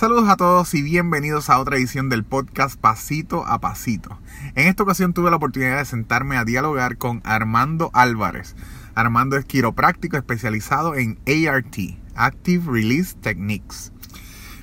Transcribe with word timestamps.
Saludos 0.00 0.30
a 0.30 0.36
todos 0.38 0.72
y 0.72 0.80
bienvenidos 0.80 1.50
a 1.50 1.58
otra 1.58 1.76
edición 1.76 2.08
del 2.08 2.24
podcast 2.24 2.80
Pasito 2.80 3.44
a 3.46 3.60
Pasito. 3.60 4.18
En 4.54 4.66
esta 4.66 4.82
ocasión 4.82 5.12
tuve 5.12 5.28
la 5.28 5.36
oportunidad 5.36 5.76
de 5.76 5.84
sentarme 5.84 6.38
a 6.38 6.46
dialogar 6.46 6.96
con 6.96 7.20
Armando 7.22 7.90
Álvarez. 7.92 8.56
Armando 8.94 9.36
es 9.36 9.44
quiropráctico 9.44 10.16
especializado 10.16 10.94
en 10.94 11.18
ART, 11.26 11.76
Active 12.14 12.64
Release 12.72 13.14
Techniques. 13.20 13.92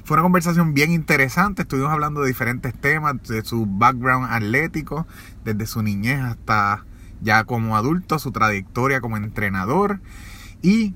Fue 0.03 0.15
una 0.15 0.23
conversación 0.23 0.73
bien 0.73 0.91
interesante, 0.91 1.61
estuvimos 1.61 1.91
hablando 1.91 2.21
de 2.21 2.29
diferentes 2.29 2.73
temas, 2.73 3.21
de 3.21 3.45
su 3.45 3.67
background 3.67 4.29
atlético, 4.31 5.05
desde 5.45 5.67
su 5.67 5.83
niñez 5.83 6.19
hasta 6.19 6.83
ya 7.21 7.43
como 7.43 7.77
adulto, 7.77 8.17
su 8.17 8.31
trayectoria 8.31 9.01
como 9.01 9.17
entrenador 9.17 9.99
y 10.63 10.95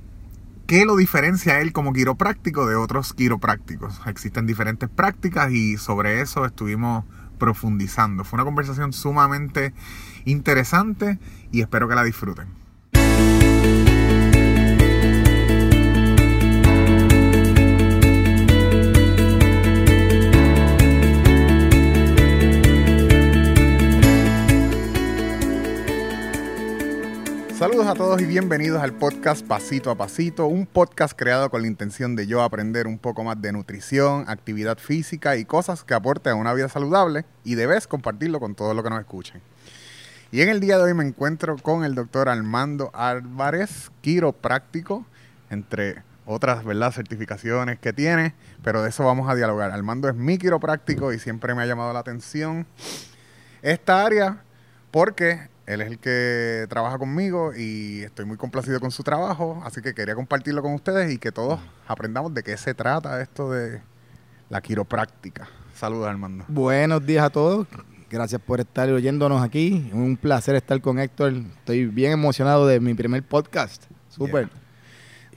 qué 0.71 0.85
lo 0.85 0.95
diferencia 0.95 1.55
a 1.55 1.59
él 1.59 1.73
como 1.73 1.91
quiropráctico 1.91 2.65
de 2.65 2.77
otros 2.77 3.11
quiroprácticos. 3.13 3.99
Existen 4.05 4.45
diferentes 4.47 4.88
prácticas 4.88 5.51
y 5.51 5.75
sobre 5.75 6.21
eso 6.21 6.45
estuvimos 6.45 7.03
profundizando. 7.38 8.23
Fue 8.23 8.38
una 8.38 8.45
conversación 8.45 8.93
sumamente 8.93 9.73
interesante 10.23 11.20
y 11.52 11.59
espero 11.59 11.89
que 11.89 11.95
la 11.95 12.05
disfruten. 12.05 12.60
Saludos 27.61 27.85
a 27.85 27.93
todos 27.93 28.20
y 28.20 28.25
bienvenidos 28.25 28.81
al 28.81 28.91
podcast 28.93 29.45
Pasito 29.45 29.91
a 29.91 29.95
Pasito, 29.95 30.47
un 30.47 30.65
podcast 30.65 31.15
creado 31.15 31.51
con 31.51 31.61
la 31.61 31.67
intención 31.67 32.15
de 32.15 32.25
yo 32.25 32.41
aprender 32.41 32.87
un 32.87 32.97
poco 32.97 33.23
más 33.23 33.39
de 33.39 33.51
nutrición, 33.51 34.25
actividad 34.27 34.79
física 34.79 35.35
y 35.35 35.45
cosas 35.45 35.84
que 35.84 35.93
aporten 35.93 36.34
a 36.34 36.35
una 36.37 36.55
vida 36.55 36.70
saludable 36.70 37.23
y 37.43 37.53
debes 37.53 37.85
compartirlo 37.85 38.40
con 38.40 38.55
todos 38.55 38.73
los 38.73 38.84
que 38.84 38.90
nos 38.90 38.99
escuchen. 38.99 39.43
Y 40.31 40.41
en 40.41 40.49
el 40.49 40.59
día 40.59 40.79
de 40.79 40.85
hoy 40.85 40.95
me 40.95 41.05
encuentro 41.05 41.55
con 41.55 41.84
el 41.84 41.93
doctor 41.93 42.29
Armando 42.29 42.90
Álvarez, 42.95 43.91
quiropráctico, 44.01 45.05
entre 45.51 46.01
otras 46.25 46.65
¿verdad? 46.65 46.91
certificaciones 46.91 47.77
que 47.77 47.93
tiene, 47.93 48.34
pero 48.63 48.81
de 48.81 48.90
eso 48.90 49.05
vamos 49.05 49.29
a 49.29 49.35
dialogar. 49.35 49.70
Armando 49.70 50.09
es 50.09 50.15
mi 50.15 50.40
quiropráctico 50.40 51.13
y 51.13 51.20
siempre 51.20 51.53
me 51.53 51.62
ha 51.62 51.68
llamado 51.68 51.93
la 51.93 51.99
atención 51.99 52.65
esta 53.62 54.03
área 54.03 54.41
porque 54.90 55.51
él 55.65 55.81
es 55.81 55.87
el 55.87 55.99
que 55.99 56.65
trabaja 56.70 56.98
conmigo 56.98 57.54
y 57.55 58.01
estoy 58.01 58.26
muy 58.26 58.37
complacido 58.37 58.79
con 58.79 58.91
su 58.91 59.04
trabajo, 59.04 59.62
así 59.65 59.81
que 59.81 59.93
quería 59.93 60.15
compartirlo 60.15 60.62
con 60.62 60.73
ustedes 60.73 61.12
y 61.12 61.18
que 61.18 61.31
todos 61.31 61.59
aprendamos 61.87 62.34
de 62.34 62.43
qué 62.43 62.57
se 62.57 62.73
trata 62.73 63.21
esto 63.21 63.51
de 63.51 63.81
la 64.50 64.62
quiropráctica. 64.62 65.47
Saludos, 65.75 66.07
Armando. 66.07 66.45
Buenos 66.47 67.06
días 67.06 67.25
a 67.25 67.29
todos. 67.29 67.68
Gracias 68.09 68.41
por 68.41 68.59
estar 68.59 68.90
oyéndonos 68.90 69.41
aquí. 69.41 69.90
Un 69.94 70.18
placer 70.18 70.56
estar 70.56 70.81
con 70.81 71.00
Héctor. 71.00 71.34
Estoy 71.59 71.85
bien 71.85 72.12
emocionado 72.12 72.68
de 72.68 72.79
mi 72.81 72.94
primer 72.94 73.23
podcast. 73.23 73.85
Súper. 74.09 74.50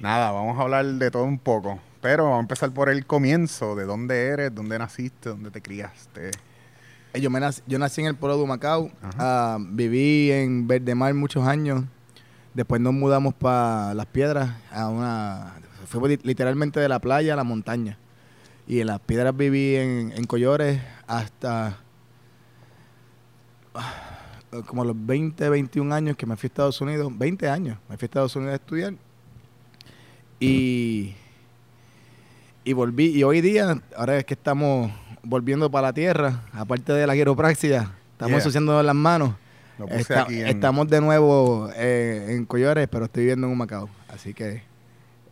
Nada, 0.01 0.33
vamos 0.33 0.59
a 0.59 0.63
hablar 0.63 0.85
de 0.85 1.11
todo 1.11 1.23
un 1.23 1.39
poco. 1.39 1.79
Pero 2.01 2.25
vamos 2.25 2.39
a 2.39 2.41
empezar 2.41 2.73
por 2.73 2.89
el 2.89 3.07
comienzo. 3.07 3.77
¿De 3.77 3.85
dónde 3.85 4.27
eres? 4.27 4.53
¿Dónde 4.53 4.79
naciste? 4.79 5.29
¿Dónde 5.29 5.53
te 5.53 5.63
criaste? 5.63 6.33
Yo, 7.15 7.31
me 7.31 7.39
nací, 7.39 7.63
yo 7.69 7.79
nací 7.79 8.01
en 8.01 8.09
el 8.09 8.17
pueblo 8.17 8.37
de 8.37 8.43
Humacao, 8.43 8.83
uh, 8.83 9.59
viví 9.61 10.33
en 10.33 10.67
Verdemar 10.67 11.15
muchos 11.15 11.47
años, 11.47 11.85
después 12.55 12.81
nos 12.81 12.93
mudamos 12.93 13.35
para 13.35 13.95
Las 13.95 14.07
Piedras, 14.07 14.51
a 14.73 14.89
una, 14.89 15.55
fue 15.87 16.19
literalmente 16.25 16.81
de 16.81 16.89
la 16.89 16.99
playa 16.99 17.35
a 17.35 17.37
la 17.37 17.45
montaña. 17.45 17.99
Y 18.67 18.81
en 18.81 18.89
Las 18.89 18.99
Piedras 18.99 19.37
viví 19.37 19.77
en, 19.77 20.13
en 20.17 20.25
Collores 20.25 20.81
hasta 21.07 21.79
uh, 23.75 24.63
como 24.63 24.85
los 24.85 24.97
20, 24.99 25.49
21 25.49 25.95
años 25.95 26.17
que 26.17 26.27
me 26.27 26.37
fui 26.37 26.47
a 26.47 26.49
Estados 26.49 26.81
Unidos, 26.81 27.17
20 27.17 27.49
años, 27.49 27.79
me 27.89 27.97
fui 27.97 28.07
a 28.07 28.07
Estados 28.07 28.35
Unidos 28.35 28.55
a 28.55 28.57
estudiar. 28.57 28.95
Y, 30.41 31.15
y 32.65 32.73
volví, 32.73 33.17
y 33.17 33.23
hoy 33.23 33.41
día, 33.41 33.81
ahora 33.97 34.19
es 34.19 34.25
que 34.25 34.35
estamos 34.35 34.91
volviendo 35.25 35.71
para 35.71 35.89
la 35.89 35.93
tierra, 35.93 36.43
aparte 36.53 36.93
de 36.93 37.07
la 37.07 37.15
quiropraxia, 37.15 37.91
estamos 38.13 38.39
asociando 38.39 38.83
las 38.83 38.95
manos. 38.95 39.35
Estamos 39.89 40.89
de 40.89 41.01
nuevo 41.01 41.69
eh, 41.75 42.27
en 42.31 42.45
Collores, 42.45 42.89
pero 42.89 43.07
estoy 43.07 43.25
viviendo 43.25 43.47
en 43.47 43.53
un 43.53 43.59
Macao. 43.59 43.89
Así 44.09 44.35
que. 44.35 44.63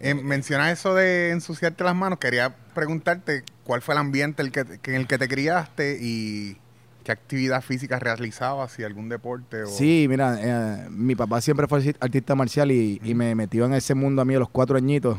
Eh, 0.01 0.15
menciona 0.15 0.73
eso 0.73 0.95
de 0.95 1.31
ensuciarte 1.31 1.85
las 1.85 1.95
manos. 1.95 2.19
Quería 2.19 2.57
preguntarte 2.75 3.45
cuál 3.63 3.83
fue 3.83 3.95
el 3.95 4.01
ambiente 4.01 4.43
el 4.43 4.51
que, 4.51 4.61
en 4.61 4.95
el 4.95 5.07
que 5.07 5.17
te 5.17 5.29
criaste 5.29 5.99
y 6.01 6.57
qué 7.05 7.13
actividad 7.13 7.63
física 7.63 8.01
realizabas, 8.01 8.73
si 8.73 8.83
algún 8.83 9.09
deporte. 9.09 9.63
O... 9.63 9.69
Sí, 9.69 10.07
mira, 10.09 10.39
eh, 10.41 10.89
mi 10.91 11.15
papá 11.15 11.41
siempre 11.41 11.69
fue 11.69 11.95
artista 12.01 12.35
marcial 12.35 12.73
y, 12.73 13.01
y, 13.05 13.15
me 13.15 13.35
metió 13.37 13.65
en 13.67 13.75
ese 13.75 13.95
mundo 13.95 14.23
a 14.23 14.25
mí 14.25 14.35
a 14.35 14.41
los 14.41 14.49
cuatro 14.49 14.77
añitos. 14.77 15.19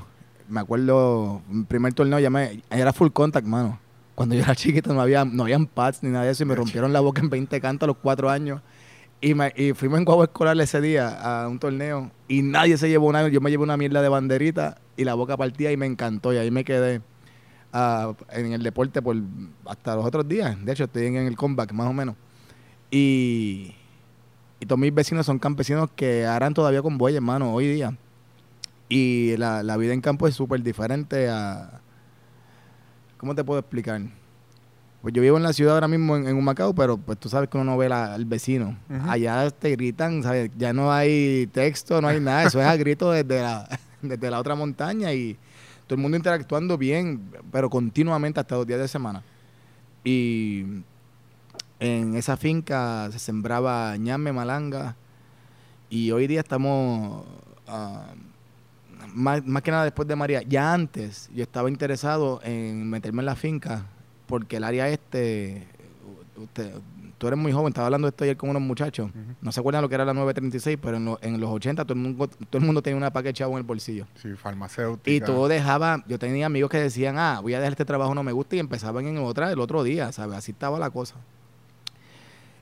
Me 0.50 0.60
acuerdo, 0.60 1.42
mi 1.48 1.64
primer 1.64 1.94
torneo 1.94 2.20
ya 2.20 2.30
me, 2.30 2.62
era 2.70 2.92
full 2.92 3.10
contact, 3.12 3.48
mano. 3.48 3.80
Cuando 4.16 4.36
yo 4.36 4.42
era 4.42 4.56
chiquito 4.56 4.94
no 4.94 5.02
había 5.02 5.26
no 5.26 5.44
habían 5.44 5.66
pads 5.66 6.04
ni 6.04 6.10
nada 6.10 6.26
de 6.26 6.32
eso 6.32 6.44
y 6.44 6.46
me 6.46 6.56
rompieron 6.56 6.94
la 6.94 7.00
boca 7.00 7.22
en 7.22 7.30
20 7.30 7.60
cantos 7.62 7.86
a 7.86 7.88
los 7.88 7.98
cuatro 7.98 8.30
años. 8.30 8.62
Y, 9.22 9.36
me, 9.36 9.54
y 9.56 9.72
fuimos 9.72 10.00
en 10.00 10.06
guagua 10.06 10.26
escolar 10.26 10.60
ese 10.60 10.82
día 10.82 11.08
a 11.08 11.48
un 11.48 11.58
torneo 11.58 12.12
y 12.28 12.42
nadie 12.42 12.78
se 12.78 12.90
llevó 12.90 13.08
una. 13.08 13.26
Yo 13.30 13.40
me 13.40 13.50
llevé 13.50 13.64
una 13.64 13.78
mierda 13.78 14.02
de 14.02 14.10
banderita 14.10 14.82
y 14.98 15.06
la 15.06 15.14
boca 15.14 15.38
partía 15.38 15.72
y 15.72 15.78
me 15.78 15.86
encantó. 15.86 16.34
Y 16.34 16.38
ahí 16.38 16.52
me 16.52 16.66
quedé 16.66 17.02
uh, 17.74 18.14
en 18.30 18.52
el 18.52 18.62
deporte 18.64 19.02
por 19.02 19.16
hasta 19.66 19.96
los 19.96 20.04
otros 20.04 20.28
días. 20.28 20.58
De 20.66 20.74
hecho, 20.74 20.84
estoy 20.84 21.06
en, 21.06 21.16
el 21.16 21.38
comeback 21.38 21.72
más 21.72 21.88
o 21.88 21.94
menos. 21.94 22.16
Y, 22.92 23.74
y 24.60 24.66
todos 24.66 24.80
mis 24.80 24.94
vecinos 24.94 25.26
son 25.26 25.40
campesinos 25.40 25.90
que 25.96 26.26
harán 26.26 26.54
todavía 26.54 26.82
con 26.82 26.98
bueyes, 26.98 27.18
hermano, 27.18 27.54
hoy 27.54 27.68
día. 27.68 27.98
Y 28.90 29.38
la, 29.38 29.64
la 29.64 29.78
vida 29.78 29.94
en 29.94 30.02
campo 30.02 30.28
es 30.28 30.36
súper 30.36 30.62
diferente 30.62 31.30
a, 31.30 31.80
¿Cómo 33.24 33.36
te 33.36 33.44
puedo 33.46 33.58
explicar? 33.62 34.02
Pues 35.02 35.14
yo 35.14 35.22
vivo 35.22 35.38
en 35.38 35.44
la 35.44 35.54
ciudad 35.54 35.76
ahora 35.76 35.88
mismo 35.88 36.18
en, 36.18 36.36
un 36.36 36.44
Macao, 36.44 36.76
pero 36.76 36.98
pues 36.98 37.18
tú 37.18 37.30
sabes 37.30 37.48
que 37.48 37.58
uno 37.58 37.72
no 37.72 37.78
ve 37.78 37.86
al 37.86 38.26
vecino. 38.26 38.78
Allá 39.08 39.50
te 39.50 39.72
gritan, 39.72 40.22
¿sabes? 40.24 40.52
Ya 40.58 40.74
no 40.74 40.92
hay 40.92 41.48
texto, 41.54 42.02
no 42.02 42.10
hay 42.10 42.20
nada. 42.20 42.44
Eso 42.44 42.60
es 42.60 42.68
a 42.68 42.76
grito 42.76 43.12
desde 43.12 43.42
la, 43.42 43.80
desde 44.02 44.30
la 44.30 44.42
otra 44.42 44.56
montaña 44.56 45.14
y 45.14 45.38
todo 45.88 45.96
el 45.96 46.02
mundo 46.02 46.18
interactuando 46.18 46.78
bien, 46.78 47.32
pero 47.50 47.70
continuamente 47.70 48.42
hasta 48.42 48.56
dos 48.56 48.68
días 48.68 48.82
de 48.82 48.90
semana. 48.90 49.24
Y 50.04 50.66
en 51.80 52.16
esa 52.16 52.36
finca 52.36 53.08
se 53.10 53.20
sembraba 53.20 53.96
ñame, 53.96 54.34
malanga. 54.34 54.98
Y 55.90 56.12
hoy 56.12 56.28
día 56.28 56.42
estamos... 56.42 57.24
Ah, 57.70 58.04
más, 59.14 59.42
que 59.64 59.72
nada 59.72 59.84
después 59.84 60.08
de 60.08 60.16
María, 60.16 60.42
ya 60.42 60.74
antes 60.74 61.30
yo 61.34 61.44
estaba 61.44 61.70
interesado 61.70 62.42
en 62.44 62.90
meterme 62.90 63.22
en 63.22 63.28
la 63.28 63.36
finca 63.36 63.86
porque 64.26 64.58
el 64.58 64.64
área 64.64 64.90
este, 64.90 65.68
usted, 66.38 66.74
tú 67.18 67.28
eres 67.28 67.40
muy 67.40 67.52
joven, 67.52 67.70
estaba 67.70 67.88
hablando 67.88 68.08
de 68.08 68.10
esto 68.10 68.24
ayer 68.24 68.38
con 68.38 68.50
unos 68.50 68.62
muchachos, 68.62 69.12
no 69.42 69.52
se 69.52 69.60
acuerdan 69.60 69.82
lo 69.82 69.90
que 69.90 69.96
era 69.96 70.06
la 70.06 70.14
936, 70.14 70.78
pero 70.82 70.98
en, 70.98 71.34
en 71.34 71.40
los 71.40 71.50
80 71.50 71.84
todo 71.84 71.94
el 71.94 72.00
mundo, 72.00 72.28
todo 72.28 72.60
el 72.60 72.66
mundo 72.66 72.82
tenía 72.82 72.98
una 72.98 73.12
paquete 73.12 73.34
chavo 73.34 73.54
en 73.54 73.60
el 73.60 73.64
bolsillo. 73.64 74.08
Sí, 74.16 74.34
farmacéutica. 74.36 75.12
Y 75.12 75.20
todo 75.22 75.48
dejaba, 75.48 76.04
yo 76.08 76.18
tenía 76.18 76.46
amigos 76.46 76.70
que 76.70 76.80
decían, 76.80 77.18
ah, 77.18 77.40
voy 77.42 77.54
a 77.54 77.60
dejar 77.60 77.74
este 77.74 77.86
trabajo, 77.86 78.16
no 78.16 78.24
me 78.24 78.32
gusta, 78.32 78.56
y 78.56 78.60
empezaban 78.60 79.06
en 79.06 79.18
otra 79.20 79.52
el 79.52 79.60
otro 79.60 79.84
día, 79.84 80.12
¿sabes? 80.12 80.38
Así 80.38 80.52
estaba 80.52 80.80
la 80.80 80.90
cosa. 80.90 81.16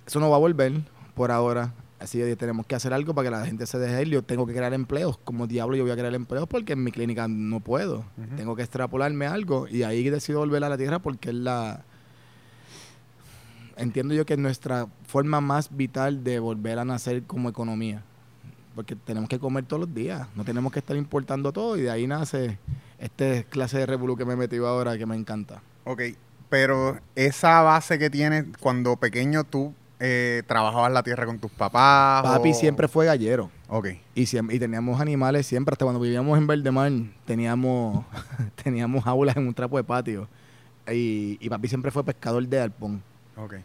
Eso 0.05 0.19
no 0.19 0.29
va 0.29 0.35
a 0.35 0.39
volver 0.39 0.73
por 1.15 1.31
ahora. 1.31 1.73
Así 2.01 2.17
que 2.17 2.35
tenemos 2.35 2.65
que 2.65 2.73
hacer 2.73 2.93
algo 2.93 3.13
para 3.13 3.29
que 3.29 3.35
la 3.35 3.45
gente 3.45 3.67
se 3.67 3.77
deje 3.77 4.01
ir. 4.01 4.07
Yo 4.07 4.23
tengo 4.23 4.47
que 4.47 4.53
crear 4.53 4.73
empleos. 4.73 5.19
Como 5.23 5.45
diablo 5.45 5.75
yo 5.75 5.83
voy 5.83 5.91
a 5.91 5.95
crear 5.95 6.13
empleos 6.15 6.47
porque 6.47 6.73
en 6.73 6.83
mi 6.83 6.91
clínica 6.91 7.27
no 7.27 7.59
puedo. 7.59 8.03
Tengo 8.35 8.55
que 8.55 8.63
extrapolarme 8.63 9.27
algo 9.27 9.67
y 9.67 9.83
ahí 9.83 10.09
decido 10.09 10.39
volver 10.39 10.63
a 10.63 10.69
la 10.69 10.77
tierra 10.77 10.97
porque 10.97 11.29
es 11.29 11.35
la... 11.35 11.83
Entiendo 13.77 14.15
yo 14.15 14.25
que 14.25 14.33
es 14.33 14.39
nuestra 14.39 14.87
forma 15.05 15.41
más 15.41 15.75
vital 15.75 16.23
de 16.23 16.39
volver 16.39 16.79
a 16.79 16.85
nacer 16.85 17.21
como 17.23 17.49
economía. 17.49 18.01
Porque 18.73 18.95
tenemos 18.95 19.29
que 19.29 19.37
comer 19.37 19.65
todos 19.65 19.81
los 19.81 19.93
días. 19.93 20.27
No 20.35 20.43
tenemos 20.43 20.73
que 20.73 20.79
estar 20.79 20.97
importando 20.97 21.51
todo 21.53 21.77
y 21.77 21.81
de 21.81 21.91
ahí 21.91 22.07
nace 22.07 22.57
esta 22.97 23.43
clase 23.43 23.77
de 23.77 23.85
revolu 23.85 24.17
que 24.17 24.25
me 24.25 24.33
he 24.33 24.37
metido 24.37 24.67
ahora 24.67 24.97
que 24.97 25.05
me 25.05 25.15
encanta. 25.15 25.61
Ok, 25.83 26.01
pero 26.49 26.99
esa 27.15 27.61
base 27.61 27.99
que 27.99 28.09
tienes 28.09 28.45
cuando 28.59 28.95
pequeño 28.95 29.43
tú 29.43 29.75
eh, 30.03 30.41
trabajabas 30.47 30.91
la 30.91 31.03
tierra 31.03 31.27
con 31.27 31.37
tus 31.37 31.51
papás? 31.51 32.23
Papi 32.23 32.55
siempre 32.55 32.87
fue 32.87 33.05
gallero. 33.05 33.51
Ok. 33.69 33.89
Y, 34.15 34.23
y 34.23 34.59
teníamos 34.59 34.99
animales 34.99 35.45
siempre, 35.45 35.73
hasta 35.73 35.85
cuando 35.85 36.01
vivíamos 36.01 36.35
en 36.39 36.47
Verdemar, 36.47 36.91
teníamos, 37.25 38.03
teníamos 38.63 39.05
aulas 39.05 39.37
en 39.37 39.47
un 39.47 39.53
trapo 39.53 39.77
de 39.77 39.83
patio. 39.83 40.27
Y, 40.91 41.37
y 41.39 41.49
papi 41.49 41.67
siempre 41.67 41.91
fue 41.91 42.03
pescador 42.03 42.45
de 42.47 42.59
arpón. 42.59 43.03
Ok. 43.37 43.57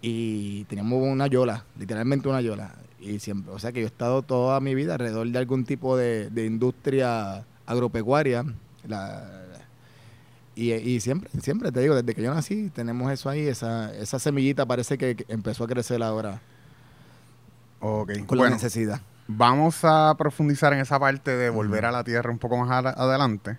Y 0.00 0.62
teníamos 0.64 1.02
una 1.02 1.26
yola, 1.26 1.64
literalmente 1.76 2.28
una 2.28 2.40
yola. 2.40 2.72
Y 3.00 3.18
siempre, 3.18 3.52
o 3.52 3.58
sea 3.58 3.72
que 3.72 3.80
yo 3.80 3.86
he 3.86 3.88
estado 3.88 4.22
toda 4.22 4.60
mi 4.60 4.76
vida 4.76 4.94
alrededor 4.94 5.26
de 5.26 5.38
algún 5.38 5.64
tipo 5.64 5.96
de, 5.96 6.30
de 6.30 6.46
industria 6.46 7.44
agropecuaria. 7.66 8.44
La, 8.86 9.45
Y, 10.56 10.72
y 10.72 11.00
siempre, 11.00 11.28
siempre 11.42 11.70
te 11.70 11.80
digo, 11.80 11.94
desde 11.94 12.14
que 12.14 12.22
yo 12.22 12.34
nací, 12.34 12.70
tenemos 12.70 13.12
eso 13.12 13.28
ahí, 13.28 13.46
esa, 13.46 13.94
esa 13.94 14.18
semillita 14.18 14.64
parece 14.66 14.96
que 14.98 15.24
empezó 15.28 15.64
a 15.64 15.66
crecer 15.68 16.02
ahora 16.02 16.40
Ok. 17.80 18.12
con 18.26 18.38
la 18.38 18.42
Bueno, 18.44 18.56
necesidad. 18.56 19.00
vamos 19.28 19.80
a 19.84 20.14
profundizar 20.16 20.72
en 20.72 20.80
esa 20.80 20.98
parte 20.98 21.36
de 21.36 21.50
volver 21.50 21.84
a 21.84 21.92
la 21.92 22.02
Tierra 22.04 22.30
un 22.30 22.38
poco 22.38 22.56
más 22.56 22.84
adelante. 22.86 23.58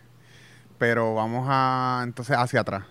Pero 0.80 1.14
vamos 1.16 1.46
a 1.50 2.02
entonces 2.04 2.36
hacia 2.38 2.62
atrás. 2.62 2.84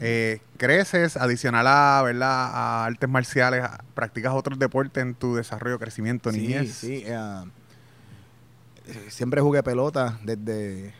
Eh, 0.00 0.40
creces, 0.56 1.16
adicional 1.16 1.66
a, 1.68 2.02
¿verdad? 2.02 2.50
a 2.52 2.84
artes 2.84 3.08
marciales, 3.08 3.64
practicas 3.94 4.32
otros 4.34 4.58
deportes 4.58 5.02
en 5.02 5.14
tu 5.14 5.36
desarrollo, 5.36 5.78
crecimiento, 5.78 6.32
Sí, 6.32 6.40
niñez. 6.40 6.72
sí. 6.74 7.02
eh, 7.06 7.44
eh, 8.86 9.06
siempre 9.08 9.40
jugué 9.40 9.62
pelota 9.62 10.18
desde... 10.24 10.94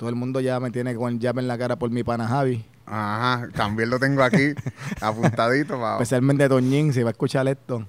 Todo 0.00 0.08
el 0.08 0.14
mundo 0.16 0.40
ya 0.40 0.58
me 0.60 0.70
tiene 0.70 0.94
con 0.94 1.20
jab 1.20 1.38
en 1.40 1.46
la 1.46 1.58
cara 1.58 1.76
por 1.76 1.90
mi 1.90 2.02
pana 2.02 2.26
Javi. 2.26 2.64
Ajá, 2.86 3.46
también 3.54 3.90
lo 3.90 3.98
tengo 3.98 4.22
aquí 4.22 4.54
apuntadito. 5.02 5.78
pa- 5.78 5.92
Especialmente 5.96 6.48
Toñín, 6.48 6.94
si 6.94 7.02
va 7.02 7.10
a 7.10 7.12
escuchar 7.12 7.46
esto. 7.48 7.86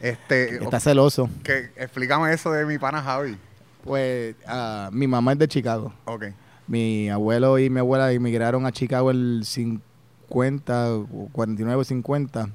este, 0.00 0.56
Está 0.64 0.80
celoso. 0.80 1.30
que, 1.44 1.70
explícame 1.76 2.32
eso 2.32 2.50
de 2.50 2.66
mi 2.66 2.76
pana 2.76 3.00
Javi. 3.00 3.38
Pues 3.84 4.34
ah, 4.48 4.90
mi 4.92 5.06
mamá 5.06 5.30
es 5.34 5.38
de 5.38 5.46
Chicago. 5.46 5.92
Ok. 6.06 6.24
Mi 6.66 7.08
abuelo 7.08 7.56
y 7.60 7.70
mi 7.70 7.78
abuela 7.78 8.10
emigraron 8.10 8.66
a 8.66 8.72
Chicago 8.72 9.12
el 9.12 9.42
50, 9.44 10.94
o 10.94 11.28
49 11.30 11.80
o 11.80 11.84
50. 11.84 12.48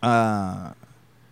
Ah, 0.00 0.74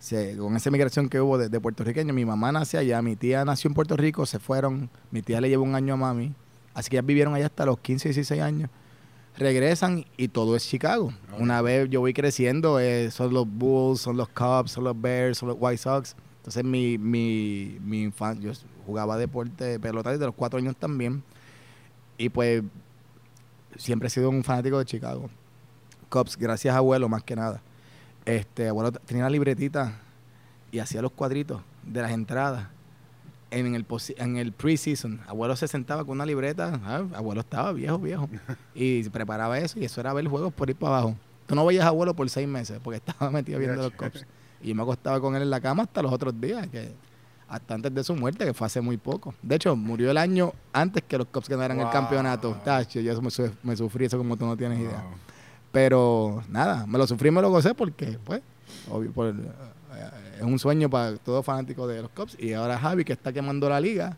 se- 0.05 0.37
con 0.37 0.55
esa 0.57 0.69
emigración 0.69 1.09
que 1.09 1.21
hubo 1.21 1.39
de, 1.39 1.49
de 1.49 1.61
puertorriqueño, 1.61 2.13
mi 2.13 2.25
mamá 2.27 2.53
nació 2.53 2.79
allá, 2.81 3.01
mi 3.01 3.17
tía 3.17 3.45
nació 3.45 3.69
en 3.69 3.75
Puerto 3.75 3.97
Rico, 3.97 4.27
se 4.27 4.39
fueron, 4.39 4.91
mi 5.11 5.23
tía 5.23 5.41
le 5.41 5.49
llevó 5.49 5.65
un 5.65 5.75
año 5.75 5.95
a 5.95 5.97
mami, 5.97 6.35
así 6.75 6.91
que 6.91 6.97
ellas 6.97 7.07
vivieron 7.07 7.35
allá 7.35 7.47
hasta 7.47 7.65
los 7.65 7.79
15, 7.79 8.09
16 8.11 8.41
años. 8.43 8.71
Regresan 9.37 10.05
y 10.17 10.29
todo 10.29 10.55
es 10.57 10.69
Chicago. 10.69 11.13
Una 11.39 11.61
vez 11.63 11.89
yo 11.91 12.01
voy 12.01 12.13
creciendo, 12.15 12.79
eh, 12.79 13.11
son 13.11 13.33
los 13.35 13.49
Bulls, 13.49 14.01
son 14.01 14.17
los 14.17 14.29
Cubs, 14.29 14.71
son 14.73 14.85
los 14.85 15.01
Bears, 15.01 15.39
son 15.39 15.49
los 15.49 15.57
White 15.59 15.79
Sox. 15.79 16.15
Entonces 16.37 16.63
mi, 16.65 16.99
mi, 16.99 17.79
mi 17.83 18.03
infancia, 18.03 18.53
yo 18.53 18.59
jugaba 18.87 19.17
deporte 19.17 19.65
de 19.65 19.81
pelota 19.81 20.11
desde 20.13 20.27
los 20.27 20.35
cuatro 20.37 20.59
años 20.59 20.77
también. 20.77 21.23
Y 22.17 22.29
pues 22.29 22.63
siempre 23.77 24.07
he 24.07 24.11
sido 24.11 24.31
un 24.31 24.45
fanático 24.45 24.79
de 24.79 24.85
Chicago. 24.85 25.29
Cubs, 26.11 26.37
gracias 26.37 26.73
a 26.75 26.79
abuelo 26.79 27.09
más 27.09 27.25
que 27.25 27.35
nada. 27.35 27.61
Este, 28.27 28.69
abuelo 28.69 28.93
tenía 28.93 29.25
la 29.25 29.31
libretita 29.31 30.01
y 30.73 30.79
hacía 30.79 31.03
los 31.03 31.13
cuadritos 31.13 31.61
de 31.83 32.01
las 32.03 32.11
entradas 32.13 32.69
en 33.51 33.75
el 33.75 33.87
en 34.17 34.37
el 34.37 34.53
preseason. 34.53 35.21
Abuelo 35.27 35.55
se 35.57 35.69
sentaba 35.69 36.03
con 36.05 36.13
una 36.13 36.27
libreta, 36.27 36.81
ah, 36.85 37.05
abuelo 37.15 37.41
estaba 37.43 37.73
viejo, 37.73 37.99
viejo, 37.99 38.29
y 38.75 39.09
preparaba 39.11 39.59
eso 39.59 39.79
y 39.79 39.85
eso 39.85 40.01
era 40.01 40.13
ver 40.13 40.27
juegos 40.27 40.53
por 40.53 40.71
ir 40.71 40.77
para 40.77 40.99
abajo. 40.99 41.17
Tú 41.47 41.55
no 41.55 41.67
veías 41.67 41.85
a 41.85 41.89
abuelo 41.89 42.15
por 42.15 42.29
seis 42.31 42.49
meses 42.49 42.81
porque 42.83 42.97
estaba 42.97 43.31
metido 43.31 43.59
viendo 43.59 43.83
los 43.83 43.93
Cubs. 43.93 44.25
Y 44.63 44.69
yo 44.69 44.75
me 44.75 44.83
acostaba 44.83 45.21
con 45.21 45.37
él 45.37 45.43
en 45.43 45.51
la 45.51 45.61
cama 45.61 45.83
hasta 45.83 46.01
los 46.03 46.11
otros 46.13 46.41
días, 46.41 46.67
que 46.69 46.91
hasta 47.47 47.75
antes 47.75 47.95
de 47.95 48.03
su 48.03 48.17
muerte, 48.17 48.47
que 48.47 48.55
fue 48.55 48.67
hace 48.67 48.81
muy 48.81 48.97
poco. 48.97 49.35
De 49.43 49.57
hecho, 49.57 49.77
murió 49.77 50.11
el 50.11 50.17
año 50.17 50.53
antes 50.73 51.03
que 51.07 51.19
los 51.19 51.27
Cubs 51.27 51.49
ganaran 51.51 51.77
el 51.79 51.85
Wow. 51.85 51.93
campeonato. 51.93 52.59
Tacho, 52.65 52.99
yo 53.01 53.21
me, 53.21 53.31
su- 53.31 53.53
me 53.63 53.77
sufrí 53.77 54.07
eso 54.07 54.17
como 54.17 54.37
tú 54.39 54.47
no 54.47 54.57
tienes 54.57 54.79
idea. 54.81 55.05
Pero 55.75 56.43
nada, 56.49 56.87
me 56.87 56.97
lo 56.99 57.07
sufrí 57.07 57.29
y 57.29 57.33
me 57.33 57.43
lo 57.43 57.51
gocé 57.51 57.75
porque, 57.75 58.19
pues, 58.25 58.41
obvio, 58.91 59.13
por- 59.13 59.29
eh, 59.29 60.11
es 60.39 60.43
un 60.43 60.59
sueño 60.59 60.89
para 60.89 61.17
todo 61.17 61.43
fanático 61.43 61.87
de 61.87 62.01
los 62.03 62.11
Cubs. 62.11 62.37
Y 62.41 62.53
ahora 62.55 62.79
Javi, 62.79 63.05
que 63.05 63.13
está 63.13 63.33
quemando 63.33 63.69
la 63.69 63.81
liga, 63.81 64.17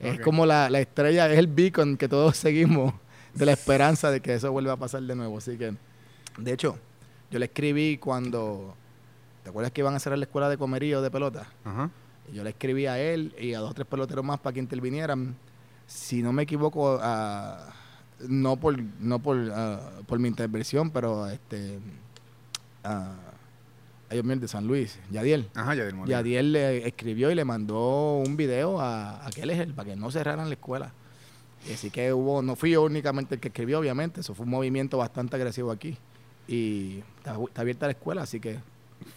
es 0.00 0.20
como 0.20 0.46
la, 0.46 0.70
la 0.70 0.78
estrella, 0.80 1.28
es 1.30 1.38
el 1.38 1.46
beacon 1.48 1.96
que 1.96 2.08
todos 2.08 2.36
seguimos 2.36 2.94
de 3.34 3.46
la 3.46 3.52
esperanza 3.52 4.10
de 4.10 4.20
que 4.20 4.34
eso 4.34 4.52
vuelva 4.52 4.74
a 4.74 4.76
pasar 4.76 5.02
de 5.02 5.14
nuevo. 5.16 5.38
Así 5.38 5.56
que, 5.56 5.74
de 6.38 6.52
hecho, 6.52 6.78
yo 7.30 7.38
le 7.38 7.46
escribí 7.46 7.98
cuando, 7.98 8.74
¿te 9.42 9.50
acuerdas 9.50 9.72
que 9.72 9.80
iban 9.80 9.94
a 9.94 9.98
cerrar 9.98 10.18
la 10.18 10.24
escuela 10.26 10.48
de 10.48 10.56
comerío 10.56 11.02
de 11.02 11.10
pelota? 11.10 11.46
Ajá. 11.64 11.90
Yo 12.32 12.44
le 12.44 12.50
escribí 12.50 12.86
a 12.86 12.98
él 13.00 13.34
y 13.40 13.54
a 13.54 13.60
dos 13.60 13.70
o 13.70 13.74
tres 13.74 13.86
peloteros 13.86 14.24
más 14.24 14.38
para 14.38 14.52
que 14.54 14.60
intervinieran. 14.60 15.34
Si 15.86 16.22
no 16.22 16.32
me 16.32 16.42
equivoco, 16.42 16.98
ah, 17.00 17.70
no 18.26 18.56
por 18.56 18.78
no 19.00 19.18
por, 19.20 19.36
ah, 19.52 19.90
por 20.06 20.18
mi 20.18 20.28
intervención, 20.28 20.90
pero 20.90 21.28
este 21.28 21.78
ah, 22.84 23.14
Dios 24.10 24.24
mío, 24.24 24.34
el 24.34 24.40
de 24.40 24.48
San 24.48 24.66
Luis, 24.66 24.98
Yadiel. 25.10 25.50
Ajá, 25.54 25.74
ya 25.74 25.84
del 25.84 25.94
Molina. 25.94 26.18
Yadiel 26.18 26.52
le 26.52 26.88
escribió 26.88 27.30
y 27.30 27.34
le 27.34 27.44
mandó 27.44 28.16
un 28.16 28.36
video 28.36 28.80
a, 28.80 29.10
a 29.10 29.26
aquel 29.26 29.50
ejel 29.50 29.74
para 29.74 29.90
que 29.90 29.96
no 29.96 30.10
cerraran 30.10 30.48
la 30.48 30.54
escuela. 30.54 30.92
Y 31.68 31.72
así 31.72 31.90
que 31.90 32.12
hubo, 32.12 32.40
no 32.40 32.56
fui 32.56 32.70
yo 32.70 32.84
únicamente 32.84 33.34
el 33.34 33.40
que 33.40 33.48
escribió, 33.48 33.78
obviamente, 33.80 34.20
eso 34.20 34.34
fue 34.34 34.44
un 34.44 34.50
movimiento 34.50 34.96
bastante 34.96 35.36
agresivo 35.36 35.70
aquí. 35.70 35.98
Y 36.46 37.02
está, 37.18 37.36
está 37.46 37.60
abierta 37.60 37.86
la 37.86 37.92
escuela, 37.92 38.22
así 38.22 38.40
que 38.40 38.58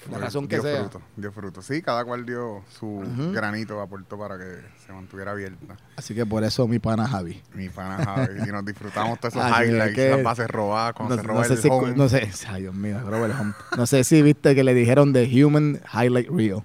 la 0.09 0.17
razón 0.17 0.47
que 0.47 0.55
dio 0.55 0.63
sea. 0.63 0.79
fruto, 0.81 1.01
dio 1.15 1.31
fruto. 1.31 1.61
Sí, 1.61 1.81
cada 1.81 2.03
cual 2.05 2.25
dio 2.25 2.63
su 2.69 2.85
Ujú. 2.87 3.31
granito, 3.31 3.79
aportó 3.81 4.17
para 4.17 4.37
que 4.37 4.61
se 4.85 4.91
mantuviera 4.93 5.31
abierta. 5.31 5.77
Así 5.95 6.13
que 6.15 6.25
por 6.25 6.43
eso 6.43 6.67
mi 6.67 6.79
pana 6.79 7.07
Javi. 7.07 7.41
Mi 7.53 7.69
pana 7.69 8.03
Javi, 8.03 8.41
y 8.47 8.51
nos 8.51 8.65
disfrutamos 8.65 9.19
todos 9.19 9.35
esos 9.35 9.45
highlights, 9.61 9.95
que- 9.95 10.09
esas 10.11 10.23
bases 10.23 10.47
robadas, 10.49 10.93
cuando 10.93 11.15
No, 11.15 11.21
se 11.21 11.27
no 11.27 11.33
roba 11.33 11.45
sé 11.45 11.53
el 11.53 11.61
si, 11.61 11.67
home. 11.69 11.93
no 11.95 12.09
sé, 12.09 12.31
ay 12.49 12.61
Dios 12.63 12.75
mío, 12.75 12.99
Robert 13.07 13.33
Home. 13.39 13.53
No 13.77 13.85
sé 13.85 14.03
si 14.03 14.21
viste 14.21 14.55
que 14.55 14.63
le 14.63 14.73
dijeron 14.73 15.13
The 15.13 15.43
Human 15.43 15.79
Highlight 15.93 16.29
Reel. 16.29 16.63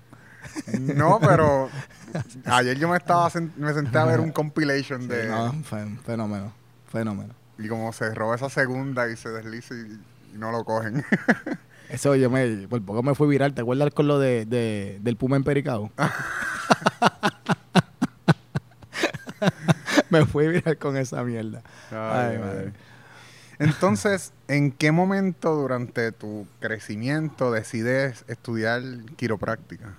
No, 0.81 1.19
pero 1.21 1.69
ayer 2.47 2.79
yo 2.79 2.89
me 2.89 2.97
estaba 2.97 3.29
me 3.57 3.75
senté 3.75 3.99
a 3.99 4.05
ver 4.05 4.21
un 4.21 4.33
compilation 4.33 5.07
de 5.09 5.27
No, 5.29 5.53
fenómeno, 6.05 6.53
fenómeno. 6.91 7.35
y 7.59 7.69
como 7.69 7.93
se 7.93 8.15
roba 8.15 8.37
esa 8.37 8.49
segunda 8.49 9.09
y 9.11 9.17
se 9.17 9.29
desliza 9.29 9.75
y, 9.75 10.01
y 10.35 10.39
no 10.39 10.51
lo 10.53 10.65
cogen. 10.65 11.05
Eso 11.91 12.15
yo 12.17 12.31
me, 12.31 12.67
por 12.69 12.83
poco 12.83 13.03
me 13.03 13.15
fui 13.15 13.29
viral. 13.29 13.55
¿Te 13.55 13.61
acuerdas 13.63 13.91
con 13.95 14.07
lo 14.09 14.19
de, 14.19 14.45
de- 14.45 14.99
del 15.03 15.17
Puma 15.17 15.37
Empericado? 15.37 15.91
me 20.11 20.25
fui 20.27 20.49
viral 20.49 20.79
con 20.79 20.97
esa 20.97 21.23
mierda. 21.23 21.63
Ay, 21.91 22.39
madre. 22.39 22.73
Entonces, 23.59 24.33
¿en 24.49 24.71
qué 24.71 24.93
momento 24.93 25.55
durante 25.55 26.13
tu 26.13 26.47
crecimiento 26.61 27.51
decides 27.53 28.25
estudiar 28.29 28.83
quiropráctica? 29.17 29.95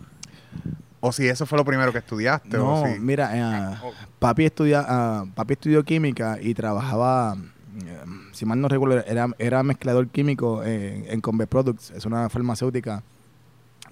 O 1.00 1.12
si 1.12 1.28
eso 1.28 1.46
fue 1.46 1.58
lo 1.58 1.66
primero 1.66 1.92
que 1.92 2.00
estudiaste. 2.00 2.58
No, 2.58 2.84
o 2.84 2.88
si... 2.88 3.00
mira, 3.00 3.32
eh, 3.74 3.78
Oh, 3.84 3.94
papi, 4.20 4.46
estudia, 4.46 4.84
ah, 4.88 5.26
papi 5.36 5.54
estudió 5.54 5.84
química 5.84 6.38
y 6.42 6.54
trabajaba, 6.54 7.36
eh, 7.84 8.00
si 8.38 8.46
mal 8.46 8.62
no 8.62 8.68
recuerdo, 8.68 9.04
era, 9.06 9.28
era 9.40 9.64
mezclador 9.64 10.08
químico 10.10 10.64
en, 10.64 11.06
en 11.10 11.22
Conve 11.22 11.48
Products, 11.48 11.92
es 11.92 12.06
una 12.06 12.30
farmacéutica 12.30 13.04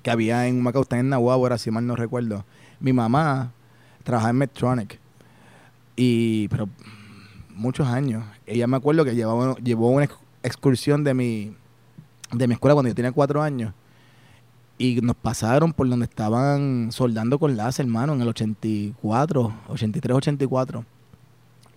que 0.03 0.11
había 0.11 0.47
en 0.47 0.61
Macao, 0.61 0.83
está 0.83 0.99
en 0.99 1.09
Nahuatl, 1.09 1.57
si 1.57 1.71
mal 1.71 1.85
no 1.87 1.95
recuerdo. 1.95 2.45
Mi 2.79 2.93
mamá 2.93 3.51
trabajaba 4.03 4.29
en 4.29 4.37
Medtronic, 4.37 4.99
y, 5.95 6.47
pero 6.49 6.69
muchos 7.55 7.87
años. 7.87 8.23
Ella 8.45 8.67
me 8.67 8.77
acuerdo 8.77 9.03
que 9.05 9.15
llevó 9.15 9.89
una 9.89 10.05
ex- 10.05 10.15
excursión 10.43 11.03
de 11.03 11.13
mi, 11.13 11.55
de 12.31 12.47
mi 12.47 12.53
escuela 12.53 12.75
cuando 12.75 12.89
yo 12.89 12.95
tenía 12.95 13.11
cuatro 13.11 13.41
años. 13.41 13.73
Y 14.77 14.99
nos 15.01 15.15
pasaron 15.15 15.71
por 15.71 15.87
donde 15.87 16.03
estaban 16.05 16.89
soldando 16.91 17.39
con 17.39 17.55
láser, 17.55 17.85
hermano, 17.85 18.13
en 18.13 18.21
el 18.21 18.27
84, 18.27 19.53
83, 19.69 20.17
84. 20.17 20.85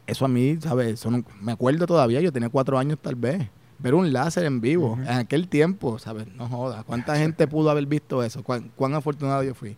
Eso 0.08 0.24
a 0.24 0.28
mí, 0.28 0.56
¿sabes? 0.60 1.04
Me 1.40 1.52
acuerdo 1.52 1.86
todavía, 1.86 2.20
yo 2.20 2.32
tenía 2.32 2.48
cuatro 2.48 2.78
años 2.78 2.98
tal 3.00 3.14
vez. 3.14 3.46
Ver 3.78 3.94
un 3.94 4.12
láser 4.12 4.44
en 4.46 4.60
vivo, 4.60 4.92
Ujú. 4.94 5.02
en 5.02 5.08
aquel 5.10 5.46
tiempo, 5.48 5.98
¿sabes? 6.00 6.26
No 6.34 6.48
jodas. 6.48 6.82
¿Cuánta 6.84 7.14
gente 7.16 7.46
pudo 7.46 7.70
haber 7.70 7.86
visto 7.86 8.24
eso? 8.24 8.42
¿Cuán, 8.42 8.72
cuán 8.74 8.94
afortunado 8.94 9.42
yo 9.44 9.54
fui? 9.54 9.76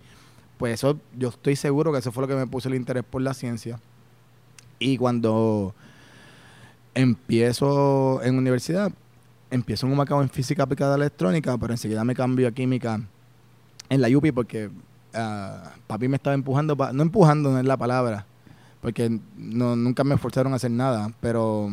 Pues 0.56 0.74
eso, 0.74 0.98
yo 1.18 1.28
estoy 1.30 1.56
seguro 1.56 1.92
que 1.92 1.98
eso 1.98 2.12
fue 2.12 2.22
lo 2.22 2.28
que 2.28 2.36
me 2.36 2.46
puso 2.46 2.68
el 2.68 2.76
interés 2.76 3.02
por 3.02 3.20
la 3.22 3.34
ciencia. 3.34 3.78
Y 4.78 4.96
cuando 4.96 5.74
empiezo 6.94 8.22
en 8.22 8.38
universidad, 8.38 8.92
empiezo 9.50 9.86
en 9.86 9.92
un 9.92 9.98
macao 9.98 10.22
en 10.22 10.30
física 10.30 10.62
aplicada 10.62 10.94
electrónica, 10.96 11.58
pero 11.58 11.72
enseguida 11.72 12.04
me 12.04 12.14
cambio 12.14 12.48
a 12.48 12.52
química 12.52 13.00
en 13.88 14.00
la 14.00 14.08
UPI 14.08 14.32
porque 14.32 14.70
ah, 15.12 15.72
papi 15.86 16.08
me 16.08 16.16
estaba 16.16 16.34
empujando, 16.34 16.76
pa- 16.76 16.92
no 16.92 17.02
empujando 17.02 17.50
no 17.50 17.58
es 17.58 17.64
la 17.66 17.76
palabra, 17.76 18.26
porque 18.80 19.20
no, 19.36 19.76
nunca 19.76 20.04
me 20.04 20.16
forzaron 20.16 20.52
a 20.52 20.56
hacer 20.56 20.70
nada, 20.70 21.12
pero 21.20 21.68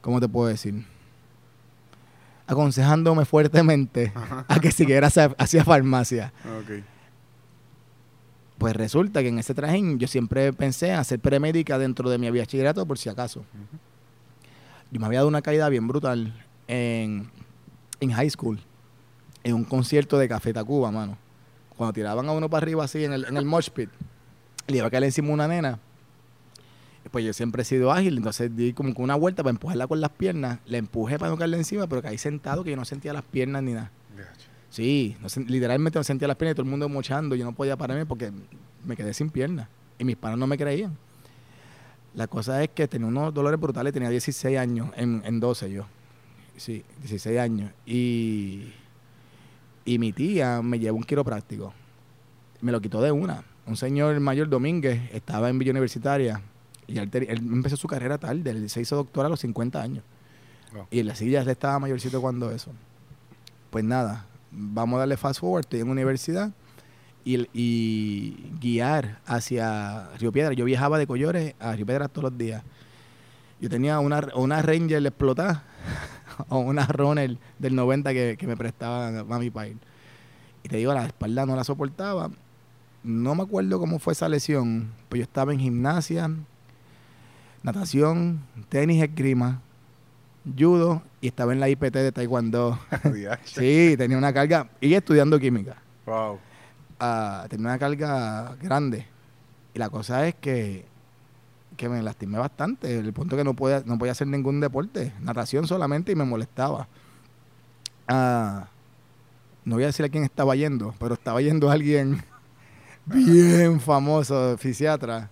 ¿cómo 0.00 0.20
te 0.20 0.28
puedo 0.28 0.48
decir? 0.48 0.84
Aconsejándome 2.46 3.24
fuertemente 3.24 4.12
a 4.48 4.58
que 4.60 4.72
siguiera 4.72 5.06
hacia, 5.06 5.34
hacia 5.38 5.64
farmacia. 5.64 6.32
ok. 6.60 6.84
Pues 8.58 8.76
resulta 8.76 9.22
que 9.22 9.28
en 9.28 9.38
ese 9.38 9.54
trajín 9.54 9.98
yo 9.98 10.06
siempre 10.06 10.52
pensé 10.52 10.90
en 10.90 10.96
hacer 10.96 11.18
premédica 11.18 11.78
dentro 11.78 12.08
de 12.08 12.18
mi 12.18 12.30
bachillerato 12.30 12.86
por 12.86 12.96
si 12.96 13.08
acaso. 13.08 13.44
Yo 14.92 15.00
me 15.00 15.06
había 15.06 15.20
dado 15.20 15.28
una 15.28 15.42
caída 15.42 15.68
bien 15.68 15.88
brutal 15.88 16.32
en, 16.68 17.28
en 17.98 18.12
high 18.12 18.30
school, 18.30 18.60
en 19.42 19.54
un 19.54 19.64
concierto 19.64 20.16
de 20.16 20.28
Café 20.28 20.52
Tacuba, 20.52 20.92
mano. 20.92 21.16
Cuando 21.76 21.92
tiraban 21.92 22.28
a 22.28 22.32
uno 22.32 22.48
para 22.48 22.62
arriba 22.62 22.84
así 22.84 23.04
en 23.04 23.12
el, 23.14 23.24
en 23.24 23.36
el 23.36 23.44
mosh 23.44 23.70
pit, 23.70 23.90
le 24.66 24.76
iba 24.78 24.86
a 24.86 24.90
caer 24.90 25.04
encima 25.04 25.30
una 25.30 25.48
nena. 25.48 25.78
pues 27.10 27.24
yo 27.24 27.32
siempre 27.32 27.62
he 27.62 27.64
sido 27.64 27.92
ágil, 27.92 28.16
entonces 28.16 28.54
di 28.56 28.72
como 28.72 28.94
que 28.94 29.02
una 29.02 29.16
vuelta 29.16 29.42
para 29.42 29.50
empujarla 29.50 29.86
con 29.86 30.00
las 30.00 30.10
piernas, 30.10 30.60
le 30.66 30.78
empujé 30.78 31.18
para 31.18 31.30
no 31.30 31.36
caerle 31.36 31.58
encima, 31.58 31.86
pero 31.86 32.02
caí 32.02 32.18
sentado 32.18 32.64
que 32.64 32.70
yo 32.70 32.76
no 32.76 32.84
sentía 32.84 33.12
las 33.12 33.24
piernas 33.24 33.62
ni 33.62 33.72
nada. 33.72 33.90
Sí, 34.70 35.16
no, 35.20 35.28
literalmente 35.48 35.98
no 35.98 36.04
sentía 36.04 36.26
las 36.26 36.36
piernas 36.36 36.52
y 36.52 36.56
todo 36.56 36.64
el 36.64 36.70
mundo 36.70 36.88
mochando, 36.88 37.34
yo 37.34 37.44
no 37.44 37.52
podía 37.52 37.76
pararme 37.76 38.06
porque 38.06 38.32
me 38.86 38.96
quedé 38.96 39.12
sin 39.12 39.28
piernas 39.28 39.68
y 39.98 40.04
mis 40.04 40.16
padres 40.16 40.38
no 40.38 40.46
me 40.46 40.56
creían. 40.56 40.96
La 42.14 42.26
cosa 42.26 42.62
es 42.62 42.70
que 42.70 42.88
tenía 42.88 43.06
unos 43.06 43.34
dolores 43.34 43.60
brutales, 43.60 43.92
tenía 43.92 44.08
16 44.08 44.58
años, 44.58 44.90
en, 44.96 45.22
en 45.24 45.40
12 45.40 45.70
yo. 45.70 45.84
Sí, 46.56 46.84
16 47.00 47.38
años. 47.38 47.72
Y, 47.86 48.72
y 49.84 49.98
mi 49.98 50.12
tía 50.12 50.62
me 50.62 50.78
llevó 50.78 50.98
un 50.98 51.04
quiropráctico. 51.04 51.72
Me 52.60 52.70
lo 52.72 52.80
quitó 52.80 53.00
de 53.02 53.12
una. 53.12 53.42
Un 53.66 53.76
señor 53.76 54.18
mayor 54.20 54.48
Domínguez 54.48 55.00
estaba 55.12 55.48
en 55.48 55.58
Villa 55.58 55.70
Universitaria 55.70 56.40
y 56.86 56.98
él, 56.98 57.10
empezó 57.30 57.76
su 57.76 57.86
carrera 57.86 58.18
tarde, 58.18 58.50
él 58.50 58.68
se 58.68 58.80
hizo 58.80 58.96
doctor 58.96 59.26
a 59.26 59.28
los 59.28 59.40
50 59.40 59.80
años. 59.80 60.04
Y 60.90 61.00
en 61.00 61.06
la 61.06 61.14
silla 61.14 61.42
él 61.42 61.48
estaba 61.48 61.78
mayorcito 61.78 62.20
cuando 62.20 62.50
eso. 62.50 62.70
Pues 63.70 63.84
nada, 63.84 64.26
vamos 64.50 64.96
a 64.96 65.00
darle 65.00 65.16
fast 65.16 65.40
forward, 65.40 65.60
estoy 65.60 65.80
en 65.80 65.90
universidad 65.90 66.50
y, 67.24 67.48
y 67.52 68.50
guiar 68.60 69.20
hacia 69.26 70.08
Río 70.18 70.32
Piedra. 70.32 70.54
Yo 70.54 70.64
viajaba 70.64 70.98
de 70.98 71.06
Collores 71.06 71.54
a 71.60 71.74
Río 71.74 71.86
Piedra 71.86 72.08
todos 72.08 72.30
los 72.30 72.38
días. 72.38 72.62
Yo 73.60 73.68
tenía 73.68 74.00
una, 74.00 74.28
una 74.34 74.60
Ranger 74.60 75.06
explotada 75.06 75.64
o 76.48 76.58
una 76.58 76.86
Runner 76.86 77.38
del 77.58 77.74
90 77.74 78.12
que, 78.12 78.36
que 78.38 78.46
me 78.46 78.56
prestaba 78.56 79.24
Mami 79.24 79.50
para 79.50 79.68
ir. 79.68 79.76
Y 80.64 80.68
te 80.68 80.78
digo, 80.78 80.92
la 80.92 81.06
espalda 81.06 81.46
no 81.46 81.54
la 81.54 81.64
soportaba. 81.64 82.30
No 83.04 83.34
me 83.34 83.42
acuerdo 83.42 83.80
cómo 83.80 83.98
fue 83.98 84.12
esa 84.12 84.28
lesión, 84.28 84.92
pues 85.08 85.18
yo 85.20 85.22
estaba 85.24 85.52
en 85.52 85.58
gimnasia, 85.58 86.30
natación, 87.62 88.42
tenis, 88.68 89.02
esgrima, 89.02 89.60
judo 90.58 91.02
y 91.20 91.28
estaba 91.28 91.52
en 91.52 91.60
la 91.60 91.68
IPT 91.68 91.94
de 91.94 92.12
Taekwondo. 92.12 92.78
Sí, 93.44 93.94
tenía 93.96 94.18
una 94.18 94.32
carga 94.32 94.68
y 94.80 94.94
estudiando 94.94 95.38
química. 95.38 95.76
Wow. 96.06 96.38
Ah, 96.98 97.46
tenía 97.48 97.66
una 97.66 97.78
carga 97.78 98.56
grande. 98.60 99.06
Y 99.74 99.78
la 99.78 99.88
cosa 99.88 100.26
es 100.28 100.34
que, 100.36 100.84
que 101.76 101.88
me 101.88 102.02
lastimé 102.02 102.38
bastante. 102.38 102.98
El 102.98 103.12
punto 103.12 103.36
que 103.36 103.44
no 103.44 103.54
podía, 103.54 103.82
no 103.84 103.98
podía 103.98 104.12
hacer 104.12 104.26
ningún 104.28 104.60
deporte. 104.60 105.12
Natación 105.20 105.66
solamente 105.66 106.12
y 106.12 106.14
me 106.14 106.24
molestaba. 106.24 106.86
Ah, 108.06 108.68
no 109.64 109.76
voy 109.76 109.84
a 109.84 109.86
decir 109.86 110.04
a 110.04 110.08
quién 110.08 110.24
estaba 110.24 110.54
yendo, 110.56 110.94
pero 110.98 111.14
estaba 111.14 111.40
yendo 111.40 111.70
alguien 111.72 112.22
bien 113.06 113.80
famoso, 113.80 114.56
fisiatra. 114.58 115.30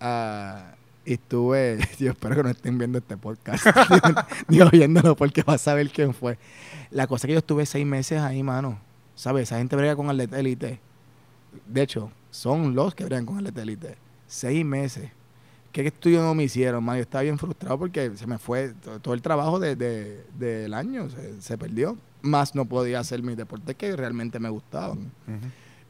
Ah, 0.00 0.74
y 1.04 1.14
estuve, 1.14 1.78
yo 1.98 2.10
espero 2.10 2.36
que 2.36 2.42
no 2.42 2.48
estén 2.50 2.78
viendo 2.78 2.98
este 2.98 3.16
podcast, 3.16 3.64
ni 4.48 4.60
oyéndolo 4.60 5.16
porque 5.16 5.42
vas 5.42 5.56
a 5.56 5.64
saber 5.64 5.90
quién 5.90 6.14
fue. 6.14 6.38
La 6.90 7.06
cosa 7.06 7.26
es 7.26 7.28
que 7.28 7.32
yo 7.34 7.38
estuve 7.38 7.66
seis 7.66 7.86
meses 7.86 8.20
ahí, 8.20 8.42
mano. 8.42 8.78
¿Sabes? 9.14 9.44
Esa 9.44 9.58
gente 9.58 9.74
brega 9.74 9.96
con 9.96 10.08
atleta 10.08 10.38
élite. 10.38 10.78
De 11.66 11.82
hecho, 11.82 12.10
son 12.30 12.74
los 12.74 12.94
que 12.94 13.04
bregan 13.04 13.26
con 13.26 13.38
atleta 13.38 13.62
élite. 13.62 13.96
Seis 14.28 14.64
meses. 14.64 15.10
¿Qué 15.72 15.86
estudio 15.86 16.22
no 16.22 16.34
me 16.34 16.44
hicieron, 16.44 16.84
man? 16.84 16.96
Yo 16.96 17.02
estaba 17.02 17.22
bien 17.22 17.36
frustrado 17.38 17.78
porque 17.78 18.12
se 18.16 18.26
me 18.26 18.38
fue 18.38 18.70
to- 18.74 19.00
todo 19.00 19.14
el 19.14 19.22
trabajo 19.22 19.58
de- 19.58 19.74
de- 19.76 20.24
del 20.38 20.72
año, 20.72 21.08
se, 21.40 21.58
perdió. 21.58 21.96
Más 22.22 22.54
no 22.54 22.64
podía 22.64 23.00
hacer 23.00 23.22
mis 23.22 23.36
deportes 23.36 23.74
que 23.76 23.94
realmente 23.96 24.38
me 24.38 24.48
gustaban. 24.48 25.10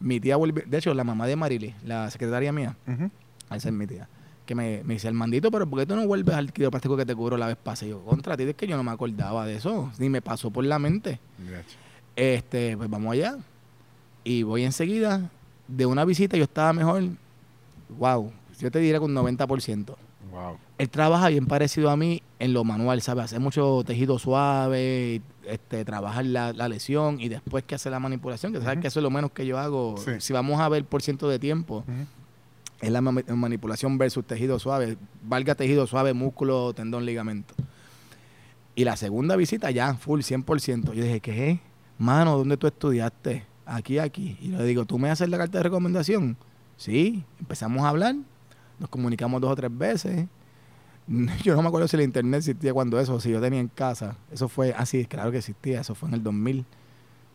Mi 0.01 0.21
tía 0.21 0.37
volvió, 0.37 0.63
de 0.67 0.79
hecho, 0.79 0.95
la 0.95 1.05
mamá 1.05 1.27
de 1.27 1.37
Marily, 1.37 1.75
la 1.85 2.11
secretaria 2.11 2.53
mía, 2.53 2.77
ujú. 2.87 3.11
esa 3.51 3.69
es 3.69 3.75
mi 3.75 3.87
tía, 3.87 4.09
que 4.47 4.55
me, 4.55 4.83
me 4.85 4.95
dice, 4.95 5.09
el 5.09 5.15
mandito, 5.15 5.51
pero 5.51 5.69
¿por 5.69 5.81
qué 5.81 5.87
tú 5.87 5.97
no 5.97 6.07
vuelves 6.07 6.35
al 6.35 6.53
quiropráctico 6.53 6.97
que 6.97 7.05
te 7.05 7.15
cubro 7.15 7.37
la 7.37 7.49
vez 7.49 7.57
pasada? 7.57 7.87
Y 7.89 7.91
yo, 7.91 8.05
contra 8.05 8.37
ti, 8.37 8.45
es 8.45 8.55
que 8.55 8.67
yo 8.67 8.77
no 8.77 8.85
me 8.85 8.93
acordaba 8.93 9.45
de 9.45 9.57
eso, 9.57 9.91
ni 9.99 10.09
me 10.09 10.23
pasó 10.23 10.51
por 10.51 10.65
la 10.65 10.79
mente. 10.79 11.19
Este, 12.19 12.77
pues 12.77 12.91
vamos 12.91 13.13
allá. 13.13 13.39
Y 14.25 14.43
voy 14.43 14.65
enseguida. 14.65 15.31
De 15.69 15.87
una 15.87 16.05
visita 16.05 16.37
yo 16.37 16.45
estaba 16.45 16.73
mejor. 16.73 17.05
Wow. 17.97 18.33
Yo 18.59 18.71
te 18.71 18.81
diría 18.81 19.01
un 19.01 19.15
90%. 19.15 19.95
Wow. 20.31 20.59
Él 20.79 20.89
trabaja 20.91 21.29
bien 21.29 21.47
parecido 21.47 21.91
a 21.91 21.97
mí 21.97 22.23
en 22.39 22.53
lo 22.53 22.63
manual, 22.65 23.01
¿sabes? 23.03 23.25
Hace 23.25 23.39
mucho 23.39 23.83
tejido 23.87 24.19
suave, 24.19 25.23
este, 25.47 25.85
trabaja 25.85 26.23
la, 26.23 26.53
la 26.53 26.69
lesión 26.69 27.21
y 27.21 27.29
después 27.29 27.65
que 27.65 27.75
hace 27.75 27.91
la 27.91 27.99
manipulación, 27.99 28.53
que 28.53 28.61
sabes 28.61 28.79
que 28.79 28.89
eso 28.89 29.01
es 29.01 29.03
lo 29.03 29.11
menos 29.11 29.33
que 29.33 29.47
yo 29.47 29.59
hago. 29.59 29.97
Sí. 29.97 30.13
Si 30.19 30.33
vamos 30.33 30.61
a 30.61 30.69
ver 30.69 30.85
por 30.85 31.03
ciento 31.03 31.29
de 31.29 31.39
tiempo, 31.39 31.85
es 32.81 32.91
la 32.91 33.01
ma- 33.01 33.23
manipulación 33.35 33.99
versus 33.99 34.25
tejido 34.25 34.59
suave. 34.59 34.97
Valga 35.25 35.55
tejido 35.57 35.87
suave, 35.87 36.13
músculo, 36.15 36.73
tendón, 36.75 37.05
ligamento. 37.07 37.55
Y 38.77 38.85
la 38.85 38.97
segunda 38.97 39.35
visita 39.35 39.71
ya, 39.73 39.95
full, 39.95 40.21
100%. 40.21 40.93
Yo 40.93 41.03
dije, 41.03 41.19
¿qué 41.21 41.51
es? 41.51 41.61
Mano, 41.99 42.37
¿dónde 42.39 42.57
tú 42.57 42.69
estudiaste? 42.69 43.45
Aquí, 43.67 43.99
aquí. 43.99 44.39
Y 44.41 44.49
le 44.49 44.63
digo, 44.65 44.85
¿tú 44.85 44.99
me 45.01 45.11
haces 45.11 45.29
la 45.29 45.37
carta 45.39 45.59
de 45.59 45.65
recomendación? 45.65 46.37
Sí. 46.77 47.25
Empezamos 47.41 47.83
a 47.85 47.89
hablar. 47.89 48.15
Nos 48.79 48.89
comunicamos 48.89 49.41
dos 49.41 49.51
o 49.51 49.57
tres 49.57 49.77
veces. 49.77 50.27
Yo 51.43 51.57
no 51.57 51.63
me 51.63 51.69
acuerdo 51.69 51.89
si 51.89 51.97
el 51.97 52.03
internet 52.03 52.39
existía 52.39 52.73
cuando 52.73 53.01
eso, 53.01 53.19
si 53.19 53.31
yo 53.31 53.41
tenía 53.41 53.61
en 53.61 53.69
casa. 53.69 54.17
Eso 54.31 54.49
fue, 54.49 54.75
ah, 54.77 54.85
sí, 54.85 55.07
claro 55.07 55.31
que 55.31 55.39
existía. 55.39 55.81
Eso 55.81 55.95
fue 55.95 56.09
en 56.11 56.17
el 56.17 56.23
2000. 56.23 56.67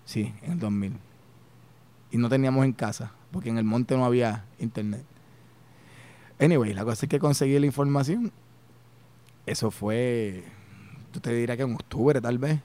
Sí, 0.05 0.33
en 0.43 0.53
el 0.53 0.59
2000. 0.59 0.93
Y 2.12 2.17
no 2.17 2.29
teníamos 2.29 2.65
en 2.65 2.73
casa, 2.73 3.12
porque 3.31 3.50
en 3.50 3.57
el 3.57 3.63
monte 3.63 3.97
no 3.97 4.05
había 4.05 4.45
internet. 4.59 5.03
Anyway, 6.39 6.73
la 6.73 6.83
cosa 6.83 7.05
es 7.05 7.09
que 7.09 7.19
conseguí 7.19 7.57
la 7.57 7.65
información. 7.65 8.31
Eso 9.45 9.71
fue, 9.71 10.43
tú 11.12 11.19
te 11.19 11.33
dirías 11.33 11.57
que 11.57 11.63
en 11.63 11.73
octubre 11.73 12.21
tal 12.21 12.38
vez. 12.38 12.59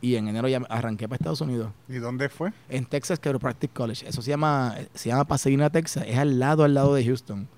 Y 0.00 0.14
en 0.14 0.28
enero 0.28 0.46
ya 0.46 0.58
arranqué 0.68 1.08
para 1.08 1.16
Estados 1.16 1.40
Unidos. 1.40 1.72
¿Y 1.88 1.96
dónde 1.96 2.28
fue? 2.28 2.52
En 2.68 2.86
Texas 2.86 3.20
Chiropractic 3.20 3.72
College. 3.72 4.08
Eso 4.08 4.22
se 4.22 4.30
llama, 4.30 4.76
se 4.94 5.08
llama 5.08 5.24
Pasadena, 5.24 5.70
Texas. 5.70 6.04
Es 6.06 6.16
al 6.16 6.38
lado, 6.38 6.62
al 6.62 6.74
lado 6.74 6.94
de 6.94 7.04
Houston. 7.04 7.48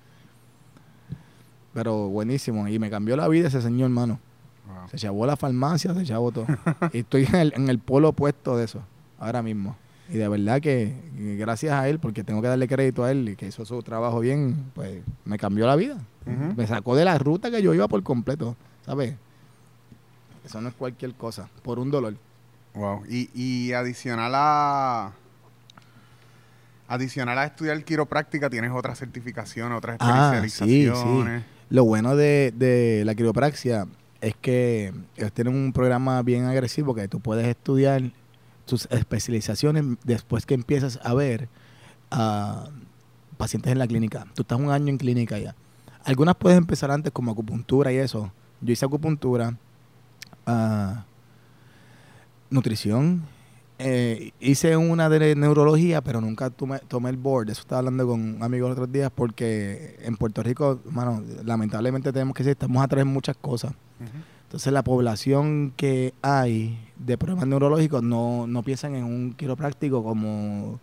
Pero 1.73 2.09
buenísimo. 2.09 2.67
Y 2.67 2.79
me 2.79 2.89
cambió 2.89 3.15
la 3.15 3.27
vida 3.27 3.47
ese 3.47 3.61
señor, 3.61 3.89
hermano. 3.89 4.19
Wow. 4.67 4.89
Se 4.89 4.97
chavó 4.97 5.25
la 5.25 5.35
farmacia, 5.35 5.93
se 5.93 6.03
chavó 6.03 6.31
todo. 6.31 6.45
y 6.93 6.99
estoy 6.99 7.25
en 7.25 7.35
el, 7.35 7.53
en 7.55 7.69
el 7.69 7.79
polo 7.79 8.09
opuesto 8.09 8.57
de 8.57 8.65
eso, 8.65 8.81
ahora 9.19 9.41
mismo. 9.41 9.75
Y 10.11 10.17
de 10.17 10.27
verdad 10.27 10.59
que, 10.59 10.93
gracias 11.39 11.71
a 11.71 11.87
él, 11.87 11.97
porque 11.97 12.23
tengo 12.23 12.41
que 12.41 12.49
darle 12.49 12.67
crédito 12.67 13.05
a 13.05 13.11
él 13.11 13.29
y 13.29 13.35
que 13.37 13.47
hizo 13.47 13.63
su 13.63 13.81
trabajo 13.81 14.19
bien, 14.19 14.71
pues 14.75 15.01
me 15.23 15.37
cambió 15.37 15.65
la 15.65 15.77
vida. 15.77 15.97
Me 16.25 16.67
sacó 16.67 16.95
de 16.95 17.05
la 17.05 17.17
ruta 17.17 17.49
que 17.49 17.61
yo 17.61 17.73
iba 17.73 17.87
por 17.87 18.03
completo, 18.03 18.57
¿sabes? 18.85 19.15
Eso 20.45 20.59
no 20.59 20.67
es 20.67 20.75
cualquier 20.75 21.13
cosa, 21.13 21.47
por 21.63 21.79
un 21.79 21.89
dolor. 21.91 22.15
Wow. 22.73 23.03
Y, 23.09 23.29
y 23.33 23.73
adicional 23.73 24.33
a. 24.35 25.13
Adicional 26.89 27.37
a 27.37 27.45
estudiar 27.45 27.81
quiropráctica, 27.85 28.49
tienes 28.49 28.71
otras 28.71 28.99
certificaciones, 28.99 29.77
otras 29.77 29.95
Ah, 30.01 30.41
sí, 30.43 30.49
sí. 30.49 30.91
Lo 31.71 31.85
bueno 31.85 32.17
de, 32.17 32.53
de 32.53 33.03
la 33.05 33.15
quiropraxia 33.15 33.87
es 34.19 34.35
que 34.35 34.93
ellos 35.15 35.31
tienen 35.31 35.55
un 35.55 35.71
programa 35.71 36.21
bien 36.21 36.43
agresivo 36.43 36.93
que 36.93 37.07
tú 37.07 37.21
puedes 37.21 37.47
estudiar 37.47 38.11
tus 38.65 38.89
especializaciones 38.91 39.85
después 40.03 40.45
que 40.45 40.53
empiezas 40.53 40.99
a 41.01 41.13
ver 41.13 41.47
a 42.11 42.67
pacientes 43.37 43.71
en 43.71 43.79
la 43.79 43.87
clínica. 43.87 44.27
Tú 44.35 44.41
estás 44.41 44.59
un 44.59 44.69
año 44.69 44.89
en 44.89 44.97
clínica 44.97 45.39
ya. 45.39 45.55
Algunas 46.03 46.35
puedes 46.35 46.57
empezar 46.57 46.91
antes 46.91 47.13
como 47.13 47.31
acupuntura 47.31 47.93
y 47.93 47.95
eso. 47.95 48.33
Yo 48.59 48.73
hice 48.73 48.85
acupuntura, 48.85 49.55
ah, 50.45 51.05
nutrición, 52.49 53.23
eh, 53.83 54.31
hice 54.39 54.77
una 54.77 55.09
de 55.09 55.35
neurología, 55.35 56.01
pero 56.01 56.21
nunca 56.21 56.49
tomé, 56.49 56.79
tomé 56.87 57.09
el 57.09 57.17
board. 57.17 57.49
Eso 57.49 57.61
estaba 57.61 57.79
hablando 57.79 58.05
con 58.07 58.35
un 58.35 58.43
amigo 58.43 58.67
los 58.67 58.77
otros 58.77 58.91
días 58.91 59.11
porque 59.13 59.97
en 60.03 60.17
Puerto 60.17 60.43
Rico, 60.43 60.79
mano, 60.85 61.23
lamentablemente 61.43 62.13
tenemos 62.13 62.35
que 62.35 62.43
decir, 62.43 62.51
estamos 62.51 62.83
atrás 62.83 63.01
en 63.01 63.07
muchas 63.07 63.35
cosas. 63.37 63.73
Entonces 64.43 64.71
la 64.73 64.83
población 64.83 65.73
que 65.75 66.13
hay 66.21 66.77
de 66.97 67.17
problemas 67.17 67.47
neurológicos 67.47 68.03
no, 68.03 68.47
no 68.47 68.63
piensan 68.63 68.95
en 68.95 69.05
un 69.05 69.33
quiropráctico 69.33 70.03
como, 70.03 70.79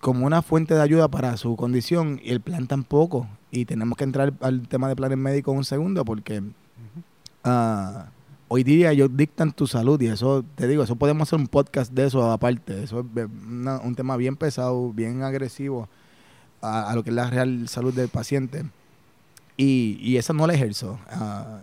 como 0.00 0.26
una 0.26 0.42
fuente 0.42 0.74
de 0.74 0.82
ayuda 0.82 1.08
para 1.08 1.36
su 1.36 1.56
condición 1.56 2.20
y 2.22 2.30
el 2.30 2.40
plan 2.40 2.66
tampoco. 2.66 3.26
Y 3.50 3.66
tenemos 3.66 3.98
que 3.98 4.04
entrar 4.04 4.32
al 4.40 4.66
tema 4.68 4.88
de 4.88 4.96
planes 4.96 5.18
médicos 5.18 5.54
un 5.54 5.64
segundo 5.64 6.04
porque 6.04 6.42
ah, 7.42 8.06
hoy 8.54 8.62
día 8.62 8.92
ellos 8.92 9.10
dictan 9.12 9.50
tu 9.52 9.66
salud 9.66 10.00
y 10.00 10.06
eso, 10.06 10.44
te 10.54 10.68
digo, 10.68 10.84
eso 10.84 10.94
podemos 10.96 11.28
hacer 11.28 11.38
un 11.40 11.48
podcast 11.48 11.92
de 11.92 12.06
eso 12.06 12.30
aparte. 12.30 12.84
Eso 12.84 13.00
es 13.16 13.26
una- 13.48 13.78
un 13.80 13.94
tema 13.96 14.16
bien 14.16 14.36
pesado, 14.36 14.92
bien 14.92 15.22
agresivo 15.24 15.88
a, 16.62 16.90
a 16.90 16.94
lo 16.94 17.02
que 17.02 17.10
es 17.10 17.16
la 17.16 17.28
real 17.28 17.68
salud 17.68 17.92
del 17.92 18.08
paciente. 18.08 18.64
Y, 19.56 19.98
y 20.00 20.16
esa 20.18 20.32
no 20.32 20.46
la 20.46 20.54
ejerzo. 20.54 20.98
Ah, 21.10 21.60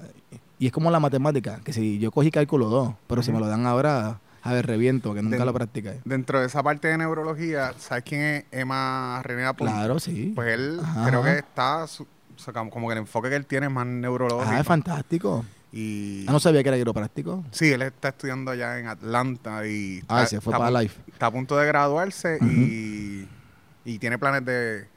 y 0.60 0.68
es 0.68 0.72
como 0.74 0.92
la 0.92 1.00
matemática, 1.00 1.60
que 1.64 1.74
si 1.74 1.98
yo 2.00 2.12
cogí 2.12 2.30
cálculo 2.30 2.68
2, 2.70 2.94
pero 3.08 3.24
si 3.24 3.32
me 3.32 3.40
lo 3.40 3.48
dan 3.48 3.66
ahora, 3.66 4.20
a 4.44 4.54
ver, 4.54 4.68
reviento, 4.68 5.14
que 5.14 5.22
nunca 5.22 5.38
Den- 5.38 5.46
lo 5.46 5.54
practicé. 5.54 6.02
Dentro 6.06 6.40
de 6.40 6.48
esa 6.48 6.62
parte 6.62 6.88
de 6.90 6.98
neurología, 6.98 7.74
¿sabes 7.80 8.04
quién 8.04 8.22
es 8.22 8.46
Emma 8.52 9.22
René 9.24 9.46
Aponte? 9.46 9.74
Claro, 9.74 10.00
sí. 10.00 10.32
Pues 10.36 10.54
él 10.54 10.80
Ajá. 10.84 11.08
creo 11.08 11.24
que 11.24 11.38
está, 11.40 11.88
su- 11.88 12.04
o 12.04 12.40
sea, 12.44 12.54
como 12.54 12.70
como 12.70 12.88
que 12.88 12.94
el 12.94 13.00
enfoque 13.00 13.30
que 13.30 13.36
él 13.38 13.46
tiene 13.46 13.68
es 13.68 13.72
más 13.72 13.86
neurológico. 13.88 14.50
Ah, 14.52 14.60
es 14.60 14.66
fantástico. 14.68 15.44
Y 15.72 16.26
Ah, 16.28 16.32
no 16.34 16.40
sabía 16.40 16.62
que 16.64 16.70
era 16.70 16.78
quiropráctico. 16.78 17.44
sí, 17.52 17.72
él 17.72 17.82
está 17.84 18.10
estudiando 18.10 18.52
allá 18.52 18.78
en 18.80 18.88
Atlanta 18.88 19.66
y 19.66 20.02
Ah, 20.08 20.24
está, 20.24 20.26
se 20.28 20.42
fue 20.42 20.52
está 20.54 20.66
para 20.66 20.82
Life. 20.82 21.02
está 21.12 21.26
a 21.28 21.32
punto 21.32 21.58
de 21.58 21.66
graduarse 21.68 22.38
y, 22.42 23.28
y 23.86 23.98
tiene 24.00 24.18
planes 24.18 24.44
de, 24.46 24.88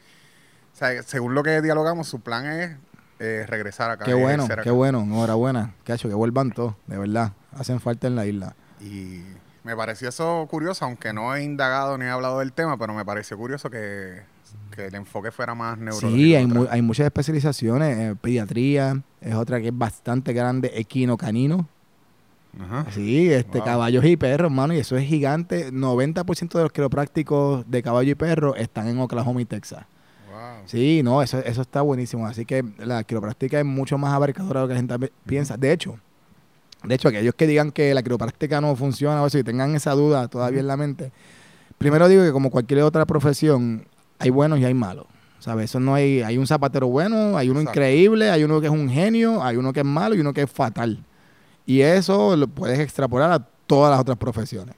o 0.72 0.76
sea, 0.76 1.02
según 1.04 1.34
lo 1.34 1.42
que 1.42 1.60
dialogamos, 1.62 2.08
su 2.08 2.20
plan 2.20 2.46
es 2.46 2.76
eh, 3.20 3.44
regresar 3.46 3.90
acá. 3.92 4.04
Qué 4.04 4.14
bueno, 4.14 4.48
qué 4.62 4.70
bueno. 4.72 5.00
Enhorabuena. 5.02 5.74
Cacho, 5.84 6.08
que 6.08 6.14
vuelvan 6.14 6.50
todos, 6.50 6.74
de 6.88 6.98
verdad. 6.98 7.32
Hacen 7.56 7.78
falta 7.80 8.08
en 8.08 8.16
la 8.16 8.26
isla. 8.26 8.56
Y 8.80 9.22
me 9.62 9.76
pareció 9.76 10.08
eso 10.08 10.46
curioso, 10.50 10.84
aunque 10.84 11.12
no 11.12 11.34
he 11.34 11.42
indagado 11.44 11.96
ni 11.96 12.04
he 12.06 12.08
hablado 12.10 12.40
del 12.40 12.52
tema, 12.52 12.76
pero 12.76 12.92
me 12.92 13.04
pareció 13.04 13.38
curioso 13.38 13.70
que, 13.70 14.22
que 14.74 14.86
el 14.86 14.94
enfoque 14.94 15.30
fuera 15.30 15.54
más 15.54 15.78
neurológico. 15.78 16.12
Sí, 16.16 16.34
hay, 16.34 16.46
mu- 16.46 16.66
muchas 16.82 17.06
especializaciones. 17.06 17.98
eh, 17.98 18.14
pediatría 18.20 19.00
es 19.20 19.34
otra 19.34 19.60
que 19.60 19.68
es 19.68 19.76
bastante 19.78 20.32
grande. 20.32 20.70
Equino 20.74 21.16
canino. 21.16 21.68
Ajá. 22.60 22.86
Sí, 22.92 23.30
este, 23.32 23.58
Wow. 23.58 23.64
caballos 23.64 24.04
y 24.04 24.16
perros, 24.16 24.46
hermano. 24.46 24.74
Y 24.74 24.78
eso 24.78 24.96
es 24.96 25.06
gigante. 25.06 25.72
90% 25.72 26.58
de 26.58 26.64
los 26.64 26.72
quiroprácticos 26.72 27.68
de 27.70 27.82
caballo 27.82 28.12
y 28.12 28.14
perro 28.14 28.54
están 28.54 28.86
en 28.88 28.98
Oklahoma 29.00 29.40
y 29.42 29.44
Texas. 29.44 29.84
Wow. 30.30 30.62
Sí, 30.66 31.02
no, 31.02 31.20
eso, 31.22 31.38
eso 31.40 31.62
está 31.62 31.80
buenísimo. 31.82 32.26
Así 32.26 32.44
que 32.44 32.64
la 32.78 33.02
quiropráctica 33.04 33.58
es 33.58 33.64
mucho 33.64 33.98
más 33.98 34.12
abarcadora 34.14 34.60
de 34.60 34.64
lo 34.64 34.68
que 34.68 34.74
la 34.74 34.80
gente 34.96 35.12
piensa. 35.26 35.56
De 35.56 35.72
hecho, 35.72 35.98
de 36.84 36.94
hecho, 36.94 37.08
aquellos 37.08 37.34
que 37.34 37.46
digan 37.46 37.72
que 37.72 37.92
la 37.94 38.02
quiropráctica 38.02 38.60
no 38.60 38.76
funciona 38.76 39.22
o 39.22 39.26
eso 39.26 39.38
y 39.38 39.42
tengan 39.42 39.74
esa 39.74 39.92
duda 39.92 40.28
todavía 40.28 40.60
en 40.60 40.66
la 40.66 40.76
mente, 40.76 41.12
primero 41.78 42.08
digo 42.08 42.22
que 42.22 42.30
como 42.30 42.50
cualquier 42.50 42.82
otra 42.82 43.06
profesión, 43.06 43.86
hay 44.24 44.30
buenos 44.30 44.58
y 44.58 44.64
hay 44.64 44.74
malos. 44.74 45.06
¿Sabes? 45.38 45.66
Eso 45.70 45.78
no 45.78 45.94
hay, 45.94 46.22
hay 46.22 46.38
un 46.38 46.46
zapatero 46.46 46.86
bueno, 46.86 47.36
hay 47.36 47.50
uno 47.50 47.60
Exacto. 47.60 47.78
increíble, 47.78 48.30
hay 48.30 48.44
uno 48.44 48.62
que 48.62 48.66
es 48.68 48.72
un 48.72 48.88
genio, 48.88 49.42
hay 49.42 49.56
uno 49.58 49.74
que 49.74 49.80
es 49.80 49.86
malo 49.86 50.14
y 50.14 50.20
uno 50.20 50.32
que 50.32 50.42
es 50.42 50.50
fatal. 50.50 51.04
Y 51.66 51.80
eso 51.82 52.34
lo 52.34 52.48
puedes 52.48 52.78
extrapolar 52.78 53.30
a 53.30 53.38
todas 53.66 53.90
las 53.90 54.00
otras 54.00 54.16
profesiones. 54.16 54.74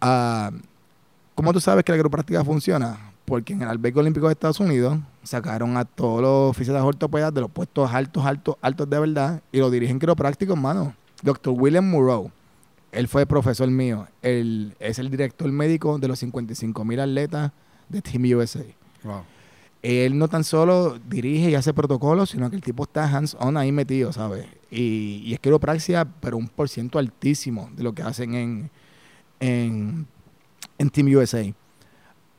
Ah, 0.00 0.50
¿Cómo 1.34 1.52
tú 1.52 1.60
sabes 1.60 1.84
que 1.84 1.92
la 1.92 1.98
quiropráctica 1.98 2.42
funciona? 2.42 3.12
Porque 3.26 3.52
en 3.52 3.60
el 3.60 3.68
albergue 3.68 4.00
olímpico 4.00 4.28
de 4.28 4.32
Estados 4.32 4.60
Unidos 4.60 4.98
sacaron 5.22 5.76
a 5.76 5.84
todos 5.84 6.22
los 6.22 6.50
oficiales 6.50 6.82
ortopedas 6.82 7.34
de 7.34 7.42
los 7.42 7.50
puestos 7.50 7.92
altos, 7.92 8.24
altos, 8.24 8.56
altos 8.62 8.88
de 8.88 8.98
verdad 8.98 9.42
y 9.52 9.58
lo 9.58 9.70
dirigen 9.70 9.98
quiroprácticos, 9.98 10.56
hermano. 10.56 10.94
Dr. 11.22 11.54
William 11.54 11.86
Murrow, 11.86 12.30
él 12.92 13.08
fue 13.08 13.26
profesor 13.26 13.68
mío. 13.68 14.06
Él 14.22 14.74
es 14.80 14.98
el 14.98 15.10
director 15.10 15.52
médico 15.52 15.98
de 15.98 16.08
los 16.08 16.18
55 16.18 16.82
mil 16.86 17.00
atletas 17.00 17.52
de 17.88 18.02
Team 18.02 18.24
USA. 18.36 18.64
Wow. 19.02 19.22
Él 19.82 20.18
no 20.18 20.26
tan 20.28 20.42
solo 20.42 20.98
dirige 20.98 21.50
y 21.50 21.54
hace 21.54 21.72
protocolos, 21.72 22.30
sino 22.30 22.50
que 22.50 22.56
el 22.56 22.62
tipo 22.62 22.84
está 22.84 23.04
hands-on 23.04 23.56
ahí 23.56 23.70
metido, 23.70 24.12
¿sabes? 24.12 24.46
Y, 24.70 25.22
y 25.24 25.34
es 25.34 25.38
quiropraxia, 25.38 26.04
pero 26.20 26.36
un 26.36 26.48
por 26.48 26.68
ciento 26.68 26.98
altísimo 26.98 27.70
de 27.76 27.84
lo 27.84 27.94
que 27.94 28.02
hacen 28.02 28.34
en, 28.34 28.70
en, 29.38 30.06
en 30.78 30.90
Team 30.90 31.08
USA. 31.14 31.44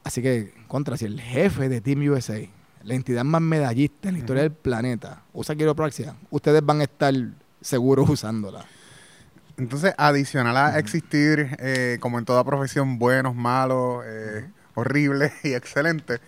Así 0.04 0.22
que, 0.22 0.54
contra, 0.68 0.98
si 0.98 1.06
el 1.06 1.22
jefe 1.22 1.70
de 1.70 1.80
Team 1.80 2.02
USA, 2.10 2.40
la 2.84 2.96
entidad 2.96 3.24
más 3.24 3.42
medallista 3.42 4.10
en 4.10 4.16
la 4.16 4.20
historia 4.20 4.44
del 4.44 4.52
planeta, 4.52 5.24
usa 5.34 5.56
quiropraxia, 5.56 6.16
ustedes 6.30 6.66
van 6.66 6.82
a 6.82 6.84
estar 6.84 7.14
seguros 7.62 8.10
usándola. 8.10 8.66
Entonces, 9.58 9.94
adicional 9.98 10.56
a 10.56 10.80
existir, 10.80 11.56
eh, 11.60 11.98
como 12.00 12.20
en 12.20 12.26
toda 12.26 12.44
profesión, 12.44 13.00
buenos, 13.00 13.36
malos, 13.36 14.04
eh, 14.06 14.50
horribles 14.78 15.34
y 15.44 15.54
excelentes, 15.54 16.22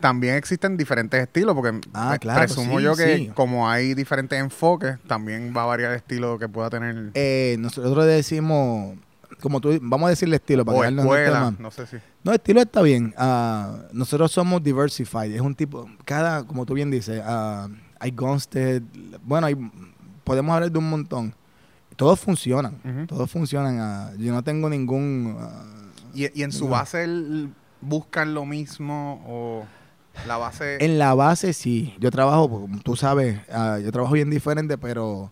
también 0.00 0.34
existen 0.34 0.76
diferentes 0.76 1.20
estilos, 1.22 1.54
porque 1.54 1.80
Ah, 1.94 2.18
claro, 2.20 2.40
presumo 2.40 2.78
sí, 2.78 2.84
yo 2.84 2.94
que 2.96 3.16
sí. 3.16 3.30
como 3.34 3.68
hay 3.70 3.94
diferentes 3.94 4.38
enfoques, 4.38 4.98
también 5.06 5.54
va 5.56 5.62
a 5.62 5.66
variar 5.66 5.92
el 5.92 5.96
estilo 5.96 6.38
que 6.38 6.48
pueda 6.48 6.68
tener 6.68 7.10
Eh, 7.14 7.56
nosotros 7.58 8.04
decimos, 8.04 8.96
como 9.40 9.60
tú, 9.60 9.78
vamos 9.80 10.08
a 10.08 10.10
decirle 10.10 10.36
estilo 10.36 10.64
para 10.64 10.78
o 10.78 10.84
escuela, 10.84 11.54
no 11.58 11.70
sé 11.70 11.86
si. 11.86 11.96
No, 12.22 12.32
estilo 12.32 12.60
está 12.60 12.82
bien. 12.82 13.14
Ah, 13.16 13.78
nosotros 13.92 14.30
somos 14.32 14.62
diversified. 14.62 15.32
Es 15.32 15.40
un 15.40 15.54
tipo, 15.54 15.88
cada, 16.04 16.44
como 16.44 16.66
tú 16.66 16.74
bien 16.74 16.90
dices, 16.90 17.22
ah, 17.24 17.68
hay 18.00 18.10
Gunstead. 18.10 18.82
Bueno, 19.22 19.46
hay, 19.46 19.56
podemos 20.24 20.54
hablar 20.54 20.70
de 20.70 20.78
un 20.78 20.90
montón. 20.90 21.34
Todos 21.96 22.18
funcionan. 22.20 22.74
Ujú. 22.84 23.06
Todos 23.06 23.30
funcionan. 23.30 24.16
yo 24.18 24.32
no 24.32 24.42
tengo 24.42 24.68
ningún. 24.68 25.36
Y, 26.14 26.26
y 26.38 26.42
en 26.42 26.52
su 26.52 26.68
base 26.68 27.04
el- 27.04 27.50
buscan 27.84 28.34
lo 28.34 28.44
mismo 28.44 29.22
o 29.26 29.64
la 30.26 30.36
base... 30.36 30.78
en 30.84 30.98
la 30.98 31.14
base 31.14 31.52
sí. 31.52 31.94
Yo 31.98 32.10
trabajo, 32.10 32.48
como 32.48 32.78
tú 32.80 32.96
sabes, 32.96 33.40
ah, 33.50 33.78
yo 33.82 33.90
trabajo 33.92 34.14
bien 34.14 34.30
diferente, 34.30 34.78
pero. 34.78 35.30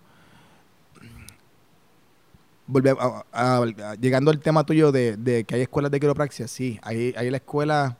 volve- 2.66 2.96
a- 2.98 3.24
a- 3.32 3.62
a- 3.90 3.94
llegando 3.96 4.30
al 4.30 4.40
tema 4.40 4.64
tuyo 4.64 4.92
de, 4.92 5.16
de 5.16 5.44
que 5.44 5.54
hay 5.56 5.60
escuelas 5.62 5.90
de 5.90 6.00
quiropraxia, 6.00 6.48
sí. 6.48 6.78
Hay, 6.82 7.14
hay 7.16 7.30
la 7.30 7.36
escuela, 7.38 7.96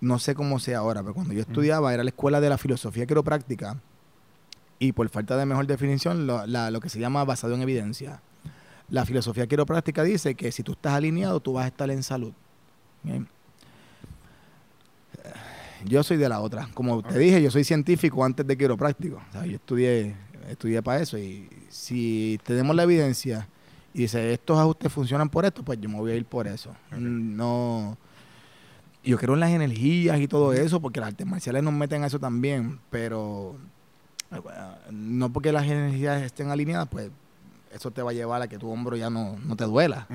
no 0.00 0.18
sé 0.18 0.34
cómo 0.34 0.58
sea 0.58 0.78
ahora, 0.78 1.02
pero 1.02 1.14
cuando 1.14 1.34
yo 1.34 1.40
estudiaba 1.40 1.92
era 1.94 2.02
la 2.04 2.10
escuela 2.10 2.40
de 2.40 2.48
la 2.48 2.58
filosofía 2.58 3.06
quiropráctica 3.06 3.76
y 4.78 4.92
por 4.92 5.08
falta 5.10 5.36
de 5.36 5.46
mejor 5.46 5.66
definición, 5.66 6.26
lo, 6.26 6.46
la- 6.46 6.70
lo 6.70 6.80
que 6.80 6.88
se 6.88 6.98
llama 6.98 7.24
basado 7.24 7.54
en 7.54 7.62
evidencia. 7.62 8.22
La 8.88 9.04
filosofía 9.06 9.46
quiropráctica 9.46 10.02
dice 10.02 10.34
que 10.34 10.50
si 10.50 10.62
tú 10.64 10.72
estás 10.72 10.94
alineado, 10.94 11.38
tú 11.40 11.52
vas 11.52 11.64
a 11.64 11.68
estar 11.68 11.90
en 11.90 12.02
salud. 12.02 12.32
Bien. 13.04 13.28
Yo 15.84 16.02
soy 16.02 16.16
de 16.16 16.28
la 16.28 16.40
otra. 16.40 16.68
Como 16.74 17.02
te 17.02 17.18
dije, 17.18 17.42
yo 17.42 17.50
soy 17.50 17.64
científico 17.64 18.24
antes 18.24 18.46
de 18.46 18.56
quiropráctico. 18.56 19.16
O 19.28 19.32
sea, 19.32 19.46
yo 19.46 19.56
estudié, 19.56 20.14
estudié 20.48 20.82
para 20.82 21.00
eso. 21.00 21.18
Y 21.18 21.48
si 21.68 22.38
tenemos 22.44 22.74
la 22.76 22.82
evidencia 22.84 23.48
y 23.94 24.02
dice 24.02 24.32
estos 24.32 24.58
ajustes 24.58 24.92
funcionan 24.92 25.28
por 25.28 25.44
esto, 25.44 25.62
pues 25.64 25.80
yo 25.80 25.88
me 25.88 25.96
voy 25.96 26.12
a 26.12 26.14
ir 26.16 26.24
por 26.24 26.46
eso. 26.46 26.70
Mm, 26.92 27.36
No. 27.36 27.96
Yo 29.02 29.16
creo 29.16 29.32
en 29.32 29.40
las 29.40 29.50
energías 29.50 30.20
y 30.20 30.28
todo 30.28 30.52
eso, 30.52 30.78
porque 30.80 31.00
las 31.00 31.08
artes 31.08 31.26
marciales 31.26 31.62
nos 31.62 31.72
meten 31.72 32.02
a 32.04 32.06
eso 32.08 32.18
también. 32.18 32.78
Pero 32.90 33.56
eh, 34.30 34.38
bueno, 34.38 34.58
no 34.90 35.32
porque 35.32 35.52
las 35.52 35.64
energías 35.64 36.20
estén 36.22 36.50
alineadas, 36.50 36.86
pues 36.88 37.10
eso 37.72 37.90
te 37.90 38.02
va 38.02 38.10
a 38.10 38.14
llevar 38.14 38.42
a 38.42 38.48
que 38.48 38.58
tu 38.58 38.70
hombro 38.70 38.96
ya 38.96 39.10
no, 39.10 39.36
no 39.44 39.56
te 39.56 39.64
duela 39.64 40.06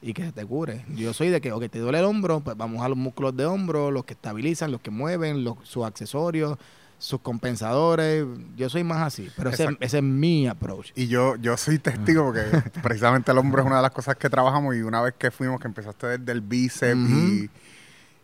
y 0.00 0.14
que 0.14 0.24
se 0.24 0.32
te 0.32 0.44
cure. 0.44 0.84
Yo 0.94 1.12
soy 1.12 1.28
de 1.28 1.40
que, 1.40 1.52
ok, 1.52 1.68
te 1.68 1.78
duele 1.78 1.98
el 1.98 2.04
hombro, 2.04 2.40
pues 2.40 2.56
vamos 2.56 2.82
a 2.82 2.88
los 2.88 2.98
músculos 2.98 3.36
de 3.36 3.44
hombro, 3.46 3.90
los 3.90 4.04
que 4.04 4.14
estabilizan, 4.14 4.72
los 4.72 4.80
que 4.80 4.90
mueven, 4.90 5.44
los, 5.44 5.56
sus 5.62 5.84
accesorios, 5.84 6.58
sus 6.98 7.20
compensadores. 7.20 8.24
Yo 8.56 8.70
soy 8.70 8.84
más 8.84 9.02
así, 9.02 9.28
pero 9.36 9.50
ese, 9.50 9.68
es 9.80 10.02
mi 10.02 10.46
approach. 10.46 10.92
Y 10.94 11.08
yo, 11.08 11.36
yo 11.36 11.56
soy 11.56 11.78
testigo 11.78 12.24
porque 12.24 12.42
precisamente 12.82 13.30
el 13.32 13.38
hombro 13.38 13.62
es 13.62 13.66
una 13.66 13.76
de 13.76 13.82
las 13.82 13.92
cosas 13.92 14.16
que 14.16 14.30
trabajamos 14.30 14.74
y 14.74 14.82
una 14.82 15.02
vez 15.02 15.14
que 15.18 15.30
fuimos 15.30 15.60
que 15.60 15.68
empezaste 15.68 16.18
desde 16.18 16.32
el 16.32 16.40
bíceps 16.40 17.10
y, 17.10 17.50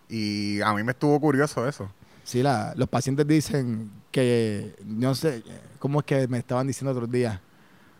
y 0.09 0.61
a 0.63 0.73
mí 0.73 0.83
me 0.83 0.93
estuvo 0.93 1.21
curioso 1.21 1.69
eso. 1.69 1.91
Sí, 2.25 2.43
la, 2.43 2.75
los 2.77 2.89
pacientes 2.89 3.27
dicen 3.27 3.91
que, 4.11 4.77
no 4.85 5.15
sé, 5.15 5.43
¿cómo 5.79 6.01
es 6.01 6.07
que 6.07 6.29
me 6.29 6.39
estaban 6.39 6.67
diciendo 6.67 6.93
otros 6.93 7.11
días? 7.11 7.41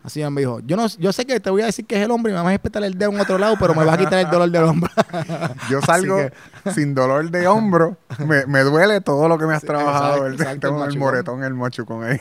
Así 0.09 0.25
me 0.31 0.41
dijo, 0.41 0.61
yo 0.61 0.75
no, 0.77 0.87
yo 0.99 1.13
sé 1.13 1.25
que 1.27 1.39
te 1.39 1.51
voy 1.51 1.63
a 1.63 1.67
decir 1.67 1.85
que 1.87 1.97
es 1.97 2.03
el 2.03 2.11
hombro 2.11 2.31
y 2.33 2.35
me 2.35 2.41
vas 2.41 2.49
a 2.49 2.55
espetar 2.55 2.83
el 2.83 2.97
dedo 2.97 3.11
en 3.13 3.21
otro 3.21 3.37
lado, 3.39 3.57
pero 3.61 3.75
me 3.75 3.85
vas 3.85 3.95
a 3.95 3.99
quitar 3.99 4.19
el 4.19 4.31
dolor 4.31 4.51
del 4.51 4.65
hombro. 4.65 4.91
Yo 5.71 5.81
salgo 5.83 6.17
que- 6.17 6.73
sin 6.73 6.95
dolor 6.95 7.31
de 7.31 7.47
hombro, 7.47 7.97
me, 8.27 8.47
me 8.47 8.61
duele 8.61 9.01
todo 9.03 9.29
lo 9.29 9.39
que 9.39 9.45
me 9.47 9.55
has 9.55 9.61
Sí, 9.61 9.67
trabajado, 9.67 10.27
exacto, 10.27 10.43
exacto, 10.43 10.69
tengo 10.69 10.85
el 10.85 10.93
el 10.93 10.99
moretón, 10.99 11.45
el 11.45 11.55
machucón 11.55 12.05
ahí. 12.05 12.21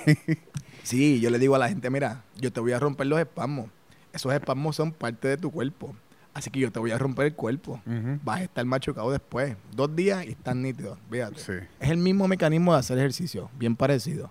Sí, 0.83 1.19
yo 1.19 1.29
le 1.29 1.39
digo 1.39 1.55
a 1.55 1.59
la 1.59 1.69
gente, 1.69 1.89
mira, 1.89 2.23
yo 2.37 2.51
te 2.51 2.59
voy 2.59 2.71
a 2.73 2.79
romper 2.79 3.07
los 3.07 3.19
espasmos. 3.19 3.67
Esos 4.13 4.33
espasmos 4.33 4.75
son 4.75 4.91
parte 4.91 5.27
de 5.27 5.37
tu 5.37 5.51
cuerpo. 5.51 5.95
Así 6.33 6.49
que 6.51 6.59
yo 6.59 6.71
te 6.71 6.79
voy 6.79 6.91
a 6.91 6.97
romper 6.97 7.25
el 7.27 7.33
cuerpo. 7.33 7.81
Vas 8.23 8.39
a 8.39 8.43
estar 8.43 8.63
machucado 8.65 9.11
después. 9.11 9.55
Dos 9.75 9.95
días 9.95 10.23
y 10.25 10.29
estás 10.31 10.55
nítido. 10.55 10.97
Fíjate. 11.09 11.39
Sí. 11.39 11.53
Es 11.79 11.89
el 11.89 11.97
mismo 11.97 12.27
mecanismo 12.27 12.73
de 12.73 12.79
hacer 12.79 12.97
ejercicio, 12.99 13.49
bien 13.57 13.75
parecido. 13.75 14.29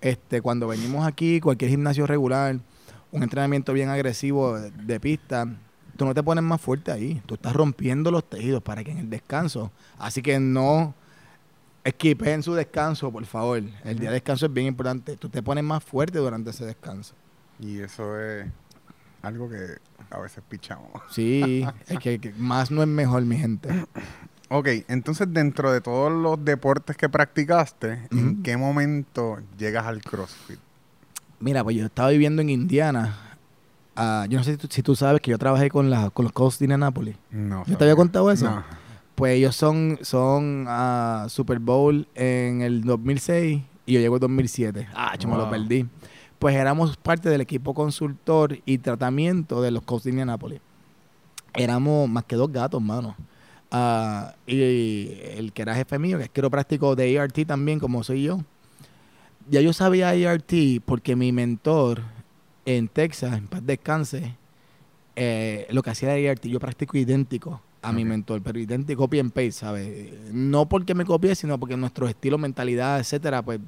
Este, 0.00 0.40
cuando 0.42 0.66
venimos 0.68 1.06
aquí, 1.06 1.40
cualquier 1.40 1.70
gimnasio 1.70 2.06
regular, 2.06 2.56
un 3.14 3.22
entrenamiento 3.22 3.72
bien 3.72 3.88
agresivo 3.90 4.58
de, 4.58 5.00
pista, 5.00 5.46
tú 5.96 6.04
no 6.04 6.12
te 6.12 6.22
pones 6.22 6.42
más 6.42 6.60
fuerte 6.60 6.90
ahí. 6.90 7.22
Tú 7.26 7.34
estás 7.34 7.52
rompiendo 7.52 8.10
los 8.10 8.28
tejidos 8.28 8.60
para 8.60 8.82
que 8.82 8.90
en 8.90 8.98
el 8.98 9.08
descanso. 9.08 9.70
Así 9.98 10.20
que 10.20 10.38
no 10.40 10.94
en 11.84 12.42
su 12.42 12.54
descanso, 12.54 13.12
por 13.12 13.24
favor. 13.24 13.62
El 13.84 13.98
día 13.98 14.08
de 14.08 14.14
descanso 14.14 14.46
es 14.46 14.52
bien 14.52 14.66
importante. 14.66 15.16
Tú 15.16 15.28
te 15.28 15.42
pones 15.42 15.62
más 15.62 15.84
fuerte 15.84 16.18
durante 16.18 16.50
ese 16.50 16.64
descanso. 16.64 17.14
Y 17.60 17.78
eso 17.78 18.18
es 18.20 18.46
algo 19.22 19.48
que 19.48 19.78
a 20.10 20.18
veces 20.18 20.42
pichamos. 20.48 20.90
Sí, 21.10 21.64
es 21.86 21.98
que, 22.00 22.18
que 22.18 22.32
más 22.32 22.72
no 22.72 22.82
es 22.82 22.88
mejor, 22.88 23.22
mi 23.22 23.36
gente. 23.36 23.68
Ok, 24.50 24.68
entonces 24.88 25.26
dentro 25.32 25.72
de 25.72 25.80
todos 25.80 26.12
los 26.12 26.44
deportes 26.44 26.98
que 26.98 27.08
practicaste, 27.08 28.06
¿en 28.12 28.42
qué 28.42 28.58
momento 28.58 29.38
llegas 29.56 29.86
al 29.86 30.02
CrossFit? 30.02 30.60
Mira, 31.44 31.62
pues 31.62 31.76
yo 31.76 31.84
estaba 31.86 32.08
viviendo 32.08 32.42
en 32.42 32.50
Indiana 32.50 33.34
Ah, 33.96 34.26
yo 34.28 34.38
no 34.38 34.44
sé 34.44 34.52
si 34.52 34.58
tú, 34.58 34.68
si 34.70 34.82
tú 34.82 34.96
sabes 34.96 35.20
que 35.20 35.30
yo 35.30 35.38
trabajé 35.38 35.70
con, 35.70 35.88
la, 35.88 36.10
con 36.10 36.24
los 36.24 36.32
Colts 36.32 36.58
de 36.58 36.64
Indianapolis. 36.64 37.16
No. 37.30 37.64
¿Yo 37.66 37.76
te 37.76 37.84
había 37.84 37.96
contado 37.96 38.30
eso? 38.30 38.46
No. 38.46 38.64
Pues 39.14 39.36
ellos 39.36 39.54
son, 39.54 39.98
son 40.02 40.64
ah, 40.68 41.26
Super 41.28 41.60
Bowl 41.60 42.08
en 42.14 42.62
el 42.62 42.82
2006 42.82 43.62
y 43.86 43.92
yo 43.92 44.00
llego 44.00 44.16
en 44.16 44.20
2007. 44.20 44.88
Ah, 44.94 45.16
yo 45.16 45.28
me 45.28 45.36
lo 45.36 45.48
perdí. 45.48 45.86
Pues 46.40 46.56
éramos 46.56 46.96
parte 46.96 47.28
del 47.28 47.40
equipo 47.40 47.72
consultor 47.72 48.58
y 48.66 48.78
tratamiento 48.78 49.62
de 49.62 49.70
los 49.70 49.82
Colts 49.84 50.04
de 50.04 50.10
Indianapolis. 50.10 50.60
Éramos 51.54 52.08
más 52.08 52.24
que 52.24 52.34
dos 52.34 52.50
gatos, 52.50 52.82
mano. 52.82 53.14
Ah, 53.70 54.34
y 54.46 55.12
el 55.36 55.52
que 55.52 55.62
era 55.62 55.76
jefe 55.76 56.00
mío, 56.00 56.18
que 56.18 56.24
es 56.24 56.30
quiropráctico 56.30 56.96
de 56.96 57.18
ART 57.18 57.46
también, 57.46 57.78
como 57.78 58.02
soy 58.02 58.24
yo. 58.24 58.40
Ya 59.50 59.60
yo 59.60 59.72
sabía 59.72 60.10
ART 60.30 60.52
porque 60.84 61.16
mi 61.16 61.32
mentor 61.32 62.02
en 62.64 62.88
Texas, 62.88 63.36
en 63.36 63.46
paz 63.46 63.60
descanse, 63.64 64.36
eh, 65.16 65.66
lo 65.70 65.82
que 65.82 65.90
hacía 65.90 66.16
era 66.16 66.30
ART. 66.32 66.46
Yo 66.46 66.58
practico 66.60 66.96
idéntico 66.96 67.60
a 67.82 67.92
mi 67.92 68.04
mentor, 68.04 68.40
pero 68.42 68.58
idéntico 68.58 69.02
copy 69.02 69.18
and 69.20 69.30
paste, 69.32 69.52
¿sabes? 69.52 70.12
No 70.32 70.66
porque 70.68 70.94
me 70.94 71.04
copié, 71.04 71.34
sino 71.34 71.58
porque 71.60 71.76
nuestro 71.76 72.08
estilo, 72.08 72.38
mentalidad, 72.38 72.98
etcétera, 72.98 73.42
pues 73.42 73.60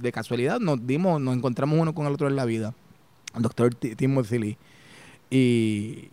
de 0.00 0.10
casualidad 0.10 0.58
nos 0.58 0.84
dimos, 0.84 1.20
nos 1.20 1.36
encontramos 1.36 1.78
uno 1.78 1.94
con 1.94 2.06
el 2.06 2.12
otro 2.14 2.26
en 2.26 2.34
la 2.34 2.44
vida. 2.44 2.74
El 3.34 3.42
doctor 3.42 3.72
T- 3.74 3.94
Timothy 3.94 4.38
Lee. 4.38 4.58
Y 5.30 6.08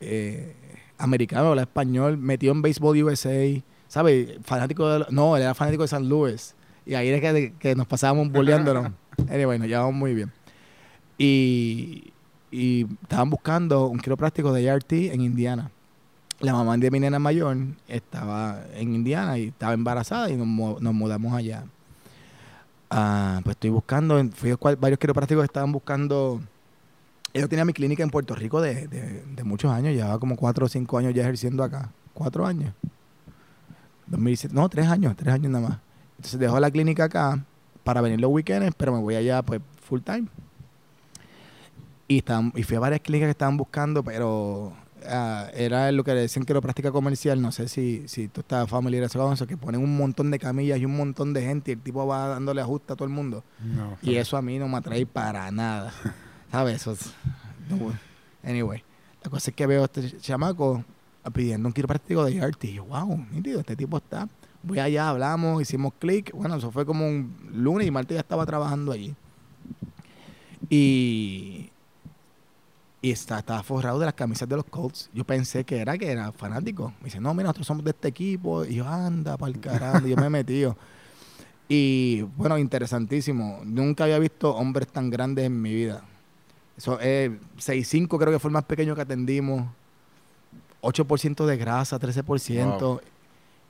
eh, 0.00 0.54
americano, 0.98 1.48
habla 1.48 1.62
español, 1.62 2.16
metió 2.16 2.52
en 2.52 2.62
Baseball 2.62 3.02
USA, 3.02 3.60
¿sabes? 3.88 4.38
Fanático 4.44 4.88
de... 4.88 5.06
No, 5.10 5.36
él 5.36 5.42
era 5.42 5.54
fanático 5.54 5.82
de 5.82 5.88
San 5.88 6.08
Luis. 6.08 6.54
Y 6.86 6.94
ahí 6.94 7.08
era 7.08 7.20
que, 7.20 7.54
que 7.58 7.74
nos 7.74 7.86
pasábamos 7.86 8.30
boleándonos. 8.30 8.92
anyway, 9.30 9.58
nos 9.58 9.68
llevábamos 9.68 9.94
muy 9.94 10.14
bien. 10.14 10.32
Y, 11.18 12.12
y 12.50 12.86
estaban 13.02 13.30
buscando 13.30 13.86
un 13.86 13.98
quiropráctico 13.98 14.52
de 14.52 14.68
ART 14.70 14.92
en 14.92 15.20
Indiana. 15.20 15.70
La 16.40 16.52
mamá 16.52 16.76
de 16.76 16.90
mi 16.90 17.00
nena 17.00 17.18
mayor 17.18 17.56
estaba 17.88 18.60
en 18.74 18.94
Indiana 18.94 19.38
y 19.38 19.48
estaba 19.48 19.72
embarazada 19.72 20.28
y 20.30 20.36
nos, 20.36 20.80
nos 20.82 20.92
mudamos 20.94 21.32
allá. 21.32 21.64
Ah, 22.90 23.40
pues 23.44 23.54
estoy 23.54 23.70
buscando, 23.70 24.22
fui 24.34 24.50
a 24.50 24.56
cual- 24.56 24.76
varios 24.76 24.98
quiroprácticos 24.98 25.42
que 25.42 25.46
estaban 25.46 25.72
buscando. 25.72 26.40
Yo 27.32 27.48
tenía 27.48 27.64
mi 27.64 27.72
clínica 27.72 28.02
en 28.02 28.10
Puerto 28.10 28.34
Rico 28.34 28.60
de, 28.60 28.86
de- 28.88 29.22
de 29.24 29.44
muchos 29.44 29.72
años, 29.72 29.94
llevaba 29.94 30.18
como 30.18 30.36
cuatro 30.36 30.66
o 30.66 30.68
cinco 30.68 30.98
años 30.98 31.14
ya 31.14 31.22
ejerciendo 31.22 31.64
acá. 31.64 31.90
¿Cuatro 32.12 32.46
años? 32.46 32.72
2017, 34.06 34.54
no, 34.54 34.68
tres 34.68 34.86
años, 34.86 35.16
tres 35.16 35.32
años 35.34 35.50
nada 35.50 35.68
más. 35.68 35.78
Entonces 36.24 36.40
dejo 36.40 36.58
la 36.58 36.70
clínica 36.70 37.04
acá 37.04 37.44
para 37.82 38.00
venir 38.00 38.18
los 38.18 38.30
weekends, 38.30 38.74
pero 38.78 38.92
me 38.94 38.98
voy 38.98 39.14
allá 39.14 39.42
pues 39.42 39.60
full 39.86 40.00
time. 40.00 40.26
Y, 42.08 42.18
estaban, 42.18 42.50
y 42.56 42.62
fui 42.62 42.76
a 42.76 42.80
varias 42.80 43.02
clínicas 43.02 43.26
que 43.26 43.30
estaban 43.32 43.58
buscando, 43.58 44.02
pero 44.02 44.72
ah, 45.06 45.48
era 45.54 45.92
lo 45.92 46.02
que 46.02 46.14
le 46.14 46.20
decían 46.22 46.46
quiropráctica 46.46 46.90
comercial. 46.92 47.42
No 47.42 47.52
sé 47.52 47.68
si, 47.68 48.08
si 48.08 48.28
tú 48.28 48.40
estás 48.40 48.70
familiarizado 48.70 49.24
con 49.26 49.34
eso, 49.34 49.46
que 49.46 49.58
ponen 49.58 49.82
un 49.82 49.96
montón 49.98 50.30
de 50.30 50.38
camillas 50.38 50.78
y 50.78 50.86
un 50.86 50.96
montón 50.96 51.34
de 51.34 51.42
gente 51.42 51.72
y 51.72 51.74
el 51.74 51.80
tipo 51.80 52.06
va 52.06 52.28
dándole 52.28 52.62
ajuste 52.62 52.94
a 52.94 52.96
todo 52.96 53.06
el 53.06 53.12
mundo. 53.12 53.44
No, 53.62 53.98
Y 54.00 54.16
eso 54.16 54.38
a 54.38 54.42
mí 54.42 54.58
no 54.58 54.66
me 54.66 54.78
atrae 54.78 55.04
para 55.04 55.50
nada. 55.50 55.92
¿Sabes? 56.50 56.76
Eso 56.76 56.92
es- 56.92 57.12
no, 57.68 57.92
anyway, 58.42 58.82
la 59.22 59.30
cosa 59.30 59.50
es 59.50 59.56
que 59.56 59.66
veo 59.66 59.82
a 59.82 59.84
este 59.84 60.18
chamaco 60.18 60.84
pidiendo 61.34 61.68
un 61.68 61.72
quiropráctico 61.74 62.24
de 62.24 62.40
arte. 62.40 62.68
Y 62.68 62.74
yo, 62.74 62.84
wow, 62.86 63.26
nítido, 63.30 63.60
este 63.60 63.76
tipo 63.76 63.98
está. 63.98 64.26
Voy 64.66 64.78
allá, 64.78 65.10
hablamos, 65.10 65.60
hicimos 65.60 65.92
clic. 65.98 66.32
Bueno, 66.32 66.56
eso 66.56 66.70
fue 66.70 66.86
como 66.86 67.06
un 67.06 67.34
lunes 67.52 67.86
y 67.86 67.90
martes 67.90 68.14
ya 68.14 68.20
estaba 68.20 68.46
trabajando 68.46 68.92
allí. 68.92 69.14
Y, 70.70 71.70
y 73.02 73.10
está, 73.10 73.38
estaba 73.38 73.62
forrado 73.62 73.98
de 73.98 74.06
las 74.06 74.14
camisas 74.14 74.48
de 74.48 74.56
los 74.56 74.64
Colts. 74.64 75.10
Yo 75.12 75.24
pensé 75.24 75.64
que 75.64 75.78
era 75.78 75.98
que 75.98 76.10
era 76.10 76.32
fanático. 76.32 76.94
Me 77.00 77.04
dice, 77.04 77.20
no, 77.20 77.34
mira, 77.34 77.44
nosotros 77.44 77.66
somos 77.66 77.84
de 77.84 77.90
este 77.90 78.08
equipo. 78.08 78.64
Y 78.64 78.76
yo, 78.76 78.88
anda, 78.88 79.36
para 79.36 79.52
el 79.52 79.60
carajo. 79.60 80.06
Yo 80.06 80.16
me 80.16 80.26
he 80.26 80.30
metido. 80.30 80.76
Y 81.68 82.22
bueno, 82.36 82.56
interesantísimo. 82.58 83.60
Nunca 83.64 84.04
había 84.04 84.18
visto 84.18 84.54
hombres 84.54 84.88
tan 84.88 85.10
grandes 85.10 85.44
en 85.44 85.60
mi 85.60 85.74
vida. 85.74 86.02
Eso 86.76 86.98
es 86.98 87.30
6'5 87.58 88.18
creo 88.18 88.32
que 88.32 88.38
fue 88.38 88.48
el 88.48 88.54
más 88.54 88.64
pequeño 88.64 88.94
que 88.94 89.02
atendimos. 89.02 89.66
8% 90.82 91.46
de 91.46 91.56
grasa, 91.56 91.98
13%. 91.98 92.78
Wow. 92.78 93.00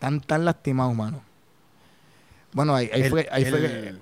Tan, 0.04 0.20
tan 0.20 0.44
lastimados, 0.44 0.94
mano. 0.94 1.22
Bueno, 2.52 2.74
ahí, 2.74 2.90
ahí 2.92 3.00
El- 3.04 3.10
fue, 3.10 3.26
ahí 3.32 3.44
fue 3.46 3.58
que- 3.60 3.94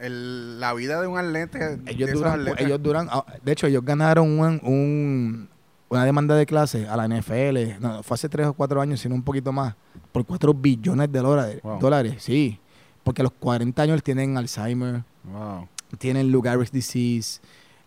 el- 0.00 0.58
la 0.58 0.74
vida 0.74 1.00
de 1.00 1.06
un 1.06 1.16
atleta. 1.16 1.76
de 1.76 1.92
ellos 1.92 2.08
esos 2.08 2.20
duran, 2.22 2.40
atletas- 2.40 2.60
ellos 2.66 2.82
duran, 2.82 3.08
ah, 3.08 3.24
de 3.40 3.52
hecho, 3.52 3.68
ellos 3.68 3.84
ganaron 3.84 4.36
un, 4.36 4.60
un- 4.64 5.48
una 5.88 6.04
demanda 6.04 6.34
de 6.34 6.44
clase 6.44 6.88
a 6.88 6.96
la 6.96 7.04
NFL, 7.06 7.78
no, 7.78 8.02
fue 8.02 8.16
hace 8.16 8.28
tres 8.28 8.48
o 8.48 8.52
cuatro 8.52 8.80
años, 8.80 8.98
sino 8.98 9.14
un 9.14 9.22
poquito 9.22 9.52
más, 9.52 9.76
por 10.10 10.24
4 10.26 10.52
billones 10.52 11.12
de 11.12 11.20
dólares, 11.20 11.60
Wow. 11.62 11.78
dólares, 11.78 12.16
sí, 12.18 12.58
porque 13.04 13.22
a 13.22 13.24
los 13.24 13.32
40 13.32 13.82
años 13.82 14.02
tienen 14.02 14.36
Alzheimer, 14.36 15.04
Wow. 15.22 15.68
tienen 15.98 16.32
Lou 16.32 16.42
Gehrig's 16.42 16.72
disease, 16.72 17.40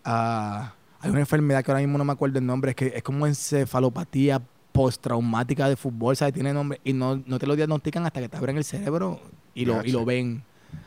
ah, 0.06 0.72
hay 1.02 1.12
una 1.12 1.20
enfermedad 1.20 1.66
que 1.66 1.72
ahora 1.72 1.82
mismo 1.82 1.98
no 1.98 2.06
me 2.06 2.14
acuerdo 2.14 2.40
el 2.40 2.46
nombre, 2.46 2.70
es 2.72 2.76
que 2.78 2.94
es 2.96 3.04
como 3.04 3.28
encefalopatía 3.28 4.42
postraumática 4.72 5.68
de 5.68 5.76
fútbol, 5.76 6.16
¿sabes? 6.16 6.34
Tiene 6.34 6.54
nombre 6.54 6.80
y 6.84 6.94
no, 6.94 7.22
no 7.26 7.40
te 7.40 7.48
lo 7.48 7.56
diagnostican 7.56 8.06
hasta 8.06 8.22
que 8.22 8.30
te 8.30 8.38
abren 8.38 8.58
el 8.58 8.64
cerebro 8.64 9.20
y 9.54 9.66
lo, 9.66 9.84
y 9.84 9.92
lo 9.92 10.06
ven. 10.06 10.44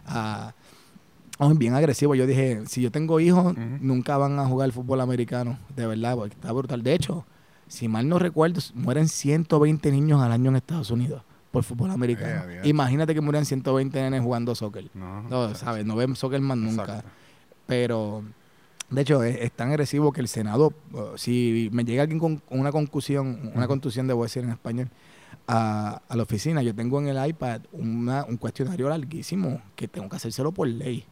Ah, 0.06 0.52
oh, 1.38 1.50
bien 1.54 1.74
agresivo. 1.74 2.14
Yo 2.14 2.26
dije, 2.26 2.62
si 2.66 2.80
yo 2.82 2.90
tengo 2.90 3.20
hijos, 3.20 3.54
nunca 3.80 4.16
van 4.16 4.38
a 4.38 4.46
jugar 4.46 4.70
fútbol 4.72 5.00
americano, 5.00 5.58
de 5.76 5.86
verdad, 5.86 6.14
porque 6.16 6.34
está 6.34 6.52
brutal. 6.52 6.82
De 6.82 6.94
hecho, 6.94 7.24
si 7.68 7.88
mal 7.88 8.08
no 8.08 8.18
recuerdo, 8.18 8.60
mueren 8.74 9.08
120 9.08 9.90
niños 9.90 10.20
al 10.22 10.32
año 10.32 10.50
en 10.50 10.56
Estados 10.56 10.90
Unidos 10.90 11.22
por 11.50 11.64
fútbol 11.64 11.90
americano. 11.90 12.28
Eh, 12.28 12.38
adiós. 12.60 12.66
Imagínate 12.66 13.14
que 13.14 13.20
mueran 13.20 13.44
120 13.44 14.00
nenes 14.00 14.22
jugando 14.22 14.54
soccer. 14.54 14.88
No, 14.94 15.22
No. 15.22 15.54
¿sabes? 15.54 15.84
No 15.84 15.96
ven 15.96 16.14
soccer 16.16 16.40
más 16.40 16.56
nunca. 16.56 16.82
Exacto. 16.84 17.10
Pero, 17.66 18.22
de 18.92 19.02
hecho, 19.02 19.22
es, 19.22 19.36
es 19.40 19.52
tan 19.52 19.70
agresivo 19.70 20.12
que 20.12 20.20
el 20.20 20.28
Senado, 20.28 20.72
uh, 20.92 21.16
si 21.16 21.68
me 21.72 21.84
llega 21.84 22.02
alguien 22.02 22.18
con 22.20 22.42
una 22.50 22.70
concusión, 22.72 23.50
una 23.54 23.66
contusión, 23.66 24.06
debo 24.06 24.22
decir 24.22 24.44
en 24.44 24.50
español, 24.50 24.88
a, 25.48 26.00
a 26.08 26.16
la 26.16 26.22
oficina, 26.22 26.62
yo 26.62 26.74
tengo 26.74 27.00
en 27.00 27.08
el 27.08 27.26
iPad 27.28 27.62
una- 27.72 28.24
un 28.24 28.36
cuestionario 28.36 28.88
larguísimo 28.88 29.60
que 29.74 29.88
tengo 29.88 30.08
que 30.08 30.16
hacérselo 30.16 30.52
por 30.52 30.68
ley. 30.68 31.04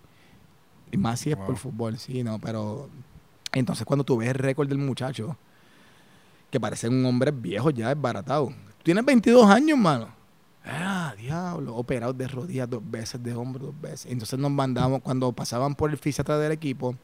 Y 0.93 0.97
más 0.97 1.21
si 1.21 1.31
es 1.31 1.37
por 1.37 1.47
Wow. 1.49 1.57
fútbol, 1.57 1.99
sí, 1.99 2.23
¿no? 2.23 2.39
Pero, 2.39 2.89
entonces 3.53 3.85
cuando 3.85 4.05
tú 4.05 4.17
ves 4.19 4.29
el 4.29 4.35
récord 4.35 4.69
del 4.69 4.79
muchacho, 4.79 5.37
que 6.51 6.61
parece 6.61 6.89
un 6.89 7.05
hombre 7.07 7.31
viejo 7.31 7.71
ya, 7.71 7.89
desbaratado. 7.95 8.53
Tienes 8.83 9.05
22 9.05 9.49
años, 9.49 9.79
mano. 9.79 10.09
Ah, 10.65 11.15
diablo. 11.17 11.75
Operados 11.77 12.17
de 12.19 12.27
rodillas 12.29 12.69
dos 12.69 12.83
veces, 12.89 13.23
de 13.23 13.35
hombro 13.35 13.67
dos 13.67 13.81
veces. 13.81 14.11
Entonces 14.11 14.39
nos 14.39 14.51
mandamos, 14.51 15.01
cuando 15.03 15.33
pasaban 15.33 15.75
por 15.75 15.91
el 15.91 15.97
fisiatra 15.97 16.39
del 16.39 16.53
equipo, 16.53 16.95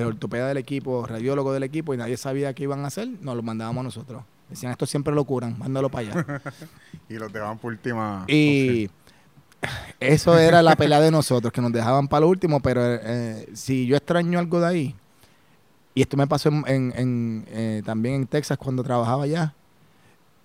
el 0.00 0.06
ortopeda 0.06 0.48
del 0.48 0.56
equipo, 0.58 1.06
radiólogo 1.06 1.52
del 1.52 1.62
equipo, 1.62 1.94
y 1.94 1.96
nadie 1.96 2.16
sabía 2.16 2.52
qué 2.54 2.64
iban 2.64 2.84
a 2.84 2.88
hacer, 2.88 3.08
nos 3.20 3.36
lo 3.36 3.42
mandábamos 3.42 3.84
nosotros. 3.84 4.22
Decían, 4.48 4.72
esto 4.72 4.86
siempre 4.86 5.14
lo 5.14 5.24
curan, 5.24 5.58
mándalo 5.58 5.88
para 5.90 6.10
allá. 6.12 6.42
Y 7.08 7.14
los 7.14 7.32
dejaban 7.32 7.58
por 7.58 7.72
última. 7.72 8.24
y 8.28 8.88
eso 10.00 10.38
era 10.38 10.62
la 10.62 10.76
pelea 10.76 11.00
de 11.00 11.10
nosotros, 11.10 11.52
que 11.52 11.60
nos 11.60 11.72
dejaban 11.72 12.08
para 12.08 12.20
lo 12.20 12.28
último, 12.28 12.60
pero 12.60 12.80
eh, 12.84 13.48
si 13.54 13.86
yo 13.86 13.96
extraño 13.96 14.38
algo 14.38 14.60
de 14.60 14.66
ahí, 14.66 14.94
y 15.94 16.02
esto 16.02 16.16
me 16.16 16.26
pasó 16.26 16.48
en, 16.48 16.64
en- 16.66 16.92
en, 16.96 17.44
eh, 17.48 17.82
también 17.84 18.14
en 18.14 18.26
Texas 18.26 18.56
cuando 18.58 18.82
trabajaba 18.84 19.24
allá, 19.24 19.54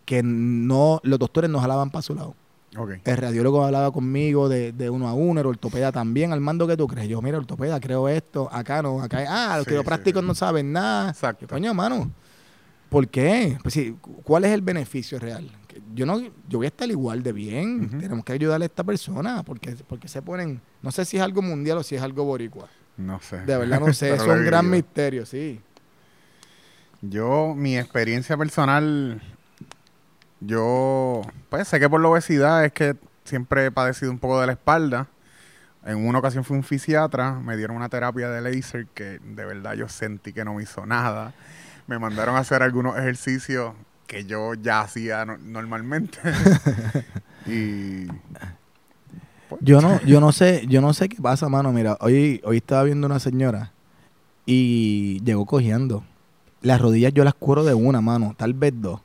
que 0.05 0.21
no 0.23 0.99
los 1.03 1.19
doctores 1.19 1.49
nos 1.49 1.61
jalaban 1.61 1.89
para 1.91 2.01
su 2.01 2.15
lado. 2.15 2.35
El 3.03 3.17
radiólogo 3.17 3.63
hablaba 3.63 3.91
conmigo 3.91 4.49
de, 4.49 4.71
de 4.71 4.89
uno 4.89 5.07
a 5.07 5.13
uno, 5.13 5.41
el 5.41 5.47
ortopeda 5.47 5.91
también, 5.91 6.33
al 6.33 6.41
mando 6.41 6.67
que 6.67 6.75
tú 6.75 6.87
crees. 6.87 7.07
Yo, 7.07 7.21
mira, 7.21 7.37
ortopeda, 7.37 7.79
creo 7.79 8.09
esto, 8.09 8.49
acá 8.51 8.81
no, 8.81 9.01
acá, 9.01 9.23
ah, 9.27 9.57
los 9.57 9.65
Sí, 9.65 9.71
quiroprácticos 9.71 10.21
sí, 10.21 10.27
no 10.27 10.35
saben 10.35 10.71
nada. 10.71 11.09
Exacto. 11.09 11.47
Coño, 11.47 11.73
mano, 11.73 12.11
¿por 12.89 13.07
qué? 13.07 13.57
Pues 13.61 13.73
sí, 13.73 13.95
¿cuál 14.23 14.45
es 14.45 14.51
el 14.51 14.61
beneficio 14.61 15.19
real? 15.19 15.49
Yo 15.93 16.05
no, 16.05 16.19
yo 16.19 16.59
voy 16.59 16.65
a 16.65 16.67
estar 16.67 16.89
igual 16.89 17.23
de 17.23 17.31
bien. 17.31 17.89
Tenemos 17.99 18.23
que 18.25 18.33
ayudarle 18.33 18.65
a 18.65 18.67
esta 18.67 18.83
persona, 18.83 19.43
porque, 19.43 19.75
porque 19.87 20.07
se 20.07 20.21
ponen, 20.21 20.61
no 20.81 20.91
sé 20.91 21.05
si 21.05 21.17
es 21.17 21.23
algo 21.23 21.41
mundial 21.41 21.77
o 21.79 21.83
si 21.83 21.95
es 21.95 22.01
algo 22.01 22.23
boricua. 22.23 22.67
No 22.97 23.19
sé. 23.21 23.37
De 23.41 23.57
verdad 23.57 23.79
no 23.79 23.91
sé, 23.93 24.13
es 24.15 24.21
un 24.21 24.45
gran 24.45 24.69
misterio, 24.69 25.25
sí. 25.25 25.59
Yo, 27.01 27.53
mi 27.55 27.77
experiencia 27.77 28.37
personal, 28.37 29.21
yo, 30.45 31.21
pues 31.49 31.67
sé 31.67 31.79
que 31.79 31.89
por 31.89 32.01
la 32.01 32.09
obesidad 32.09 32.65
es 32.65 32.71
que 32.73 32.95
siempre 33.25 33.65
he 33.67 33.71
padecido 33.71 34.11
un 34.11 34.19
poco 34.19 34.39
de 34.41 34.47
la 34.47 34.53
espalda. 34.53 35.07
En 35.85 36.05
una 36.07 36.19
ocasión 36.19 36.43
fui 36.45 36.57
un 36.57 36.63
fisiatra, 36.63 37.33
me 37.39 37.57
dieron 37.57 37.75
una 37.77 37.89
terapia 37.89 38.29
de 38.29 38.41
laser 38.41 38.87
que 38.93 39.19
de 39.19 39.45
verdad 39.45 39.73
yo 39.75 39.89
sentí 39.89 40.33
que 40.33 40.45
no 40.45 40.55
me 40.55 40.63
hizo 40.63 40.85
nada. 40.85 41.33
Me 41.87 41.99
mandaron 41.99 42.35
a 42.35 42.39
hacer 42.39 42.63
algunos 42.63 42.97
ejercicios 42.97 43.73
que 44.07 44.25
yo 44.25 44.53
ya 44.55 44.81
hacía 44.81 45.25
no- 45.25 45.37
normalmente. 45.37 46.19
y 47.45 48.07
Yo 49.59 49.81
no, 49.81 50.01
yo 50.01 50.19
no 50.19 50.31
sé, 50.31 50.65
yo 50.67 50.81
no 50.81 50.93
sé 50.93 51.09
qué 51.09 51.21
pasa, 51.21 51.47
mano. 51.49 51.71
Mira, 51.71 51.97
hoy, 52.01 52.41
hoy 52.43 52.57
estaba 52.57 52.83
viendo 52.83 53.07
una 53.07 53.19
señora 53.19 53.71
y 54.45 55.21
llegó 55.23 55.45
cogiendo. 55.45 56.03
las 56.61 56.81
rodillas 56.81 57.13
yo 57.13 57.23
las 57.23 57.33
curo 57.35 57.63
de 57.63 57.73
una 57.73 58.01
mano, 58.01 58.35
tal 58.37 58.53
vez 58.53 58.73
dos. 58.75 59.01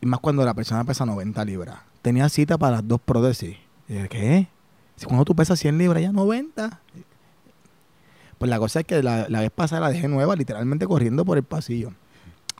Y 0.00 0.06
más 0.06 0.20
cuando 0.20 0.44
la 0.44 0.54
persona 0.54 0.84
pesa 0.84 1.04
90 1.04 1.44
libras. 1.44 1.78
Tenía 2.02 2.28
cita 2.28 2.56
para 2.56 2.76
las 2.76 2.88
dos 2.88 3.00
prótesis. 3.00 3.56
Y 3.88 3.92
dije, 3.94 4.08
¿qué? 4.08 4.48
Si 4.96 5.06
cuando 5.06 5.24
tú 5.24 5.34
pesas 5.34 5.58
100 5.58 5.78
libras, 5.78 6.02
ya 6.02 6.12
90. 6.12 6.80
Pues 8.38 8.48
la 8.48 8.58
cosa 8.58 8.80
es 8.80 8.86
que 8.86 9.02
la, 9.02 9.26
la 9.28 9.40
vez 9.40 9.50
pasada 9.50 9.82
la 9.82 9.90
dejé 9.90 10.08
nueva, 10.08 10.34
literalmente 10.36 10.86
corriendo 10.86 11.24
por 11.24 11.36
el 11.36 11.44
pasillo. 11.44 11.92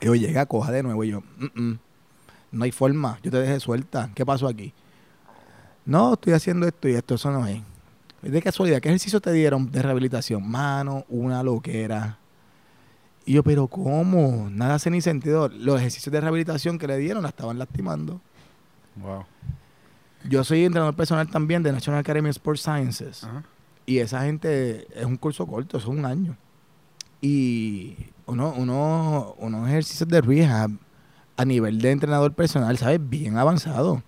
Yo 0.01 0.15
llegué 0.15 0.39
a 0.39 0.47
coja 0.47 0.73
de 0.73 0.83
nuevo 0.83 1.05
y 1.05 1.09
yo, 1.09 1.23
"Mm, 1.39 1.63
mm, 1.63 1.79
no 2.53 2.65
hay 2.65 2.73
forma, 2.73 3.19
yo 3.23 3.31
te 3.31 3.39
dejé 3.39 3.61
suelta. 3.61 4.11
¿Qué 4.15 4.27
pasó 4.27 4.49
aquí? 4.49 4.75
No, 5.85 6.15
estoy 6.15 6.35
haciendo 6.35 6.67
esto 6.67 6.89
y 6.89 6.95
esto, 6.95 7.15
eso 7.15 7.31
no 7.31 7.47
es. 7.47 7.61
De 8.23 8.43
casualidad, 8.43 8.81
¿qué 8.81 8.89
ejercicio 8.89 9.21
te 9.21 9.33
dieron 9.33 9.71
de 9.71 9.81
rehabilitación? 9.81 10.49
Mano, 10.49 11.05
una 11.09 11.43
loquera. 11.43 12.19
Y 13.31 13.35
yo, 13.35 13.45
pero 13.45 13.69
¿cómo? 13.69 14.51
Nada 14.51 14.75
hace 14.75 14.91
ni 14.91 15.01
sentido. 15.01 15.49
Los 15.51 15.79
ejercicios 15.79 16.13
de 16.13 16.21
rehabilitación 16.21 16.81
que 16.81 16.89
le 16.89 16.97
dieron 16.99 17.23
la 17.23 17.29
estaban 17.29 17.61
lastimando. 17.61 18.21
Wow. 18.97 19.25
Yo 20.29 20.43
soy 20.43 20.65
entrenador 20.65 20.97
personal 20.97 21.29
también 21.29 21.63
de 21.63 21.71
National 21.71 22.01
Academy 22.01 22.29
of 22.29 22.35
Sports 22.35 22.63
Sciences. 22.63 23.25
Y 23.87 23.99
esa 23.99 24.23
gente 24.23 24.85
es 24.99 25.05
un 25.05 25.17
curso 25.17 25.47
corto, 25.47 25.79
es 25.79 25.87
un 25.87 26.05
año. 26.07 26.37
Y 27.21 27.95
uno, 28.27 28.53
uno, 28.57 29.37
unos 29.39 29.69
ejercicios 29.69 30.09
de 30.09 30.21
rehab 30.21 30.73
a 31.37 31.45
nivel 31.45 31.81
de 31.81 31.93
entrenador 31.93 32.35
personal, 32.35 32.79
¿sabes? 32.79 32.99
Bien 33.01 33.39
avanzado. 33.39 34.03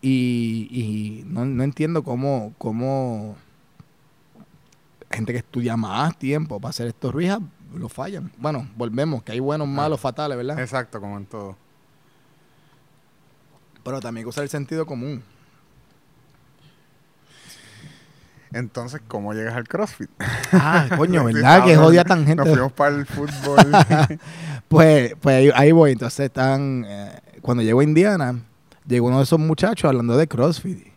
Y, 0.00 0.68
y 0.70 1.24
no, 1.26 1.44
no 1.44 1.64
entiendo 1.64 2.04
cómo, 2.04 2.54
cómo 2.58 3.34
gente 5.10 5.32
que 5.32 5.38
estudia 5.38 5.76
más 5.76 6.16
tiempo 6.16 6.60
para 6.60 6.70
hacer 6.70 6.86
estos 6.86 7.12
rehab 7.12 7.42
lo 7.74 7.88
fallan. 7.88 8.30
Bueno, 8.38 8.68
volvemos, 8.76 9.22
que 9.22 9.32
hay 9.32 9.40
buenos, 9.40 9.66
malos, 9.68 10.00
fatales, 10.00 10.36
¿verdad? 10.36 10.58
Exacto, 10.60 11.00
como 11.00 11.16
en 11.16 11.26
todo. 11.26 11.56
Pero 13.82 14.00
también 14.00 14.22
hay 14.22 14.24
que 14.24 14.28
usar 14.30 14.44
el 14.44 14.50
sentido 14.50 14.86
común. 14.86 15.22
Entonces, 18.52 19.02
¿cómo 19.06 19.34
llegas 19.34 19.54
al 19.54 19.68
CrossFit? 19.68 20.10
Ah, 20.52 20.86
coño, 20.96 21.24
¿verdad? 21.26 21.64
Que 21.64 21.72
cabrón. 21.72 21.84
jodia 21.84 22.04
tan 22.04 22.26
gente. 22.26 22.36
Nos 22.36 22.48
fuimos 22.48 22.72
para 22.72 22.96
el 22.96 23.06
fútbol. 23.06 23.58
Pues, 24.68 25.14
pues 25.20 25.36
ahí, 25.36 25.50
ahí 25.54 25.70
voy. 25.70 25.92
Entonces 25.92 26.26
están. 26.26 26.84
eh, 26.88 27.20
cuando 27.40 27.62
llego 27.62 27.78
a 27.78 27.84
Indiana, 27.84 28.40
llegó 28.84 29.06
uno 29.06 29.18
de 29.18 29.22
esos 29.22 29.38
muchachos 29.38 29.88
hablando 29.88 30.16
de 30.16 30.26
CrossFit. 30.26 30.88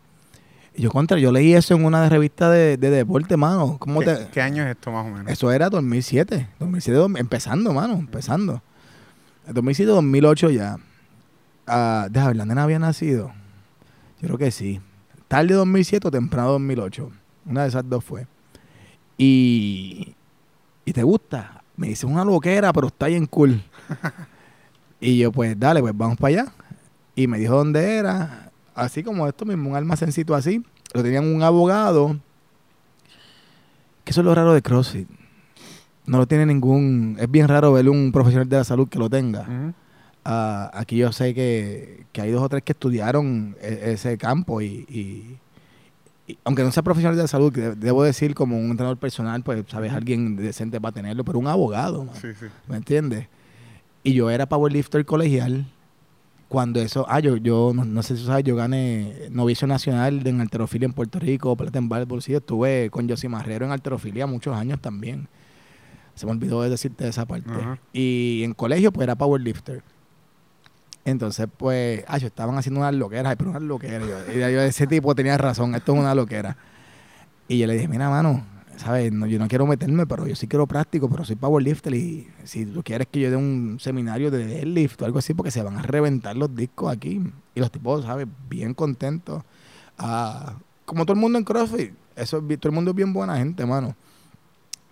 Yo 0.79 0.89
contra, 0.91 1.17
yo 1.19 1.31
leí 1.31 1.53
eso 1.53 1.75
en 1.75 1.83
una 1.83 2.07
revista 2.07 2.49
de, 2.49 2.77
de 2.77 2.89
deporte, 2.89 3.35
mano. 3.35 3.77
¿Cómo 3.79 3.99
¿Qué, 3.99 4.05
te.? 4.05 4.27
qué 4.31 4.41
año 4.41 4.63
es 4.63 4.69
esto 4.69 4.91
más 4.91 5.05
o 5.05 5.09
menos? 5.09 5.31
Eso 5.31 5.51
era 5.51 5.69
2007. 5.69 6.47
2007, 6.59 6.97
dos- 6.97 7.11
empezando, 7.17 7.73
mano, 7.73 7.95
empezando. 7.95 8.61
2007, 9.47 9.91
2008 9.91 10.49
ya. 10.51 10.77
Ah, 11.67 12.07
déjame 12.09 12.29
ver, 12.29 12.37
la 12.37 12.45
nena 12.45 12.63
había 12.63 12.79
nacido. 12.79 13.31
Yo 14.21 14.27
creo 14.27 14.37
que 14.37 14.51
sí. 14.51 14.79
Tarde 15.27 15.53
2007 15.53 16.07
o 16.07 16.11
temprano 16.11 16.51
2008. 16.51 17.11
Una 17.45 17.63
de 17.63 17.67
esas 17.69 17.87
dos 17.89 18.03
fue. 18.03 18.25
Y, 19.17 20.15
y 20.85 20.93
te 20.93 21.03
gusta. 21.03 21.61
Me 21.75 21.87
dice 21.89 22.05
una 22.05 22.23
loquera, 22.23 22.71
pero 22.73 22.87
está 22.87 23.07
bien 23.07 23.25
cool. 23.25 23.61
y 25.01 25.17
yo, 25.17 25.31
pues 25.31 25.59
dale, 25.59 25.81
pues 25.81 25.95
vamos 25.95 26.17
para 26.17 26.41
allá. 26.41 26.51
Y 27.15 27.27
me 27.27 27.37
dijo 27.37 27.55
dónde 27.55 27.97
era. 27.97 28.48
Así 28.79 29.03
como 29.03 29.27
esto 29.27 29.45
mismo, 29.45 29.69
un 29.71 29.75
almacencito 29.75 30.35
así. 30.35 30.63
Lo 30.93 31.03
tenían 31.03 31.25
un 31.25 31.43
abogado. 31.43 32.17
Que 34.03 34.11
eso 34.11 34.21
es 34.21 34.25
lo 34.25 34.33
raro 34.33 34.53
de 34.53 34.61
CrossFit. 34.61 35.07
No 36.05 36.17
lo 36.17 36.27
tiene 36.27 36.45
ningún. 36.45 37.17
Es 37.19 37.29
bien 37.29 37.47
raro 37.47 37.73
ver 37.73 37.87
un 37.89 38.11
profesional 38.11 38.49
de 38.49 38.57
la 38.57 38.63
salud 38.63 38.87
que 38.89 38.97
lo 38.99 39.09
tenga. 39.09 39.73
Ah, 40.25 40.71
aquí 40.73 40.97
yo 40.97 41.11
sé 41.11 41.33
que, 41.33 42.05
que 42.11 42.21
hay 42.21 42.31
dos 42.31 42.41
o 42.41 42.49
tres 42.49 42.63
que 42.63 42.71
estudiaron 42.73 43.55
e- 43.61 43.91
ese 43.93 44.17
campo 44.17 44.61
y, 44.61 45.37
aunque 46.43 46.63
no 46.63 46.71
sea 46.71 46.83
profesional 46.83 47.15
de 47.15 47.23
la 47.23 47.27
salud, 47.27 47.51
debo 47.53 48.03
decir 48.03 48.35
como 48.35 48.57
un 48.57 48.69
entrenador 48.71 48.97
personal, 48.97 49.41
pues 49.43 49.63
sabes, 49.69 49.93
alguien 49.93 50.35
decente 50.35 50.79
para 50.81 50.91
tenerlo, 50.93 51.23
pero 51.23 51.39
un 51.39 51.47
abogado, 51.47 52.03
mano, 52.03 52.19
Sí, 52.19 52.27
sí. 52.39 52.45
¿me 52.67 52.77
entiendes? 52.77 53.27
Y 54.03 54.13
yo 54.13 54.29
era 54.29 54.47
powerlifter 54.47 55.05
colegial 55.05 55.65
cuando 56.49 56.81
eso, 56.81 57.05
ah, 57.07 57.19
yo, 57.19 57.37
yo 57.37 57.71
no, 57.75 57.85
no 57.85 58.01
sé 58.01 58.17
si 58.17 58.25
sabes, 58.25 58.43
yo 58.43 58.55
gané 58.55 59.29
novicio 59.29 59.67
nacional 59.67 60.25
en 60.25 60.41
alterofilia 60.41 60.87
en 60.87 60.93
Puerto 60.93 61.19
Rico, 61.19 61.55
plata 61.55 61.77
en 61.77 62.21
sí, 62.21 62.33
estuve 62.33 62.89
con 62.89 63.07
José 63.07 63.29
Marrero 63.29 63.67
en 63.67 63.71
alterofilia 63.71 64.25
muchos 64.25 64.55
años 64.57 64.81
también. 64.81 65.27
Se 66.15 66.25
me 66.25 66.31
olvidó 66.31 66.63
de 66.63 66.71
decirte 66.71 67.07
esa 67.07 67.25
parte. 67.25 67.51
Y 67.93 68.41
en 68.43 68.53
colegio, 68.53 68.91
pues 68.91 69.03
era 69.03 69.15
powerlifter. 69.15 69.83
Entonces, 71.05 71.47
pues, 71.55 72.03
ah, 72.07 72.17
yo 72.17 72.27
estaban 72.27 72.57
haciendo 72.57 72.81
unas 72.81 72.95
loqueras, 72.95 73.35
pero 73.37 73.51
unas 73.51 73.61
loqueras. 73.61 74.07
Yo, 74.07 74.33
y 74.33 74.39
yo, 74.39 74.61
ese 74.61 74.87
tipo 74.87 75.13
tenía 75.15 75.37
razón, 75.37 75.75
esto 75.75 75.93
es 75.93 75.99
una 75.99 76.15
loquera. 76.15 76.57
Y 77.47 77.59
yo 77.59 77.67
le 77.67 77.73
dije, 77.73 77.87
mira, 77.87 78.09
mano, 78.09 78.43
¿sabes? 78.79 79.11
No, 79.11 79.25
yo 79.27 79.37
no 79.37 79.47
quiero 79.47 79.67
meterme, 79.67 80.07
pero 80.07 80.25
yo 80.25 80.35
sí 80.35 80.47
quiero 80.47 80.65
práctico, 80.65 81.09
pero 81.09 81.25
soy 81.25 81.35
powerlifter 81.35 81.93
y 81.93 82.27
si 82.45 82.65
tú 82.65 82.81
quieres 82.81 83.07
que 83.11 83.19
yo 83.19 83.29
dé 83.29 83.35
un 83.35 83.77
seminario 83.79 84.31
de 84.31 84.45
deadlift 84.45 85.01
o 85.01 85.05
algo 85.05 85.19
así, 85.19 85.33
porque 85.33 85.51
se 85.51 85.61
van 85.61 85.77
a 85.77 85.81
reventar 85.81 86.35
los 86.35 86.55
discos 86.55 86.91
aquí. 86.91 87.21
Y 87.55 87.59
los 87.59 87.71
tipos, 87.71 88.05
¿sabes? 88.05 88.27
Bien 88.49 88.73
contentos. 88.73 89.43
Ah, 89.97 90.55
como 90.85 91.05
todo 91.05 91.13
el 91.13 91.19
mundo 91.19 91.37
en 91.37 91.43
CrossFit, 91.43 91.91
eso, 92.15 92.41
todo 92.41 92.69
el 92.69 92.71
mundo 92.71 92.91
es 92.91 92.95
bien 92.95 93.13
buena 93.13 93.37
gente, 93.37 93.65
mano. 93.65 93.95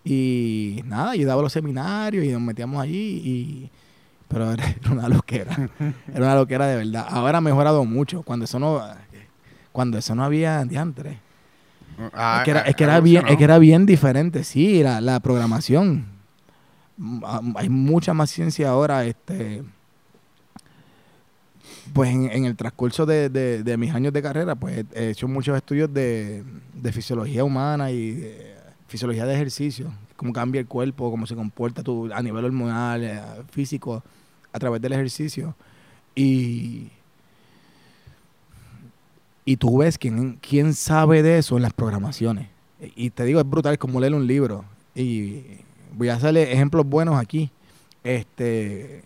Y 0.03 0.81
nada, 0.85 1.15
yo 1.15 1.27
daba 1.27 1.41
los 1.41 1.51
seminarios 1.53 2.23
y 2.25 2.29
nos 2.29 2.41
metíamos 2.41 2.81
allí 2.81 3.21
y... 3.23 3.71
Pero 4.27 4.51
era 4.51 4.75
una 4.91 5.07
loquera. 5.07 5.69
Era 6.07 6.25
una 6.25 6.35
loquera 6.35 6.67
de 6.67 6.77
verdad. 6.77 7.07
Ahora 7.09 7.37
ha 7.37 7.41
mejorado 7.41 7.85
mucho. 7.85 8.21
Cuando 8.23 8.45
eso 8.45 8.59
no... 8.59 8.81
Cuando 9.71 9.97
eso 9.97 10.15
no 10.15 10.23
había 10.23 10.63
diantre. 10.65 11.19
Ah, 12.13 12.37
es 12.39 12.45
que 12.45 12.51
era, 12.51 12.61
es 12.61 12.75
que 12.75 12.83
era 12.83 12.99
bien, 12.99 13.27
es 13.27 13.37
que 13.37 13.43
era 13.43 13.57
bien 13.59 13.85
diferente, 13.85 14.43
sí, 14.43 14.83
la, 14.83 15.01
la 15.01 15.19
programación. 15.19 16.05
Mm, 16.97 17.23
ah, 17.25 17.41
Hay 17.55 17.69
mucha 17.69 18.13
más 18.13 18.29
ciencia 18.29 18.69
ahora, 18.69 19.05
este 19.05 19.63
pues 21.93 22.09
en, 22.11 22.29
en 22.31 22.45
el 22.45 22.55
transcurso 22.55 23.05
de, 23.05 23.29
de- 23.29 23.63
de 23.63 23.77
mis 23.77 23.93
años 23.93 24.13
de 24.13 24.21
carrera, 24.21 24.55
pues 24.55 24.85
he 24.93 25.09
hecho 25.09 25.27
muchos 25.27 25.55
estudios 25.57 25.91
de, 25.93 26.43
de 26.73 26.91
fisiología 26.91 27.43
humana 27.43 27.91
y 27.91 28.11
de 28.11 28.55
fisiología 28.87 29.25
de 29.25 29.33
ejercicio, 29.33 29.91
cómo 30.15 30.33
cambia 30.33 30.59
el 30.61 30.67
cuerpo, 30.67 31.09
cómo 31.09 31.25
se 31.25 31.35
comporta 31.35 31.83
tu, 31.83 32.11
a 32.13 32.21
nivel 32.21 32.45
hormonal, 32.45 33.03
eh, 33.03 33.19
físico, 33.51 34.03
a 34.53 34.59
través 34.59 34.81
del 34.81 34.93
ejercicio. 34.93 35.55
Y, 36.15 36.89
y 39.47 39.55
tú 39.57 39.77
ves 39.77 39.97
quién, 39.97 40.37
quién 40.41 40.73
sabe 40.73 41.23
de 41.23 41.37
eso 41.37 41.55
en 41.55 41.63
las 41.63 41.71
programaciones. 41.73 42.49
Y 42.95 43.09
te 43.11 43.23
digo, 43.23 43.39
es 43.39 43.49
brutal, 43.49 43.73
es 43.73 43.79
como 43.79 43.99
leer 43.99 44.13
un 44.13 44.27
libro. 44.27 44.65
Y 44.93 45.43
voy 45.95 46.09
a 46.09 46.15
hacerle 46.15 46.51
ejemplos 46.51 46.85
buenos 46.85 47.17
aquí. 47.19 47.49
Este, 48.03 49.03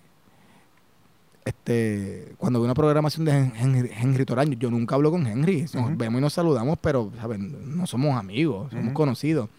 este, 1.45 2.33
cuando 2.37 2.59
veo 2.59 2.65
una 2.65 2.73
programación 2.73 3.25
de 3.25 3.31
Hen- 3.31 3.53
Henry, 3.57 3.89
Henry 3.95 4.25
Toraño, 4.25 4.53
yo 4.59 4.69
nunca 4.69 4.95
hablo 4.95 5.11
con 5.11 5.25
Henry. 5.25 5.65
Nos 5.73 5.97
vemos 5.97 6.19
y 6.19 6.21
nos 6.21 6.33
saludamos, 6.33 6.77
pero 6.81 7.11
¿saben? 7.19 7.75
no 7.77 7.87
somos 7.87 8.15
amigos, 8.17 8.71
somos 8.71 8.93
conocidos. 8.93 9.49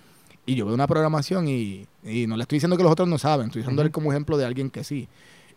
Y 0.47 0.55
yo 0.57 0.67
veo 0.67 0.75
una 0.75 0.87
programación 0.89 1.47
y, 1.49 1.87
y 2.05 2.27
no 2.27 2.37
le 2.37 2.43
estoy 2.43 2.57
diciendo 2.57 2.77
que 2.77 2.83
los 2.83 2.91
otros 2.93 3.09
no 3.09 3.19
saben, 3.19 3.47
estoy 3.47 3.63
usándole 3.63 3.89
Ujú. 3.89 3.95
como 3.95 4.13
ejemplo 4.13 4.37
de 4.37 4.45
alguien 4.45 4.71
que 4.71 4.83
sí. 4.85 5.09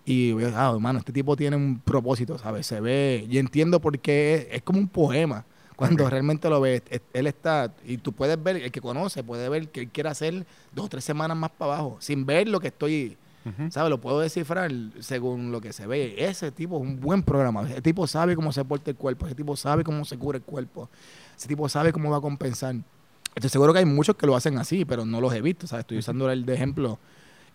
Y 0.05 0.33
ah, 0.53 0.71
hermano, 0.73 0.99
este 0.99 1.11
tipo 1.11 1.35
tiene 1.35 1.55
un 1.55 1.79
propósito, 1.79 2.37
¿sabes? 2.37 2.67
Se 2.67 2.79
ve, 2.79 3.25
y 3.29 3.37
entiendo 3.39 3.79
por 3.79 3.97
qué 3.99 4.35
es, 4.35 4.47
es 4.57 4.61
como 4.61 4.79
un 4.79 4.87
poema. 4.87 5.45
Cuando 5.75 6.09
realmente 6.09 6.49
lo 6.49 6.61
ves, 6.61 6.83
es- 6.89 7.01
él 7.11 7.27
está, 7.27 7.73
y 7.85 7.97
tú 7.97 8.13
puedes 8.13 8.41
ver, 8.41 8.55
el 8.57 8.71
que 8.71 8.79
conoce, 8.81 9.23
puede 9.23 9.49
ver 9.49 9.67
que 9.69 9.81
él 9.81 9.87
quiere 9.89 10.09
hacer 10.09 10.45
dos 10.73 10.85
o 10.85 10.89
tres 10.89 11.03
semanas 11.03 11.35
más 11.35 11.49
para 11.51 11.73
abajo, 11.73 11.97
sin 11.99 12.25
ver 12.25 12.47
lo 12.47 12.59
que 12.59 12.67
estoy. 12.67 13.17
¿sabes? 13.69 13.91
Lo 13.91 14.01
puedo 14.01 14.21
descifrar 14.21 14.71
según 15.01 15.51
lo 15.51 15.61
que 15.61 15.71
se 15.71 15.85
ve. 15.85 16.15
Ese 16.17 16.51
tipo 16.51 16.77
es 16.77 16.81
un 16.81 16.99
buen 16.99 17.21
programa. 17.21 17.61
Ese 17.69 17.79
tipo 17.81 18.07
sabe 18.07 18.35
cómo 18.35 18.51
se 18.51 18.65
porta 18.65 18.89
el 18.89 18.97
cuerpo. 18.97 19.27
Ese 19.27 19.35
tipo 19.35 19.55
sabe 19.55 19.83
cómo 19.83 20.03
se 20.03 20.17
cura 20.17 20.37
el 20.39 20.43
cuerpo. 20.43 20.89
Ese 21.37 21.47
tipo 21.47 21.69
sabe 21.69 21.93
cómo 21.93 22.09
va 22.09 22.17
a 22.17 22.21
compensar. 22.21 22.73
Estoy 23.35 23.49
seguro 23.51 23.71
que 23.71 23.77
hay 23.79 23.85
muchos 23.85 24.15
que 24.15 24.25
lo 24.25 24.35
hacen 24.35 24.57
así, 24.57 24.83
pero 24.83 25.05
no 25.05 25.21
los 25.21 25.31
he 25.31 25.41
visto, 25.41 25.67
¿sabes? 25.67 25.81
Estoy 25.83 25.99
usando 25.99 26.27
el 26.31 26.43
de 26.43 26.55
ejemplo. 26.55 26.97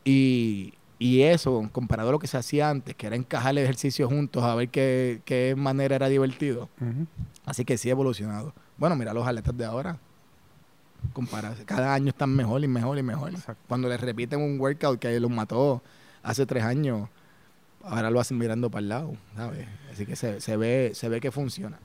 Y, 0.05 0.75
y 1.01 1.23
eso, 1.23 1.67
comparado 1.73 2.11
a 2.11 2.13
lo 2.13 2.19
que 2.19 2.27
se 2.27 2.37
hacía 2.37 2.69
antes, 2.69 2.95
que 2.95 3.07
era 3.07 3.17
encajar 3.17 3.53
el 3.53 3.59
ejercicio 3.59 4.07
juntos, 4.07 4.45
a 4.45 4.55
ver 4.55 4.69
qué, 4.69 5.23
qué 5.25 5.55
manera 5.57 5.97
era 5.97 6.09
divertido. 6.09 6.69
Así 7.47 7.65
que 7.65 7.79
sí 7.79 7.89
ha 7.89 7.93
evolucionado. 7.93 8.53
Bueno, 8.77 8.97
mira 8.97 9.15
los 9.15 9.27
atletas 9.27 9.57
de 9.57 9.65
ahora. 9.65 9.97
Compararse. 11.15 11.65
Cada 11.65 11.95
año 11.95 12.11
están 12.11 12.37
mejor 12.37 12.63
y 12.63 12.69
mejor 12.69 12.99
y 12.99 13.03
mejor. 13.03 13.31
Exacto. 13.31 13.63
Cuando 13.67 13.89
les 13.89 13.99
repiten 13.99 14.43
un 14.43 14.61
workout 14.61 15.01
que 15.01 15.19
los 15.19 15.31
mató 15.31 15.83
hace 16.23 16.45
tres 16.45 16.65
años, 16.65 17.09
ahora 17.83 18.11
lo 18.11 18.21
hacen 18.21 18.37
mirando 18.37 18.71
para 18.71 18.83
el 18.83 18.89
lado, 18.91 19.15
¿sabes? 19.35 19.67
Así 19.91 20.05
que 20.05 20.17
se, 20.17 20.43
se 20.43 20.59
ve, 20.59 20.91
se 20.93 21.09
ve 21.09 21.19
que 21.23 21.31
funciona. 21.31 21.79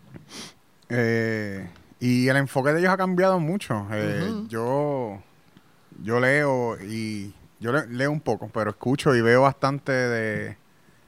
Eh, 0.89 1.69
y 2.01 2.27
el 2.27 2.35
enfoque 2.35 2.73
de 2.73 2.81
ellos 2.81 2.91
ha 2.91 2.97
cambiado 2.97 3.39
mucho. 3.39 3.87
Eh. 3.93 4.43
Yo 4.49 5.21
yo 6.03 6.19
leo 6.19 6.77
y 6.83 7.33
Yo 7.59 7.71
le- 7.71 7.87
leo 7.87 8.11
un 8.11 8.21
poco, 8.21 8.49
pero 8.53 8.69
escucho 8.71 9.15
y 9.15 9.21
veo 9.21 9.41
bastante 9.43 9.91
de 9.91 10.57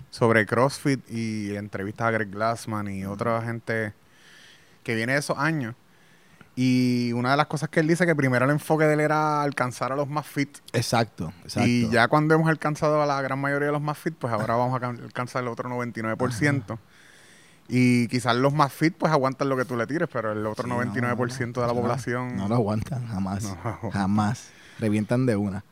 sobre 0.10 0.46
CrossFit 0.46 1.02
y 1.12 1.56
entrevistas 1.56 2.08
a 2.08 2.12
Greg 2.12 2.30
Glassman 2.32 2.88
y 2.88 3.06
otra 3.06 3.42
gente 3.42 3.94
que 4.84 4.96
viene 4.96 5.14
de 5.14 5.20
esos 5.20 5.38
años. 5.38 5.76
Y 6.56 7.12
una 7.14 7.32
de 7.32 7.38
las 7.38 7.46
cosas 7.48 7.70
que 7.70 7.82
él 7.82 7.88
dice 7.88 8.06
que 8.08 8.16
primero 8.16 8.46
el 8.46 8.50
enfoque 8.52 8.86
de 8.86 8.94
él 8.96 9.00
era 9.02 9.44
alcanzar 9.44 9.92
a 9.92 9.96
los 9.96 10.08
más 10.08 10.26
fit. 10.26 10.58
Exacto, 10.74 11.32
exacto. 11.44 11.70
Y 11.70 11.88
ya 11.92 12.08
cuando 12.08 12.34
hemos 12.34 12.48
alcanzado 12.50 13.00
a 13.02 13.06
la 13.06 13.22
gran 13.22 13.38
mayoría 13.40 13.68
de 13.68 13.74
los 13.74 13.82
más 13.82 13.98
fit, 13.98 14.16
pues 14.18 14.34
ahora 14.34 14.56
vamos 14.56 14.76
a 14.76 14.80
can- 14.80 15.00
alcanzar 15.04 15.44
el 15.44 15.50
otro 15.50 15.70
99%. 15.70 16.80
Y 17.70 18.08
quizás 18.08 18.36
los 18.38 18.54
más 18.54 18.72
fit 18.74 18.96
pues 18.98 19.12
aguantan 19.12 19.50
lo 19.50 19.58
que 19.58 19.66
tú 19.66 19.76
le 19.76 19.86
tires, 19.86 20.08
pero 20.12 20.32
el 20.32 20.44
otro 20.48 20.64
Sí, 20.64 20.70
no, 20.70 20.78
99% 20.82 21.62
de 21.62 21.68
la 21.68 21.74
no, 21.74 21.82
población... 21.82 22.38
No 22.38 22.48
lo 22.48 22.56
aguantan, 22.56 23.06
jamás. 23.08 23.44
No. 23.84 23.92
Jamás. 23.92 24.50
Revientan 24.80 25.26
de 25.26 25.36
una. 25.36 25.64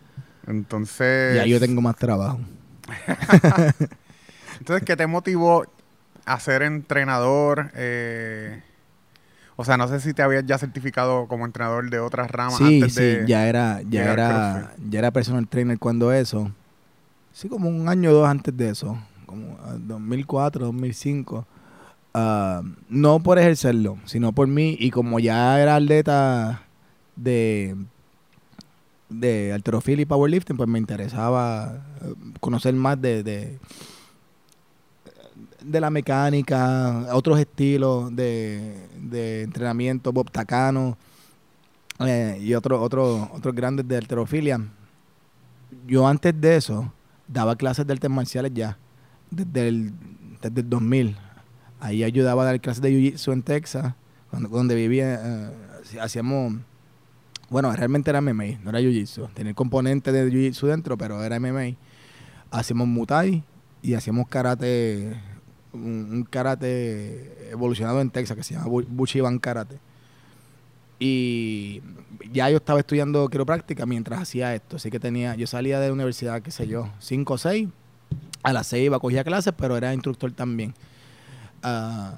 Entonces... 0.48 1.36
Y 1.36 1.40
ahí 1.40 1.50
yo 1.52 1.60
tengo 1.60 1.82
más 1.82 1.96
trabajo. 1.96 2.40
Entonces, 4.60 4.86
¿qué 4.86 4.96
te 4.96 5.08
motivó 5.08 5.66
a 6.26 6.40
ser 6.40 6.62
entrenador? 6.64 7.72
Eh, 7.76 8.62
o 9.56 9.64
sea, 9.64 9.78
no 9.78 9.88
sé 9.88 10.00
si 10.00 10.14
te 10.14 10.22
habías 10.22 10.46
ya 10.46 10.58
certificado 10.58 11.28
como 11.28 11.46
entrenador 11.46 11.90
de 11.90 12.00
otras 12.00 12.30
ramas 12.30 12.58
Sí, 12.58 12.82
antes 12.82 12.94
sí, 12.94 13.02
de... 13.02 13.26
ya 13.28 13.48
era, 13.48 13.82
ya 13.90 14.12
era, 14.12 14.74
ya 14.90 15.00
era 15.00 15.12
personal 15.12 15.48
trainer 15.48 15.80
cuando 15.80 16.12
eso. 16.12 16.52
Sí, 17.32 17.50
como 17.50 17.70
un 17.70 17.88
año 17.90 18.12
o 18.12 18.14
dos 18.14 18.30
antes 18.30 18.56
de 18.56 18.70
eso, 18.70 18.98
como 19.26 19.58
ah, 19.64 19.76
2004, 19.78 20.66
2005. 20.66 21.46
Ah, 22.14 22.62
no 22.90 23.20
por 23.20 23.40
ejercerlo, 23.40 23.98
sino 24.06 24.32
por 24.32 24.48
mí 24.48 24.78
y 24.80 24.92
como 24.92 25.20
ya 25.20 25.62
era 25.62 25.76
atleta 25.76 26.62
de 27.16 27.76
de 29.10 29.54
alterofilia 29.54 30.04
y 30.04 30.06
powerlifting, 30.06 30.58
pues 30.58 30.70
me 30.70 30.80
interesaba 30.80 31.86
eh, 32.02 32.14
conocer 32.40 32.74
más 32.74 33.00
de, 33.02 33.24
de 33.24 33.60
de 35.66 35.82
la 35.82 35.90
mecánica, 35.90 37.08
otros 37.12 37.40
estilos 37.40 38.16
de, 38.16 38.88
de 39.02 39.42
entrenamiento, 39.42 40.14
Bob 40.14 40.30
Takano 40.30 40.98
eh, 42.00 42.38
y 42.40 42.54
otros 42.54 42.80
otro, 42.82 43.30
otros 43.34 43.56
grandes 43.56 43.88
de 43.88 43.98
alterofilia. 43.98 44.62
Yo 45.88 46.08
antes 46.08 46.40
de 46.40 46.56
eso 46.58 46.92
daba 47.28 47.56
clases 47.56 47.86
de 47.88 47.94
artes 47.94 48.10
marciales 48.10 48.52
ya, 48.54 48.78
desde 49.32 49.68
el, 49.68 49.94
desde 50.42 50.62
el 50.62 50.70
2000. 50.70 51.18
Ahí 51.80 52.04
ayudaba 52.04 52.44
a 52.44 52.46
dar 52.46 52.62
clases 52.62 52.82
de 52.82 52.92
Jiu-Jitsu 52.92 53.34
en 53.34 53.42
Texas, 53.42 53.94
donde 54.32 54.76
vivía. 54.76 55.20
eh, 55.22 56.00
hacíamos, 56.00 56.56
bueno, 57.56 57.74
realmente 57.74 58.10
era 58.10 58.20
MMA, 58.20 58.60
no 58.66 58.70
era 58.72 58.82
Jiu-Jitsu. 58.82 59.30
Tenía 59.34 59.52
el 59.52 59.56
componente 59.56 60.12
de 60.12 60.30
Jiu-Jitsu 60.30 60.68
dentro, 60.68 60.98
pero 60.98 61.24
era 61.24 61.40
MMA. 61.40 61.78
Hacíamos 62.52 62.86
Muay 62.86 63.46
y 63.82 63.94
hacíamos 63.94 64.28
karate, 64.28 65.16
un, 65.72 66.28
karate 66.30 67.50
evolucionado 67.52 68.02
en 68.02 68.10
Texas 68.10 68.36
que 68.36 68.44
se 68.44 68.56
llama 68.56 68.66
Bu- 68.68 68.86
Bushiban 68.90 69.40
Karate. 69.40 69.80
Y 71.00 71.82
ya 72.34 72.50
yo 72.50 72.58
estaba 72.58 72.80
estudiando 72.80 73.26
quiropráctica 73.30 73.86
mientras 73.86 74.20
hacía 74.20 74.54
esto. 74.54 74.76
Así 74.76 74.92
que 74.92 75.00
tenía, 75.00 75.36
yo 75.36 75.48
salía 75.48 75.80
de 75.80 75.88
la 75.88 75.94
universidad, 75.94 76.42
qué 76.42 76.52
sé 76.52 76.68
yo, 76.68 76.90
5 77.00 77.36
o 77.36 77.38
6. 77.38 77.70
A 78.44 78.52
las 78.52 78.68
6 78.68 78.88
iba, 78.88 79.00
cogía 79.00 79.24
clases, 79.24 79.54
pero 79.58 79.78
era 79.78 79.94
instructor 79.94 80.30
también. 80.34 80.74
Ah, 81.64 82.18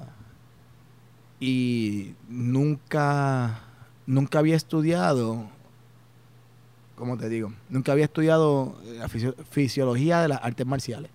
y 1.38 2.14
nunca, 2.28 3.60
nunca 4.08 4.38
había 4.40 4.56
estudiado, 4.56 5.44
¿cómo 6.96 7.16
te 7.18 7.28
digo? 7.28 7.52
Nunca 7.68 7.92
había 7.92 8.06
estudiado 8.06 8.74
eh, 8.86 8.94
la 8.98 9.08
fisio- 9.08 9.34
fisiología 9.50 10.22
de 10.22 10.28
las 10.28 10.42
artes 10.42 10.66
marciales. 10.66 11.10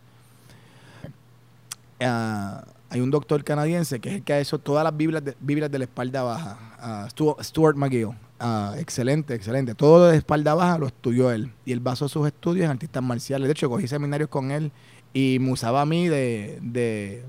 Ah, 2.00 2.64
hay 2.90 3.02
un 3.02 3.10
doctor 3.12 3.44
canadiense 3.44 4.00
que 4.00 4.10
es 4.10 4.16
el 4.16 4.24
que 4.24 4.34
ha 4.34 4.40
hecho 4.40 4.60
todas 4.60 4.84
las 4.84 4.96
Biblias 4.96 5.24
de, 5.24 5.36
de 5.70 5.78
la 5.80 5.86
espalda 5.86 6.22
baja, 6.24 6.58
ah, 6.80 7.08
Stu- 7.10 7.36
Stuart 7.44 7.76
McGill. 7.76 8.10
Ah, 8.40 8.76
excelente, 8.78 9.34
excelente. 9.34 9.74
Todo 9.74 10.08
de 10.10 10.18
espalda 10.18 10.54
baja 10.54 10.78
lo 10.78 10.88
estudió 10.88 11.32
él. 11.32 11.52
Y 11.66 11.72
él 11.72 11.80
basó 11.80 12.08
sus 12.10 12.28
estudios 12.28 12.66
en 12.66 12.72
artistas 12.72 13.02
marciales. 13.02 13.48
De 13.48 13.54
hecho, 13.54 13.70
cogí 13.70 13.88
seminarios 13.88 14.30
con 14.30 14.52
él 14.52 14.72
y 15.14 15.38
me 15.40 15.52
usaba 15.52 15.82
a 15.82 15.86
mí 15.86 16.08
de, 16.08 16.60
de 16.62 17.24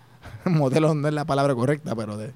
modelo, 0.46 0.94
no 0.94 1.08
es 1.08 1.14
la 1.14 1.24
palabra 1.24 1.54
correcta, 1.54 1.94
pero 1.96 2.16
de, 2.16 2.32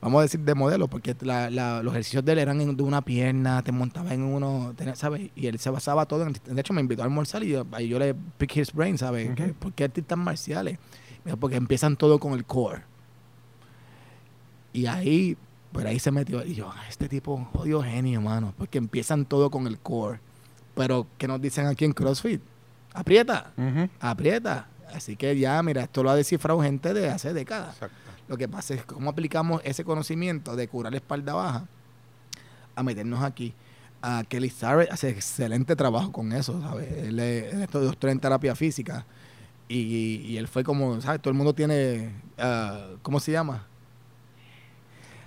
vamos 0.00 0.20
a 0.20 0.22
decir 0.22 0.40
de 0.40 0.54
modelo, 0.54 0.88
porque 0.88 1.14
la- 1.20 1.50
la- 1.50 1.82
los 1.82 1.92
ejercicios 1.92 2.24
de 2.24 2.32
él 2.32 2.38
eran 2.38 2.60
en- 2.60 2.76
de 2.76 2.82
una 2.82 3.02
pierna, 3.02 3.62
te 3.62 3.70
montaba 3.72 4.14
en 4.14 4.22
uno, 4.22 4.74
¿sabes? 4.94 5.30
Y 5.36 5.46
él 5.46 5.58
se 5.58 5.68
basaba 5.70 6.06
todo 6.06 6.22
en, 6.26 6.32
de 6.32 6.60
hecho 6.60 6.72
me 6.72 6.80
invitó 6.80 7.02
a 7.02 7.04
almorzar 7.04 7.42
y 7.44 7.48
yo, 7.50 7.64
le 7.98 8.14
pick 8.38 8.56
his 8.56 8.72
brain, 8.72 8.96
¿sabes? 8.98 9.34
Que, 9.34 9.48
¿Por 9.54 9.72
qué 9.72 9.84
artistas 9.84 10.16
marciales? 10.18 10.78
Me 11.24 11.30
dijo, 11.32 11.36
porque 11.36 11.56
empiezan 11.56 11.96
todo 11.96 12.18
con 12.18 12.32
el 12.32 12.44
core. 12.44 12.82
Y 14.72 14.86
ahí, 14.86 15.36
por 15.72 15.86
ahí 15.86 15.98
se 15.98 16.10
metió, 16.10 16.44
y 16.44 16.54
yo, 16.54 16.70
"Ah, 16.74 16.84
este 16.88 17.08
tipo, 17.08 17.48
jodido 17.52 17.82
genio, 17.82 18.20
mano, 18.20 18.54
porque 18.56 18.78
empiezan 18.78 19.24
todo 19.24 19.50
con 19.50 19.66
el 19.66 19.78
core. 19.78 20.20
Pero, 20.74 21.06
¿qué 21.18 21.26
nos 21.28 21.40
dicen 21.40 21.66
aquí 21.66 21.84
en 21.84 21.92
CrossFit? 21.92 22.40
Aprieta, 22.94 23.52
aprieta. 24.00 24.68
Así 24.94 25.14
que 25.16 25.38
ya, 25.38 25.62
mira, 25.62 25.82
esto 25.82 26.02
lo 26.02 26.10
ha 26.10 26.16
descifrado 26.16 26.60
gente 26.62 26.92
de 26.94 27.08
hace 27.08 27.32
décadas. 27.32 27.74
Exacto. 27.74 27.96
Lo 28.30 28.36
que 28.38 28.46
pasa 28.48 28.74
es 28.74 28.84
cómo 28.84 29.10
aplicamos 29.10 29.60
ese 29.64 29.82
conocimiento 29.82 30.54
de 30.54 30.68
curar 30.68 30.92
la 30.92 30.98
espalda 30.98 31.34
baja 31.34 31.66
a 32.76 32.82
meternos 32.84 33.24
aquí. 33.24 33.52
A 34.02 34.22
Kelly 34.22 34.48
Starrett 34.48 34.90
hace 34.92 35.08
excelente 35.08 35.74
trabajo 35.74 36.12
con 36.12 36.32
eso, 36.32 36.60
¿sabes? 36.62 36.90
Él 36.92 37.18
él 37.18 37.62
es 37.62 37.70
doctor 37.72 38.08
en 38.10 38.20
terapia 38.20 38.54
física 38.54 39.04
y, 39.68 40.22
y 40.24 40.36
él 40.36 40.46
fue 40.46 40.62
como, 40.62 41.00
¿sabes? 41.00 41.20
Todo 41.20 41.32
el 41.32 41.36
mundo 41.36 41.52
tiene, 41.56 42.12
ah, 42.38 42.90
¿cómo 43.02 43.18
se 43.18 43.32
llama? 43.32 43.66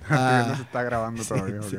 Viendo 0.09 0.23
Ah, 0.23 0.53
si 0.55 0.61
está 0.61 0.83
grabando 0.83 1.21
sí, 1.23 1.29
todavía. 1.29 1.61
sí. 1.61 1.77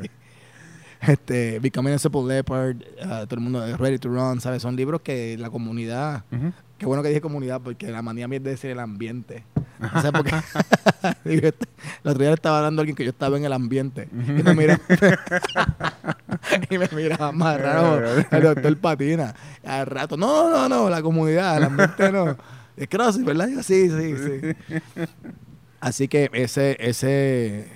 Este, 1.01 1.59
Becoming 1.59 1.95
a 1.95 1.99
Simple 1.99 2.23
Leopard, 2.27 2.77
ah, 3.03 3.25
todo 3.27 3.37
el 3.37 3.41
mundo 3.41 3.67
es 3.67 3.79
Ready 3.79 3.99
to 3.99 4.11
Run, 4.11 4.43
¿sabes? 4.43 4.61
Son 4.61 4.77
libros 4.77 5.01
que 5.01 5.37
la 5.39 5.49
comunidad. 5.51 6.25
Qué 6.85 6.87
bueno 6.89 7.03
que 7.03 7.09
dije 7.09 7.23
comunidad, 7.23 7.63
porque 7.63 7.91
la 7.91 8.03
manía 8.03 8.29
mía 8.29 8.37
es 8.37 8.45
decir 8.45 8.71
el 8.71 8.79
ambiente. 8.79 9.43
No 9.81 10.03
sé 10.03 10.13
por 10.13 10.23
qué. 10.23 10.35
Digo, 11.25 11.49
este- 11.49 11.67
el 12.05 12.11
otro 12.11 12.19
día 12.21 12.29
le 12.29 12.35
estaba 12.35 12.59
hablando 12.59 12.81
a 12.81 12.83
alguien 12.83 12.95
que 12.95 13.05
yo 13.05 13.11
estaba 13.11 13.39
en 13.39 13.47
el 13.47 13.55
ambiente. 13.55 14.07
Y 14.13 14.43
me 14.43 14.55
mira. 14.55 14.79
y 16.69 16.77
me 16.77 16.87
miraba 16.89 17.33
más 17.33 17.59
raro. 17.59 18.07
El 18.31 18.43
doctor 18.43 18.77
Patina. 18.77 19.35
Al 19.65 19.87
rato, 19.87 20.19
no, 20.19 20.51
no, 20.51 20.69
no, 20.69 20.91
la 20.91 21.01
comunidad, 21.01 21.57
el 21.57 21.65
ambiente 21.65 22.13
no. 22.13 22.37
Es 22.77 22.87
CrossFit, 22.87 23.25
¿verdad? 23.25 23.49
Yo, 23.49 23.63
sí, 23.63 23.89
sí, 23.89 24.15
sí. 24.19 24.75
Así 25.81 26.07
que 26.07 26.29
ese, 26.35 26.77
ese, 26.79 27.67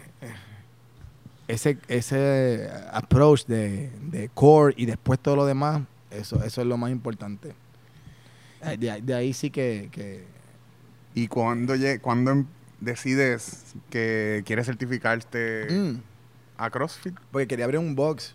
ese, 1.46 1.78
ese 1.88 2.70
approach 2.92 3.46
de, 3.46 3.90
de 4.02 4.28
core 4.34 4.74
y 4.76 4.84
después 4.84 5.18
todo 5.18 5.34
lo 5.36 5.46
demás, 5.46 5.80
eso, 6.10 6.44
eso 6.44 6.60
es 6.60 6.66
lo 6.66 6.76
más 6.76 6.90
importante. 6.90 7.54
Eh, 8.62 8.76
De, 8.76 8.90
ahí- 8.90 9.00
de 9.00 9.14
ahí 9.14 9.32
sí 9.32 9.50
que, 9.50 9.88
que 9.92 10.24
¿Y 11.14 11.28
cuando, 11.28 11.74
cuando 12.00 12.30
em- 12.32 12.46
decides 12.80 13.74
que 13.90 14.42
quieres 14.46 14.66
certificarte 14.66 15.66
Mm, 15.70 16.00
a 16.58 16.70
CrossFit? 16.70 17.14
porque 17.32 17.46
quería 17.46 17.64
abrir 17.64 17.78
un 17.80 17.94
box 17.94 18.34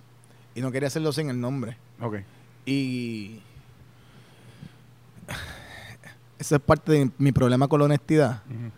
y 0.56 0.62
no 0.62 0.72
quería 0.72 0.88
hacerlo 0.88 1.12
sin 1.14 1.30
el 1.30 1.40
nombre. 1.40 1.78
Ok. 2.02 2.18
Y 2.66 3.42
eso 6.40 6.56
es 6.56 6.62
parte 6.62 6.92
de 6.92 7.10
mi 7.18 7.32
problema 7.32 7.68
con 7.68 7.80
la 7.80 7.86
honestidad, 7.86 8.42
Ujú. 8.50 8.72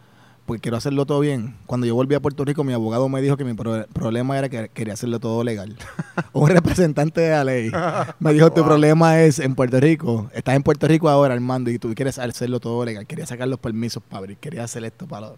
Porque 0.45 0.61
quiero 0.61 0.77
hacerlo 0.77 1.05
todo 1.05 1.19
bien. 1.21 1.55
Cuando 1.65 1.87
yo 1.87 1.95
volví 1.95 2.13
a 2.15 2.19
Puerto 2.19 2.45
Rico, 2.45 2.63
mi 2.63 2.73
abogado 2.73 3.09
me 3.09 3.21
dijo 3.21 3.35
que 3.37 3.43
mi 3.45 3.53
pro- 3.53 3.85
problema 3.93 4.37
era 4.37 4.47
que 4.49 4.69
quería 4.69 4.93
hacerlo 4.93 5.19
todo 5.19 5.43
legal. 5.43 5.75
un 6.33 6.49
representante 6.49 7.21
de 7.21 7.31
la 7.31 7.43
ley 7.43 7.71
me 8.19 8.33
dijo, 8.33 8.51
tu 8.51 8.61
Wow. 8.61 8.69
problema 8.69 9.19
es 9.21 9.39
en 9.39 9.55
Puerto 9.55 9.79
Rico, 9.79 10.29
estás 10.33 10.55
en 10.55 10.63
Puerto 10.63 10.87
Rico 10.87 11.09
ahora, 11.09 11.33
Armando, 11.33 11.71
y 11.71 11.79
tú 11.79 11.93
quieres 11.95 12.19
hacerlo 12.19 12.59
todo 12.59 12.85
legal. 12.85 13.05
Quería 13.07 13.25
sacar 13.25 13.47
los 13.47 13.59
permisos 13.59 14.03
para 14.03 14.19
abrir, 14.19 14.37
quería 14.37 14.63
hacer 14.63 14.83
esto 14.85 15.07
para 15.07 15.27
lo... 15.29 15.37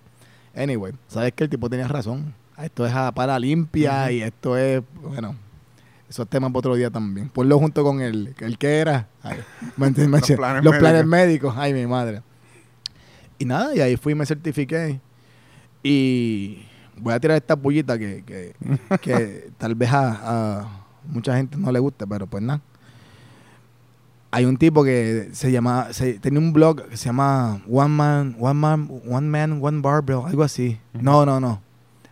Anyway, 0.55 0.93
sabes 1.07 1.33
que 1.33 1.43
el 1.45 1.49
tipo 1.49 1.69
tenía 1.69 1.87
razón. 1.87 2.33
Esto 2.61 2.85
es 2.87 2.93
a 2.93 3.11
para 3.11 3.37
limpia 3.37 4.11
y 4.11 4.23
esto 4.23 4.57
es, 4.57 4.81
bueno, 5.03 5.35
esos 6.09 6.27
temas 6.27 6.49
para 6.49 6.59
otro 6.59 6.75
día 6.75 6.89
también. 6.89 7.29
Ponlo 7.29 7.59
junto 7.59 7.83
con 7.83 8.01
el, 8.01 8.33
el 8.39 8.57
que 8.57 8.79
era. 8.79 9.07
Ay, 9.21 9.37
Los 9.77 10.31
planes 10.31 10.63
los 10.63 10.75
planes 10.77 11.05
médicos. 11.05 11.53
Ay, 11.57 11.73
mi 11.73 11.85
madre. 11.85 12.23
Y 13.39 13.45
nada, 13.45 13.75
y 13.75 13.79
ahí 13.79 13.97
fui 13.97 14.13
y 14.13 14.15
me 14.15 14.25
certifiqué. 14.25 14.99
Y 15.83 16.59
voy 16.97 17.13
a 17.13 17.19
tirar 17.19 17.37
esta 17.37 17.55
pullita 17.55 17.97
que, 17.97 18.23
que, 18.25 18.53
que 19.01 19.49
tal 19.57 19.75
vez 19.75 19.91
a, 19.91 20.61
a 20.61 20.85
mucha 21.05 21.35
gente 21.37 21.57
no 21.57 21.71
le 21.71 21.79
guste, 21.79 22.05
pero 22.07 22.27
pues 22.27 22.43
nada. 22.43 22.61
Hay 24.29 24.43
un 24.45 24.57
tipo 24.57 24.83
que 24.83 25.29
se 25.31 25.51
llama, 25.51 25.93
se, 25.93 26.19
tenía 26.19 26.39
un 26.39 26.51
blog 26.51 26.89
que 26.89 26.97
se 26.97 27.05
llama 27.05 27.61
One 27.69 27.89
Man, 27.89 28.35
One 28.39 28.53
Man, 28.59 28.89
One 29.09 29.27
Man, 29.27 29.59
One 29.61 29.81
Barbell, 29.81 30.21
algo 30.25 30.43
así. 30.43 30.77
No, 30.93 31.25
no, 31.25 31.39
no. 31.39 31.61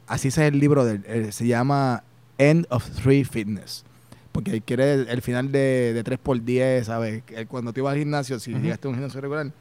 Así 0.07 0.29
es 0.29 0.37
el 0.37 0.57
libro 0.59 0.85
de 0.85 0.93
él. 0.95 1.03
Eh, 1.07 1.31
Se 1.31 1.45
llama 1.45 2.03
End 2.37 2.65
of 2.69 2.89
Three 3.01 3.25
Fitness. 3.25 3.83
porque 4.31 4.51
él 4.51 4.61
quiere 4.61 4.93
el, 4.93 5.07
el 5.09 5.21
final 5.21 5.51
de, 5.51 5.91
de 5.93 6.03
3x10, 6.03 6.83
¿sabes? 6.83 7.23
Cuando 7.47 7.73
tú 7.73 7.81
ibas 7.81 7.93
al 7.93 7.99
gimnasio, 7.99 8.39
si 8.39 8.53
llegaste 8.53 8.87
a 8.87 8.89
un 8.91 8.95
gimnasio 8.95 9.19
regular, 9.21 9.51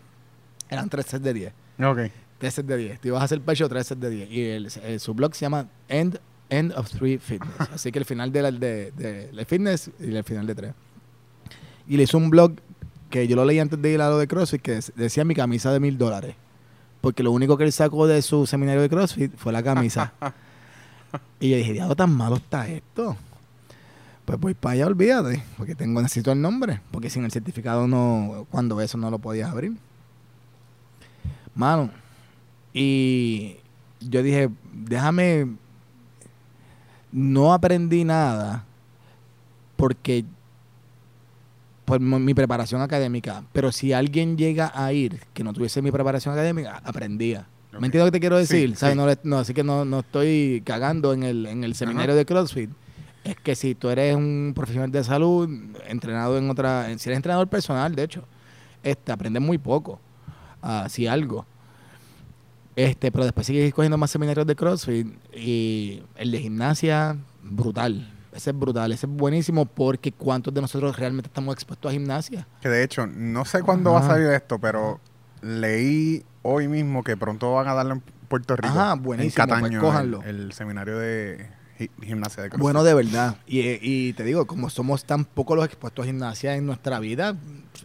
eran 0.68 0.88
3 0.88 1.06
sets 1.06 1.24
de 1.24 1.34
10. 1.34 1.52
Ok. 1.84 1.98
3 2.38 2.54
sets 2.54 2.68
de 2.68 2.76
10. 2.76 3.00
Te 3.00 3.08
ibas 3.08 3.20
a 3.20 3.24
hacer 3.24 3.40
pecho, 3.40 3.68
3 3.68 3.86
sets 3.86 4.00
de 4.00 4.10
10. 4.10 4.30
Y 4.30 4.40
el, 4.44 4.68
el- 4.84 5.00
su 5.00 5.14
blog 5.14 5.34
se 5.34 5.42
llama 5.46 5.66
End, 5.88 6.18
End 6.50 6.72
of 6.76 6.90
3 6.90 7.22
Fitness. 7.22 7.60
Así 7.72 7.90
que 7.92 7.98
el 7.98 8.04
final 8.04 8.32
de, 8.32 8.42
la- 8.42 8.50
de, 8.52 8.90
de, 8.92 9.28
de 9.32 9.44
fitness 9.44 9.90
y 10.00 10.14
el 10.14 10.24
final 10.24 10.46
de 10.46 10.54
3. 10.54 10.72
Y 11.88 11.96
le 11.96 12.02
hizo 12.04 12.16
un 12.18 12.30
blog 12.30 12.52
que 13.10 13.28
yo 13.28 13.36
lo 13.36 13.44
leí 13.44 13.58
antes 13.60 13.80
de 13.80 13.90
ir 13.92 14.00
a 14.00 14.08
lo 14.08 14.18
de 14.18 14.26
CrossFit, 14.26 14.60
que 14.62 14.80
decía 14.96 15.24
mi 15.24 15.34
camisa 15.34 15.72
de 15.72 15.78
mil 15.80 15.96
dólares. 15.98 16.34
Porque 17.00 17.22
lo 17.22 17.30
único 17.32 17.56
que 17.58 17.64
él 17.64 17.72
sacó 17.72 18.06
de 18.06 18.22
su 18.22 18.46
seminario 18.46 18.80
de 18.82 18.88
CrossFit 18.88 19.36
fue 19.36 19.52
la 19.52 19.62
camisa. 19.62 20.12
y 21.40 21.50
yo 21.50 21.56
dije, 21.56 21.72
diablo, 21.74 21.94
tan 21.94 22.12
malo 22.16 22.36
está 22.36 22.66
esto. 22.68 23.16
Pues 24.24 24.40
voy 24.40 24.54
para 24.54 24.72
allá, 24.72 24.86
olvídate, 24.86 25.42
porque 25.58 25.74
tengo, 25.74 26.00
necesito 26.00 26.32
el 26.32 26.40
nombre, 26.40 26.80
porque 26.90 27.10
sin 27.10 27.24
el 27.26 27.30
certificado 27.30 27.86
no, 27.86 28.46
cuando 28.50 28.80
eso 28.80 28.96
no 28.96 29.10
lo 29.10 29.18
podías 29.18 29.50
abrir. 29.50 29.74
Mano, 31.54 31.90
y 32.72 33.56
yo 34.00 34.22
dije, 34.22 34.50
déjame, 34.72 35.46
no 37.12 37.52
aprendí 37.52 38.04
nada 38.04 38.64
porque 39.76 40.24
por 41.84 42.00
mi 42.00 42.34
preparación 42.34 42.80
académica, 42.80 43.44
pero 43.52 43.70
si 43.70 43.92
alguien 43.92 44.36
llega 44.38 44.72
a 44.74 44.92
ir 44.92 45.20
que 45.34 45.44
no 45.44 45.52
tuviese 45.52 45.82
mi 45.82 45.92
preparación 45.92 46.32
académica, 46.34 46.80
aprendía. 46.84 47.46
¿Me 47.72 47.86
entiendes 47.86 48.00
lo 48.00 48.06
que 48.06 48.12
te 48.12 48.20
quiero 48.20 48.36
Sí, 48.36 48.42
decir? 48.42 48.76
¿Sabes? 48.76 48.96
sí. 48.96 49.18
No, 49.24 49.38
así 49.38 49.52
que 49.52 49.64
no, 49.64 49.84
no 49.84 50.00
estoy 50.00 50.62
cagando 50.64 51.12
en 51.12 51.24
el, 51.24 51.46
en 51.46 51.64
el 51.64 51.74
seminario 51.74 52.12
Ajá. 52.12 52.18
de 52.18 52.24
CrossFit. 52.24 52.70
Es 53.24 53.36
que 53.36 53.54
si 53.56 53.74
tú 53.74 53.88
eres 53.90 54.14
un 54.16 54.52
profesional 54.54 54.90
de 54.92 55.02
salud, 55.02 55.48
entrenado 55.88 56.38
en 56.38 56.48
otra, 56.50 56.86
si 56.98 57.08
eres 57.08 57.16
entrenador 57.16 57.48
personal, 57.48 57.94
de 57.94 58.04
hecho, 58.04 58.24
este, 58.82 59.12
aprendes 59.12 59.42
muy 59.42 59.58
poco, 59.58 59.98
si 60.88 61.06
algo. 61.06 61.46
Este, 62.76 63.12
pero 63.12 63.24
después 63.24 63.46
sigues 63.46 63.72
cogiendo 63.72 63.96
más 63.96 64.10
seminarios 64.10 64.46
de 64.46 64.56
CrossFit 64.56 65.06
y 65.32 66.02
el 66.16 66.30
de 66.32 66.40
gimnasia, 66.40 67.16
brutal. 67.42 68.10
Ese 68.32 68.50
es 68.50 68.58
brutal, 68.58 68.90
ese 68.90 69.06
es 69.06 69.12
buenísimo 69.12 69.64
porque 69.64 70.10
¿cuántos 70.10 70.52
de 70.52 70.60
nosotros 70.60 70.98
realmente 70.98 71.28
estamos 71.28 71.54
expuestos 71.54 71.88
a 71.88 71.92
gimnasia? 71.92 72.48
Que 72.60 72.68
de 72.68 72.82
hecho, 72.82 73.06
no 73.06 73.44
sé 73.44 73.62
cuándo 73.62 73.92
va 73.92 74.00
a 74.00 74.06
salir 74.06 74.26
esto, 74.28 74.58
pero 74.58 74.98
leí 75.40 76.24
hoy 76.42 76.66
mismo 76.66 77.04
que 77.04 77.16
pronto 77.16 77.52
van 77.54 77.68
a 77.68 77.74
darlo 77.74 77.94
en 77.94 78.02
Puerto 78.28 78.56
Rico. 78.56 78.68
Ajá, 78.76 78.94
En 78.94 79.02
buenísimo, 79.04 79.46
pues 79.46 79.78
Cataño, 79.78 80.20
el, 80.24 80.36
el 80.46 80.52
seminario 80.52 80.98
de 80.98 81.46
gi- 81.78 81.90
gimnasia 82.02 82.42
de 82.42 82.48
CrossFit. 82.48 82.60
Bueno, 82.60 82.82
de 82.82 82.94
verdad. 82.94 83.36
Y, 83.46 83.60
y 83.80 84.14
te 84.14 84.24
digo, 84.24 84.46
como 84.48 84.68
somos 84.68 85.04
tan 85.04 85.24
pocos 85.24 85.56
los 85.56 85.66
expuestos 85.66 86.02
a 86.02 86.06
gimnasia 86.06 86.56
en 86.56 86.66
nuestra 86.66 86.98
vida, 86.98 87.36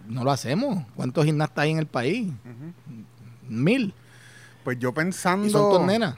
no 0.10 0.24
lo 0.24 0.32
hacemos. 0.32 0.84
¿Cuántos 0.95 1.24
gimnastas 1.26 1.64
hay 1.64 1.72
en 1.72 1.80
el 1.80 1.86
país? 1.88 2.32
Mil. 3.47 3.93
Pues 4.64 4.78
yo 4.80 4.89
Y 4.89 4.91
son 4.91 4.95
pensando... 5.05 5.86
nenas. 5.86 6.16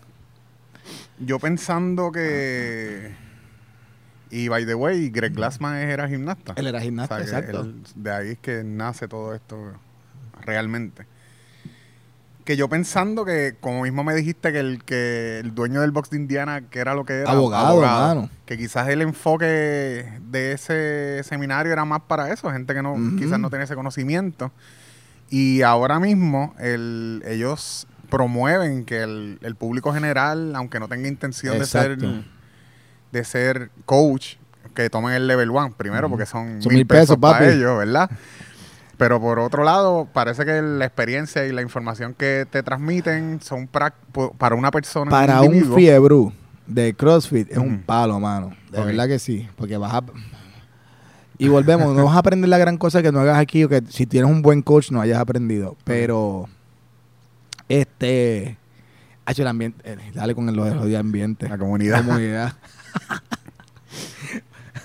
Yo 1.19 1.37
pensando 1.39 2.11
que... 2.11 3.13
Y 4.31 4.47
by 4.47 4.65
the 4.65 4.73
way, 4.75 5.09
Greg 5.09 5.33
Glassman 5.33 5.75
era 5.75 6.07
gimnasta. 6.07 6.53
Él 6.55 6.67
era 6.67 6.79
O 6.79 6.81
gimnasta, 6.81 7.17
sea, 7.23 7.39
exacto. 7.39 7.61
él- 7.61 7.83
de 7.95 8.11
ahí 8.11 8.29
es 8.29 8.39
que 8.39 8.63
nace 8.63 9.07
todo 9.07 9.35
esto 9.35 9.73
realmente. 10.41 11.05
Que 12.43 12.57
yo 12.57 12.67
pensando 12.69 13.23
que, 13.23 13.55
como 13.59 13.83
mismo 13.83 14.03
me 14.03 14.15
dijiste, 14.15 14.51
que 14.51 14.59
el 14.59 14.83
que 14.83 15.39
el 15.39 15.53
dueño 15.53 15.81
del 15.81 15.91
box 15.91 16.09
de 16.09 16.17
Indiana, 16.17 16.61
que 16.69 16.79
era 16.79 16.95
lo 16.95 17.05
que 17.05 17.19
era, 17.21 17.31
Abogado, 17.31 17.83
hermano. 17.83 18.29
que 18.45 18.57
quizás 18.57 18.87
el 18.89 19.01
enfoque 19.01 20.11
de 20.29 20.51
ese 20.53 21.21
seminario 21.23 21.71
era 21.71 21.85
más 21.85 22.01
para 22.07 22.33
eso, 22.33 22.51
gente 22.51 22.73
que 22.73 22.81
no 22.81 22.95
quizás 23.17 23.39
no 23.39 23.49
tenía 23.49 23.65
ese 23.65 23.75
conocimiento. 23.75 24.51
Y 25.29 25.61
ahora 25.61 25.99
mismo 25.99 26.55
el, 26.59 27.23
ellos 27.25 27.87
promueven 28.09 28.85
que 28.85 29.01
el, 29.03 29.39
el 29.41 29.55
público 29.55 29.93
general, 29.93 30.55
aunque 30.55 30.79
no 30.79 30.87
tenga 30.89 31.07
intención 31.07 31.57
de 31.57 31.65
ser 31.65 31.97
de 33.11 33.23
ser 33.23 33.71
coach, 33.85 34.35
que 34.73 34.89
tomen 34.89 35.13
el 35.13 35.27
level 35.27 35.49
one 35.51 35.73
primero, 35.77 36.09
porque 36.09 36.25
son, 36.25 36.61
Son 36.61 36.73
mil 36.73 36.85
pesos, 36.85 37.17
pesos, 37.17 37.17
para 37.19 37.49
ellos, 37.49 37.77
¿verdad? 37.77 38.09
Pero 39.01 39.19
por 39.19 39.39
otro 39.39 39.63
lado, 39.63 40.07
parece 40.13 40.45
que 40.45 40.61
la 40.61 40.85
experiencia 40.85 41.43
y 41.47 41.51
la 41.51 41.63
información 41.63 42.13
que 42.13 42.45
te 42.47 42.61
transmiten 42.61 43.41
son 43.41 43.67
po- 43.67 44.31
para 44.37 44.53
una 44.53 44.69
persona. 44.69 45.09
Para 45.09 45.39
un 45.41 45.55
individuo. 45.55 45.75
fiebre 45.75 46.15
de 46.67 46.93
CrossFit 46.93 47.49
es 47.51 47.57
un 47.57 47.81
palo, 47.81 48.19
mano. 48.19 48.51
De 48.71 48.79
verdad 48.79 49.07
que 49.07 49.17
sí. 49.17 49.49
Porque 49.55 49.75
vas 49.75 49.91
a... 49.95 50.03
Y 51.39 51.47
volvemos, 51.47 51.95
no 51.95 52.05
vas 52.05 52.15
a 52.15 52.19
aprender 52.19 52.47
la 52.47 52.59
gran 52.59 52.77
cosa 52.77 53.01
que 53.01 53.11
no 53.11 53.21
hagas 53.21 53.39
aquí 53.39 53.63
o 53.63 53.69
que 53.69 53.81
si 53.89 54.05
tienes 54.05 54.29
un 54.29 54.43
buen 54.43 54.61
coach 54.61 54.91
no 54.91 55.01
hayas 55.01 55.17
aprendido. 55.17 55.75
Pero, 55.83 56.47
este... 57.69 58.55
Ha 59.25 59.31
hecho 59.31 59.41
el 59.41 59.47
ambiente... 59.47 59.81
eh, 59.83 59.97
dale 60.13 60.35
con 60.35 60.47
el 60.47 60.55
lo 60.55 60.65
de 60.85 60.95
ambiente. 60.95 61.49
La 61.49 61.57
La 61.57 62.03
comunidad. 62.03 62.53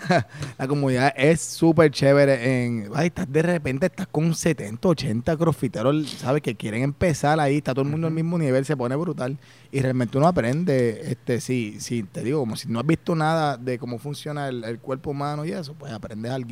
la 0.59 0.69
comunidad 0.69 1.13
es 1.17 1.41
súper 1.41 1.91
chévere 1.91 2.65
en... 2.65 2.91
Ay, 2.95 3.09
estás 3.09 3.31
de 3.31 3.43
repente 3.43 3.87
estás 3.87 4.07
con 4.07 4.35
70, 4.35 4.89
80 4.89 5.37
crossfiteros, 5.37 6.11
¿sabes? 6.11 6.43
Que 6.43 6.55
quieren 6.55 6.83
empezar 6.83 7.39
ahí, 7.41 7.59
está 7.59 7.73
todo 7.73 7.85
el 7.85 7.91
mundo 7.91 8.07
al 8.07 8.13
mismo 8.13 8.39
nivel, 8.39 8.65
se 8.65 8.77
pone 8.77 8.97
brutal. 8.97 9.39
Y 9.71 9.81
realmente 9.81 10.17
uno 10.19 10.27
aprende, 10.27 11.11
este, 11.11 11.41
si, 11.41 11.81
si 11.81 12.03
te 12.03 12.23
digo, 12.23 12.41
como 12.41 12.57
si 12.57 12.69
no 12.69 12.81
has 12.81 12.87
visto 12.87 13.15
nada 13.15 13.57
de 13.57 13.79
cómo 13.79 13.99
funciona 13.99 14.49
el, 14.49 14.65
el 14.65 14.79
cuerpo 14.79 15.11
humano 15.11 15.45
y 15.45 15.53
eso, 15.53 15.75
pues 15.75 15.93
aprendes 15.93 16.33
algo. 16.33 16.47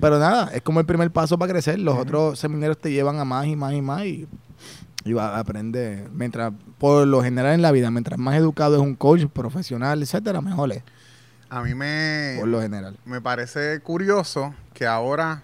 Pero 0.00 0.18
nada, 0.18 0.50
es 0.54 0.62
como 0.62 0.80
el 0.80 0.86
primer 0.86 1.10
paso 1.10 1.38
para 1.38 1.52
crecer. 1.52 1.78
Los 1.78 1.98
otros 1.98 2.38
seminarios 2.38 2.78
te 2.78 2.90
llevan 2.90 3.18
a 3.18 3.24
más 3.24 3.46
y 3.46 3.56
más 3.56 3.72
y 3.72 3.82
más 3.82 4.04
y, 4.04 4.26
y 5.04 5.12
va 5.12 5.36
a 5.36 5.40
aprender. 5.40 6.08
Mientras, 6.12 6.52
por 6.78 7.06
lo 7.06 7.22
general 7.22 7.54
en 7.54 7.62
la 7.62 7.72
vida, 7.72 7.90
mientras 7.90 8.18
más 8.18 8.36
educado 8.36 8.76
es 8.76 8.82
un 8.82 8.94
coach 8.94 9.26
profesional, 9.26 10.02
etcétera, 10.02 10.40
mejor 10.40 10.72
es. 10.72 10.82
A 11.52 11.60
mí 11.60 11.74
me, 11.74 12.36
Por 12.38 12.48
lo 12.48 12.62
general. 12.62 12.96
me 13.04 13.20
parece 13.20 13.80
curioso 13.80 14.54
que 14.72 14.86
ahora 14.86 15.42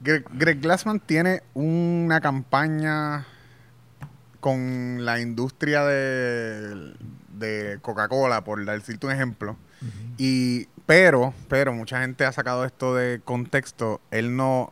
Greg, 0.00 0.26
Greg 0.34 0.60
Glassman 0.60 1.00
tiene 1.00 1.42
una 1.54 2.20
campaña 2.20 3.26
con 4.40 5.02
la 5.06 5.18
industria 5.18 5.86
de, 5.86 6.92
de 7.32 7.78
Coca-Cola, 7.80 8.44
por 8.44 8.62
decirte 8.62 9.06
un 9.06 9.12
ejemplo. 9.12 9.56
Y, 10.18 10.66
pero, 10.84 11.32
pero 11.48 11.72
mucha 11.72 12.02
gente 12.02 12.26
ha 12.26 12.32
sacado 12.32 12.66
esto 12.66 12.94
de 12.94 13.22
contexto. 13.24 14.02
Él 14.10 14.36
no, 14.36 14.70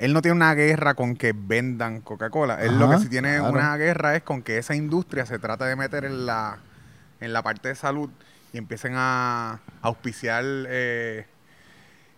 él 0.00 0.12
no 0.12 0.22
tiene 0.22 0.34
una 0.34 0.54
guerra 0.54 0.94
con 0.94 1.14
que 1.14 1.32
vendan 1.32 2.00
Coca-Cola. 2.00 2.60
Él 2.64 2.80
lo 2.80 2.90
que 2.90 2.98
sí 2.98 3.08
tiene 3.08 3.36
claro. 3.36 3.52
una 3.52 3.76
guerra 3.76 4.16
es 4.16 4.24
con 4.24 4.42
que 4.42 4.58
esa 4.58 4.74
industria 4.74 5.24
se 5.24 5.38
trata 5.38 5.66
de 5.66 5.76
meter 5.76 6.04
en 6.04 6.26
la, 6.26 6.58
en 7.20 7.32
la 7.32 7.44
parte 7.44 7.68
de 7.68 7.76
salud 7.76 8.10
y 8.56 8.58
empiecen 8.58 8.94
a 8.96 9.60
auspiciar 9.82 10.42
eh, 10.46 11.26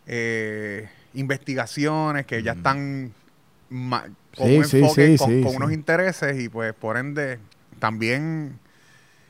eh, 0.07 0.89
investigaciones 1.15 2.27
que 2.27 2.43
ya 2.45 2.53
están 2.53 3.13
ma- 3.71 4.07
con 4.37 4.47
Sí, 4.47 4.57
un 4.59 4.65
sí, 4.65 4.79
enfoque, 4.83 5.11
sí, 5.11 5.19
con, 5.19 5.31
sí, 5.31 5.43
con 5.43 5.51
sí. 5.51 5.57
unos 5.57 5.73
intereses 5.73 6.39
y 6.39 6.49
pues 6.49 6.73
por 6.75 6.97
ende 6.97 7.41
también 7.81 8.61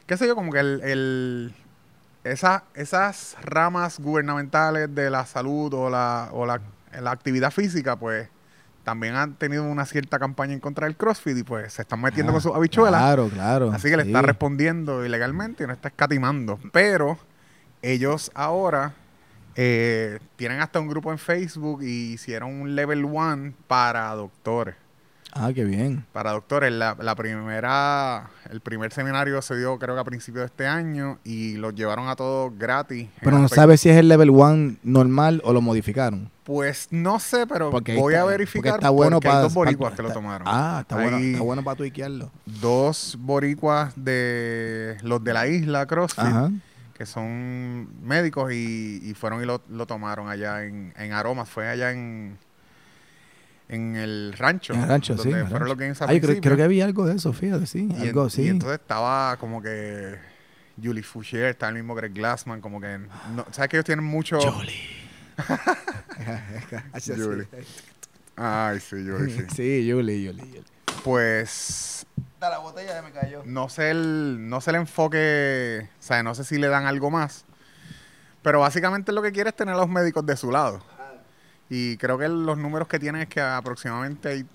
qué 0.06 0.16
sé 0.18 0.26
yo, 0.26 0.34
como 0.34 0.52
que 0.52 0.60
el, 0.60 0.80
el- 0.84 1.54
esa- 2.24 2.64
esas 2.74 3.36
ramas 3.42 3.98
gubernamentales 4.00 4.94
de 4.94 5.08
la 5.08 5.24
salud 5.24 5.72
o 5.72 5.88
la, 5.88 6.28
o 6.32 6.44
la, 6.44 6.60
la 7.00 7.10
actividad 7.10 7.50
física, 7.50 7.96
pues 7.96 8.28
también 8.88 9.16
han 9.16 9.34
tenido 9.34 9.64
una 9.64 9.84
cierta 9.84 10.18
campaña 10.18 10.54
en 10.54 10.60
contra 10.60 10.86
del 10.86 10.96
CrossFit 10.96 11.36
y 11.36 11.42
pues 11.42 11.74
se 11.74 11.82
están 11.82 12.00
metiendo 12.00 12.30
Ah, 12.30 12.32
con 12.32 12.40
sus 12.40 12.54
habichuelas. 12.54 12.98
Claro, 12.98 13.28
claro. 13.28 13.70
Así 13.70 13.90
que 13.90 13.98
le 13.98 14.04
sí. 14.04 14.08
está 14.08 14.22
respondiendo 14.22 15.04
ilegalmente 15.04 15.64
y 15.64 15.66
no 15.66 15.74
está 15.74 15.88
escatimando. 15.88 16.58
Pero 16.72 17.18
ellos 17.82 18.30
ahora 18.34 18.94
eh, 19.56 20.20
tienen 20.36 20.62
hasta 20.62 20.80
un 20.80 20.88
grupo 20.88 21.12
en 21.12 21.18
Facebook 21.18 21.82
y 21.82 22.14
hicieron 22.14 22.50
un 22.62 22.74
level 22.74 23.04
one 23.04 23.52
para 23.66 24.08
doctores. 24.14 24.74
Ah, 25.32 25.52
qué 25.54 25.64
bien. 25.64 26.04
Para 26.12 26.32
doctores, 26.32 26.72
la, 26.72 26.96
la 27.00 27.14
primera, 27.14 28.30
el 28.50 28.60
primer 28.60 28.92
seminario 28.92 29.40
se 29.42 29.56
dio 29.56 29.78
creo 29.78 29.94
que 29.94 30.00
a 30.00 30.04
principios 30.04 30.42
de 30.42 30.46
este 30.46 30.66
año 30.66 31.18
y 31.24 31.54
los 31.56 31.74
llevaron 31.74 32.08
a 32.08 32.16
todos 32.16 32.52
gratis. 32.58 33.08
Pero 33.20 33.38
no 33.38 33.48
sabes 33.48 33.80
si 33.80 33.90
es 33.90 33.96
el 33.96 34.08
level 34.08 34.30
1 34.30 34.76
normal 34.82 35.40
o 35.44 35.52
lo 35.52 35.60
modificaron. 35.60 36.30
Pues 36.44 36.88
no 36.90 37.20
sé, 37.20 37.46
pero 37.46 37.70
Porque 37.70 37.94
voy 37.94 38.14
está- 38.14 38.22
a 38.22 38.24
porque 38.24 38.38
verificar 38.38 38.74
está 38.76 38.90
bueno 38.90 39.16
porque 39.16 39.28
hay 39.28 39.32
para 39.34 39.42
dos 39.42 39.54
boricuas 39.54 39.92
que 39.94 40.02
lo 40.02 40.12
tomaron. 40.12 40.48
Ah, 40.50 40.78
está 40.80 40.96
bueno, 40.96 41.18
está 41.18 41.42
bueno 41.42 41.62
para 41.62 41.76
tuiquearlo. 41.76 42.30
Dos 42.46 43.16
boricuas 43.20 43.92
de 43.96 44.96
los 45.02 45.22
de 45.22 45.32
la 45.34 45.46
isla 45.46 45.86
CrossFit. 45.86 46.24
Ajá. 46.24 46.50
que 46.94 47.06
son 47.06 47.88
médicos 48.02 48.50
y, 48.52 49.00
y 49.04 49.14
fueron 49.14 49.40
y 49.42 49.46
lo, 49.46 49.62
lo 49.68 49.86
tomaron 49.86 50.28
allá 50.28 50.64
en, 50.64 50.92
en 50.96 51.12
Aromas, 51.12 51.48
fue 51.48 51.68
allá 51.68 51.92
en, 51.92 52.36
en 53.68 53.96
el 53.96 54.34
rancho. 54.36 54.72
En 54.74 54.80
el 54.82 54.88
rancho, 54.88 55.12
sí. 55.14 55.18
donde 55.18 55.30
en 55.32 55.36
el 55.38 55.42
fueron 55.50 55.68
rancho. 55.68 55.74
los 55.74 55.78
games 55.78 56.02
al 56.02 56.08
Ay, 56.10 56.20
creo, 56.20 56.56
que 56.56 56.62
había 56.62 56.84
algo 56.84 57.06
de 57.06 57.16
eso, 57.16 57.32
fíjate, 57.32 57.66
sí. 57.66 57.88
y, 57.90 57.94
en- 57.96 58.08
algo 58.08 58.24
y 58.24 58.26
así. 58.26 58.48
entonces 58.48 58.80
estaba 58.80 59.36
como 59.38 59.60
que 59.62 60.16
Julie 60.82 61.02
Foucher, 61.02 61.44
está 61.46 61.68
el 61.68 61.74
mismo 61.74 61.94
Greg 61.94 62.12
Glassman, 62.14 62.60
como 62.60 62.80
que... 62.80 62.98
no- 63.34 63.46
¿Sabes 63.50 63.68
que 63.70 63.76
ellos 63.76 63.84
tienen 63.84 64.04
mucho... 64.04 64.38
Jolie. 64.40 64.74
Julie. 67.16 67.46
Ay, 68.36 68.80
sí, 68.80 68.96
Julie, 69.08 69.34
sí. 69.34 69.44
Sí, 69.54 69.90
Julie, 69.90 70.26
Julie, 70.26 70.44
Julie. 70.46 70.62
Pues 71.04 72.06
Da 72.40 72.50
la 72.50 72.58
botella 72.58 72.94
ya 72.94 73.02
me 73.02 73.10
cayó. 73.10 73.42
no 73.44 73.68
sé 73.68 73.90
el, 73.90 74.48
no 74.48 74.60
sé 74.60 74.70
el 74.70 74.76
enfoque, 74.76 75.88
o 75.98 76.02
sea, 76.02 76.22
no 76.22 76.34
sé 76.34 76.44
si 76.44 76.56
le 76.58 76.68
dan 76.68 76.86
algo 76.86 77.10
más. 77.10 77.44
Pero 78.42 78.60
básicamente 78.60 79.10
lo 79.12 79.22
que 79.22 79.32
quiere 79.32 79.50
es 79.50 79.56
tener 79.56 79.74
a 79.74 79.78
los 79.78 79.88
médicos 79.88 80.24
de 80.24 80.36
su 80.36 80.50
lado. 80.52 80.80
Y 81.70 81.96
creo 81.98 82.16
que 82.18 82.28
los 82.28 82.56
números 82.56 82.88
que 82.88 82.98
tienen 82.98 83.22
es 83.22 83.28
que 83.28 83.40
aproximadamente 83.40 84.28
hay 84.28 84.46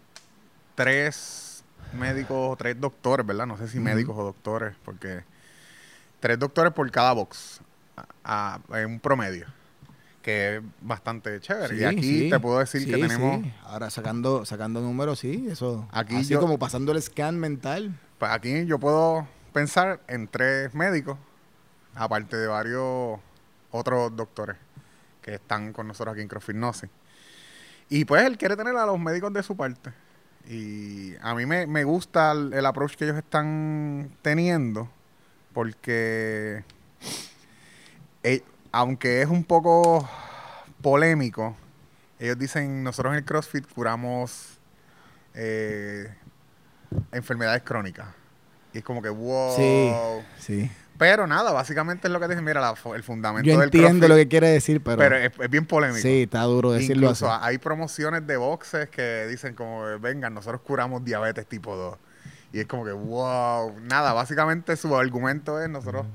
tres 0.75 1.63
médicos 1.93 2.37
o 2.53 2.55
tres 2.55 2.79
doctores, 2.79 3.25
¿verdad? 3.25 3.45
No 3.45 3.57
sé 3.57 3.67
si 3.67 3.79
médicos 3.79 4.15
o 4.17 4.23
doctores, 4.23 4.75
porque 4.83 5.23
tres 6.19 6.39
doctores 6.39 6.73
por 6.73 6.89
cada 6.91 7.13
box, 7.13 7.61
a- 8.23 8.59
a- 8.71 8.79
en 8.81 8.87
un 8.91 8.99
promedio, 8.99 9.45
que 10.23 10.57
es 10.57 10.63
bastante 10.81 11.39
chévere. 11.39 11.77
y 11.77 11.83
aquí 11.83 12.01
sí. 12.01 12.29
te 12.31 12.39
puedo 12.39 12.59
decir 12.59 12.85
que 12.85 12.93
tenemos, 12.93 13.41
sí. 13.43 13.53
Ahora 13.63 13.89
sacando, 13.91 14.45
sacando 14.45 14.81
números, 14.81 15.19
sí, 15.19 15.47
eso. 15.51 15.87
Aquí 15.91 16.15
Así 16.15 16.29
yo- 16.33 16.39
como 16.39 16.57
pasando 16.57 16.91
el 16.93 17.01
scan 17.01 17.37
mental. 17.39 17.93
pues 18.17 18.31
aquí 18.31 18.65
yo 18.65 18.79
puedo 18.79 19.27
pensar 19.51 19.99
en 20.07 20.27
tres 20.27 20.73
médicos, 20.73 21.17
aparte 21.93 22.37
de 22.37 22.47
varios 22.47 23.19
otros 23.69 24.15
doctores 24.15 24.55
que 25.21 25.35
están 25.35 25.73
con 25.73 25.87
nosotros 25.87 26.13
aquí 26.13 26.21
en 26.23 26.27
CrossFit 26.27 26.55
Gnosis. 26.55 26.89
Y 27.89 28.05
pues 28.05 28.23
él 28.23 28.37
quiere 28.37 28.55
tener 28.55 28.75
a 28.75 28.85
los 28.85 28.99
médicos 28.99 29.33
de 29.33 29.43
su 29.43 29.55
parte. 29.55 29.91
Y 30.47 31.15
a 31.21 31.33
mí 31.35 31.45
me, 31.45 31.67
me 31.67 31.83
gusta 31.83 32.31
el, 32.31 32.53
el 32.53 32.65
approach 32.65 32.95
que 32.95 33.05
ellos 33.05 33.17
están 33.17 34.11
teniendo, 34.21 34.89
porque 35.53 36.63
eh, 38.23 38.41
aunque 38.71 39.21
es 39.21 39.29
un 39.29 39.43
poco 39.43 40.09
polémico, 40.81 41.55
ellos 42.19 42.37
dicen, 42.39 42.83
nosotros 42.83 43.13
en 43.13 43.17
el 43.19 43.25
CrossFit 43.25 43.67
curamos 43.71 44.57
eh, 45.33 46.13
enfermedades 47.11 47.63
crónicas. 47.63 48.07
Y 48.73 48.79
es 48.79 48.83
como 48.83 49.01
que, 49.01 49.09
wow. 49.09 49.55
Sí, 49.55 49.91
sí. 50.39 50.71
Pero 50.97 51.25
nada, 51.27 51.51
básicamente 51.51 52.07
es 52.07 52.13
lo 52.13 52.19
que 52.19 52.27
dicen, 52.27 52.43
mira, 52.43 52.61
la 52.61 52.75
el 52.95 53.03
fundamento 53.03 53.47
Yo 53.49 53.55
del 53.59 53.65
entiendo 53.65 54.07
lo 54.07 54.15
que 54.15 54.27
quiere 54.27 54.49
decir, 54.49 54.81
pero, 54.83 54.97
pero 54.97 55.17
es, 55.17 55.31
es 55.39 55.49
bien 55.49 55.65
polémico. 55.65 56.01
sí, 56.01 56.23
está 56.23 56.41
duro 56.43 56.71
decirlo 56.71 57.07
Incluso 57.07 57.31
así. 57.31 57.45
hay 57.45 57.57
promociones 57.57 58.25
de 58.27 58.37
boxes 58.37 58.89
que 58.89 59.25
dicen 59.27 59.55
como, 59.55 59.83
vengan, 59.99 60.33
nosotros 60.33 60.61
curamos 60.61 61.03
diabetes 61.03 61.47
tipo 61.47 61.75
2. 61.75 61.97
Y 62.53 62.59
es 62.59 62.67
como 62.67 62.85
que, 62.85 62.91
wow. 62.91 63.73
Nada, 63.81 64.13
básicamente 64.13 64.75
su 64.77 64.95
argumento 64.95 65.59
es, 65.61 65.67
nosotros 65.69 66.05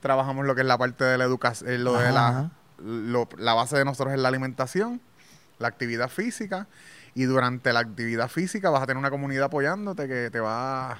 trabajamos 0.00 0.44
lo 0.46 0.54
que 0.54 0.62
es 0.62 0.66
la 0.66 0.76
parte 0.76 1.04
de 1.04 1.16
la 1.16 1.24
educación, 1.24 1.84
lo 1.84 1.94
de 1.98 2.10
la, 2.12 2.50
lo- 2.78 3.28
la 3.38 3.54
base 3.54 3.78
de 3.78 3.84
nosotros 3.84 4.12
es 4.12 4.18
la 4.20 4.28
alimentación, 4.28 5.00
la 5.58 5.68
actividad 5.68 6.08
física. 6.08 6.66
Y 7.14 7.24
durante 7.24 7.72
la 7.72 7.78
actividad 7.78 8.28
física 8.28 8.70
vas 8.70 8.82
a 8.82 8.86
tener 8.86 8.98
una 8.98 9.10
comunidad 9.10 9.44
apoyándote 9.44 10.08
que 10.08 10.30
te 10.32 10.40
va 10.40 10.90
a 10.94 10.98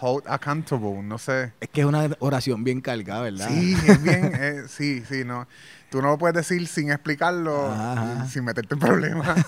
hold 0.00 0.24
accountable, 0.26 1.02
no 1.02 1.18
sé. 1.18 1.52
Es 1.60 1.68
que 1.68 1.80
es 1.82 1.86
una 1.86 2.08
oración 2.18 2.64
bien 2.64 2.80
cargada, 2.80 3.22
¿verdad? 3.22 3.48
Sí, 3.48 3.72
es 3.86 4.02
bien, 4.02 4.32
eh, 4.34 4.62
sí, 4.68 5.02
sí, 5.08 5.24
no. 5.24 5.46
Tú 5.90 6.02
no 6.02 6.08
lo 6.08 6.18
puedes 6.18 6.34
decir 6.34 6.66
sin 6.66 6.90
explicarlo, 6.90 7.72
Ajá. 7.72 8.26
sin 8.28 8.44
meterte 8.44 8.74
en 8.74 8.80
problemas. 8.80 9.38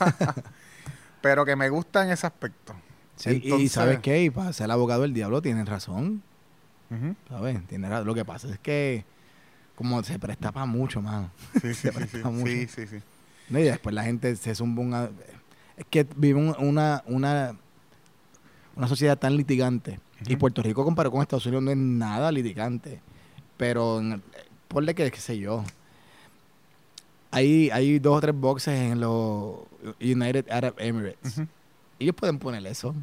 Pero 1.21 1.45
que 1.45 1.57
me 1.57 1.69
gusta 1.69 2.05
en 2.05 2.11
ese 2.11 2.27
aspecto. 2.27 2.75
Sí, 3.17 3.41
y 3.45 3.69
¿sabes 3.69 3.99
qué? 3.99 4.23
Y 4.23 4.31
para 4.31 4.53
ser 4.53 4.71
abogado 4.71 5.03
del 5.03 5.13
diablo 5.15 5.43
tienen 5.43 5.67
razón. 5.67 6.23
¿sabes? 7.29 7.67
Tiene 7.67 7.89
ra- 7.89 8.03
Lo 8.03 8.15
que 8.15 8.25
pasa 8.25 8.49
es 8.49 8.59
que 8.61 9.05
como 9.75 10.03
se 10.03 10.19
presta 10.19 10.51
para 10.53 10.67
mucho, 10.67 11.03
mano. 11.03 11.31
Sí, 11.61 11.75
sí, 11.75 11.75
Se 11.75 11.93
sí, 11.93 11.99
sí, 11.99 12.07
presta 12.09 12.31
mucho. 12.31 12.47
sí, 12.53 12.67
sí, 12.69 12.87
sí. 12.87 12.97
¿no? 13.51 13.59
Y 13.59 13.63
después 13.65 13.95
la 13.95 14.05
gente 14.05 14.35
se 14.37 14.55
zumba 14.55 14.83
un... 14.83 14.95
a- 14.95 15.11
Es 15.77 15.85
que 15.91 16.07
vive 16.17 16.39
un- 16.39 16.57
una, 16.59 17.03
una, 17.07 17.57
una 18.77 18.89
sociedad 18.89 19.19
tan 19.19 19.37
litigante. 19.37 20.01
Y. 20.27 20.37
Puerto 20.37 20.63
Rico 20.63 20.85
comparado 20.85 21.13
con 21.13 21.23
Estados 21.23 21.47
Unidos 21.47 21.63
no 21.65 21.71
es 21.71 21.77
nada 21.77 22.33
litigante. 22.33 23.01
Pero 23.57 24.01
ponle 24.69 24.95
que, 24.95 25.11
qué 25.11 25.21
sé 25.21 25.39
yo. 25.39 25.65
Hay, 27.31 27.71
hay 27.71 27.99
dos 27.99 28.17
o 28.17 28.21
tres 28.21 28.35
boxes 28.35 28.75
en 28.93 29.01
los 29.01 29.57
United 30.01 30.51
Arab 30.51 30.75
Emirates. 30.79 31.39
Ujú. 31.39 31.47
Ellos 31.99 32.15
pueden 32.15 32.39
poner 32.39 32.67
eso. 32.67 32.95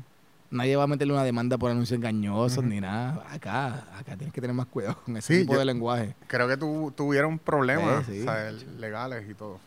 Nadie 0.49 0.75
va 0.75 0.83
a 0.83 0.87
meterle 0.87 1.13
una 1.13 1.23
demanda 1.23 1.57
por 1.57 1.69
anuncios 1.71 1.97
engañosos 1.97 2.63
ni 2.63 2.79
nada. 2.79 3.25
Acá, 3.29 3.87
acá 3.97 4.15
tienes 4.15 4.33
que 4.33 4.39
tener 4.41 4.55
más 4.55 4.67
cuidado 4.67 4.97
con 5.03 5.17
ese 5.17 5.33
Sí, 5.35 5.41
tipo 5.41 5.57
de 5.57 5.65
lenguaje. 5.65 6.15
Creo 6.27 6.47
que 6.47 6.55
tu, 6.57 6.91
tuvieron 6.95 7.37
problemas 7.39 8.05
Sí, 8.05 8.13
sí. 8.13 8.19
o 8.21 8.23
sea, 8.23 8.51
legales 8.79 9.29
y 9.29 9.33
todo. 9.33 9.59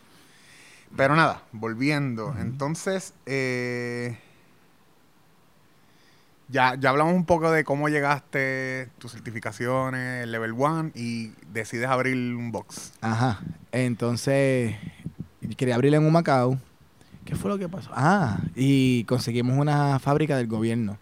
Pero 0.97 1.15
nada, 1.15 1.43
volviendo. 1.51 2.33
Entonces, 2.39 3.13
eh, 3.27 4.17
ya, 6.49 6.75
ya 6.75 6.89
hablamos 6.89 7.13
un 7.13 7.25
poco 7.25 7.51
de 7.51 7.63
cómo 7.63 7.89
llegaste, 7.89 8.89
tus 8.97 9.11
certificaciones, 9.11 10.23
el 10.23 10.31
level 10.31 10.53
1 10.53 10.91
y 10.95 11.31
decides 11.53 11.87
abrir 11.87 12.15
un 12.35 12.51
box. 12.51 12.93
Ajá. 13.01 13.39
Entonces, 13.71 14.75
quería 15.57 15.75
abrirle 15.75 15.97
en 15.97 16.05
un 16.05 16.11
Macao. 16.13 16.57
¿Qué 17.25 17.35
fue 17.35 17.51
lo 17.51 17.57
que 17.59 17.69
pasó? 17.69 17.91
Ah, 17.93 18.39
y 18.55 19.03
conseguimos 19.03 19.57
una 19.57 19.99
fábrica 19.99 20.35
del 20.37 20.47
gobierno. 20.47 20.97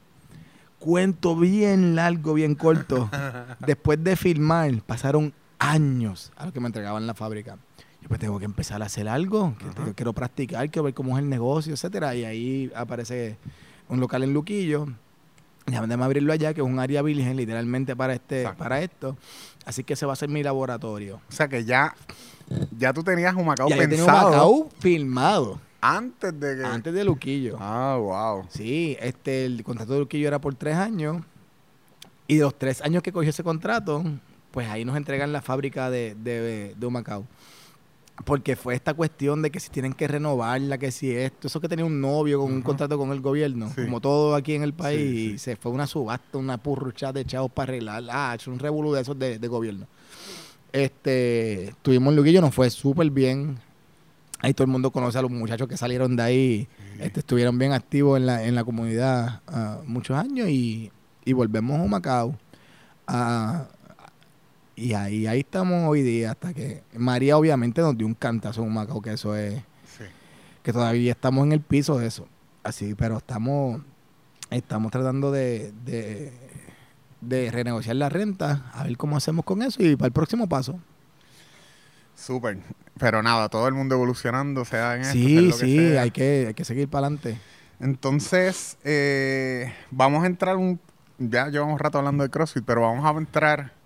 Cuento 0.79 1.35
bien 1.35 1.95
largo, 1.95 2.33
bien 2.33 2.53
corto. 2.55 3.09
Después 3.65 4.03
de 4.03 4.15
filmar, 4.15 4.71
pasaron 4.85 5.33
años 5.59 6.31
a 6.35 6.45
lo 6.45 6.53
que 6.53 6.59
me 6.59 6.67
entregaban 6.67 7.07
la 7.07 7.13
fábrica. 7.13 7.57
Yo 8.01 8.09
pues 8.09 8.19
tengo 8.19 8.37
que 8.39 8.45
empezar 8.45 8.81
a 8.83 8.85
hacer 8.85 9.07
algo, 9.09 9.55
que 9.57 9.65
tengo- 9.65 9.93
quiero 9.95 10.13
practicar, 10.13 10.69
quiero 10.69 10.83
ver 10.83 10.93
cómo 10.93 11.17
es 11.17 11.23
el 11.23 11.29
negocio, 11.29 11.73
etcétera. 11.73 12.13
Y 12.13 12.25
ahí 12.25 12.71
aparece 12.75 13.37
un 13.89 13.99
local 13.99 14.23
en 14.23 14.33
Luquillo. 14.33 14.87
Déjame 15.67 16.01
abrirlo 16.01 16.31
allá, 16.31 16.53
que 16.53 16.61
es 16.61 16.67
un 16.67 16.79
área 16.79 17.01
virgen 17.01 17.35
literalmente 17.35 17.95
para 17.95 18.13
este, 18.13 18.41
Exacto. 18.41 18.63
para 18.63 18.81
esto. 18.81 19.17
Así 19.65 19.83
que 19.83 19.93
ese 19.93 20.05
va 20.05 20.13
a 20.13 20.15
ser 20.15 20.29
mi 20.29 20.41
laboratorio. 20.41 21.19
O 21.27 21.31
sea 21.31 21.49
que 21.49 21.65
ya, 21.65 21.93
ya 22.77 22.93
tú 22.93 23.03
tenías 23.03 23.35
un 23.35 23.45
Macao 23.45 23.67
Ya 23.67 23.75
yo 23.75 23.81
tenía 23.81 23.99
un 23.99 24.05
pensado 24.05 24.29
Macao 24.29 24.69
filmado 24.79 25.59
antes 25.81 26.39
de 26.39 26.57
que... 26.57 26.63
antes 26.63 26.93
de 26.93 27.03
Luquillo. 27.03 27.57
Ah, 27.59 27.97
wow. 27.99 28.45
Sí, 28.49 28.97
este, 29.01 29.45
el 29.45 29.63
contrato 29.63 29.93
de 29.93 29.99
Luquillo 29.99 30.27
era 30.27 30.39
por 30.39 30.55
tres 30.55 30.75
años. 30.75 31.21
Y 32.27 32.35
de 32.37 32.41
los 32.43 32.57
tres 32.57 32.81
años 32.81 33.03
que 33.03 33.11
cogió 33.11 33.29
ese 33.29 33.43
contrato, 33.43 34.03
pues 34.51 34.69
ahí 34.69 34.85
nos 34.85 34.95
entregan 34.95 35.33
la 35.33 35.41
fábrica 35.41 35.89
de, 35.89 36.15
de, 36.15 36.75
de 36.77 36.85
Humacao. 36.85 37.25
Porque 38.25 38.55
fue 38.55 38.73
esta 38.73 38.93
cuestión 38.95 39.41
de 39.43 39.51
que 39.51 39.59
si 39.59 39.69
tienen 39.69 39.93
que 39.93 40.07
renovarla, 40.07 40.77
que 40.79 40.91
si 40.91 41.11
esto, 41.11 41.47
eso 41.47 41.61
que 41.61 41.69
tenía 41.69 41.85
un 41.85 42.01
novio 42.01 42.39
con 42.41 42.51
un 42.51 42.61
contrato 42.63 42.97
con 42.97 43.11
el 43.11 43.21
gobierno, 43.21 43.69
Sí. 43.75 43.83
como 43.85 44.01
todo 44.01 44.33
aquí 44.35 44.53
en 44.55 44.63
el 44.63 44.73
país, 44.73 44.99
Sí, 44.99 45.27
sí. 45.29 45.33
y 45.33 45.37
se 45.37 45.55
fue 45.55 45.71
una 45.71 45.85
subasta, 45.85 46.37
una 46.39 46.57
purrucha 46.57 47.13
de 47.13 47.25
chavos 47.25 47.51
para 47.51 47.71
arreglar, 47.73 48.03
ah, 48.11 48.35
es 48.37 48.47
un 48.47 48.57
revolú 48.59 48.91
de 48.93 49.01
esos 49.01 49.17
de, 49.19 49.37
de 49.37 49.47
gobierno. 49.47 49.85
Este, 50.73 51.73
tuvimos 51.81 52.13
Luquillo, 52.13 52.41
nos 52.41 52.53
fue 52.53 52.69
súper 52.69 53.09
bien. 53.09 53.57
Ahí 54.39 54.53
todo 54.53 54.65
el 54.65 54.71
mundo 54.71 54.91
conoce 54.91 55.17
a 55.17 55.21
los 55.21 55.31
muchachos 55.31 55.67
que 55.67 55.77
salieron 55.77 56.15
de 56.15 56.23
ahí, 56.23 56.67
este, 56.99 57.21
estuvieron 57.21 57.57
bien 57.57 57.71
activos 57.71 58.17
en 58.19 58.25
la, 58.25 58.43
en 58.43 58.53
la 58.55 58.63
comunidad 58.63 59.41
ah, 59.47 59.79
muchos 59.85 60.17
años 60.17 60.49
y, 60.49 60.91
y 61.25 61.33
volvemos 61.33 61.79
a 61.79 61.85
Macao. 61.87 62.35
Ah, 63.07 63.67
y 64.77 64.93
ahí, 64.93 65.27
ahí 65.27 65.39
estamos 65.39 65.89
hoy 65.89 66.01
día 66.03 66.31
hasta 66.31 66.53
que 66.53 66.83
María 66.95 67.35
obviamente 67.37 67.81
nos 67.81 67.97
dio 67.97 68.07
un 68.07 68.13
cantazo 68.13 68.63
en 68.63 68.71
Macao, 68.73 69.01
que 69.01 69.11
eso 69.11 69.35
es, 69.35 69.55
Sí. 69.97 70.03
que 70.63 70.71
todavía 70.71 71.11
estamos 71.11 71.45
en 71.45 71.51
el 71.51 71.61
piso 71.61 71.97
de 71.97 72.07
eso. 72.07 72.27
Así, 72.63 72.93
pero 72.95 73.17
estamos, 73.17 73.81
estamos 74.51 74.91
tratando 74.91 75.31
de, 75.31 75.73
de, 75.83 76.31
de 77.21 77.51
renegociar 77.51 77.95
la 77.95 78.07
renta, 78.09 78.69
a 78.73 78.83
ver 78.83 78.95
cómo 78.97 79.17
hacemos 79.17 79.43
con 79.43 79.61
eso 79.63 79.81
y 79.83 79.95
para 79.95 80.07
el 80.07 80.13
próximo 80.13 80.47
paso. 80.47 80.79
Súper. 82.15 82.59
Pero 82.99 83.21
nada, 83.21 83.47
todo 83.49 83.67
el 83.67 83.73
mundo 83.73 83.95
evolucionando, 83.95 84.65
sea 84.65 84.95
en 84.95 85.01
esto, 85.01 85.13
sea 85.13 85.21
en 85.21 85.27
Sí, 85.27 85.47
que 85.47 85.53
sí, 85.53 85.77
sea. 85.89 86.01
hay 86.01 86.11
que, 86.11 86.45
hay 86.47 86.53
que 86.53 86.65
seguir 86.65 86.87
para 86.87 87.07
adelante. 87.07 87.37
Entonces, 87.79 88.77
eh, 88.83 89.71
vamos 89.91 90.23
a 90.23 90.27
entrar 90.27 90.55
un... 90.57 90.79
Ya 91.19 91.47
llevamos 91.47 91.79
rato 91.79 91.97
hablando 91.99 92.23
de 92.23 92.29
CrossFit, 92.29 92.63
pero 92.65 92.81
vamos 92.81 93.05
a 93.05 93.17
entrar... 93.17 93.76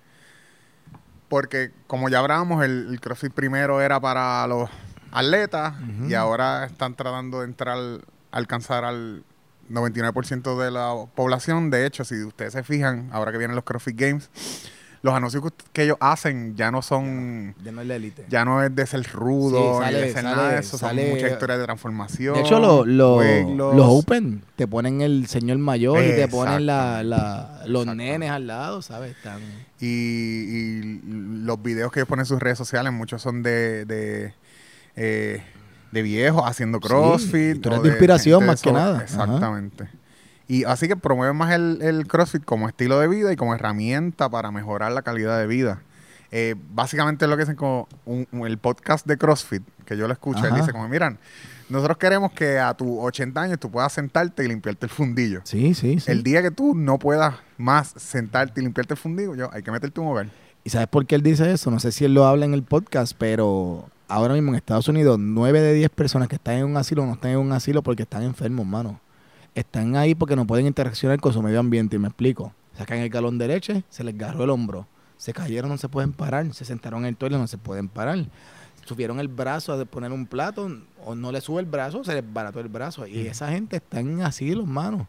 Porque 1.31 1.71
como 1.87 2.09
ya 2.09 2.19
hablábamos, 2.19 2.61
el, 2.65 2.87
el 2.89 2.99
CrossFit 2.99 3.31
primero 3.31 3.79
era 3.81 4.01
para 4.01 4.45
los 4.47 4.69
atletas 5.11 5.75
y 6.09 6.13
ahora 6.13 6.65
están 6.65 6.95
tratando 6.95 7.39
de 7.39 7.45
entrar, 7.45 7.77
alcanzar 8.31 8.83
al 8.83 9.23
99% 9.69 10.61
de 10.61 10.71
la 10.71 10.93
población. 11.15 11.69
De 11.69 11.85
hecho, 11.85 12.03
si 12.03 12.21
ustedes 12.21 12.51
se 12.51 12.63
fijan, 12.63 13.09
ahora 13.13 13.31
que 13.31 13.37
vienen 13.37 13.55
los 13.55 13.63
CrossFit 13.63 13.97
Games, 13.97 14.29
los 15.03 15.13
anuncios 15.15 15.43
que, 15.43 15.49
que 15.73 15.83
ellos 15.83 15.97
hacen 15.99 16.55
ya 16.55 16.69
no 16.71 16.81
son, 16.83 17.55
Ya 17.63 17.71
no 17.71 17.81
es 17.81 17.87
la 17.87 17.95
élite. 17.95 18.25
ya 18.29 18.45
no 18.45 18.63
es 18.63 18.75
de 18.75 18.85
ser 18.85 19.03
rudo, 19.11 19.57
Sí, 19.59 19.79
ni 19.79 19.85
sale- 19.85 20.01
de 20.01 20.13
ser 20.13 20.23
nada 20.23 20.43
de 20.43 20.49
sale- 20.49 20.59
eso, 20.59 20.77
sale- 20.77 21.01
son 21.07 21.15
muchas 21.15 21.31
historias 21.31 21.57
de 21.59 21.65
transformación. 21.65 22.33
De 22.35 22.41
hecho, 22.41 22.59
lo- 22.59 22.85
lo- 22.85 23.21
los 23.73 23.85
Open 23.89 24.43
te 24.55 24.67
ponen 24.67 25.01
el 25.01 25.25
señor 25.27 25.57
mayor 25.57 26.03
y 26.03 26.09
te 26.15 26.27
ponen 26.27 26.65
la, 26.67 27.01
Exactamente. 27.01 27.09
la- 27.09 27.49
los 27.67 27.81
Exactamente. 27.81 28.03
nenes 28.11 28.29
al 28.31 28.47
lado, 28.47 28.81
¿sabes? 28.83 29.15
Están... 29.15 29.39
Y, 29.79 29.87
y 29.87 31.01
los 31.43 31.61
videos 31.63 31.91
que 31.91 32.01
ellos 32.01 32.07
ponen 32.07 32.21
en 32.21 32.25
sus 32.27 32.39
redes 32.39 32.57
sociales, 32.59 32.93
muchos 32.93 33.21
son 33.21 33.41
de, 33.41 33.85
de, 33.85 34.33
eh, 34.95 35.41
de 35.91 36.01
viejos 36.03 36.43
haciendo 36.45 36.77
Sí, 36.79 36.87
crossfit. 36.87 37.55
historias 37.55 37.79
o 37.79 37.83
de 37.83 37.89
inspiración 37.89 38.45
más 38.45 38.61
que 38.61 38.71
nada. 38.71 39.03
Ajá. 39.17 39.57
Y 40.51 40.65
así 40.65 40.87
que 40.89 40.95
promueven 40.97 41.35
más 41.37 41.53
el, 41.53 41.79
el 41.81 42.07
crossfit 42.07 42.43
como 42.43 42.67
estilo 42.67 42.99
de 42.99 43.07
vida 43.07 43.31
y 43.31 43.35
como 43.37 43.55
herramienta 43.55 44.27
para 44.29 44.51
mejorar 44.51 44.91
la 44.91 45.01
calidad 45.01 45.39
de 45.39 45.47
vida. 45.47 45.81
Eh, 46.33 46.55
básicamente 46.73 47.25
lo 47.27 47.37
que 47.37 47.43
dicen 47.43 47.55
como 47.55 47.87
un- 48.05 48.27
un- 48.33 48.45
el 48.47 48.57
podcast 48.57 49.05
de 49.05 49.17
CrossFit, 49.17 49.63
que 49.85 49.95
yo 49.95 50.07
lo 50.07 50.13
escucho, 50.13 50.45
él 50.45 50.53
dice 50.55 50.71
como, 50.73 50.87
miran, 50.89 51.19
nosotros 51.69 51.97
queremos 51.97 52.33
que 52.33 52.59
a 52.59 52.73
tus 52.73 52.87
80 52.99 53.41
años 53.41 53.59
tú 53.59 53.71
puedas 53.71 53.93
sentarte 53.93 54.43
y 54.43 54.47
limpiarte 54.49 54.85
el 54.87 54.89
fundillo. 54.89 55.39
Sí, 55.45 55.73
sí, 55.73 55.99
sí. 56.01 56.11
El 56.11 56.21
día 56.23 56.41
que 56.41 56.51
tú 56.51 56.75
no 56.75 56.99
puedas 56.99 57.35
más 57.57 57.93
sentarte 57.95 58.59
y 58.59 58.63
limpiarte 58.63 58.93
el 58.95 58.97
fundillo, 58.99 59.35
yo, 59.35 59.49
hay 59.53 59.63
que 59.63 59.71
meterte 59.71 60.01
un 60.01 60.07
hogar. 60.07 60.27
¿Y 60.65 60.69
sabes 60.69 60.87
por 60.89 61.05
qué 61.05 61.15
él 61.15 61.21
dice 61.23 61.49
eso? 61.51 61.71
No 61.71 61.79
sé 61.79 61.91
si 61.93 62.03
él 62.05 62.13
lo 62.13 62.25
habla 62.25 62.43
en 62.45 62.53
el 62.53 62.63
podcast, 62.63 63.13
pero 63.17 63.89
ahora 64.09 64.33
mismo 64.33 64.49
en 64.49 64.55
Estados 64.55 64.87
Unidos, 64.89 65.17
9 65.19 65.61
de 65.61 65.73
10 65.73 65.89
personas 65.91 66.27
que 66.27 66.35
están 66.35 66.55
en 66.55 66.65
un 66.65 66.75
asilo 66.77 67.05
no 67.05 67.13
están 67.13 67.31
en 67.31 67.37
un 67.39 67.51
asilo 67.53 67.81
porque 67.83 68.03
están 68.03 68.23
enfermos, 68.23 68.65
mano. 68.65 68.99
Están 69.55 69.95
ahí 69.95 70.15
porque 70.15 70.35
no 70.35 70.45
pueden 70.47 70.65
interaccionar 70.67 71.19
con 71.19 71.33
su 71.33 71.41
medio 71.41 71.59
ambiente, 71.59 71.95
y 71.97 71.99
me 71.99 72.07
explico. 72.07 72.53
Sacan 72.77 72.99
el 72.99 73.09
galón 73.09 73.37
de 73.37 73.47
leche, 73.47 73.83
se 73.89 74.03
les 74.03 74.15
agarró 74.15 74.43
el 74.45 74.49
hombro. 74.49 74.87
Se 75.17 75.33
cayeron, 75.33 75.69
no 75.69 75.77
se 75.77 75.89
pueden 75.89 76.13
parar. 76.13 76.51
Se 76.53 76.65
sentaron 76.65 77.01
en 77.01 77.07
el 77.07 77.17
toile, 77.17 77.37
no 77.37 77.47
se 77.47 77.57
pueden 77.57 77.89
parar. 77.89 78.25
Subieron 78.85 79.19
el 79.19 79.27
brazo 79.27 79.73
a 79.73 79.85
poner 79.85 80.11
un 80.11 80.25
plato, 80.25 80.67
o 81.05 81.13
no 81.15 81.31
le 81.31 81.41
sube 81.41 81.59
el 81.59 81.67
brazo, 81.67 82.03
se 82.03 82.13
les 82.15 82.33
barató 82.33 82.59
el 82.59 82.69
brazo. 82.69 83.05
Y 83.05 83.27
esa 83.27 83.49
gente 83.49 83.75
está 83.77 83.99
en 83.99 84.21
asilos, 84.21 84.65
mano. 84.65 85.07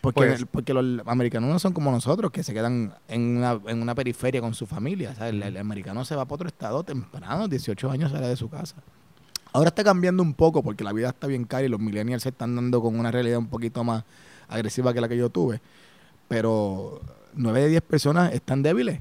Porque, 0.00 0.20
Pues- 0.26 0.44
porque 0.50 0.74
los 0.74 1.06
americanos 1.06 1.48
no 1.48 1.58
son 1.58 1.72
como 1.72 1.90
nosotros, 1.90 2.30
que 2.30 2.42
se 2.42 2.52
quedan 2.52 2.94
en 3.08 3.36
una, 3.38 3.58
en 3.66 3.80
una 3.80 3.94
periferia 3.94 4.40
con 4.40 4.52
su 4.54 4.66
familia. 4.66 5.10
O 5.12 5.14
sea, 5.14 5.28
el, 5.28 5.42
el 5.42 5.56
americano 5.56 6.04
se 6.04 6.16
va 6.16 6.24
para 6.24 6.34
otro 6.34 6.48
estado 6.48 6.82
temprano, 6.82 7.46
18 7.48 7.90
años 7.90 8.10
sale 8.12 8.26
de 8.26 8.36
su 8.36 8.48
casa. 8.50 8.76
Ahora 9.54 9.68
está 9.68 9.84
cambiando 9.84 10.22
un 10.22 10.34
poco 10.34 10.62
porque 10.64 10.82
la 10.84 10.92
vida 10.92 11.08
está 11.10 11.28
bien 11.28 11.44
cara 11.44 11.62
y 11.64 11.68
los 11.68 11.78
millennials 11.80 12.24
se 12.24 12.30
están 12.30 12.56
dando 12.56 12.82
con 12.82 12.98
una 12.98 13.10
realidad 13.12 13.38
un 13.38 13.46
poquito 13.46 13.84
más 13.84 14.02
agresiva 14.48 14.92
que 14.92 15.00
la 15.00 15.08
que 15.08 15.16
yo 15.16 15.30
tuve. 15.30 15.60
Pero 16.26 17.00
9 17.34 17.60
de 17.62 17.68
10 17.68 17.82
personas 17.82 18.32
están 18.32 18.62
débiles. 18.64 18.98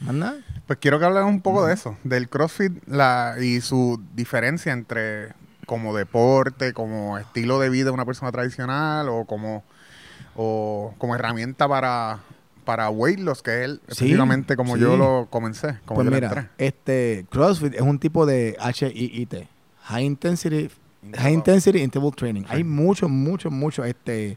Nada. 0.00 0.36
Pues 0.68 0.78
quiero 0.80 1.00
que 1.00 1.04
hablemos 1.06 1.28
un 1.30 1.40
poco 1.40 1.66
de 1.66 1.74
eso, 1.74 1.96
del 2.04 2.28
CrossFit 2.28 2.72
la, 2.86 3.34
y 3.40 3.60
su 3.60 4.00
diferencia 4.14 4.72
entre 4.72 5.32
como 5.66 5.94
deporte, 5.96 6.72
como 6.72 7.18
estilo 7.18 7.58
de 7.58 7.68
vida 7.68 7.86
de 7.86 7.90
una 7.90 8.04
persona 8.04 8.30
tradicional 8.30 9.08
o 9.08 9.24
como, 9.24 9.64
o 10.36 10.94
como 10.98 11.16
herramienta 11.16 11.66
para, 11.68 12.20
para 12.64 12.88
weight 12.90 13.18
loss, 13.18 13.42
que 13.42 13.58
es 13.58 13.64
el- 13.64 13.76
Sí, 13.78 13.82
específicamente 13.88 14.54
como 14.56 14.76
sí. 14.76 14.82
yo 14.82 14.96
lo 14.96 15.26
comencé, 15.28 15.78
como 15.84 15.96
pues 15.96 16.04
yo 16.06 16.10
mira, 16.14 16.28
entré. 16.28 16.48
este 16.58 17.26
CrossFit 17.30 17.74
es 17.74 17.80
un 17.82 17.98
tipo 17.98 18.24
de 18.26 18.56
HIIT, 18.62 19.34
High 19.88 20.04
Intensity 20.04 20.68
High 21.16 21.32
Intensity 21.32 21.78
Interval 21.82 22.14
Training. 22.14 22.42
Hay 22.48 22.64
muchos, 22.64 23.08
muchos, 23.08 23.52
muchos. 23.52 23.86
Este, 23.86 24.36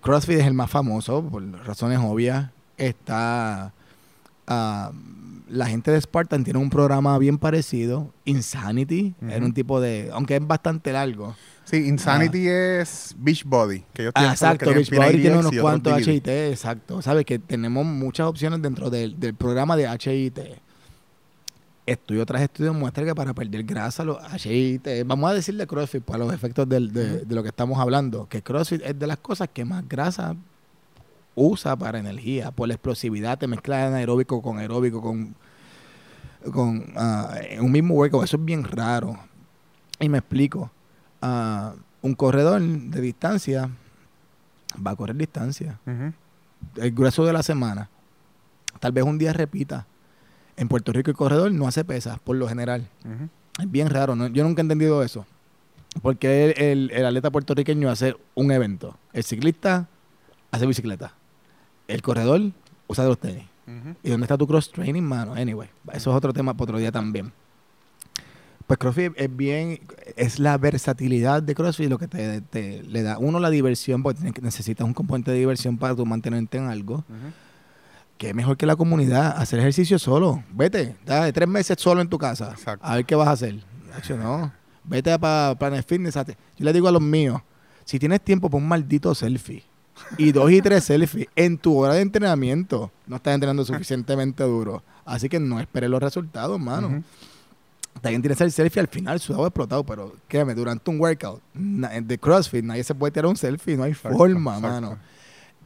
CrossFit 0.00 0.38
es 0.38 0.46
el 0.46 0.54
más 0.54 0.70
famoso, 0.70 1.22
por 1.22 1.42
razones 1.66 1.98
obvias. 2.02 2.50
Está. 2.76 3.72
ah, 4.46 4.92
la 5.48 5.66
gente 5.66 5.90
de 5.90 6.00
Spartan 6.00 6.44
tiene 6.44 6.60
un 6.60 6.70
programa 6.70 7.18
bien 7.18 7.36
parecido. 7.36 8.12
Insanity. 8.24 9.14
Era 9.28 9.44
un 9.44 9.52
tipo 9.52 9.80
de. 9.80 10.08
Aunque 10.12 10.36
es 10.36 10.46
bastante 10.46 10.92
largo. 10.92 11.34
Sí, 11.64 11.76
Insanity 11.88 12.48
es 12.48 13.14
Beachbody, 13.18 13.84
que 13.92 14.02
ellos 14.02 14.12
Ah, 14.14 14.20
tienen 14.20 14.32
exacto. 14.32 14.64
tienen 14.66 14.84
Beachbody 14.88 15.20
tiene 15.20 15.38
unos 15.38 15.52
cuantos. 15.60 16.06
HIT. 16.06 16.28
Exacto. 16.28 17.02
Sabes 17.02 17.24
que 17.24 17.38
tenemos 17.38 17.84
muchas 17.84 18.26
opciones 18.28 18.62
dentro 18.62 18.90
del, 18.90 19.18
del 19.18 19.34
programa 19.34 19.76
de 19.76 19.86
HIT. 19.88 20.38
Estudio 21.86 22.24
tras 22.26 22.42
estudio 22.42 22.72
muestra 22.74 23.04
que 23.04 23.14
para 23.14 23.34
perder 23.34 23.64
grasa, 23.64 24.04
los 24.04 24.18
HIT, 24.44 24.86
vamos 25.06 25.30
a 25.30 25.34
decirle 25.34 25.66
CrossFit 25.66 26.02
para 26.04 26.18
los 26.20 26.32
efectos 26.32 26.68
del- 26.68 26.92
de, 26.92 27.24
de 27.24 27.34
lo 27.34 27.42
que 27.42 27.48
estamos 27.48 27.78
hablando, 27.78 28.28
que 28.28 28.42
CrossFit 28.42 28.82
es 28.84 28.98
de 28.98 29.06
las 29.06 29.16
cosas 29.18 29.48
que 29.52 29.64
más 29.64 29.88
grasa 29.88 30.36
usa 31.34 31.74
para 31.76 31.98
energía, 31.98 32.50
por 32.50 32.68
la 32.68 32.74
explosividad, 32.74 33.38
te 33.38 33.46
mezcla 33.46 33.86
anaeróbico 33.86 34.40
con 34.42 34.58
aeróbico, 34.58 35.00
con, 35.00 35.34
con 36.52 36.92
en 37.48 37.64
un 37.64 37.72
mismo 37.72 37.94
workout. 37.94 38.24
Eso 38.24 38.36
es 38.36 38.44
bien 38.44 38.62
raro. 38.64 39.18
Y 39.98 40.08
me 40.08 40.18
explico. 40.18 40.70
Ah, 41.22 41.74
un 42.02 42.14
corredor 42.14 42.60
de 42.62 43.00
distancia 43.00 43.68
va 44.86 44.92
a 44.92 44.96
correr 44.96 45.16
distancia. 45.16 45.78
El 46.76 46.92
grueso 46.92 47.24
de 47.24 47.32
la 47.32 47.42
semana. 47.42 47.88
Tal 48.80 48.92
vez 48.92 49.04
un 49.04 49.18
día 49.18 49.32
repita. 49.32 49.86
En 50.56 50.68
Puerto 50.68 50.92
Rico 50.92 51.10
el 51.10 51.16
corredor 51.16 51.52
no 51.52 51.66
hace 51.66 51.84
pesas, 51.84 52.18
por 52.20 52.36
lo 52.36 52.48
general. 52.48 52.86
Es 53.58 53.70
bien 53.70 53.88
raro. 53.90 54.14
¿no? 54.16 54.26
Yo 54.28 54.44
nunca 54.44 54.60
he 54.60 54.64
entendido 54.64 55.02
eso. 55.02 55.26
Porque 56.02 56.50
el, 56.56 56.62
el- 56.62 56.90
el 56.92 57.06
atleta 57.06 57.30
puertorriqueño 57.30 57.88
hace 57.90 58.14
un 58.34 58.52
evento. 58.52 58.96
El 59.12 59.24
ciclista 59.24 59.88
hace 60.50 60.66
bicicleta. 60.66 61.14
El 61.88 62.02
corredor 62.02 62.40
usa 62.86 63.04
de 63.04 63.10
los 63.10 63.18
tenis. 63.18 63.44
¿Y 64.02 64.10
dónde 64.10 64.24
está 64.24 64.36
tu 64.36 64.46
cross 64.48 64.70
training, 64.72 65.02
mano? 65.02 65.34
Anyway, 65.34 65.68
eso 65.92 66.10
es 66.10 66.16
otro 66.16 66.32
tema 66.32 66.54
para 66.54 66.64
otro 66.64 66.78
día 66.78 66.90
también. 66.92 67.32
Pues 68.66 68.78
CrossFit 68.78 69.12
es 69.16 69.36
bien, 69.36 69.80
es 70.16 70.38
la 70.38 70.56
versatilidad 70.56 71.42
de 71.42 71.54
CrossFit 71.56 71.88
lo 71.88 71.98
que 71.98 72.06
te, 72.06 72.40
te- 72.40 72.82
le 72.84 73.02
da 73.02 73.18
uno 73.18 73.40
la 73.40 73.50
diversión, 73.50 74.02
porque 74.04 74.32
necesitas 74.42 74.86
un 74.86 74.94
componente 74.94 75.32
de 75.32 75.38
diversión 75.38 75.76
para 75.76 75.94
tú 75.96 76.06
mantenerte 76.06 76.58
en 76.58 76.66
algo. 76.68 77.04
Que 78.20 78.34
mejor 78.34 78.58
que 78.58 78.66
la 78.66 78.76
comunidad, 78.76 79.34
hacer 79.38 79.60
ejercicio 79.60 79.98
solo. 79.98 80.44
Vete, 80.52 80.94
dale 81.06 81.32
tres 81.32 81.48
meses 81.48 81.74
solo 81.80 82.02
en 82.02 82.08
tu 82.10 82.18
casa. 82.18 82.50
Exacto. 82.50 82.86
A 82.86 82.96
ver 82.96 83.06
qué 83.06 83.14
vas 83.14 83.28
a 83.28 83.30
hacer. 83.30 83.64
Nacho, 83.88 84.14
no. 84.18 84.52
Vete 84.84 85.18
para 85.18 85.54
Planet 85.54 85.86
Fitness. 85.88 86.16
Yo 86.16 86.34
le 86.58 86.72
digo 86.74 86.86
a 86.86 86.92
los 86.92 87.00
míos, 87.00 87.40
si 87.86 87.98
tienes 87.98 88.20
tiempo, 88.20 88.50
pon 88.50 88.62
un 88.62 88.68
maldito 88.68 89.14
selfie. 89.14 89.64
Y 90.18 90.32
dos 90.32 90.50
y 90.50 90.60
tres 90.60 90.84
selfies 90.84 91.28
en 91.34 91.56
tu 91.56 91.74
hora 91.78 91.94
de 91.94 92.02
entrenamiento. 92.02 92.92
No 93.06 93.16
estás 93.16 93.32
entrenando 93.32 93.64
suficientemente 93.64 94.44
duro. 94.44 94.82
Así 95.06 95.30
que 95.30 95.40
no 95.40 95.58
esperes 95.58 95.88
los 95.88 96.02
resultados, 96.02 96.60
mano. 96.60 96.88
Ujú. 96.88 97.02
También 98.02 98.20
tienes 98.20 98.40
el 98.42 98.52
selfie 98.52 98.80
al 98.80 98.88
final, 98.88 99.18
sudado 99.18 99.46
explotado, 99.46 99.82
pero 99.82 100.14
créeme, 100.28 100.54
durante 100.54 100.90
un 100.90 101.00
workout 101.00 101.40
de 101.54 102.18
CrossFit 102.18 102.64
nadie 102.66 102.84
se 102.84 102.94
puede 102.94 103.12
tirar 103.12 103.30
un 103.30 103.36
selfie, 103.36 103.78
no 103.78 103.84
hay 103.84 103.92
Exacto, 103.92 104.18
forma, 104.18 104.58
exacto. 104.58 104.80
mano. 104.80 104.98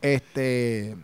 Este 0.01 0.97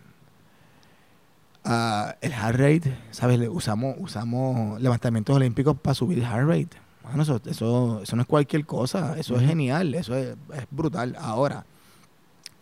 ah, 1.64 2.14
el 2.20 2.32
heart 2.32 2.58
rate, 2.58 2.96
¿sabes? 3.10 3.38
Le- 3.38 3.48
Usamos, 3.48 3.96
usamos 3.98 4.80
levantamientos 4.80 5.34
olímpicos 5.36 5.76
para 5.78 5.94
subir 5.94 6.18
el 6.18 6.24
heart 6.26 6.48
rate. 6.48 6.70
Mano, 7.04 7.22
eso, 7.22 7.40
eso, 7.46 8.02
eso 8.02 8.16
no 8.16 8.22
es 8.22 8.28
cualquier 8.28 8.64
cosa, 8.66 9.18
eso 9.18 9.36
es 9.36 9.46
genial, 9.46 9.94
eso 9.94 10.14
es, 10.14 10.36
es 10.54 10.66
brutal. 10.70 11.16
Ahora, 11.18 11.64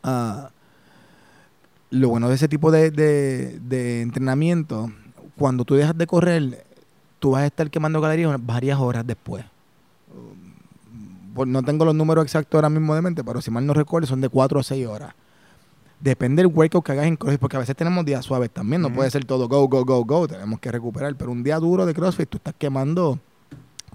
ah, 0.02 0.50
lo 1.90 2.08
bueno 2.10 2.28
de 2.28 2.34
ese 2.34 2.48
tipo 2.48 2.70
de, 2.70 2.90
de- 2.90 3.58
de 3.60 4.02
entrenamiento, 4.02 4.90
cuando 5.36 5.64
tú 5.64 5.74
dejas 5.74 5.96
de 5.96 6.06
correr, 6.06 6.64
tú 7.18 7.32
vas 7.32 7.42
a 7.42 7.46
estar 7.46 7.70
quemando 7.70 8.00
calorías 8.00 8.34
varias 8.44 8.78
horas 8.78 9.06
después. 9.06 9.44
No 11.46 11.62
tengo 11.62 11.84
los 11.84 11.94
números 11.94 12.24
exactos 12.24 12.54
ahora 12.56 12.68
mismo 12.68 12.94
de 12.96 13.02
mente, 13.02 13.22
pero 13.22 13.40
si 13.40 13.50
mal 13.50 13.64
no 13.64 13.72
recuerdo, 13.72 14.08
son 14.08 14.20
de 14.20 14.28
4 14.28 14.58
a 14.58 14.62
6 14.64 14.86
horas. 14.86 15.14
Depende 16.00 16.42
del 16.42 16.52
workout 16.52 16.84
que 16.84 16.92
hagas 16.92 17.06
en 17.06 17.16
CrossFit, 17.16 17.40
porque 17.40 17.56
a 17.56 17.60
veces 17.60 17.74
tenemos 17.74 18.04
días 18.04 18.24
suaves 18.24 18.50
también, 18.50 18.80
no 18.80 18.92
puede 18.92 19.10
ser 19.10 19.24
todo 19.24 19.48
go, 19.48 19.66
go, 19.66 19.84
go, 19.84 20.04
go, 20.04 20.28
tenemos 20.28 20.60
que 20.60 20.70
recuperar, 20.70 21.16
pero 21.16 21.32
un 21.32 21.42
día 21.42 21.58
duro 21.58 21.86
de 21.86 21.92
CrossFit, 21.94 22.28
tú 22.28 22.36
estás 22.36 22.54
quemando 22.56 23.18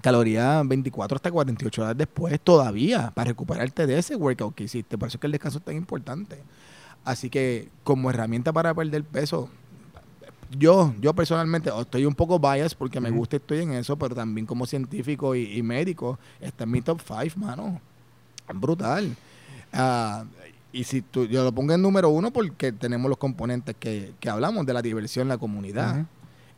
calorías 0.02 0.68
24 0.68 1.16
hasta 1.16 1.30
48 1.30 1.82
horas 1.82 1.96
después 1.96 2.38
todavía 2.38 3.10
para 3.14 3.28
recuperarte 3.28 3.86
de 3.86 3.98
ese 3.98 4.16
workout 4.16 4.54
que 4.54 4.64
hiciste. 4.64 4.98
Por 4.98 5.08
eso 5.08 5.16
es 5.16 5.20
que 5.20 5.26
el 5.26 5.32
descanso 5.32 5.58
es 5.58 5.64
tan 5.64 5.76
importante. 5.76 6.42
Así 7.06 7.30
que 7.30 7.70
como 7.84 8.10
herramienta 8.10 8.52
para 8.52 8.74
perder 8.74 9.02
peso, 9.04 9.48
yo, 10.58 10.94
yo 11.00 11.14
personalmente 11.14 11.70
estoy 11.80 12.04
un 12.04 12.14
poco 12.14 12.38
biased 12.38 12.76
porque 12.76 13.00
me 13.00 13.10
gusta, 13.10 13.36
estoy 13.36 13.60
en 13.60 13.72
eso, 13.72 13.96
pero 13.96 14.14
también 14.14 14.46
como 14.46 14.66
científico 14.66 15.34
y, 15.34 15.56
y 15.56 15.62
médico, 15.62 16.18
está 16.38 16.64
en 16.64 16.70
mi 16.70 16.82
top 16.82 17.00
5, 17.00 17.38
mano. 17.38 17.80
Brutal. 18.54 19.16
Ah, 19.72 20.24
y 20.74 20.84
si 20.84 21.00
tú, 21.02 21.26
yo 21.26 21.44
lo 21.44 21.52
pongo 21.52 21.72
en 21.72 21.80
número 21.82 22.08
uno 22.10 22.32
porque 22.32 22.72
tenemos 22.72 23.08
los 23.08 23.16
componentes 23.18 23.74
que, 23.78 24.12
que 24.20 24.28
hablamos 24.28 24.66
de 24.66 24.72
la 24.74 24.82
diversión, 24.82 25.28
la 25.28 25.38
comunidad, 25.38 26.04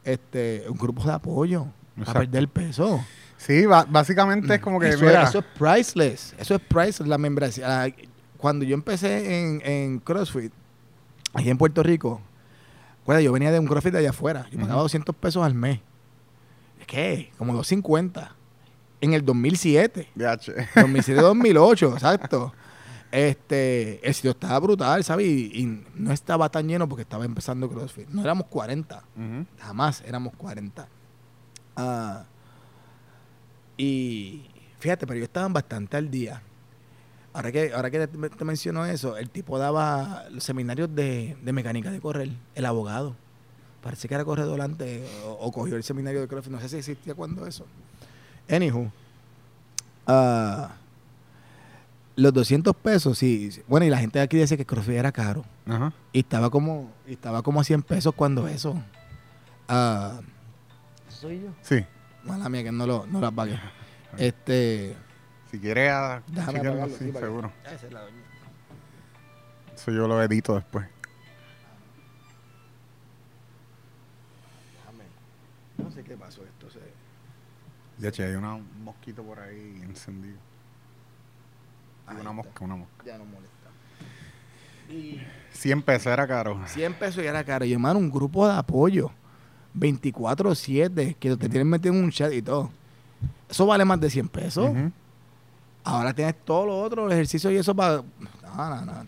este, 0.05 0.65
un 0.69 0.77
grupo 0.79 1.05
de 1.05 1.13
apoyo 1.13 1.67
para 2.05 2.21
perder 2.21 2.49
peso. 2.49 3.05
Sí, 3.37 3.67
básicamente 3.67 4.55
es 4.55 4.61
como 4.61 4.81
que, 4.81 4.89
eso, 4.89 5.05
mira, 5.05 5.25
eso 5.25 5.41
es 5.41 5.45
priceless. 5.59 6.35
Eso 6.39 6.55
es 6.55 6.61
priceless, 6.63 7.07
la 7.07 7.19
membresía. 7.19 7.69
La- 7.69 7.93
Cuando 8.39 8.65
yo 8.65 8.75
empecé 8.75 9.41
en, 9.41 9.61
en 9.65 9.99
CrossFit, 9.99 10.53
aquí 11.35 11.51
en 11.51 11.59
Puerto 11.59 11.83
Rico, 11.83 12.21
Recuerda, 13.01 13.21
yo 13.23 13.31
venía 13.33 13.53
de 13.53 13.61
un 13.61 13.67
CrossFit 13.69 13.93
de 13.93 13.99
allá 14.01 14.11
afuera. 14.11 14.47
Yo 14.51 14.59
pagaba 14.59 14.81
200 14.83 15.15
pesos 15.15 15.45
al 15.45 15.55
mes. 15.55 15.79
¿Qué? 16.89 17.31
Como 17.39 17.53
250. 17.53 18.35
En 19.01 19.13
el 19.13 19.25
2007. 19.25 20.09
VH. 20.17 20.53
2007-2008, 20.75 21.93
exacto. 21.95 22.53
Este, 23.13 24.07
el 24.07 24.15
sitio 24.15 24.33
estaba 24.33 24.59
brutal, 24.59 25.03
¿sabes? 25.05 25.27
Y, 25.27 25.63
y 25.63 25.85
no 25.95 26.13
estaba 26.13 26.49
tan 26.51 26.67
lleno 26.69 26.89
porque 26.89 27.03
estaba 27.03 27.25
empezando 27.25 27.69
CrossFit. 27.69 28.09
No 28.09 28.23
éramos 28.23 28.47
40. 28.49 28.97
Ujú. 28.97 29.47
Jamás 29.59 30.03
éramos 30.07 30.35
40. 30.37 30.89
Ah, 31.77 32.25
y 33.77 34.47
fíjate, 34.79 35.07
pero 35.07 35.19
yo 35.19 35.25
estaba 35.25 35.49
bastante 35.49 35.97
al 35.97 36.11
día. 36.11 36.43
Ahora 37.33 37.53
que, 37.53 37.73
ahora 37.75 37.91
que 37.91 38.07
te, 38.07 38.31
te 38.31 38.45
menciono 38.45 38.87
eso, 38.87 39.17
el 39.19 39.29
tipo 39.29 39.59
daba 39.59 40.25
los 40.31 40.43
seminarios 40.43 40.95
de, 40.95 41.37
de 41.43 41.53
mecánica 41.53 41.91
de 41.91 42.01
correr, 42.01 42.31
el 42.55 42.65
abogado. 42.65 43.15
Parece 43.83 44.09
que 44.09 44.15
era 44.15 44.25
corredor 44.25 44.61
antes 44.63 45.09
o, 45.25 45.33
o 45.33 45.53
cogió 45.53 45.77
el 45.77 45.85
seminario 45.85 46.21
de 46.21 46.29
CrossFit. 46.29 46.53
No 46.53 46.61
sé 46.61 46.69
si 46.71 46.77
existía 46.77 47.15
cuando 47.15 47.47
eso. 47.47 47.67
Anywho. 48.51 48.91
ah, 50.07 50.75
los 52.17 52.33
200 52.33 52.75
pesos, 52.77 53.19
sí. 53.19 53.51
sí. 53.53 53.63
Bueno, 53.69 53.87
y 53.87 53.91
la 53.91 53.99
gente 53.99 54.19
de 54.19 54.25
aquí 54.25 54.37
dice 54.39 54.57
que 54.57 54.65
CrossFit 54.67 54.95
era 54.97 55.13
caro. 55.13 55.45
Ajá. 55.67 55.93
Y 56.13 56.21
estaba 56.21 56.51
como, 56.51 56.91
y 57.07 57.13
estaba 57.13 57.43
como 57.43 57.61
a 57.61 57.65
100 57.65 57.83
pesos 57.83 58.15
cuando 58.15 58.49
eso. 58.49 58.75
Ah, 59.69 60.21
¿Soy 61.09 61.43
yo? 61.43 61.49
Sí. 61.63 61.85
Mala 62.25 62.49
mía 62.49 62.65
que 62.65 62.73
no 62.73 62.87
lo, 62.87 63.07
no 63.07 63.21
lo 63.21 63.27
apague. 63.29 63.59
Este. 64.19 64.97
Si 65.51 65.59
quieres, 65.61 65.91
ah, 65.93 66.23
Déjame 66.27 66.59
apagarlo, 66.61 66.97
sí, 66.97 67.13
seguro. 67.13 67.53
Esa 67.65 67.87
es 67.87 67.93
la 67.93 68.01
doña. 68.01 68.17
Eso 69.75 69.91
yo 69.93 70.09
lo 70.09 70.21
edito 70.23 70.55
después. 70.57 70.87
Déjame. 74.79 75.05
No 75.79 75.91
sé 75.91 76.03
qué 76.03 76.17
pasó 76.17 76.43
esto. 76.45 76.71
se- 76.71 76.81
Ya, 77.99 78.11
che, 78.11 78.25
hay 78.25 78.35
una- 78.35 78.55
un 78.55 78.85
mosquito 78.85 79.23
por 79.23 79.39
ahí 79.41 79.81
encendido. 79.83 80.37
Ahí 82.07 82.15
una 82.15 82.21
está. 82.21 82.33
mosca, 82.33 82.65
una 82.65 82.77
mosca. 82.77 83.05
Ya 83.05 83.19
no 83.19 83.25
molesta. 83.25 83.53
Y 84.89 85.21
100 85.53 85.83
pesos 85.83 86.07
era 86.13 86.27
caro. 86.27 86.61
100 86.67 86.95
pesos 86.95 87.23
y 87.25 87.27
era 87.27 87.43
caro. 87.45 87.65
Y 87.65 87.73
hermano, 87.73 87.99
un 87.99 88.11
grupo 88.11 88.47
de 88.47 88.55
apoyo. 88.55 89.11
24-7, 89.75 91.17
que 91.17 91.37
te 91.37 91.49
tienen 91.49 91.69
metido 91.69 91.95
en 91.95 92.05
un 92.05 92.11
chat 92.11 92.33
y 92.33 92.43
todo. 92.43 92.71
Eso 93.49 93.67
vale 93.67 93.85
más 93.85 94.01
de 94.01 94.09
100 94.11 94.29
pesos. 94.29 94.71
Ujú. 94.71 94.91
Ahora 95.85 96.13
tienes 96.15 96.35
todo 96.45 96.67
lo 96.67 96.81
otro, 96.81 97.07
el 97.07 97.13
ejercicio 97.13 97.51
y 97.51 97.57
eso 97.57 97.75
para. 97.75 97.97
No, 98.57 98.71
no, 98.71 98.85
no, 98.85 99.03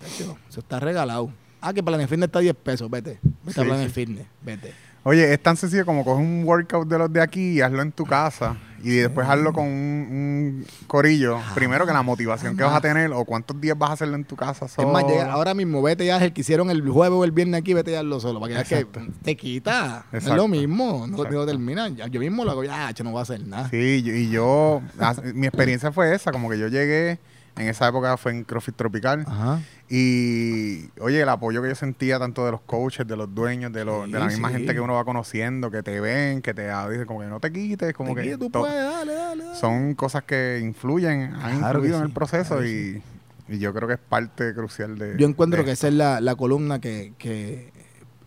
eso 0.49 0.61
está 0.61 0.79
regalado. 0.79 1.31
Ah, 1.61 1.73
que 1.73 1.83
Planet 1.83 2.09
Fitness 2.09 2.27
está 2.27 2.39
a 2.39 2.43
10 2.43 2.55
pesos, 2.57 2.89
vete. 2.91 3.19
Vete 3.23 3.53
Sí, 3.53 3.61
a 3.61 3.65
Planet 3.65 3.89
sí. 3.89 3.93
Fitness, 3.95 4.27
vete. 4.43 4.75
Oye, 5.05 5.33
es 5.33 5.43
tan 5.43 5.57
sencillo 5.57 5.87
como 5.87 6.05
coger 6.05 6.25
un 6.25 6.45
workout 6.45 6.87
de 6.89 6.99
los 6.99 7.13
de 7.13 7.21
aquí 7.23 7.53
y 7.53 7.61
hazlo 7.61 7.81
en 7.83 7.93
tu 7.93 8.05
casa. 8.05 8.57
Y 8.83 8.91
después 8.91 9.27
hazlo 9.29 9.53
con 9.53 9.65
un, 9.65 9.73
un 9.73 10.67
corillo. 10.87 11.37
Ah, 11.39 11.53
Primero 11.55 11.85
que 11.87 11.93
la 11.93 12.03
motivación 12.03 12.57
que 12.57 12.63
vas 12.63 12.75
a 12.77 12.81
tener 12.81 13.11
o 13.13 13.25
cuántos 13.25 13.61
días 13.61 13.77
vas 13.77 13.91
a 13.91 13.93
hacerlo 13.95 14.15
en 14.15 14.25
tu 14.25 14.37
casa 14.37 14.67
Es 14.67 14.73
solo. 14.73 14.89
más, 14.91 15.05
llega- 15.05 15.33
ahora 15.33 15.53
mismo 15.55 15.83
vete 15.83 16.07
ya 16.07 16.19
el 16.23 16.33
que 16.33 16.43
hicieron 16.43 16.71
el 16.71 16.89
jueves 16.89 17.17
o 17.19 17.25
el 17.25 17.33
viernes 17.33 17.61
aquí, 17.61 17.75
vete 17.75 17.91
ya 17.93 18.03
lo 18.05 18.21
solo. 18.21 18.39
Para 18.39 18.49
que 18.51 18.55
veas 18.55 18.69
que 18.69 18.75
Exacto. 18.79 19.01
te 19.23 19.37
quita. 19.37 20.05
Es 20.13 20.19
Exacto. 20.23 20.37
lo 20.37 20.47
mismo. 20.49 21.07
No, 21.09 21.25
no 21.25 21.47
termina. 21.47 21.89
Ya- 21.89 22.07
Yo 22.07 22.21
mismo 22.21 22.45
lo 22.45 22.53
hago, 22.53 22.63
ya, 22.65 22.91
yo 22.93 23.03
no 23.03 23.11
voy 23.11 23.19
a 23.21 23.23
hacer 23.23 23.45
nada. 23.47 23.69
Sí, 23.71 24.03
yo- 24.03 24.13
y 24.15 24.31
yo, 24.31 24.81
as- 25.01 25.23
mi 25.35 25.47
experiencia 25.49 25.91
fue 25.91 26.15
esa, 26.15 26.31
como 26.31 26.49
que 26.49 26.59
yo 26.59 26.69
llegué, 26.69 27.19
en 27.59 27.69
esa 27.69 27.89
época 27.89 28.17
fue 28.17 28.33
en 28.33 28.45
CrossFit 28.45 28.77
Tropical, 28.77 29.25
Ajá. 29.27 29.61
y 29.89 30.89
oye, 31.01 31.21
el 31.23 31.29
apoyo 31.29 31.61
que 31.63 31.69
yo 31.69 31.75
sentía 31.75 32.19
tanto 32.19 32.45
de 32.45 32.53
los 32.53 32.61
coaches, 32.61 33.07
de 33.07 33.17
los 33.17 33.35
dueños, 33.35 33.73
de, 33.73 33.85
los, 33.85 34.11
de 34.11 34.19
la 34.19 34.27
misma 34.27 34.49
sí. 34.49 34.55
gente 34.55 34.75
que 34.75 34.81
uno 34.81 34.95
va 34.95 35.05
conociendo, 35.05 35.71
que 35.71 35.83
te 35.83 36.01
ven, 36.01 36.41
que 36.43 36.55
te 36.55 36.69
dicen 36.91 37.07
como 37.07 37.21
que 37.21 37.27
no 37.27 37.41
te 37.41 37.53
quites, 37.53 37.93
como 37.95 38.15
Te 38.15 38.23
que 38.23 38.39
tú 38.39 38.51
puedes, 38.51 38.77
dale, 38.77 39.15
dale, 39.15 39.45
dale. 39.45 39.59
son 39.59 39.95
cosas 39.95 40.25
que 40.25 40.61
influyen, 40.63 41.35
han 41.35 41.59
Claro 41.59 41.79
influido 41.79 41.99
en 41.99 42.05
el 42.05 42.13
proceso 42.13 42.57
claro 42.57 42.67
y, 42.67 43.03
y 43.49 43.59
yo 43.59 43.73
creo 43.75 43.89
que 43.89 43.95
es 43.95 44.01
parte 44.01 44.55
crucial 44.55 44.99
de... 44.99 45.17
Yo 45.19 45.27
encuentro 45.27 45.59
de 45.61 45.65
que 45.65 45.73
esa 45.73 45.89
es 45.89 45.95
la, 45.95 46.21
la 46.21 46.35
columna 46.37 46.81
que, 46.81 47.13
que 47.19 47.73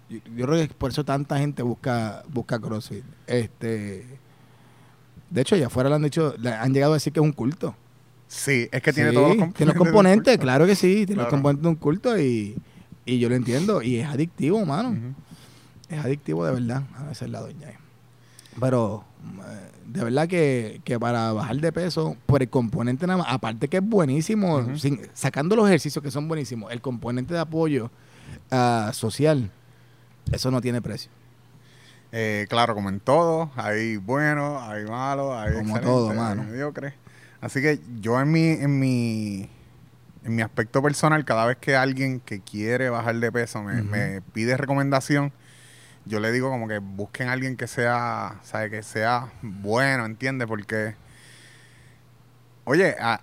yo, 0.09 0.19
yo 0.35 0.45
creo 0.47 0.67
que 0.67 0.73
por 0.73 0.91
eso 0.91 1.05
tanta 1.05 1.37
gente 1.37 1.63
busca 1.63 2.23
busca 2.27 2.59
CrossFit. 2.59 3.03
Este, 3.27 4.05
de 5.29 5.41
hecho, 5.41 5.55
allá 5.55 5.67
afuera 5.67 5.89
le 5.89 5.95
han 5.95 6.01
dicho, 6.03 6.35
le 6.37 6.51
han 6.51 6.73
llegado 6.73 6.91
a 6.93 6.95
decir 6.97 7.13
que 7.13 7.19
es 7.19 7.23
un 7.23 7.31
culto. 7.31 7.75
Sí, 8.33 8.69
es 8.71 8.81
que 8.81 8.93
tiene 8.93 9.09
Sí, 9.09 9.15
todos 9.15 9.27
los 9.27 9.35
componentes. 9.37 9.57
tiene 9.57 9.73
los 9.73 9.83
componentes, 9.83 10.37
claro 10.37 10.65
que 10.65 10.75
sí, 10.75 11.05
tiene 11.05 11.21
los 11.21 11.29
componentes 11.29 11.63
de 11.63 11.67
un 11.69 11.75
culto 11.75 12.17
y, 12.17 12.55
y 13.05 13.19
yo 13.19 13.27
lo 13.27 13.35
entiendo 13.35 13.81
y 13.81 13.97
es 13.97 14.07
adictivo, 14.07 14.65
mano. 14.65 14.97
Es 15.89 15.99
adictivo 15.99 16.45
de 16.45 16.53
verdad. 16.53 16.83
A 16.97 17.03
veces 17.03 17.29
la 17.29 17.41
doña. 17.41 17.67
Pero 18.57 19.03
eh, 19.21 19.71
de 19.85 20.03
verdad 20.05 20.27
que, 20.29 20.79
que 20.85 20.97
para 20.97 21.33
bajar 21.33 21.57
de 21.57 21.73
peso, 21.73 22.15
por 22.25 22.41
el 22.41 22.49
componente 22.49 23.05
nada 23.05 23.17
más, 23.19 23.27
aparte 23.29 23.67
que 23.67 23.77
es 23.77 23.83
buenísimo, 23.83 24.77
sin- 24.77 25.01
sacando 25.13 25.57
los 25.57 25.67
ejercicios 25.67 26.01
que 26.01 26.09
son 26.11 26.29
buenísimos, 26.29 26.71
el 26.71 26.79
componente 26.81 27.33
de 27.33 27.39
apoyo 27.41 27.91
ah, 28.49 28.91
social, 28.93 29.51
eso 30.31 30.51
no 30.51 30.61
tiene 30.61 30.81
precio. 30.81 31.11
Eh, 32.13 32.45
claro, 32.49 32.75
como 32.75 32.87
en 32.89 33.01
todo, 33.01 33.51
hay 33.57 33.97
buenos, 33.97 34.61
hay 34.63 34.85
malos, 34.85 35.33
hay 35.35 35.53
Como 35.57 35.79
todo, 35.81 36.13
mano. 36.13 36.43
mediocres. 36.45 36.93
Así 37.41 37.61
que 37.61 37.79
yo 37.99 38.21
en 38.21 38.31
mi, 38.31 38.49
en 38.49 38.79
mi, 38.79 39.49
en 40.23 40.35
mi 40.35 40.41
aspecto 40.43 40.81
personal, 40.81 41.25
cada 41.25 41.45
vez 41.45 41.57
que 41.57 41.75
alguien 41.75 42.19
que 42.19 42.39
quiere 42.39 42.89
bajar 42.89 43.15
de 43.15 43.31
peso 43.31 43.63
me, 43.63 43.81
me 43.81 44.21
pide 44.21 44.55
recomendación, 44.57 45.33
yo 46.05 46.19
le 46.19 46.31
digo 46.31 46.49
como 46.49 46.67
que 46.67 46.77
busquen 46.79 47.29
a 47.29 47.31
alguien 47.33 47.57
que 47.57 47.67
sea, 47.67 48.39
sabe, 48.43 48.69
que 48.69 48.83
sea 48.83 49.31
bueno, 49.41 50.05
¿entiendes? 50.05 50.47
Porque, 50.47 50.95
oye, 52.65 52.95
a- 52.99 53.21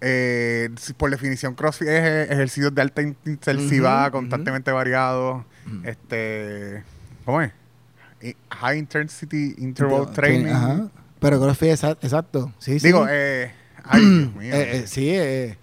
eh, 0.00 0.68
si 0.78 0.92
por 0.92 1.10
definición 1.10 1.54
CrossFit 1.54 1.88
es 1.88 2.04
eh, 2.04 2.22
ejercicios 2.32 2.74
de 2.74 2.82
alta 2.82 3.00
intensidad, 3.02 4.10
constantemente 4.10 4.70
variados, 4.70 5.44
Ujú. 5.66 5.80
este, 5.88 6.82
¿cómo 7.24 7.40
es? 7.42 7.52
I- 8.22 8.36
High 8.50 8.78
intensity 8.78 9.54
interval 9.58 10.06
Tra- 10.06 10.12
training. 10.14 10.88
Pero 11.24 11.40
exa- 11.40 11.96
exacto. 12.02 12.52
Sí, 12.58 12.78
sí. 12.78 12.86
Digo, 12.86 13.06
eh, 13.08 13.50
ay, 13.82 14.00
Dios 14.04 14.34
mío. 14.34 14.54
Eh, 14.54 14.76
eh, 14.76 14.84
sí, 14.86 15.08
eh, 15.08 15.56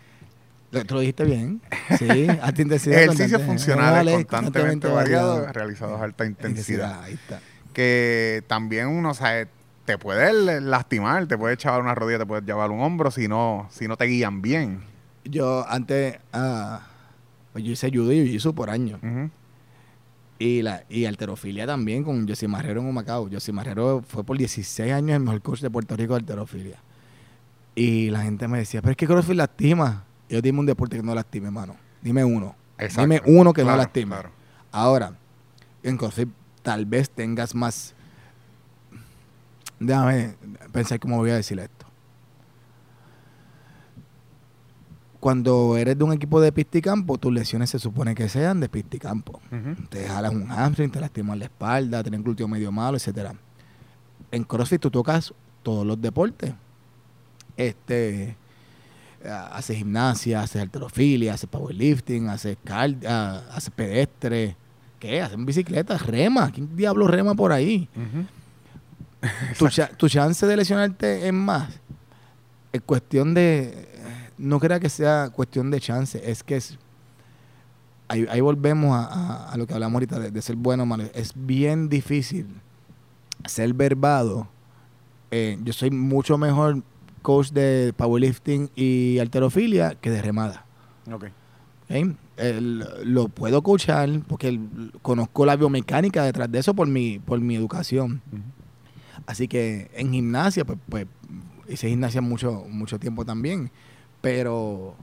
lo, 0.72 0.84
tú 0.86 0.96
lo 0.96 1.02
dijiste 1.02 1.24
bien. 1.24 1.62
Sí, 2.00 2.28
alta 2.42 2.62
intensidad. 2.64 3.00
Ejercicios 3.00 3.44
funcionales 3.44 4.26
constantemente 4.26 4.88
variados, 4.88 5.54
realizados 5.54 6.02
a 6.02 6.06
alta 6.06 6.26
intensidad. 6.26 7.04
Ahí 7.04 7.14
está. 7.14 7.40
Que 7.74 8.44
también 8.48 8.88
uno, 8.88 9.12
o 9.12 9.14
sea, 9.14 9.48
te 9.86 10.00
puede 10.00 10.62
lastimar, 10.62 11.28
te 11.28 11.38
puede 11.38 11.54
echar 11.54 11.80
una 11.80 11.94
rodilla, 11.94 12.18
te 12.18 12.26
puede 12.26 12.42
llevar 12.42 12.72
un 12.72 12.82
hombro 12.82 13.12
si 13.12 13.28
no, 13.28 13.68
si 13.70 13.88
no 13.88 13.98
te 13.98 14.06
guían 14.06 14.42
bien. 14.42 14.82
Yo 15.26 15.64
antes, 15.70 16.18
pues 17.54 17.64
yo 17.64 17.72
hice 17.72 17.92
judo 17.92 18.12
y 18.12 18.18
jiu-jitsu 18.26 18.56
por 18.56 18.72
años. 18.72 19.00
Ujú. 19.04 19.30
Y, 20.44 20.64
la, 20.64 20.86
y 20.90 21.06
alterofilia 21.06 21.68
también 21.68 22.04
con 22.04 22.28
José 22.28 22.48
Marrero 22.48 22.82
en 22.82 22.88
Humacao. 22.88 23.30
José 23.32 23.52
Marrero 23.52 24.02
fue 24.08 24.24
por 24.24 24.36
16 24.40 24.92
años 24.92 25.18
el 25.18 25.20
mejor 25.20 25.40
coach 25.44 25.60
de 25.62 25.70
Puerto 25.70 25.96
Rico 25.96 26.14
de 26.14 26.22
alterofilia. 26.22 26.78
Y 27.76 28.10
la 28.10 28.22
gente 28.24 28.48
me 28.48 28.58
decía, 28.58 28.82
pero 28.82 28.90
es 28.90 28.98
que 28.98 29.06
CrossFit 29.06 29.36
lastima. 29.36 30.04
Y 30.28 30.34
yo 30.34 30.42
dime 30.42 30.60
un 30.60 30.66
deporte 30.66 30.98
que 30.98 31.04
no 31.04 31.14
lastime, 31.14 31.46
hermano. 31.46 31.76
Dime 32.02 32.26
uno. 32.26 32.56
Exacto. 32.80 33.02
Dime 33.02 33.22
uno 33.28 33.54
que 33.54 33.62
Claro, 33.62 33.78
no 33.78 33.84
lastime. 33.84 34.08
claro. 34.16 34.32
Ahora, 34.72 35.14
en 35.84 35.96
CrossFit 35.96 36.30
tal 36.64 36.88
vez 36.88 37.12
tengas 37.12 37.54
más... 37.54 37.94
Déjame 39.80 40.34
pensar 40.72 41.00
cómo 41.00 41.18
voy 41.18 41.30
a 41.30 41.36
decir 41.36 41.60
esto. 41.60 41.81
Cuando 45.22 45.78
eres 45.78 45.98
de 45.98 46.04
un 46.04 46.12
equipo 46.12 46.42
de 46.42 46.52
pista 46.52 46.80
y 46.80 46.82
campo, 46.82 47.18
tus 47.18 47.32
lesiones 47.32 47.70
se 47.70 47.80
supone 47.80 48.14
que 48.16 48.28
sean 48.28 48.60
de 48.60 48.68
pista 48.68 48.96
y 48.98 49.00
campo. 49.00 49.40
Ujú. 49.52 49.88
Te 49.88 50.06
jalas 50.08 50.34
un 50.34 50.48
hamstring, 50.50 50.90
te 50.92 51.00
lastimas 51.00 51.38
la 51.38 51.46
espalda, 51.46 52.02
tienes 52.04 52.22
glúteo 52.24 52.48
medio 52.48 52.72
malo, 52.72 52.98
etcétera. 52.98 53.34
En 54.32 54.44
CrossFit 54.44 54.82
tú 54.82 54.90
tocas 54.92 55.34
todos 55.64 55.86
los 55.86 56.02
deportes. 56.02 56.52
Este, 57.56 58.36
ah, 59.26 59.52
haces 59.54 59.78
gimnasia, 59.78 60.42
haces 60.42 60.62
alterofilia, 60.62 61.36
haces 61.36 61.48
powerlifting, 61.50 62.28
haces 62.30 62.58
ah, 63.08 63.42
haces 63.54 63.70
pedestre, 63.70 64.56
¿qué? 65.00 65.22
Haces 65.22 65.38
bicicleta, 65.46 65.98
rema. 66.00 66.52
¿Quién 66.52 66.76
diablo 66.76 67.08
rema 67.08 67.36
por 67.36 67.52
ahí? 67.52 67.88
Tu, 69.60 69.68
cha- 69.70 69.90
tu 69.96 70.10
chance 70.10 70.48
de 70.48 70.58
lesionarte 70.58 71.28
es 71.28 71.34
más. 71.34 71.70
Es 72.74 72.82
cuestión 72.82 73.36
de. 73.36 73.88
No 74.42 74.60
crea 74.60 74.80
que 74.80 74.90
sea 74.90 75.30
cuestión 75.30 75.70
de 75.72 75.80
chance, 75.80 76.22
es 76.30 76.44
que 76.44 76.56
es. 76.58 76.78
Ahí, 78.08 78.26
ahí 78.30 78.42
volvemos 78.42 78.94
a, 78.96 79.06
a- 79.06 79.52
a 79.54 79.58
lo 79.58 79.66
que 79.68 79.74
hablamos 79.74 79.94
ahorita 79.96 80.20
de, 80.20 80.32
de 80.32 80.42
ser 80.42 80.56
bueno 80.56 80.84
o 80.84 80.86
malo. 80.86 81.04
Es 81.14 81.32
bien 81.36 81.88
difícil 81.90 82.48
ser 83.46 83.74
verbado. 83.74 84.48
Eh, 85.32 85.58
yo 85.64 85.72
soy 85.74 85.92
mucho 85.92 86.38
mejor 86.38 86.84
coach 87.22 87.52
de 87.52 87.94
powerlifting 87.96 88.70
y 88.76 89.20
alterofilia 89.20 89.96
que 89.96 90.10
de 90.10 90.22
remada. 90.22 90.66
Ok. 91.12 91.26
el- 92.38 92.86
lo 93.04 93.28
puedo 93.28 93.62
coachar 93.62 94.10
porque 94.28 94.48
el- 94.48 94.92
conozco 95.02 95.46
la 95.46 95.56
biomecánica 95.56 96.24
detrás 96.24 96.52
de 96.52 96.60
eso 96.60 96.74
por 96.74 96.88
mi, 96.88 97.20
por 97.20 97.40
mi 97.40 97.56
educación. 97.56 98.22
Así 99.28 99.48
que 99.48 99.92
en 99.94 100.12
gimnasia, 100.12 100.66
pues, 100.66 100.80
pues 100.90 101.06
hice 101.70 101.90
gimnasia 101.90 102.22
mucho, 102.22 102.66
mucho 102.70 102.98
tiempo 103.00 103.24
también. 103.26 103.70
Pero 104.22 104.96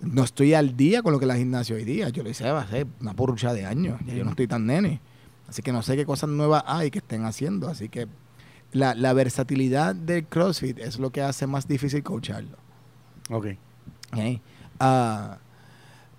no 0.00 0.24
estoy 0.24 0.54
al 0.54 0.76
día 0.76 1.02
con 1.02 1.12
lo 1.12 1.18
que 1.18 1.24
es 1.24 1.28
la 1.28 1.36
gimnasia 1.36 1.76
hoy 1.76 1.84
día. 1.84 2.08
Yo 2.08 2.22
lo 2.22 2.30
hice 2.30 2.48
hace 2.48 2.86
una 3.00 3.14
porrucha 3.14 3.52
de 3.52 3.64
años. 3.64 4.00
Ya 4.06 4.14
yo 4.14 4.24
no 4.24 4.30
estoy 4.30 4.46
tan 4.46 4.66
nene. 4.66 5.00
Así 5.48 5.62
que 5.62 5.72
no 5.72 5.82
sé 5.82 5.96
qué 5.96 6.04
cosas 6.04 6.30
nuevas 6.30 6.64
hay 6.66 6.90
que 6.90 6.98
estén 6.98 7.24
haciendo. 7.24 7.68
Así 7.68 7.88
que 7.88 8.08
la, 8.72 8.94
la 8.94 9.12
versatilidad 9.12 9.94
del 9.94 10.24
CrossFit 10.26 10.78
es 10.78 10.98
lo 10.98 11.10
que 11.10 11.22
hace 11.22 11.46
más 11.46 11.68
difícil 11.68 12.02
coacharlo. 12.02 12.56
Ok. 13.30 13.46
¿ok? 14.12 14.40
Ah, 14.80 15.38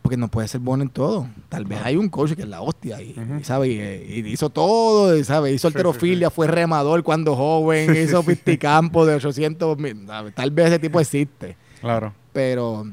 porque 0.02 0.18
no 0.18 0.28
puede 0.30 0.48
ser 0.48 0.62
bueno 0.62 0.84
en 0.84 0.90
todo. 0.90 1.28
Tal 1.50 1.66
vez 1.66 1.82
hay 1.84 1.98
un 1.98 2.10
coach 2.10 2.34
que 2.34 2.44
es 2.44 2.48
la 2.48 2.62
hostia 2.62 3.02
y, 3.02 3.16
¿sabe? 3.42 3.70
Y, 3.70 4.20
y 4.20 4.28
hizo 4.28 4.52
todo, 4.52 5.18
y, 5.18 5.24
¿sabe? 5.24 5.52
Hizo 5.52 5.68
Sí, 5.68 5.72
sí, 5.72 5.78
alterofilia, 5.80 6.30
fue 6.30 6.46
remador 6.46 7.02
cuando 7.02 7.36
joven, 7.36 7.96
hizo 7.96 8.22
pisticampo 8.24 9.06
de 9.06 9.16
800 9.16 9.78
mil. 9.80 10.06
Tal 10.36 10.52
vez 10.52 10.68
ese 10.68 10.80
tipo 10.80 11.00
existe. 11.00 11.58
Claro. 11.82 12.14
Pero, 12.36 12.86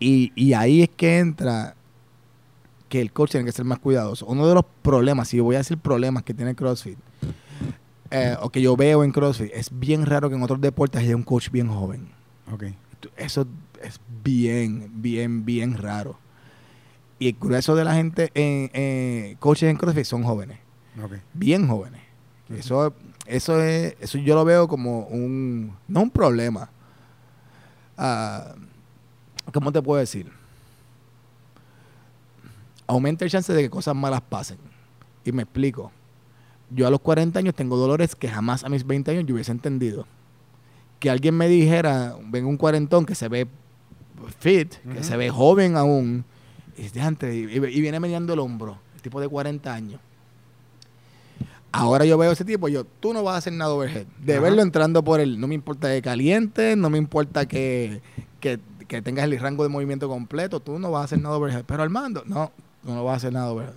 y, 0.00 0.32
y 0.34 0.54
ahí 0.54 0.82
es 0.82 0.88
que 0.88 1.18
entra 1.18 1.74
que 2.88 3.00
el 3.02 3.12
coach 3.12 3.32
tiene 3.32 3.44
que 3.44 3.52
ser 3.52 3.66
más 3.66 3.78
cuidadoso. 3.78 4.24
Uno 4.26 4.46
de 4.48 4.54
los 4.54 4.64
problemas, 4.82 5.28
si 5.28 5.38
voy 5.38 5.54
a 5.56 5.58
decir 5.58 5.76
problemas 5.78 6.22
que 6.22 6.32
tiene 6.32 6.54
CrossFit, 6.54 6.98
eh, 8.10 8.36
o 8.40 8.48
que 8.50 8.62
yo 8.62 8.74
veo 8.76 9.04
en 9.04 9.12
CrossFit, 9.12 9.50
es 9.52 9.68
bien 9.78 10.06
raro 10.06 10.30
que 10.30 10.36
en 10.36 10.42
otros 10.42 10.60
deportes 10.60 11.02
haya 11.02 11.14
un 11.14 11.24
coach 11.24 11.50
bien 11.50 11.68
joven. 11.68 12.08
Ok. 12.50 12.64
Eso 13.18 13.46
es 13.82 14.00
bien, 14.24 14.90
bien, 14.94 15.44
bien 15.44 15.76
raro. 15.76 16.18
Y 17.18 17.28
el 17.28 17.36
grueso 17.38 17.74
de 17.76 17.84
la 17.84 17.94
gente, 17.94 18.30
en, 18.34 18.70
en 18.72 19.36
coaches 19.36 19.68
en 19.68 19.76
CrossFit 19.76 20.04
son 20.06 20.22
jóvenes, 20.22 20.58
Ok. 21.04 21.12
bien 21.34 21.68
jóvenes. 21.68 22.00
Eso, 22.48 22.94
eso, 23.26 23.60
es, 23.62 23.94
eso 24.00 24.18
yo 24.18 24.34
lo 24.34 24.44
veo 24.46 24.68
como 24.68 25.00
un, 25.06 25.76
no 25.88 26.00
un 26.02 26.10
problema. 26.10 26.70
Ah, 27.96 28.54
¿Cómo 29.52 29.72
te 29.72 29.82
puedo 29.82 30.00
decir? 30.00 30.30
Aumenta 32.86 33.24
el 33.24 33.30
chance 33.30 33.52
de 33.52 33.62
que 33.62 33.70
cosas 33.70 33.94
malas 33.94 34.20
pasen. 34.20 34.58
Y 35.24 35.32
me 35.32 35.42
explico. 35.42 35.90
Yo 36.70 36.86
a 36.86 36.90
los 36.90 37.00
40 37.00 37.38
años 37.38 37.54
tengo 37.54 37.76
dolores 37.76 38.14
que 38.16 38.28
jamás 38.28 38.64
a 38.64 38.68
mis 38.68 38.86
20 38.86 39.10
años 39.10 39.24
yo 39.26 39.34
hubiese 39.34 39.52
entendido. 39.52 40.06
Que 40.98 41.10
alguien 41.10 41.36
me 41.36 41.48
dijera, 41.48 42.16
ven 42.26 42.46
un 42.46 42.56
cuarentón 42.56 43.06
que 43.06 43.14
se 43.14 43.28
ve 43.28 43.46
fit, 44.38 44.74
que 44.92 45.04
se 45.04 45.16
ve 45.16 45.30
joven 45.30 45.76
aún, 45.76 46.24
y, 46.76 46.82
y, 46.82 47.56
y 47.56 47.80
viene 47.80 48.00
meneando 48.00 48.32
el 48.32 48.38
hombro, 48.38 48.78
el 48.94 49.02
tipo 49.02 49.20
de 49.20 49.28
40 49.28 49.72
años. 49.72 50.00
Ahora 51.76 52.04
yo 52.04 52.16
veo 52.16 52.30
a 52.30 52.32
ese 52.34 52.44
tipo, 52.44 52.68
yo, 52.68 52.84
tú 52.84 53.12
no 53.12 53.24
vas 53.24 53.34
a 53.34 53.38
hacer 53.38 53.52
nada 53.52 53.72
overhead. 53.74 54.06
De 54.20 54.34
Ajá. 54.34 54.42
verlo 54.42 54.62
entrando 54.62 55.02
por 55.02 55.18
él, 55.18 55.40
no 55.40 55.48
me 55.48 55.54
importa 55.56 55.88
que 55.90 56.00
caliente, 56.02 56.76
no 56.76 56.88
me 56.88 56.98
importa 56.98 57.46
que, 57.46 58.00
que, 58.38 58.60
que 58.86 59.02
tengas 59.02 59.24
el 59.24 59.38
rango 59.40 59.64
de 59.64 59.68
movimiento 59.70 60.08
completo, 60.08 60.60
tú 60.60 60.78
no 60.78 60.92
vas 60.92 61.00
a 61.02 61.04
hacer 61.06 61.20
nada 61.20 61.36
overhead. 61.36 61.64
Pero 61.66 61.82
Armando, 61.82 62.22
no, 62.26 62.52
tú 62.84 62.92
no 62.92 63.02
vas 63.02 63.14
a 63.14 63.16
hacer 63.16 63.32
nada 63.32 63.50
overhead. 63.50 63.74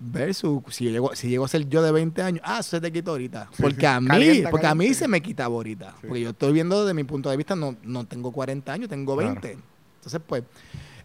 Versus, 0.00 0.62
si 0.70 0.84
llego, 0.90 1.14
si 1.16 1.28
llego 1.28 1.44
a 1.44 1.48
ser 1.48 1.68
yo 1.68 1.82
de 1.82 1.90
20 1.90 2.22
años, 2.22 2.40
ah, 2.44 2.60
eso 2.60 2.70
se 2.70 2.80
te 2.80 2.92
quitó 2.92 3.10
ahorita. 3.10 3.48
Sí, 3.52 3.62
Porque 3.62 3.80
sí. 3.80 3.86
a 3.86 4.00
mí, 4.00 4.06
Calienta, 4.06 4.50
porque 4.50 4.66
a 4.68 4.74
mí 4.74 4.94
se 4.94 5.08
me 5.08 5.20
quitaba 5.20 5.54
ahorita. 5.56 5.90
Sí. 6.00 6.06
Porque 6.06 6.20
yo 6.20 6.30
estoy 6.30 6.52
viendo 6.52 6.80
desde 6.84 6.94
mi 6.94 7.02
punto 7.04 7.28
de 7.30 7.36
vista, 7.36 7.56
no, 7.56 7.76
no 7.82 8.04
tengo 8.06 8.30
40 8.30 8.72
años, 8.72 8.88
tengo 8.88 9.14
Claro. 9.16 9.32
20. 9.40 9.58
Entonces, 9.96 10.20
pues, 10.24 10.44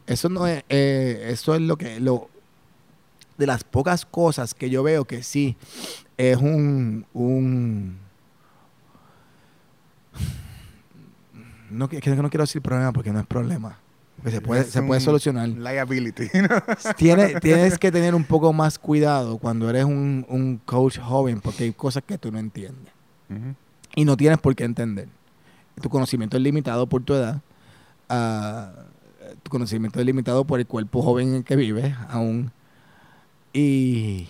eso 0.06 0.30
no 0.30 0.46
es, 0.46 0.64
eh, 0.70 1.26
eso 1.30 1.56
es 1.56 1.62
lo 1.62 1.76
que, 1.76 2.00
lo, 2.00 2.30
de 3.38 3.48
las 3.48 3.64
pocas 3.64 4.06
cosas 4.06 4.54
que 4.54 4.70
yo 4.70 4.84
veo 4.84 5.06
que 5.06 5.24
sí 5.24 5.58
es 6.18 6.38
un, 6.38 7.06
un 7.14 7.98
no, 11.70 11.90
que, 11.90 12.00
que 12.00 12.10
no 12.16 12.30
quiero 12.30 12.44
decir 12.44 12.62
problema 12.62 12.92
porque 12.94 13.12
no 13.12 13.20
es 13.20 13.26
problema. 13.26 13.78
Porque 14.18 14.32
se 14.32 14.42
puede, 14.42 14.62
Es 14.62 14.68
se 14.70 14.82
puede 14.84 15.02
solucionar. 15.02 15.50
Liability. 15.50 16.30
Tiene- 16.98 17.40
tienes 17.40 17.78
que 17.80 17.92
tener 17.92 18.14
un 18.16 18.24
poco 18.24 18.54
más 18.54 18.78
cuidado 18.78 19.38
cuando 19.40 19.70
eres 19.70 19.86
un, 19.86 20.26
un 20.30 20.58
coach 20.64 21.00
joven 21.00 21.42
porque 21.42 21.64
hay 21.66 21.74
cosas 21.74 22.04
que 22.06 22.18
tú 22.18 22.32
no 22.32 22.40
entiendes. 22.40 22.94
Y 23.96 24.06
no 24.06 24.16
tienes 24.16 24.38
por 24.38 24.56
qué 24.56 24.64
entender. 24.64 25.08
Tu 25.82 25.90
conocimiento 25.90 26.38
es 26.38 26.44
limitado 26.44 26.86
por 26.88 27.04
tu 27.04 27.16
edad. 27.16 27.42
ah, 28.08 28.72
tu 29.42 29.50
conocimiento 29.50 30.00
es 30.00 30.06
limitado 30.06 30.46
por 30.46 30.60
el 30.60 30.68
cuerpo 30.68 31.02
joven 31.02 31.30
en 31.30 31.34
el 31.36 31.44
que 31.44 31.56
vives 31.56 31.96
aún. 32.10 32.52
Y, 33.54 34.28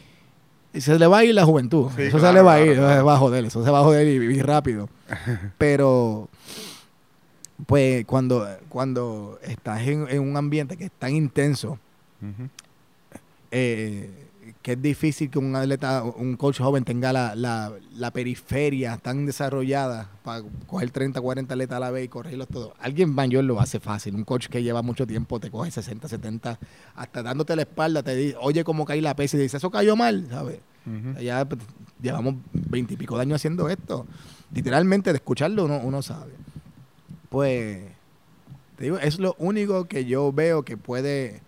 se 0.74 0.99
le 0.99 1.07
va 1.07 1.19
a 1.19 1.24
ir 1.24 1.34
la 1.34 1.45
juventud. 1.45 1.89
Sí, 1.95 2.03
eso 2.03 2.19
se 2.19 2.34
le 2.34 2.41
va 2.41 2.55
a 2.55 2.61
ir, 2.61 2.71
eso 2.71 2.82
claro. 2.82 2.97
se 2.97 3.03
va 3.03 3.13
a 3.13 3.17
joder. 3.17 3.45
Eso 3.45 3.63
se 3.63 3.71
va 3.71 3.80
a 3.80 3.84
joder 3.84 4.07
y 4.07 4.19
vivir 4.19 4.45
rápido. 4.45 4.89
Pero, 5.57 6.30
pues, 7.65 8.05
cuando, 8.05 8.47
cuando 8.69 9.39
estás 9.43 9.82
en, 9.88 10.07
en 10.09 10.21
un 10.21 10.36
ambiente 10.36 10.76
que 10.78 10.86
es 10.86 10.91
tan 10.91 11.15
intenso, 11.15 11.80
eh, 13.51 14.22
que 14.64 14.72
es 14.72 14.82
difícil 14.82 15.30
que 15.30 15.38
un 15.38 15.55
atleta, 15.55 16.03
un 16.03 16.38
coach 16.38 16.59
joven 16.59 16.86
tenga 16.86 17.11
la, 17.11 17.36
la, 17.36 17.74
la 17.95 18.11
periferia 18.11 18.97
tan 18.97 19.26
desarrollada 19.26 20.09
para 20.24 20.41
coger 20.66 20.89
30, 20.89 21.20
40 21.20 21.53
atletas 21.53 21.76
a 21.76 21.80
la 21.82 21.91
vez 21.91 22.05
y 22.05 22.07
corregirlos 22.07 22.47
todos. 22.47 22.72
Alguien 22.80 23.14
mayor 23.14 23.43
lo 23.43 23.59
hace 23.59 23.82
fácil. 23.82 24.16
Un 24.16 24.24
coach 24.24 24.47
que 24.47 24.64
lleva 24.64 24.82
mucho 24.82 25.05
tiempo 25.05 25.39
te 25.41 25.51
coge 25.51 25.70
60, 25.70 26.07
70, 26.07 26.57
hasta 26.95 27.22
dándote 27.22 27.55
la 27.57 27.64
espalda, 27.64 28.03
te 28.03 28.16
dice, 28.16 28.38
oye 28.39 28.64
cómo 28.64 28.86
cae 28.86 29.01
la 29.01 29.16
pesa 29.16 29.36
y 29.36 29.41
dice, 29.41 29.57
eso 29.57 29.70
cayó 29.70 29.97
mal, 29.97 30.28
¿sabes? 30.30 30.59
Ujú. 30.86 31.20
Ya 31.22 31.43
pues, 31.43 31.61
llevamos 32.01 32.36
20 32.53 32.93
y 32.93 32.97
pico 32.97 33.18
de 33.18 33.24
años 33.24 33.36
haciendo 33.36 33.68
esto. 33.68 34.05
Literalmente, 34.53 35.11
de 35.11 35.18
escucharlo 35.18 35.66
uno, 35.66 35.82
uno 35.84 36.01
sabe. 36.01 36.32
Pues, 37.30 37.84
te 38.78 38.86
digo, 38.86 38.97
es 38.97 39.20
lo 39.20 39.36
único 39.39 39.86
que 39.86 40.05
yo 40.05 40.32
veo 40.32 40.64
que 40.64 40.78
puede, 40.78 41.41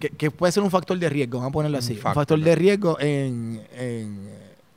que, 0.00 0.10
que 0.10 0.30
puede 0.32 0.50
ser 0.52 0.62
un 0.64 0.70
factor 0.70 0.98
de 0.98 1.08
riesgo, 1.08 1.38
vamos 1.38 1.50
a 1.50 1.52
ponerlo 1.52 1.78
así. 1.78 1.92
Un 1.92 1.98
factor 1.98 2.14
factor 2.22 2.40
de- 2.40 2.54
riesgo 2.56 2.98
en, 3.00 3.62
en, 3.76 4.28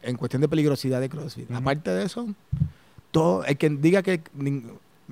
en 0.04 0.16
cuestión 0.18 0.42
de 0.42 0.48
peligrosidad 0.50 1.02
de 1.02 1.10
CrossFit. 1.10 1.50
Aparte 1.52 1.90
de 1.90 2.04
eso, 2.06 2.28
todo, 3.12 3.44
el 3.46 3.58
que 3.58 3.70
diga 3.70 4.04
que 4.04 4.22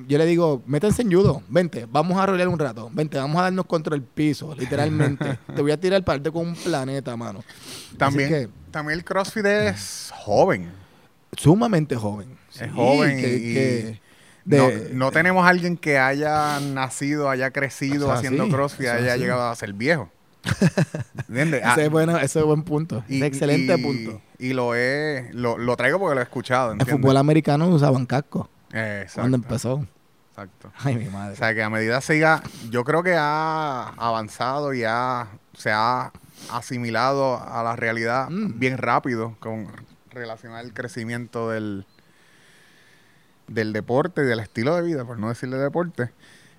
yo 0.08 0.18
le 0.18 0.26
digo, 0.26 0.62
métanse 0.66 1.02
en 1.02 1.12
judo, 1.12 1.44
vente, 1.50 1.86
vamos 1.92 2.18
a 2.18 2.26
rolear 2.26 2.48
un 2.48 2.58
rato, 2.58 2.90
vente, 2.94 3.18
vamos 3.18 3.38
a 3.40 3.44
darnos 3.44 3.66
contra 3.66 3.96
el 3.96 4.02
piso, 4.02 4.56
literalmente. 4.58 5.38
Te 5.56 5.62
voy 5.62 5.72
a 5.72 5.80
tirar 5.80 6.04
parte 6.04 6.32
con 6.32 6.48
un 6.48 6.56
planeta, 6.56 7.16
mano. 7.18 7.44
También, 7.98 8.30
que- 8.30 8.50
también 8.72 9.00
el 9.00 9.06
CrossFit 9.06 9.46
es 9.46 10.12
joven. 10.16 10.72
sumamente 11.38 11.96
joven. 11.96 12.38
Es 12.60 12.72
joven 12.72 13.18
que- 13.18 13.36
y- 13.38 13.54
que 13.54 14.00
no, 14.00 14.11
de- 14.46 14.90
no 14.94 15.12
tenemos 15.12 15.48
alguien 15.48 15.78
que 15.78 15.98
haya 16.00 16.60
nacido, 16.60 17.30
haya 17.30 17.52
crecido 17.52 18.06
O 18.08 18.10
sea, 18.12 18.18
haciendo 18.20 18.46
sí, 18.46 18.52
CrossFit, 18.52 18.88
o 18.88 18.92
haya 18.94 19.14
sí. 19.14 19.20
llegado 19.20 19.50
a 19.50 19.56
ser 19.56 19.74
viejo. 19.74 20.10
¿Entiendes? 21.28 21.62
Ah, 21.66 21.74
ese, 21.74 21.86
es 21.86 21.90
bueno, 21.92 22.18
ese 22.18 22.40
es 22.40 22.46
buen 22.46 22.64
punto. 22.64 23.04
y- 23.08 23.18
ese 23.18 23.26
excelente 23.28 23.76
y- 23.78 23.84
punto. 23.84 24.22
Y 24.40 24.54
lo 24.54 24.74
he, 24.76 25.30
lo, 25.34 25.58
lo 25.58 25.76
traigo 25.78 26.00
porque 26.00 26.16
lo 26.16 26.22
he 26.22 26.24
escuchado, 26.24 26.72
El 26.72 26.80
¿entiendes? 26.80 27.00
fútbol 27.02 27.18
americano 27.18 27.68
usaban 27.68 28.06
casco 28.08 28.50
exacto, 28.72 29.22
cuando 29.22 29.38
empezó. 29.38 29.86
Exacto. 30.32 30.72
Ay, 30.84 30.96
mi 30.96 31.08
O 31.08 31.12
madre. 31.12 31.36
sea, 31.36 31.54
que 31.54 31.62
a 31.62 31.70
medida 31.70 32.02
siga, 32.02 32.42
yo 32.72 32.84
creo 32.84 33.04
que 33.04 33.14
ha 33.16 33.90
avanzado 33.98 34.74
y 34.74 34.84
ha, 34.84 35.28
se 35.56 35.70
ha 35.72 36.12
asimilado 36.52 37.38
a 37.38 37.62
la 37.64 37.76
realidad 37.76 38.30
Mm. 38.32 38.58
bien 38.58 38.78
rápido 38.80 39.36
con 39.40 39.68
relación 40.10 40.54
al 40.54 40.74
crecimiento 40.74 41.50
del, 41.50 41.86
del 43.54 43.74
deporte 43.74 44.22
y 44.22 44.26
del 44.26 44.40
estilo 44.40 44.76
de 44.76 44.82
vida, 44.82 45.06
por 45.06 45.18
no 45.20 45.30
decirle 45.30 45.58
deporte. 45.58 46.12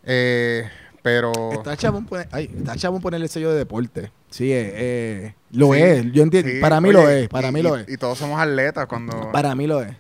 Eh, 0.05 0.69
pero 1.03 1.33
Está 1.53 1.77
chabón, 1.77 2.07
poner, 2.07 2.29
ay, 2.31 2.51
está 2.57 2.77
chabón 2.77 3.01
ponerle 3.01 3.27
el 3.27 3.31
sello 3.31 3.51
de 3.51 3.59
deporte. 3.59 4.13
Sí, 4.31 4.53
eh, 4.53 4.73
eh, 4.75 5.35
lo 5.51 5.75
Sí, 5.75 5.81
es. 5.81 6.13
Yo 6.13 6.23
entiendo. 6.23 6.51
sí, 6.51 6.61
para 6.61 6.81
mí 6.81 6.89
oye, 6.91 6.99
lo 6.99 7.11
es. 7.11 7.29
Para 7.29 7.49
y- 7.49 7.53
mí 7.53 7.61
y- 7.61 7.63
lo 7.63 7.77
es. 7.77 7.89
Y 7.89 7.97
todos 7.97 8.19
somos 8.19 8.41
atletas 8.41 8.87
cuando... 8.87 9.33
Para 9.33 9.55
mí 9.55 9.67
lo 9.67 9.83
es. 9.83 9.95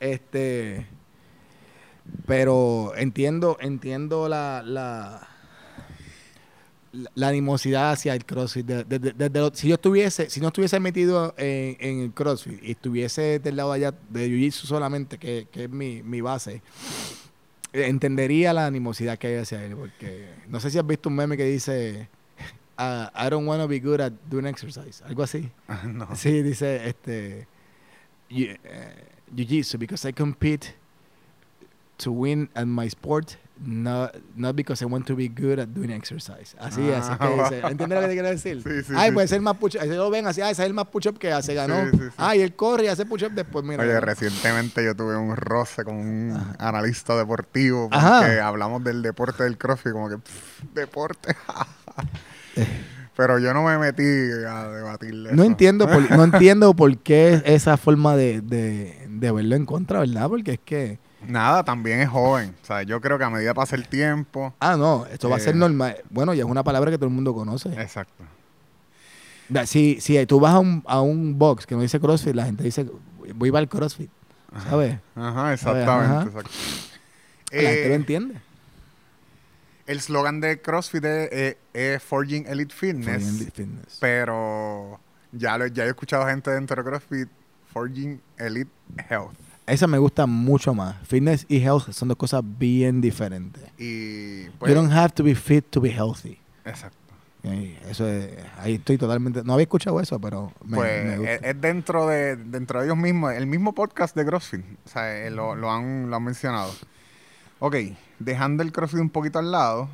Este. 0.00 0.86
Pero 2.26 2.92
entiendo, 2.96 3.56
entiendo 3.60 4.28
la, 4.28 4.62
la, 4.64 5.28
la, 7.14 7.28
animosidad 7.28 7.92
hacia 7.92 8.14
el 8.14 8.24
CrossFit. 8.24 8.64
De- 8.66 8.84
de- 8.84 8.98
de- 8.98 9.12
desde 9.12 9.40
lo- 9.40 9.54
si 9.54 9.68
yo 9.68 9.74
estuviese, 9.74 10.30
si 10.30 10.40
no 10.40 10.48
estuviese 10.48 10.80
metido 10.80 11.34
en, 11.36 11.76
en 11.80 12.00
el 12.00 12.12
CrossFit 12.12 12.62
y 12.62 12.70
estuviese 12.72 13.38
del 13.38 13.56
lado 13.56 13.72
allá 13.72 13.92
de 14.10 14.28
Jiu-Jitsu 14.28 14.66
solamente, 14.66 15.18
que, 15.18 15.46
que 15.52 15.64
es 15.64 15.70
mi, 15.70 16.02
mi 16.02 16.20
base, 16.20 16.62
entendería 17.72 18.52
la 18.52 18.66
animosidad 18.66 19.18
que 19.18 19.28
hay 19.28 19.34
hacia 19.36 19.64
él. 19.64 19.76
Porque 19.76 20.28
no 20.48 20.60
sé 20.60 20.70
si 20.70 20.78
has 20.78 20.86
visto 20.86 21.08
un 21.08 21.16
meme 21.16 21.36
que 21.36 21.44
dice. 21.44 22.08
"Ah, 22.78 23.10
I 23.16 23.30
don't 23.30 23.46
want 23.48 23.60
to 23.62 23.68
be 23.68 23.80
good 23.80 24.00
at 24.00 24.12
doing 24.28 24.46
exercise. 24.46 25.02
Algo 25.04 25.22
así. 25.22 25.50
no. 25.86 26.14
Sí, 26.14 26.42
dice 26.42 26.88
este. 26.88 27.46
"You- 28.28 28.56
eh, 28.64 29.04
Jiu-Jitsu, 29.34 29.78
because 29.78 30.08
I 30.08 30.12
compete 30.12 30.74
to 31.96 32.12
win 32.12 32.48
at 32.54 32.66
my 32.66 32.86
sport, 32.88 33.36
not, 33.64 34.14
not 34.36 34.54
because 34.54 34.82
I 34.82 34.86
want 34.86 35.06
to 35.06 35.16
be 35.16 35.28
good 35.28 35.58
at 35.58 35.68
doing 35.68 35.90
exercise. 35.90 36.54
Así, 36.58 36.90
Ah, 36.92 36.98
así 36.98 37.18
que 37.18 37.42
dice. 37.42 37.66
¿Entiendes 37.66 37.96
lo 37.96 38.00
que 38.02 38.08
te 38.08 38.12
quiero 38.12 38.28
decir? 38.28 38.62
Sí, 38.66 38.82
sí, 38.84 38.92
Ay, 38.96 39.12
sí, 39.18 39.28
ser 39.28 39.40
más 39.40 39.56
push-up. 39.56 39.82
Lo 39.86 40.10
ven 40.10 40.26
así, 40.26 40.40
ah, 40.42 40.50
ese 40.50 40.62
es 40.62 40.66
el 40.68 40.74
más 40.74 40.86
push-up 40.88 41.18
que 41.18 41.32
hace, 41.32 41.54
ganó. 41.54 41.84
Sí, 41.90 41.90
sí, 41.92 42.04
sí. 42.08 42.14
Ay, 42.18 42.40
él 42.42 42.54
corre 42.54 42.84
y 42.84 42.88
hace 42.88 43.06
push-up 43.06 43.32
después, 43.32 43.64
mira. 43.64 43.82
Oye, 43.82 43.98
recientemente 44.00 44.84
yo 44.84 44.94
tuve 44.94 45.16
un 45.16 45.34
roce 45.36 45.84
con 45.84 45.96
un 45.96 46.32
Ajá. 46.36 46.56
analista 46.68 47.16
deportivo 47.16 47.88
Ajá. 47.92 48.20
porque 48.20 48.40
hablamos 48.40 48.84
del 48.84 49.02
deporte 49.02 49.44
del 49.44 49.56
CrossFit, 49.56 49.92
como 49.92 50.08
que 50.10 50.18
pff, 50.18 50.62
deporte. 50.74 51.34
Pero 53.16 53.38
yo 53.38 53.54
no 53.54 53.62
me 53.62 53.78
metí 53.78 54.02
a 54.02 54.68
debatirle. 54.68 55.30
No 55.32 55.42
eso. 55.42 55.50
entiendo, 55.50 55.88
por, 55.88 56.10
no 56.10 56.24
entiendo 56.32 56.74
por 56.74 56.98
qué 56.98 57.42
esa 57.46 57.78
forma 57.78 58.14
de, 58.14 58.42
de, 58.42 59.06
de 59.08 59.32
verlo 59.32 59.56
en 59.56 59.64
contra, 59.64 60.00
¿verdad? 60.00 60.28
Porque 60.28 60.52
es 60.52 60.60
que, 60.62 60.98
Nada, 61.26 61.64
también 61.64 62.00
es 62.00 62.08
joven. 62.08 62.54
O 62.62 62.66
sea, 62.66 62.82
yo 62.82 63.00
creo 63.00 63.18
que 63.18 63.24
a 63.24 63.30
medida 63.30 63.54
pasa 63.54 63.74
el 63.76 63.88
tiempo. 63.88 64.54
ah, 64.60 64.76
no, 64.76 65.06
esto 65.06 65.28
va 65.30 65.36
a 65.36 65.40
ser 65.40 65.54
Eh. 65.54 65.58
normal. 65.58 65.96
Bueno, 66.10 66.34
ya 66.34 66.44
es 66.44 66.48
una 66.50 66.62
palabra 66.62 66.90
que 66.90 66.98
todo 66.98 67.08
el 67.08 67.14
mundo 67.14 67.34
conoce. 67.34 67.68
Exacto. 67.80 68.24
Si, 69.66 70.00
si 70.00 70.24
tú 70.26 70.40
vas 70.40 70.54
a 70.54 70.58
un, 70.58 70.82
a 70.86 71.00
un 71.00 71.38
box 71.38 71.66
que 71.66 71.74
no 71.76 71.80
dice 71.82 72.00
CrossFit, 72.00 72.34
la 72.34 72.44
gente 72.46 72.64
dice, 72.64 72.86
voy 73.34 73.50
para 73.52 73.62
el 73.62 73.68
CrossFit, 73.68 74.10
¿sabes? 74.68 74.98
Ajá, 75.14 75.52
exactamente. 75.54 75.90
Ajá. 75.90 76.22
exacto. 76.24 76.50
la 77.52 77.60
gente 77.60 77.88
lo 77.88 77.92
Eh, 77.92 77.94
entiende. 77.94 78.34
el 79.86 80.00
slogan 80.00 80.40
de 80.40 80.60
CrossFit 80.60 81.04
es, 81.04 81.32
es- 81.32 81.56
es 81.72 82.02
Forging 82.02 82.44
Elite 82.48 82.74
Fitness, 82.74 83.22
Forging 83.22 83.52
Fitness. 83.52 83.96
pero 84.00 84.98
ya, 85.32 85.56
lo, 85.58 85.66
ya 85.68 85.84
he 85.84 85.88
escuchado 85.88 86.26
gente 86.26 86.50
dentro 86.50 86.82
de 86.82 86.90
CrossFit 86.90 87.28
Forging 87.72 88.20
Elite 88.38 88.70
Health. 89.08 89.36
Esa 89.66 89.86
me 89.86 89.98
gusta 89.98 90.26
mucho 90.26 90.74
más. 90.74 90.96
Fitness 91.06 91.44
y 91.48 91.58
health 91.58 91.90
son 91.92 92.08
dos 92.08 92.16
cosas 92.16 92.42
bien 92.44 93.00
diferentes. 93.00 93.62
Y 93.78 94.48
pues, 94.58 94.70
you 94.70 94.74
don't 94.80 94.92
have 94.92 95.10
to 95.10 95.24
be 95.24 95.34
fit 95.34 95.64
to 95.70 95.80
be 95.80 95.90
healthy. 95.90 96.38
exacto. 96.64 96.96
Y 97.42 97.76
Eso 97.88 98.08
es, 98.08 98.30
ahí 98.58 98.74
estoy 98.74 98.98
totalmente. 98.98 99.42
No 99.44 99.52
había 99.52 99.64
escuchado 99.64 100.00
eso, 100.00 100.18
pero 100.20 100.52
me, 100.64 100.76
pues 100.76 101.04
me 101.04 101.16
gusta. 101.18 101.32
es, 101.34 101.42
es 101.44 101.60
dentro 101.60 102.06
de 102.08 102.34
dentro 102.36 102.80
de 102.80 102.86
ellos 102.86 102.96
mismos, 102.96 103.34
el 103.34 103.46
mismo 103.46 103.72
podcast 103.72 104.16
de 104.16 104.24
CrossFit, 104.24 104.64
o 104.84 104.88
sea, 104.88 105.16
eh, 105.26 105.30
lo, 105.30 105.54
lo 105.54 105.70
han, 105.70 106.10
lo 106.10 106.16
han 106.16 106.24
mencionado. 106.24 106.72
Ok, 107.60 107.76
dejando 108.18 108.62
el 108.64 108.72
CrossFit 108.72 109.00
un 109.00 109.10
poquito 109.10 109.38
al 109.38 109.52
lado, 109.52 109.88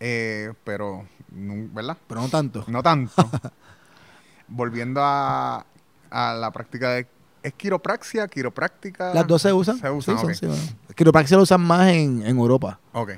eh, 0.00 0.52
pero, 0.64 1.06
¿verdad? 1.30 1.96
pero 2.08 2.20
no 2.22 2.28
tanto. 2.28 2.64
No 2.66 2.82
tanto. 2.82 3.12
Volviendo 4.48 5.00
a, 5.02 5.64
a 6.10 6.34
la 6.34 6.50
práctica 6.50 6.90
de... 6.90 7.06
¿Es 7.42 7.52
quiropraxia? 7.54 8.28
¿Quiropráctica? 8.28 9.12
Las 9.14 9.26
dos 9.26 9.42
se 9.42 9.52
usan. 9.52 9.78
Se 9.78 9.90
usan, 9.90 10.34
Sí, 10.34 10.46
bueno. 10.46 10.62
Quiropraxia 10.94 11.36
lo 11.36 11.42
usan 11.42 11.60
más 11.60 11.88
en, 11.88 12.22
en 12.24 12.36
Europa. 12.36 12.78
Ok. 12.92 13.12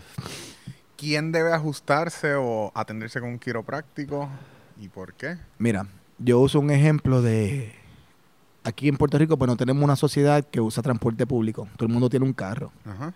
¿Quién 0.97 1.33
debe 1.33 1.53
ajustarse 1.53 2.35
o 2.35 2.73
atenderse 2.75 3.21
con 3.21 3.29
un 3.31 3.39
quiropráctico 3.39 4.29
y 4.81 4.89
por 4.89 5.13
qué? 5.15 5.37
Mira, 5.59 5.87
yo 6.19 6.41
uso 6.41 6.61
un 6.61 6.71
ejemplo 6.71 7.21
de. 7.21 7.75
Aquí 8.63 8.89
en 8.89 8.97
Puerto 8.97 9.19
Rico, 9.19 9.37
pues 9.37 9.47
no 9.47 9.57
tenemos 9.59 9.85
una 9.85 9.97
sociedad 9.97 10.43
que 10.43 10.61
usa 10.61 10.83
transporte 10.83 11.27
público. 11.27 11.69
Todo 11.77 11.87
el 11.87 11.93
mundo 11.93 12.09
tiene 12.09 12.25
un 12.25 12.33
carro. 12.33 12.73
Ajá. 12.87 13.13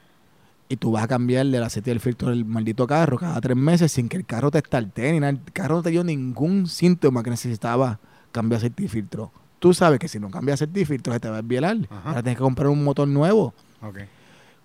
Y 0.68 0.76
tú 0.76 0.92
vas 0.92 1.04
a 1.04 1.08
cambiarle 1.08 1.56
el 1.56 1.62
aceite 1.62 1.90
del 1.90 2.00
filtro 2.00 2.28
del 2.28 2.44
maldito 2.44 2.86
carro 2.86 3.16
cada 3.16 3.40
tres 3.40 3.56
meses 3.56 3.90
sin 3.90 4.10
que 4.10 4.18
el 4.18 4.26
carro 4.26 4.50
te 4.50 4.58
estarte 4.58 5.10
ni 5.10 5.20
nada. 5.20 5.30
El 5.30 5.40
carro 5.54 5.76
no 5.76 5.82
te 5.82 5.88
dio 5.88 6.04
ningún 6.04 6.66
síntoma 6.66 7.22
que 7.22 7.30
necesitaba 7.30 7.98
cambiar 8.32 8.58
aceite 8.58 8.82
y 8.82 8.88
filtro. 8.88 9.32
Tú 9.58 9.74
sabes 9.74 9.98
que 9.98 10.08
si 10.08 10.18
no 10.20 10.30
cambias 10.30 10.62
y 10.62 10.84
filtro 10.84 11.12
se 11.12 11.20
te 11.20 11.28
va 11.28 11.38
a 11.38 11.42
desvielar. 11.42 11.76
Ajá. 11.90 12.08
Ahora 12.10 12.22
tienes 12.22 12.36
que 12.38 12.42
comprar 12.42 12.68
un 12.68 12.82
motor 12.84 13.08
nuevo. 13.08 13.52
Ok. 13.82 13.98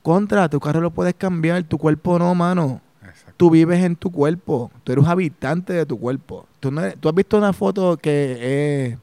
Contra, 0.02 0.50
tu 0.50 0.60
carro 0.60 0.82
lo 0.82 0.92
puedes 0.92 1.14
cambiar, 1.16 1.64
tu 1.64 1.78
cuerpo 1.78 2.20
no, 2.20 2.36
mano. 2.36 2.82
Exacto. 3.02 3.34
Tú 3.38 3.50
vives 3.50 3.82
en 3.84 3.96
tu 3.96 4.12
cuerpo. 4.12 4.72
Tú 4.84 4.92
eres 4.92 5.04
un 5.04 5.10
habitante 5.10 5.74
de 5.74 5.86
tu 5.86 5.98
cuerpo. 6.00 6.46
Tú, 6.60 6.72
no 6.72 6.82
eres- 6.82 6.98
¿tú 7.00 7.08
has 7.10 7.16
visto 7.16 7.38
una 7.38 7.54
foto 7.54 7.98
que 7.98 8.92
es 8.92 8.98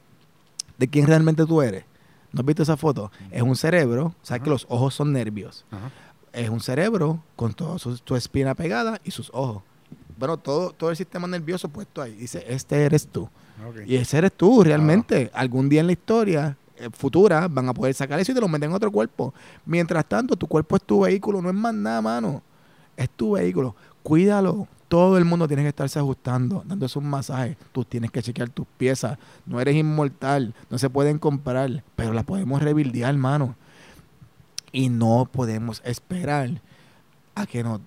de 0.77 0.87
quién 0.87 1.07
realmente 1.07 1.45
tú 1.45 1.61
eres. 1.61 1.83
¿No 2.31 2.39
has 2.41 2.45
visto 2.45 2.63
esa 2.63 2.77
foto? 2.77 3.11
Es 3.31 3.41
un 3.41 3.55
cerebro. 3.55 4.15
Sabes 4.21 4.43
que 4.43 4.49
los 4.49 4.65
ojos 4.69 4.93
son 4.93 5.11
nervios. 5.11 5.65
Es 6.33 6.49
un 6.49 6.61
cerebro 6.61 7.21
con 7.35 7.53
toda 7.53 7.77
su, 7.79 7.97
su 7.97 8.15
espina 8.15 8.55
pegada 8.55 9.01
y 9.03 9.11
sus 9.11 9.29
ojos. 9.33 9.63
Bueno, 10.17 10.37
todo, 10.37 10.71
todo 10.71 10.91
el 10.91 10.95
sistema 10.95 11.27
nervioso 11.27 11.67
puesto 11.67 12.01
ahí. 12.01 12.13
Dice, 12.15 12.45
este 12.47 12.85
eres 12.85 13.07
tú. 13.07 13.27
Y 13.85 13.95
ese 13.95 14.17
eres 14.17 14.33
tú 14.33 14.63
realmente. 14.63 15.29
Algún 15.33 15.69
día 15.69 15.81
en 15.81 15.87
la 15.87 15.93
historia 15.93 16.57
eh, 16.77 16.89
futura 16.91 17.47
van 17.47 17.69
a 17.69 17.73
poder 17.73 17.93
sacar 17.93 18.19
eso 18.19 18.31
y 18.31 18.35
te 18.35 18.41
lo 18.41 18.47
meten 18.47 18.69
en 18.69 18.75
otro 18.75 18.91
cuerpo. 18.91 19.33
Mientras 19.65 20.05
tanto, 20.05 20.35
tu 20.35 20.47
cuerpo 20.47 20.75
es 20.75 20.83
tu 20.83 21.01
vehículo, 21.01 21.41
no 21.41 21.49
es 21.49 21.55
más 21.55 21.73
nada, 21.73 22.01
mano. 22.01 22.41
Es 22.97 23.09
tu 23.09 23.33
vehículo. 23.33 23.75
Cuídalo. 24.03 24.67
Todo 24.87 25.17
el 25.17 25.23
mundo 25.23 25.47
tiene 25.47 25.63
que 25.63 25.69
estarse 25.69 25.99
ajustando, 25.99 26.63
dándose 26.65 26.99
un 26.99 27.09
masaje. 27.09 27.55
Tú 27.71 27.85
tienes 27.85 28.11
que 28.11 28.21
chequear 28.21 28.49
tus 28.49 28.67
piezas. 28.77 29.17
No 29.45 29.61
eres 29.61 29.75
inmortal. 29.75 30.53
No 30.69 30.77
se 30.77 30.89
pueden 30.89 31.17
comprar, 31.17 31.83
pero 31.95 32.11
las 32.11 32.25
podemos 32.25 32.61
rebildear, 32.61 33.15
mano. 33.15 33.55
Y 34.73 34.89
no 34.89 35.29
podemos 35.31 35.81
esperar 35.85 36.49
a 37.35 37.45
que 37.45 37.63
nos 37.63 37.79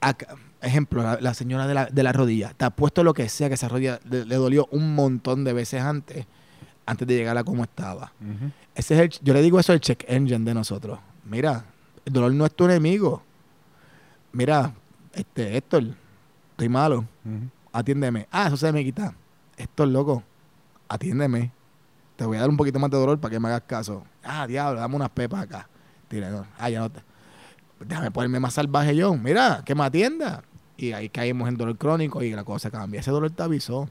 a 0.00 0.14
ejemplo, 0.60 1.02
la, 1.02 1.18
la 1.20 1.34
señora 1.34 1.66
de 1.66 1.74
la, 1.74 1.86
de 1.86 2.02
la 2.02 2.12
rodilla, 2.12 2.52
te 2.56 2.64
ha 2.64 2.70
puesto 2.70 3.02
lo 3.04 3.14
que 3.14 3.28
sea 3.28 3.48
que 3.48 3.54
esa 3.54 3.68
rodilla 3.68 4.00
le, 4.08 4.24
le 4.24 4.34
dolió 4.36 4.68
un 4.70 4.94
montón 4.94 5.44
de 5.44 5.52
veces 5.52 5.82
antes, 5.82 6.26
antes 6.86 7.06
de 7.08 7.14
llegar 7.16 7.36
a 7.38 7.44
como 7.44 7.62
estaba. 7.64 8.12
Ese 8.74 8.94
es 8.94 9.00
el, 9.00 9.08
yo 9.24 9.32
le 9.34 9.42
digo 9.42 9.58
eso 9.60 9.72
al 9.72 9.80
check 9.80 10.04
engine 10.08 10.44
de 10.44 10.54
nosotros. 10.54 10.98
Mira, 11.24 11.64
el 12.04 12.12
dolor 12.12 12.32
no 12.34 12.44
es 12.46 12.54
tu 12.54 12.64
enemigo. 12.64 13.22
Mira, 14.32 14.72
este, 15.14 15.56
Héctor, 15.56 15.84
estoy 16.52 16.68
malo, 16.68 16.98
Ujú. 17.24 17.48
atiéndeme. 17.72 18.26
Ah, 18.30 18.46
eso 18.48 18.56
se 18.56 18.70
me 18.72 18.84
quita. 18.84 19.14
Héctor, 19.56 19.88
loco, 19.88 20.22
atiéndeme. 20.88 21.52
Te 22.16 22.24
voy 22.24 22.36
a 22.36 22.40
dar 22.40 22.50
un 22.50 22.56
poquito 22.56 22.78
más 22.78 22.90
de 22.90 22.96
dolor 22.98 23.18
para 23.18 23.32
que 23.32 23.40
me 23.40 23.48
hagas 23.48 23.62
caso. 23.66 24.04
Ah, 24.22 24.46
diablo, 24.46 24.78
dame 24.80 24.94
unas 24.96 25.10
pepas 25.10 25.42
acá. 25.44 25.68
Tira, 26.08 26.30
no. 26.30 26.46
Ah, 26.58 26.68
ya 26.70 26.80
no 26.80 26.90
te. 26.90 27.00
Déjame 27.80 28.10
ponerme 28.10 28.38
más 28.40 28.52
salvaje 28.54 28.94
yo. 28.94 29.14
Mira, 29.16 29.62
que 29.64 29.74
me 29.74 29.84
atienda. 29.84 30.42
Y 30.82 30.92
ahí 30.92 31.10
caímos 31.10 31.46
en 31.48 31.56
dolor 31.58 31.76
crónico 31.76 32.22
y 32.22 32.30
la 32.32 32.42
cosa 32.42 32.70
cambia. 32.70 33.00
Ese 33.00 33.10
dolor 33.10 33.30
te 33.30 33.42
avisó. 33.42 33.88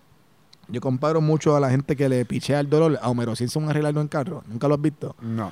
Yo 0.69 0.81
comparo 0.81 1.21
mucho 1.21 1.55
a 1.55 1.59
la 1.59 1.69
gente 1.69 1.95
que 1.95 2.09
le 2.09 2.25
pichea 2.25 2.59
el 2.59 2.69
dolor 2.69 2.97
a 2.99 3.09
Homero 3.09 3.35
Simpson 3.35 3.69
arreglarlo 3.69 4.01
en 4.01 4.07
carro. 4.07 4.43
¿Nunca 4.47 4.67
lo 4.67 4.73
has 4.73 4.81
visto? 4.81 5.15
No. 5.21 5.51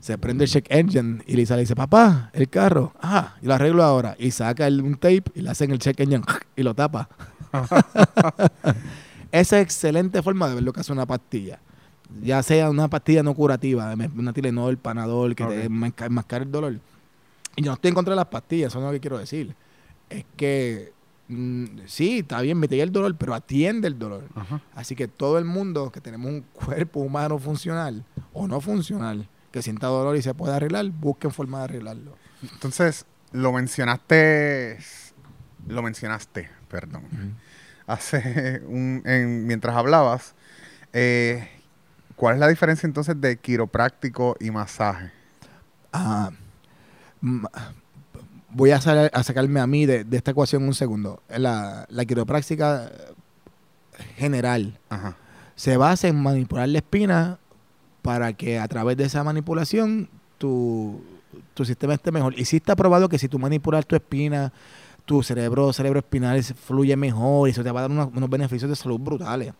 Se 0.00 0.16
prende 0.16 0.44
el 0.44 0.50
check 0.50 0.66
engine 0.70 1.22
y 1.26 1.36
Lisa 1.36 1.56
le 1.56 1.60
dice, 1.62 1.74
papá, 1.76 2.30
el 2.32 2.48
carro. 2.48 2.94
Ah, 3.02 3.34
y 3.42 3.46
lo 3.46 3.54
arreglo 3.54 3.82
ahora. 3.84 4.14
Y 4.18 4.30
saca 4.30 4.66
el- 4.66 4.80
un 4.80 4.94
tape 4.94 5.24
y 5.34 5.42
le 5.42 5.50
hacen 5.50 5.70
el 5.72 5.78
check 5.78 6.00
engine 6.00 6.22
y 6.56 6.62
lo 6.62 6.74
tapa. 6.74 7.08
Esa 9.32 9.58
es 9.58 9.62
excelente 9.64 10.22
forma 10.22 10.48
de 10.48 10.54
ver 10.54 10.62
lo 10.64 10.72
que 10.72 10.80
hace 10.80 10.92
una 10.92 11.04
pastilla. 11.06 11.58
Ya 12.22 12.42
sea 12.42 12.70
una 12.70 12.88
pastilla 12.88 13.22
no 13.22 13.34
curativa, 13.34 13.92
una 14.16 14.32
Tylenol, 14.32 14.78
Panadol, 14.78 15.34
que 15.34 15.44
Ok. 15.44 15.50
te 15.50 15.68
enmasca- 15.68 16.06
enmascara 16.06 16.44
el 16.44 16.52
dolor. 16.52 16.78
Y 17.56 17.62
yo 17.62 17.70
no 17.70 17.74
estoy 17.74 17.88
en 17.88 17.94
contra 17.94 18.12
de 18.12 18.16
las 18.16 18.26
pastillas, 18.26 18.68
eso 18.72 18.80
no 18.80 18.86
es 18.86 18.92
lo 18.92 18.96
que 18.96 19.00
quiero 19.00 19.18
decir. 19.18 19.54
Es 20.10 20.24
que, 20.36 20.92
mm, 21.28 21.64
sí, 21.86 22.18
está 22.20 22.40
bien, 22.40 22.58
mete 22.58 22.80
el 22.80 22.92
dolor, 22.92 23.16
pero 23.16 23.34
atiende 23.34 23.88
el 23.88 23.98
dolor. 23.98 24.24
Ajá. 24.34 24.60
Así 24.74 24.94
que 24.94 25.08
todo 25.08 25.38
el 25.38 25.44
mundo 25.44 25.90
que 25.90 26.00
tenemos 26.00 26.30
un 26.30 26.40
cuerpo 26.52 27.00
humano 27.00 27.38
funcional 27.38 28.04
o 28.32 28.46
no 28.46 28.60
funcional, 28.60 29.28
que 29.50 29.62
sienta 29.62 29.86
dolor 29.88 30.16
y 30.16 30.22
se 30.22 30.34
pueda 30.34 30.56
arreglar, 30.56 30.86
busquen 30.90 31.30
forma 31.30 31.58
de 31.58 31.64
arreglarlo. 31.64 32.16
Entonces, 32.42 33.06
lo 33.32 33.52
mencionaste, 33.52 34.78
lo 35.66 35.82
mencionaste, 35.82 36.48
perdón, 36.68 37.36
hace 37.86 38.62
un, 38.66 39.02
en- 39.04 39.46
mientras 39.46 39.74
hablabas, 39.76 40.34
eh, 40.92 41.48
¿cuál 42.14 42.34
es 42.34 42.40
la 42.40 42.48
diferencia 42.48 42.86
entonces 42.86 43.20
de 43.20 43.36
quiropráctico 43.38 44.36
y 44.38 44.50
masaje? 44.50 45.10
Ah, 45.92 46.30
voy 48.56 48.70
a, 48.70 48.80
sal- 48.80 49.10
a 49.12 49.22
sacarme 49.22 49.60
a 49.60 49.66
mí 49.66 49.84
de, 49.86 50.04
de 50.04 50.16
esta 50.16 50.30
ecuación 50.30 50.62
un 50.64 50.74
segundo. 50.74 51.22
La, 51.28 51.86
la 51.90 52.04
quiropráctica 52.06 52.90
general 54.16 54.78
Ajá. 54.88 55.16
se 55.54 55.76
basa 55.76 56.08
en 56.08 56.22
manipular 56.22 56.68
la 56.68 56.78
espina 56.78 57.38
para 58.02 58.32
que 58.32 58.58
a 58.58 58.66
través 58.68 58.96
de 58.96 59.04
esa 59.04 59.22
manipulación 59.24 60.08
tu, 60.38 61.02
tu 61.54 61.64
sistema 61.64 61.94
esté 61.94 62.10
mejor. 62.12 62.38
Y 62.38 62.44
sí 62.46 62.56
está 62.56 62.76
probado 62.76 63.08
que 63.08 63.18
si 63.18 63.28
tú 63.28 63.38
manipulas 63.38 63.86
tu 63.86 63.94
espina, 63.96 64.52
tu 65.04 65.22
cerebro, 65.22 65.72
cerebro 65.72 65.98
espinal 66.00 66.42
fluye 66.42 66.96
mejor 66.96 67.48
y 67.48 67.52
eso 67.52 67.62
te 67.62 67.70
va 67.70 67.80
a 67.80 67.82
dar 67.82 67.90
unos, 67.90 68.08
unos 68.14 68.30
beneficios 68.30 68.68
de 68.70 68.76
salud 68.76 68.98
brutales. 68.98 69.52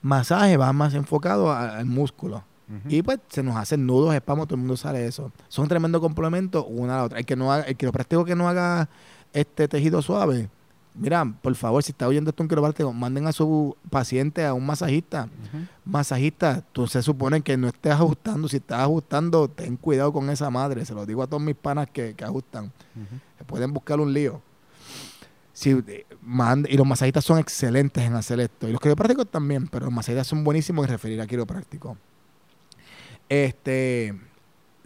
Masaje 0.00 0.56
va 0.56 0.72
más 0.72 0.94
enfocado 0.94 1.52
al 1.52 1.84
músculo. 1.86 2.44
Y 2.88 3.02
pues 3.02 3.18
se 3.28 3.42
nos 3.42 3.56
hacen 3.56 3.84
nudos, 3.86 4.14
espamos, 4.14 4.46
todo 4.46 4.54
el 4.54 4.60
mundo 4.60 4.76
sabe 4.76 5.06
eso. 5.06 5.30
Son 5.48 5.68
tremendo 5.68 6.00
complemento 6.00 6.64
una 6.64 6.94
a 6.94 6.96
la 6.98 7.04
otra. 7.04 7.18
El 7.18 7.26
que 7.26 7.36
no 7.36 7.52
haga, 7.52 7.64
el 7.64 7.76
quiropráctico 7.76 8.24
que 8.24 8.34
no 8.34 8.48
haga 8.48 8.88
este 9.32 9.68
tejido 9.68 10.00
suave, 10.02 10.48
Mira, 10.94 11.24
por 11.40 11.54
favor, 11.54 11.82
si 11.82 11.92
está 11.92 12.06
oyendo 12.06 12.28
esto 12.28 12.42
un 12.42 12.50
quiropráctico, 12.50 12.92
manden 12.92 13.26
a 13.26 13.32
su 13.32 13.74
paciente 13.88 14.44
a 14.44 14.52
un 14.52 14.66
masajista. 14.66 15.26
Masajista, 15.86 16.62
tú 16.72 16.86
se 16.86 17.02
supone 17.02 17.40
que 17.40 17.56
no 17.56 17.68
estés 17.68 17.92
ajustando. 17.92 18.46
Si 18.46 18.56
estás 18.58 18.80
ajustando, 18.80 19.48
ten 19.48 19.78
cuidado 19.78 20.12
con 20.12 20.28
esa 20.28 20.50
madre. 20.50 20.84
Se 20.84 20.92
lo 20.92 21.06
digo 21.06 21.22
a 21.22 21.26
todos 21.26 21.42
mis 21.42 21.56
panas 21.56 21.88
que, 21.90 22.12
que 22.14 22.24
ajustan. 22.24 22.70
Pueden 23.46 23.72
buscar 23.72 24.00
un 24.00 24.12
lío. 24.12 24.42
Si, 25.54 25.70
eh, 25.70 26.06
mand- 26.26 26.66
y 26.68 26.76
los 26.76 26.86
masajistas 26.86 27.24
son 27.24 27.38
excelentes 27.38 28.04
en 28.04 28.14
hacer 28.14 28.40
esto. 28.40 28.68
Y 28.68 28.72
los 28.72 28.80
quiroprácticos 28.80 29.26
también, 29.30 29.68
pero 29.68 29.86
los 29.86 29.94
masajistas 29.94 30.26
son 30.26 30.44
buenísimos 30.44 30.84
en 30.84 30.90
referir 30.90 31.20
a 31.22 31.26
quiropráctico. 31.26 31.96
Este, 33.32 34.14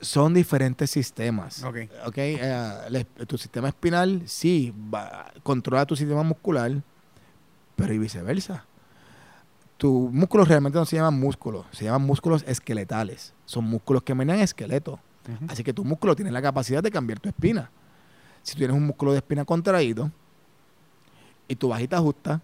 son 0.00 0.32
diferentes 0.32 0.88
sistemas. 0.88 1.64
Ok. 1.64 1.78
Ok, 2.06 2.14
eh, 2.16 3.04
tu 3.26 3.36
sistema 3.38 3.66
espinal 3.66 4.22
sí 4.26 4.72
va, 4.94 5.32
controla 5.42 5.84
tu 5.84 5.96
sistema 5.96 6.22
muscular, 6.22 6.80
pero 7.74 7.92
y 7.92 7.98
viceversa. 7.98 8.64
Tus 9.76 10.12
músculos 10.12 10.46
realmente 10.46 10.78
no 10.78 10.84
se 10.84 10.94
llaman 10.94 11.18
músculos, 11.18 11.66
se 11.72 11.86
llaman 11.86 12.02
músculos 12.02 12.44
esqueletales. 12.46 13.34
Son 13.46 13.64
músculos 13.64 14.04
que 14.04 14.14
menean 14.14 14.38
esqueleto. 14.38 15.00
Así 15.48 15.64
que 15.64 15.72
tu 15.72 15.84
músculo 15.84 16.14
tiene 16.14 16.30
la 16.30 16.40
capacidad 16.40 16.84
de 16.84 16.92
cambiar 16.92 17.18
tu 17.18 17.28
espina. 17.28 17.68
Si 18.44 18.52
tú 18.52 18.58
tienes 18.58 18.76
un 18.76 18.86
músculo 18.86 19.10
de 19.10 19.18
espina 19.18 19.44
contraído 19.44 20.12
y 21.48 21.56
tu 21.56 21.66
bajita 21.66 21.96
ajusta 21.96 22.40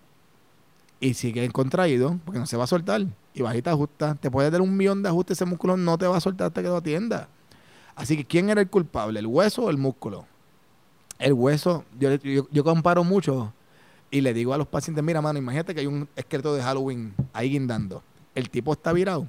y 1.02 1.14
sigue 1.14 1.50
contraído, 1.50 2.16
porque 2.24 2.38
no 2.38 2.46
se 2.46 2.56
va 2.56 2.62
a 2.62 2.68
soltar, 2.68 3.04
y 3.34 3.42
bajita 3.42 3.72
ajusta, 3.72 4.14
te 4.14 4.30
puede 4.30 4.48
dar 4.52 4.60
un 4.60 4.76
millón 4.76 5.02
de 5.02 5.08
ajustes, 5.08 5.36
ese 5.36 5.44
músculo 5.44 5.76
no 5.76 5.98
te 5.98 6.06
va 6.06 6.16
a 6.16 6.20
soltar 6.20 6.46
hasta 6.46 6.62
que 6.62 6.68
lo 6.68 6.76
atienda. 6.76 7.28
Así 7.96 8.16
que, 8.16 8.24
¿quién 8.24 8.50
era 8.50 8.60
el 8.60 8.70
culpable? 8.70 9.18
¿El 9.18 9.26
hueso 9.26 9.64
o 9.64 9.70
el 9.70 9.78
músculo? 9.78 10.24
El 11.18 11.32
hueso, 11.32 11.84
yo, 11.98 12.14
yo, 12.52 12.64
comparo 12.64 13.02
mucho 13.02 13.52
y 14.12 14.20
le 14.20 14.32
digo 14.32 14.54
a 14.54 14.58
los 14.58 14.68
pacientes, 14.68 15.02
mira, 15.02 15.20
mano, 15.20 15.40
imagínate 15.40 15.74
que 15.74 15.80
hay 15.80 15.86
un 15.88 16.08
esqueleto 16.14 16.54
de 16.54 16.62
Halloween 16.62 17.14
ahí 17.32 17.50
guindando. 17.50 18.04
El 18.36 18.48
tipo 18.48 18.72
está 18.72 18.92
virado. 18.92 19.26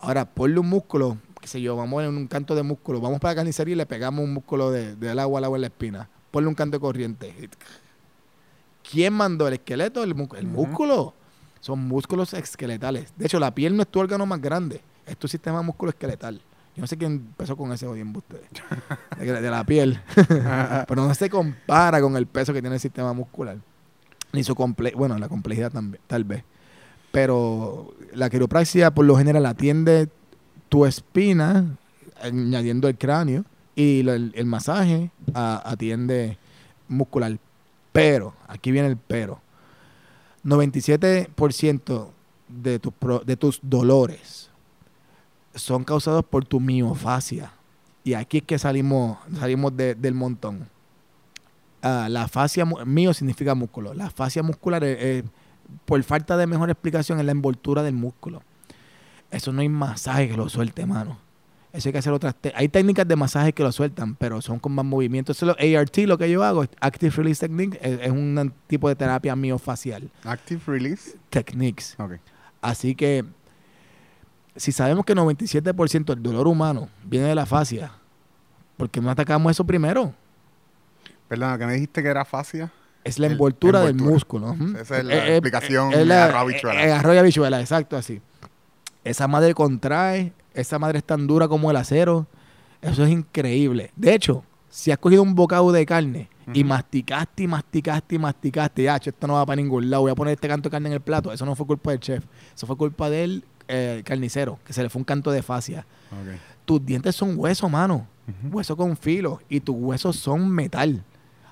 Ahora, 0.00 0.26
ponle 0.26 0.60
un 0.60 0.68
músculo, 0.68 1.16
qué 1.40 1.48
sé 1.48 1.62
yo, 1.62 1.76
vamos 1.76 2.04
en 2.04 2.14
un 2.14 2.26
canto 2.26 2.54
de 2.54 2.62
músculo, 2.62 3.00
vamos 3.00 3.20
para 3.20 3.32
la 3.32 3.36
carnicería 3.36 3.72
y 3.72 3.76
le 3.78 3.86
pegamos 3.86 4.22
un 4.22 4.34
músculo 4.34 4.70
de- 4.70 4.96
del 4.96 5.18
agua 5.18 5.38
al 5.38 5.44
agua 5.44 5.56
en 5.56 5.62
la 5.62 5.66
espina. 5.68 6.10
Ponle 6.30 6.48
un 6.48 6.54
canto 6.54 6.76
de 6.76 6.80
corriente. 6.80 7.48
¿Quién 8.90 9.12
mandó 9.12 9.46
el 9.48 9.54
esqueleto? 9.54 10.02
El, 10.02 10.10
el 10.36 10.46
músculo. 10.46 11.14
Son 11.60 11.78
músculos 11.86 12.32
esqueletales. 12.34 13.12
De 13.16 13.26
hecho, 13.26 13.38
la 13.40 13.54
piel 13.54 13.76
no 13.76 13.82
es 13.82 13.88
tu 13.88 13.98
órgano 13.98 14.24
más 14.26 14.40
grande, 14.40 14.80
es 15.06 15.16
tu 15.16 15.26
sistema 15.28 15.60
musculoesqueletal. 15.62 16.40
Yo 16.76 16.80
no 16.82 16.86
sé 16.86 16.96
quién 16.96 17.12
empezó 17.12 17.56
con 17.56 17.72
ese 17.72 17.86
odio 17.86 18.02
embuste 18.02 18.36
de, 19.18 19.26
de- 19.32 19.40
de 19.40 19.50
la 19.50 19.64
piel. 19.64 20.00
Pero 20.14 21.02
no 21.06 21.12
se 21.14 21.28
compara 21.28 22.00
con 22.00 22.16
el 22.16 22.26
peso 22.26 22.52
que 22.52 22.60
tiene 22.60 22.76
el 22.76 22.80
sistema 22.80 23.12
muscular. 23.12 23.56
Ni 24.32 24.44
su 24.44 24.54
comple 24.54 24.92
bueno, 24.94 25.18
la 25.18 25.28
complejidad 25.28 25.72
también, 25.72 26.00
tal 26.06 26.22
vez. 26.24 26.44
Pero 27.10 27.94
la 28.12 28.30
quiropraxia 28.30 28.92
por 28.92 29.04
lo 29.06 29.16
general 29.16 29.44
atiende 29.46 30.08
tu 30.68 30.84
espina, 30.86 31.76
añadiendo 32.22 32.88
el 32.88 32.96
cráneo, 32.96 33.44
y 33.74 34.00
el, 34.08 34.32
el 34.34 34.46
masaje 34.46 35.10
a- 35.34 35.62
atiende 35.68 36.38
muscular. 36.88 37.38
Pero, 38.00 38.34
aquí 38.46 38.70
viene 38.72 38.88
el 38.88 38.96
pero. 38.96 39.40
97% 40.44 42.08
de 42.48 42.80
de 43.26 43.36
tus 43.36 43.60
dolores 43.62 44.50
son 45.54 45.84
causados 45.84 46.24
por 46.24 46.44
tu 46.44 46.60
miofascia. 46.60 47.52
Y 48.04 48.14
aquí 48.14 48.38
es 48.38 48.42
que 48.44 48.58
salimos, 48.58 49.18
salimos 49.38 49.76
de- 49.76 49.94
del 49.94 50.14
montón. 50.14 50.68
Ah, 51.82 52.08
la 52.10 52.26
fascia, 52.28 52.64
mío 52.64 53.12
significa 53.12 53.54
músculo. 53.54 53.92
La 53.94 54.08
fascia 54.10 54.42
muscular, 54.42 54.82
por 55.84 56.02
falta 56.02 56.36
de 56.36 56.46
mejor 56.46 56.70
explicación, 56.70 57.18
es 57.18 57.24
la 57.26 57.32
envoltura 57.32 57.82
del 57.82 57.94
músculo. 57.94 58.42
Eso 59.30 59.52
no 59.52 59.60
hay 59.60 59.68
masaje 59.68 60.28
que 60.28 60.36
lo 60.36 60.48
suelte, 60.48 60.86
mano. 60.86 61.18
Eso 61.72 61.88
hay 61.88 61.92
que 61.92 61.98
hacer 61.98 62.12
otras. 62.12 62.34
hay 62.54 62.68
técnicas 62.68 63.06
de 63.06 63.14
masaje 63.14 63.52
que 63.52 63.62
lo 63.62 63.70
sueltan, 63.72 64.14
pero 64.16 64.40
son 64.40 64.58
con 64.58 64.72
más 64.72 64.84
movimiento. 64.84 65.32
Eso 65.32 65.50
es 65.50 65.56
lo 65.72 65.78
ART, 65.78 65.96
lo 65.98 66.16
que 66.16 66.30
yo 66.30 66.42
hago, 66.42 66.64
Active 66.80 67.12
Release 67.14 67.40
Technique, 67.46 67.78
es, 67.82 68.00
es 68.02 68.10
un 68.10 68.52
tipo 68.66 68.88
de 68.88 68.96
terapia 68.96 69.36
miofacial. 69.36 70.10
Active 70.24 70.60
release. 70.66 71.16
Techniques. 71.28 71.96
Así 72.62 72.94
que, 72.94 73.24
si 74.56 74.72
sabemos 74.72 75.04
que 75.04 75.14
97% 75.14 76.04
del 76.06 76.22
dolor 76.22 76.48
humano 76.48 76.88
viene 77.04 77.26
de 77.26 77.34
la 77.34 77.44
fascia, 77.46 77.92
¿por 78.76 78.88
qué 78.88 79.00
no 79.00 79.10
atacamos 79.10 79.50
eso 79.52 79.64
primero? 79.64 80.14
Perdona, 81.28 81.58
que 81.58 81.66
me 81.66 81.74
dijiste 81.74 82.02
que 82.02 82.08
era 82.08 82.24
fascia. 82.24 82.72
Es 83.04 83.18
la 83.18 83.26
El- 83.26 83.32
envoltura, 83.32 83.82
del 83.82 83.94
músculo. 83.94 84.56
Esa 84.80 84.98
es 84.98 85.04
la 85.04 85.14
Eh, 85.14 85.18
eh, 85.18 85.30
explicación 85.36 85.92
es 85.92 85.98
de 85.98 86.04
la- 86.06 86.24
arroz 86.26 86.40
habichuela. 87.18 87.58
eh, 87.58 87.60
exacto 87.62 87.96
así. 87.96 88.20
Esa 89.04 89.28
madre 89.28 89.54
contrae, 89.54 90.32
esa 90.60 90.78
madre 90.78 90.98
es 90.98 91.04
tan 91.04 91.26
dura 91.26 91.48
como 91.48 91.70
el 91.70 91.76
acero. 91.76 92.26
Eso 92.82 93.04
es 93.04 93.10
increíble. 93.10 93.90
De 93.96 94.14
hecho, 94.14 94.44
si 94.68 94.90
has 94.90 94.98
cogido 94.98 95.22
un 95.22 95.34
bocado 95.34 95.72
de 95.72 95.84
carne 95.86 96.28
y 96.52 96.60
Ujú. 96.60 96.68
masticaste 96.68 97.42
y 97.42 97.46
masticaste 97.46 98.14
y 98.14 98.18
masticaste, 98.18 98.82
ya, 98.84 98.96
esto 98.96 99.26
no 99.26 99.34
va 99.34 99.46
para 99.46 99.56
ningún 99.60 99.90
lado, 99.90 100.02
voy 100.02 100.12
a 100.12 100.14
poner 100.14 100.34
este 100.34 100.48
canto 100.48 100.68
de 100.68 100.72
carne 100.72 100.88
en 100.88 100.94
el 100.94 101.00
plato. 101.00 101.32
Eso 101.32 101.44
no 101.44 101.54
fue 101.56 101.66
culpa 101.66 101.90
del 101.90 102.00
chef. 102.00 102.24
Eso 102.54 102.66
fue 102.66 102.76
culpa 102.76 103.10
del 103.10 103.44
eh, 103.68 104.02
carnicero, 104.04 104.58
que 104.64 104.72
se 104.72 104.82
le 104.82 104.88
fue 104.90 105.00
un 105.00 105.04
canto 105.04 105.30
de 105.30 105.42
fascia. 105.42 105.86
Tus 106.64 106.84
dientes 106.84 107.16
son 107.16 107.34
hueso, 107.36 107.68
mano. 107.68 108.06
Ujú. 108.28 108.56
Hueso 108.56 108.76
con 108.76 108.96
filo. 108.96 109.40
Y 109.48 109.60
tus 109.60 109.74
huesos 109.76 110.16
son 110.16 110.48
metal. 110.48 111.02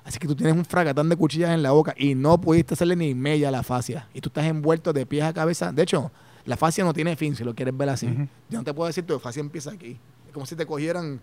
Así 0.03 0.19
que 0.19 0.27
tú 0.27 0.35
tienes 0.35 0.55
un 0.55 0.63
fracatán 0.63 1.09
de 1.09 1.15
cuchillas 1.17 1.49
en 1.51 1.61
la 1.61 1.71
boca 1.71 1.93
y 1.97 2.15
no 2.15 2.39
pudiste 2.39 2.75
hacerle 2.75 2.95
ni 2.95 3.13
media 3.13 3.49
a 3.49 3.51
la 3.51 3.61
fascia. 3.63 4.07
Y 4.13 4.21
tú 4.21 4.29
estás 4.29 4.45
envuelto 4.45 4.93
de 4.93 5.05
pies 5.05 5.23
a 5.25 5.33
cabeza. 5.33 5.71
De 5.73 5.83
hecho, 5.83 6.11
la 6.47 6.57
fascia 6.57 6.83
no 6.83 6.93
tiene 6.93 7.15
fin, 7.15 7.35
si 7.35 7.43
lo 7.43 7.53
quieres 7.53 7.77
ver 7.77 7.89
así. 7.89 8.07
Ujú. 8.07 8.27
Yo 8.49 8.57
no 8.57 8.63
te 8.63 8.73
puedo 8.73 8.87
decir, 8.87 9.05
tu 9.05 9.19
fascia 9.19 9.41
empieza 9.41 9.69
aquí. 9.71 9.99
Es 10.25 10.33
como 10.33 10.45
si 10.47 10.55
te 10.55 10.65
cogieran 10.65 11.19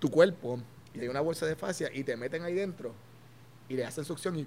tu 0.00 0.10
cuerpo 0.10 0.58
y 0.94 1.00
hay 1.00 1.08
una 1.08 1.20
bolsa 1.20 1.46
de 1.46 1.54
fascia 1.56 1.88
y 1.94 2.02
te 2.02 2.16
meten 2.16 2.42
ahí 2.42 2.54
dentro 2.54 2.92
y 3.68 3.74
le 3.74 3.84
hacen 3.84 4.04
succión 4.04 4.36
y 4.38 4.46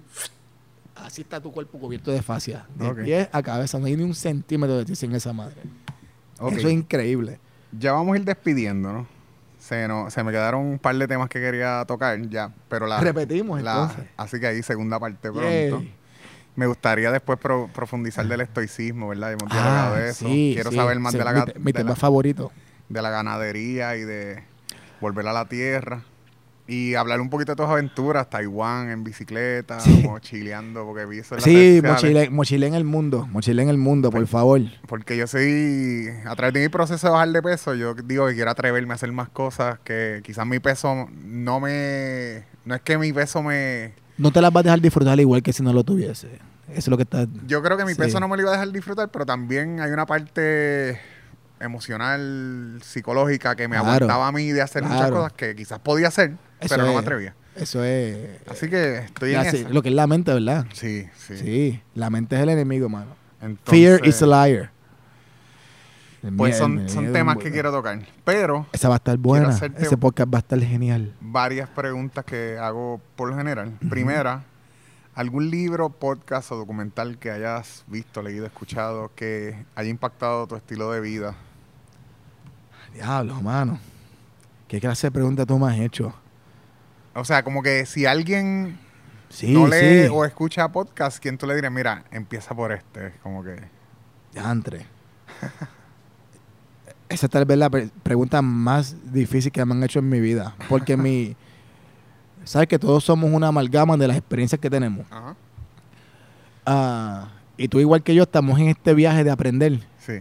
así 0.96 1.22
está 1.22 1.40
tu 1.40 1.50
cuerpo 1.52 1.78
cubierto 1.78 2.10
de 2.10 2.20
fascia. 2.22 2.66
De 2.74 2.86
Ok. 2.88 3.02
pies 3.04 3.28
a 3.32 3.42
cabeza. 3.42 3.78
No 3.78 3.86
hay 3.86 3.96
ni 3.96 4.02
un 4.02 4.14
centímetro 4.14 4.76
de 4.78 4.84
ti 4.84 4.94
sin 4.94 5.14
esa 5.14 5.32
madre. 5.32 5.56
Eso 6.52 6.68
es 6.68 6.72
increíble. 6.74 7.38
Ya 7.78 7.92
vamos 7.92 8.14
a 8.14 8.18
ir 8.18 8.24
despidiendo, 8.24 8.92
¿no? 8.92 9.06
Se, 9.58 9.86
no- 9.86 10.10
se 10.10 10.24
me 10.24 10.32
quedaron 10.32 10.64
un 10.64 10.78
par 10.78 10.96
de 10.96 11.06
temas 11.06 11.28
que 11.28 11.38
quería 11.38 11.84
tocar 11.86 12.18
ya, 12.28 12.50
pero 12.68 12.86
la... 12.86 12.98
Repetimos 12.98 13.60
la- 13.62 13.82
entonces. 13.82 14.06
así 14.16 14.40
que 14.40 14.46
ahí 14.46 14.62
segunda 14.62 14.98
parte 14.98 15.30
pronto. 15.30 15.42
Yay. 15.48 15.94
Me 16.56 16.66
gustaría 16.66 17.10
después 17.12 17.38
pro- 17.38 17.68
profundizar 17.72 18.26
del 18.26 18.40
estoicismo, 18.42 19.08
¿verdad? 19.08 19.32
Hemos 19.32 19.50
dialogado 19.50 19.94
de 19.96 20.10
eso. 20.10 20.26
Ah, 20.26 20.30
sí, 20.30 20.50
Quiero 20.54 20.70
sí, 20.70 20.76
saber 20.76 20.98
más 20.98 21.12
sí, 21.12 21.18
de 21.18 21.24
la, 21.24 21.32
mi, 21.32 21.40
mi 21.58 21.72
de, 21.72 21.72
tema 21.72 21.90
la, 21.90 21.96
favorito. 21.96 22.52
de 22.88 23.02
la 23.02 23.10
ganadería 23.10 23.96
y 23.96 24.02
de 24.02 24.42
volver 25.00 25.26
a 25.28 25.32
la 25.32 25.46
tierra. 25.48 26.02
Y 26.66 26.94
hablar 26.94 27.20
un 27.20 27.30
poquito 27.30 27.52
de 27.52 27.56
tus 27.56 27.66
aventuras, 27.66 28.30
Taiwán 28.30 28.90
en 28.90 29.02
bicicleta, 29.02 29.78
mochileando, 30.04 30.84
porque 30.84 31.04
vi 31.04 31.18
eso 31.18 31.34
en 31.34 31.40
Sí, 31.40 31.80
mochile, 31.82 32.30
mochilé 32.30 32.66
en 32.68 32.74
el 32.74 32.84
mundo. 32.84 33.26
Mochilé 33.26 33.62
en 33.62 33.70
el 33.70 33.78
mundo, 33.78 34.10
por 34.10 34.24
favor. 34.28 34.60
Porque 34.86 35.16
yo 35.16 35.26
soy, 35.26 36.08
a 36.24 36.36
través 36.36 36.54
de 36.54 36.60
mi 36.60 36.68
proceso 36.68 37.08
de 37.08 37.12
bajar 37.12 37.30
de 37.30 37.42
peso, 37.42 37.74
yo 37.74 37.94
digo 37.94 38.28
que 38.28 38.34
quiero 38.34 38.50
atreverme 38.52 38.92
a 38.92 38.94
hacer 38.94 39.10
más 39.10 39.28
cosas 39.30 39.80
que 39.82 40.20
quizás 40.22 40.46
mi 40.46 40.60
peso 40.60 41.08
no 41.24 41.58
me... 41.58 42.44
No 42.64 42.74
es 42.76 42.82
que 42.82 42.98
mi 42.98 43.12
peso 43.12 43.42
me... 43.42 43.94
No 44.20 44.30
te 44.30 44.40
las 44.40 44.52
vas 44.52 44.60
a 44.60 44.64
dejar 44.64 44.80
disfrutar 44.80 45.18
igual 45.18 45.42
que 45.42 45.52
si 45.52 45.62
no 45.62 45.72
lo 45.72 45.82
tuviese. 45.84 46.28
Eso 46.68 46.78
es 46.78 46.88
lo 46.88 46.96
que 46.96 47.02
está. 47.04 47.26
Yo 47.46 47.62
creo 47.62 47.76
que 47.76 47.84
mi 47.84 47.92
Sí. 47.94 47.98
peso 47.98 48.20
no 48.20 48.28
me 48.28 48.36
lo 48.36 48.42
iba 48.42 48.50
a 48.50 48.54
dejar 48.54 48.70
disfrutar, 48.70 49.08
pero 49.10 49.26
también 49.26 49.80
hay 49.80 49.90
una 49.90 50.06
parte 50.06 51.00
emocional, 51.58 52.80
psicológica 52.82 53.54
que 53.56 53.68
me 53.68 53.76
Claro. 53.76 53.88
aguantaba 54.06 54.28
a 54.28 54.32
mí 54.32 54.50
de 54.52 54.62
hacer 54.62 54.82
muchas 54.82 55.10
cosas 55.10 55.32
que 55.32 55.54
quizás 55.54 55.78
podía 55.78 56.08
hacer, 56.08 56.32
Eso 56.60 56.74
pero 56.74 56.86
no 56.86 56.92
me 56.94 56.98
atrevía. 56.98 57.34
Eso 57.56 57.82
es. 57.84 58.16
Así 58.48 58.68
que 58.68 58.98
estoy 58.98 59.34
en 59.34 59.40
esa. 59.40 59.68
lo 59.68 59.82
que 59.82 59.88
es 59.88 59.94
la 59.94 60.06
mente, 60.06 60.32
¿verdad? 60.32 60.66
Sí, 60.72 61.06
sí. 61.18 61.36
Sí. 61.36 61.82
La 61.94 62.08
mente 62.10 62.36
es 62.36 62.42
el 62.42 62.48
enemigo, 62.50 62.88
mano. 62.88 63.16
Entonces, 63.42 63.70
Fear 63.98 64.06
is 64.06 64.22
a 64.22 64.26
liar. 64.26 64.70
Pues 66.36 66.58
son, 66.58 66.88
son 66.88 67.12
temas 67.12 67.38
que 67.38 67.50
quiero 67.50 67.72
tocar. 67.72 67.98
Pero 68.24 68.66
Esa 68.72 68.88
va 68.88 68.96
a 68.96 68.98
estar 68.98 69.16
buena. 69.16 69.50
Ese 69.78 69.96
podcast 69.96 70.32
va 70.32 70.38
a 70.38 70.40
estar 70.40 70.60
genial. 70.60 71.14
varias 71.20 71.68
preguntas 71.70 72.24
que 72.24 72.58
hago 72.58 73.00
por 73.16 73.30
lo 73.30 73.36
general. 73.36 73.78
Primera, 73.88 74.44
¿algún 75.14 75.50
libro, 75.50 75.88
podcast 75.88 76.52
o 76.52 76.56
documental 76.56 77.18
que 77.18 77.30
hayas 77.30 77.84
visto, 77.86 78.22
leído, 78.22 78.44
escuchado 78.44 79.10
que 79.14 79.64
haya 79.74 79.88
impactado 79.88 80.46
tu 80.46 80.56
estilo 80.56 80.92
de 80.92 81.00
vida? 81.00 81.34
Diablo, 82.92 83.40
mano. 83.40 83.78
¿Qué 84.68 84.80
clase 84.80 85.06
de 85.06 85.10
pregunta 85.12 85.46
tú 85.46 85.58
me 85.58 85.72
has 85.72 85.78
hecho? 85.78 86.12
O 87.14 87.24
sea, 87.24 87.42
como 87.42 87.62
que 87.62 87.86
si 87.86 88.06
alguien 88.06 88.78
Sí, 89.30 89.52
no 89.54 89.66
lee 89.68 90.04
sí. 90.04 90.08
o 90.12 90.24
escucha 90.24 90.68
podcast, 90.70 91.18
¿quién 91.20 91.38
tú 91.38 91.46
le 91.46 91.54
dirías? 91.54 91.72
Mira, 91.72 92.04
empieza 92.10 92.54
por 92.54 92.72
este. 92.72 93.06
Es 93.08 93.12
Como 93.22 93.42
que... 93.42 93.56
Diantre. 94.32 94.86
Esa 97.10 97.28
tal 97.28 97.44
vez 97.44 97.58
la 97.58 97.68
pre- 97.68 97.90
pregunta 98.02 98.40
más 98.40 98.96
difícil 99.12 99.52
que 99.52 99.62
me 99.64 99.74
han 99.74 99.82
hecho 99.82 99.98
en 99.98 100.08
mi 100.08 100.20
vida. 100.20 100.54
Porque 100.68 100.96
mi. 100.96 101.36
sabes 102.44 102.68
que 102.68 102.78
todos 102.78 103.04
somos 103.04 103.30
una 103.30 103.48
amalgama 103.48 103.96
de 103.98 104.08
las 104.08 104.16
experiencias 104.16 104.58
que 104.60 104.70
tenemos. 104.70 105.04
Ajá. 105.10 105.34
Ah, 106.66 107.28
y 107.56 107.68
tú 107.68 107.80
igual 107.80 108.02
que 108.02 108.14
yo 108.14 108.22
estamos 108.22 108.58
en 108.58 108.68
este 108.68 108.94
viaje 108.94 109.24
de 109.24 109.30
aprender. 109.30 109.80
Sí. 109.98 110.14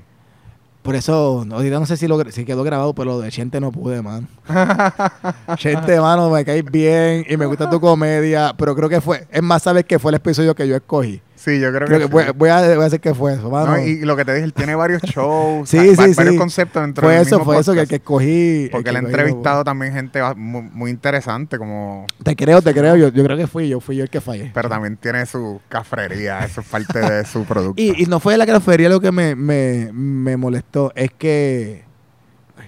Por 0.81 0.95
eso, 0.95 1.45
ahorita 1.51 1.79
no 1.79 1.85
sé 1.85 1.97
si, 1.97 2.07
lo, 2.07 2.19
si 2.31 2.45
quedó 2.45 2.63
grabado, 2.63 2.93
pero 2.93 3.11
lo 3.11 3.19
de 3.19 3.29
Chente 3.29 3.59
no 3.59 3.71
pude, 3.71 4.01
man. 4.01 4.27
Chente, 5.57 5.99
mano, 5.99 6.29
me 6.29 6.43
caes 6.45 6.63
bien 6.65 7.25
y 7.29 7.37
me 7.37 7.45
gusta 7.45 7.69
tu 7.69 7.79
comedia, 7.79 8.53
pero 8.57 8.75
creo 8.75 8.89
que 8.89 9.01
fue, 9.01 9.27
es 9.29 9.43
más, 9.43 9.61
sabes 9.63 9.83
que 9.85 9.99
fue 9.99 10.11
el 10.11 10.15
episodio 10.15 10.55
que 10.55 10.67
yo 10.67 10.75
escogí. 10.75 11.21
Sí, 11.41 11.57
yo 11.57 11.71
creo, 11.71 11.87
Creo 11.87 11.99
que, 11.99 12.05
que 12.05 12.11
voy, 12.11 12.23
a, 12.23 12.33
voy 12.33 12.49
a 12.49 12.61
decir 12.83 12.99
que 12.99 13.13
fue 13.13 13.33
eso, 13.33 13.49
mano. 13.49 13.71
No, 13.71 13.79
y 13.81 14.01
lo 14.01 14.17
que 14.17 14.25
te 14.25 14.33
dije, 14.33 14.43
él 14.43 14.51
tiene 14.53 14.75
varios 14.75 15.01
shows, 15.03 15.69
Sí, 15.69 15.77
sí, 15.79 15.95
va- 15.95 16.07
varios 16.15 16.33
sí. 16.33 16.37
conceptos 16.37 16.81
dentro 16.83 17.03
fue 17.05 17.13
del 17.13 17.21
eso, 17.25 17.37
mismo 17.37 17.53
fue 17.53 17.61
eso 17.61 17.73
que, 17.73 17.87
que 17.87 17.95
escogí. 17.95 18.67
Porque 18.71 18.89
él 18.89 18.97
ha 18.97 18.99
entrevistado 18.99 19.63
también 19.63 19.93
gente 19.93 20.21
muy, 20.35 20.63
muy 20.63 20.91
interesante, 20.91 21.57
como 21.57 22.05
Te 22.23 22.35
creo, 22.35 22.61
te 22.61 22.73
creo. 22.73 22.97
Yo, 22.97 23.07
yo 23.07 23.23
creo 23.23 23.37
que 23.37 23.47
fui 23.47 23.69
yo, 23.69 23.79
fui 23.79 23.95
yo 23.95 24.03
el 24.03 24.09
que 24.09 24.19
fallé. 24.19 24.51
pero 24.53 24.67
también 24.67 24.97
tiene 24.97 25.25
su 25.25 25.61
cafrería, 25.69 26.43
eso 26.43 26.59
es 26.59 26.67
parte 26.67 26.99
de 26.99 27.23
su 27.25 27.43
producto. 27.45 27.81
Y, 27.81 28.03
y 28.03 28.05
no 28.07 28.19
fue 28.19 28.35
la 28.37 28.45
cafetería 28.45 28.89
lo 28.89 28.99
que 28.99 29.13
me, 29.13 29.35
me, 29.35 29.91
me 29.93 30.35
molestó, 30.35 30.91
es 30.93 31.11
que 31.17 31.85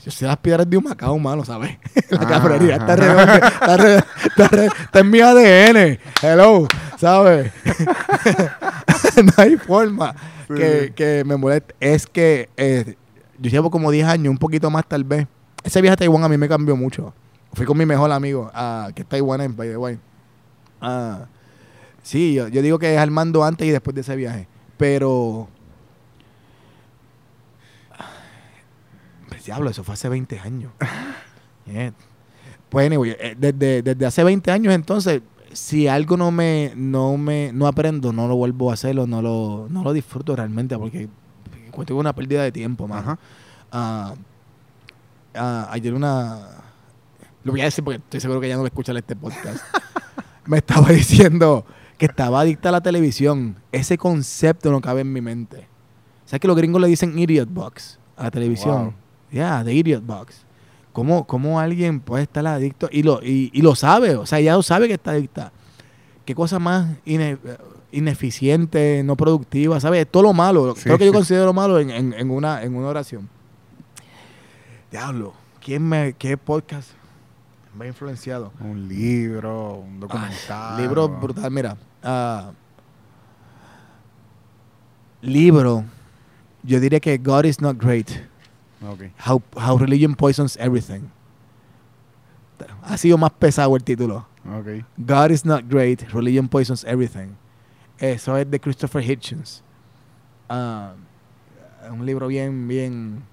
yo 0.03 0.11
soy 0.11 0.27
las 0.27 0.37
piedras 0.37 0.69
de 0.69 0.77
un 0.77 0.83
macao, 0.83 1.17
mano, 1.19 1.43
¿sabes? 1.45 1.77
la 2.09 2.19
Ah, 2.21 2.27
cafetería 2.27 2.75
ajá. 2.75 2.93
está, 2.93 3.47
está, 3.47 3.77
re- 3.77 4.03
está, 4.25 4.47
re- 4.47 4.65
está 4.65 4.99
en 4.99 5.09
mi 5.09 5.19
ADN. 5.21 5.99
Hello, 6.21 6.67
¿sabes? 6.97 7.51
no 9.23 9.31
hay 9.37 9.57
forma 9.57 10.15
Sí. 10.47 10.55
que, 10.57 10.93
que 10.95 11.23
me 11.25 11.37
moleste. 11.37 11.73
Es 11.79 12.05
que 12.07 12.49
eh, 12.57 12.95
yo 13.39 13.49
llevo 13.49 13.71
como 13.71 13.89
10 13.89 14.05
años, 14.07 14.31
un 14.31 14.37
poquito 14.37 14.69
más 14.69 14.85
tal 14.85 15.03
vez. 15.05 15.25
Ese 15.63 15.81
viaje 15.81 15.93
a 15.93 15.97
Taiwán 15.97 16.23
a 16.23 16.29
mí 16.29 16.37
me 16.37 16.49
cambió 16.49 16.75
mucho. 16.75 17.13
Fui 17.53 17.65
con 17.65 17.77
mi 17.77 17.85
mejor 17.85 18.11
amigo, 18.11 18.49
ah, 18.53 18.89
que 18.93 19.03
es 19.03 19.07
taiwanés, 19.07 19.55
by 19.55 19.69
the 19.69 19.77
way. 19.77 19.99
Ah, 20.81 21.25
sí, 22.03 22.33
yo, 22.33 22.47
yo 22.49 22.61
digo 22.61 22.79
que 22.79 22.93
es 22.93 22.99
Armando 22.99 23.43
antes 23.43 23.67
y 23.67 23.71
después 23.71 23.93
de 23.95 24.01
ese 24.01 24.15
viaje. 24.15 24.47
Pero. 24.77 25.47
Diablo, 29.45 29.69
eso 29.69 29.83
fue 29.83 29.93
hace 29.93 30.09
20 30.09 30.39
años. 30.39 30.71
Yeah. 31.71 31.93
Pues, 32.69 32.87
anyway, 32.87 33.15
eh, 33.19 33.35
desde, 33.37 33.83
desde 33.83 34.05
hace 34.05 34.23
20 34.23 34.49
años, 34.49 34.73
entonces, 34.73 35.21
si 35.53 35.87
algo 35.87 36.17
no 36.17 36.31
me, 36.31 36.73
no 36.75 37.17
me, 37.17 37.51
no 37.53 37.67
aprendo, 37.67 38.11
no 38.11 38.27
lo 38.27 38.35
vuelvo 38.35 38.71
a 38.71 38.73
hacerlo, 38.73 39.05
no 39.05 39.21
lo, 39.21 39.67
no 39.69 39.83
lo 39.83 39.93
disfruto 39.93 40.35
realmente, 40.35 40.75
porque 40.77 41.07
encuentro 41.67 41.95
una 41.97 42.13
pérdida 42.13 42.43
de 42.43 42.51
tiempo. 42.51 42.87
Ah, 42.91 44.15
ah, 45.35 45.67
ayer 45.71 45.93
una... 45.93 46.39
Lo 47.43 47.51
voy 47.51 47.61
a 47.61 47.65
decir 47.65 47.83
porque 47.83 47.97
estoy 47.97 48.19
seguro 48.19 48.39
que 48.39 48.47
ya 48.47 48.55
no 48.55 48.61
va 48.61 48.67
a 48.67 48.69
escuchar 48.69 48.95
este 48.97 49.15
podcast. 49.15 49.63
Me 50.45 50.57
estaba 50.57 50.89
diciendo 50.89 51.65
que 51.97 52.05
estaba 52.05 52.41
adicta 52.41 52.69
a 52.69 52.71
la 52.71 52.81
televisión. 52.81 53.57
Ese 53.71 53.97
concepto 53.97 54.71
no 54.71 54.81
cabe 54.81 55.01
en 55.01 55.11
mi 55.11 55.21
mente. 55.21 55.67
¿Sabes 56.25 56.39
que 56.39 56.47
los 56.47 56.57
gringos 56.57 56.81
le 56.81 56.87
dicen 56.87 57.17
idiot 57.17 57.49
box 57.49 57.99
a 58.15 58.23
la 58.23 58.31
televisión? 58.31 58.83
Wow. 58.83 58.93
Ya, 59.31 59.63
the 59.63 59.73
idiot 59.73 60.05
box. 60.05 60.45
¿Cómo, 60.93 61.25
¿Cómo 61.25 61.59
alguien 61.59 61.99
puede 62.01 62.23
estar 62.23 62.45
adicto? 62.45 62.89
Y 62.91 63.03
lo, 63.03 63.23
y, 63.23 63.49
y 63.53 63.61
lo 63.61 63.75
sabe, 63.75 64.15
o 64.17 64.25
sea, 64.25 64.39
ya 64.41 64.55
lo 64.55 64.61
sabe 64.63 64.87
que 64.87 64.95
está 64.95 65.11
adicta. 65.11 65.51
¿Qué 66.25 66.35
cosa 66.35 66.59
más 66.59 66.97
ine- 67.05 67.37
ineficiente, 67.93 69.01
no 69.03 69.15
productiva? 69.15 69.79
¿Sabes? 69.79 70.05
Todo 70.09 70.23
lo 70.23 70.33
malo. 70.33 70.75
Sí, 70.75 70.83
Creo 70.83 70.97
que 70.97 71.05
yo 71.05 71.13
considero 71.13 71.53
malo 71.53 71.79
en, 71.79 71.89
en- 71.91 72.13
en 72.13 72.29
una, 72.29 72.61
en 72.63 72.75
una 72.75 72.87
oración. 72.87 73.29
Diablo, 74.91 75.33
¿quién 75.63 75.87
me, 75.87 76.13
¿qué 76.13 76.35
podcast 76.37 76.89
me 77.77 77.85
ha 77.85 77.87
influenciado? 77.87 78.51
Un 78.59 78.89
libro, 78.89 79.75
un 79.75 80.01
documental. 80.01 80.81
Libro 80.81 81.07
brutal, 81.07 81.49
mira. 81.51 81.77
ah, 82.03 82.51
libro, 85.21 85.85
yo 86.63 86.79
diría 86.79 86.99
que 86.99 87.17
God 87.17 87.45
is 87.45 87.61
not 87.61 87.77
great. 87.81 88.09
How, 89.17 89.41
how 89.55 89.77
religion 89.77 90.15
poisons 90.15 90.57
everything. 90.57 91.11
Ha 92.83 92.97
sido 92.97 93.17
más 93.17 93.31
pesado 93.31 93.75
el 93.75 93.83
título. 93.83 94.25
God 94.97 95.31
is 95.31 95.45
not 95.45 95.63
great, 95.69 96.01
religion 96.13 96.47
poisons 96.47 96.83
everything. 96.83 97.35
Eso 97.99 98.35
es 98.35 98.49
de 98.49 98.59
Christopher 98.59 99.03
Hitchens. 99.03 99.63
Ah, 100.49 100.93
un 101.89 102.05
libro 102.05 102.27
bien, 102.27 102.67
bien. 102.67 103.23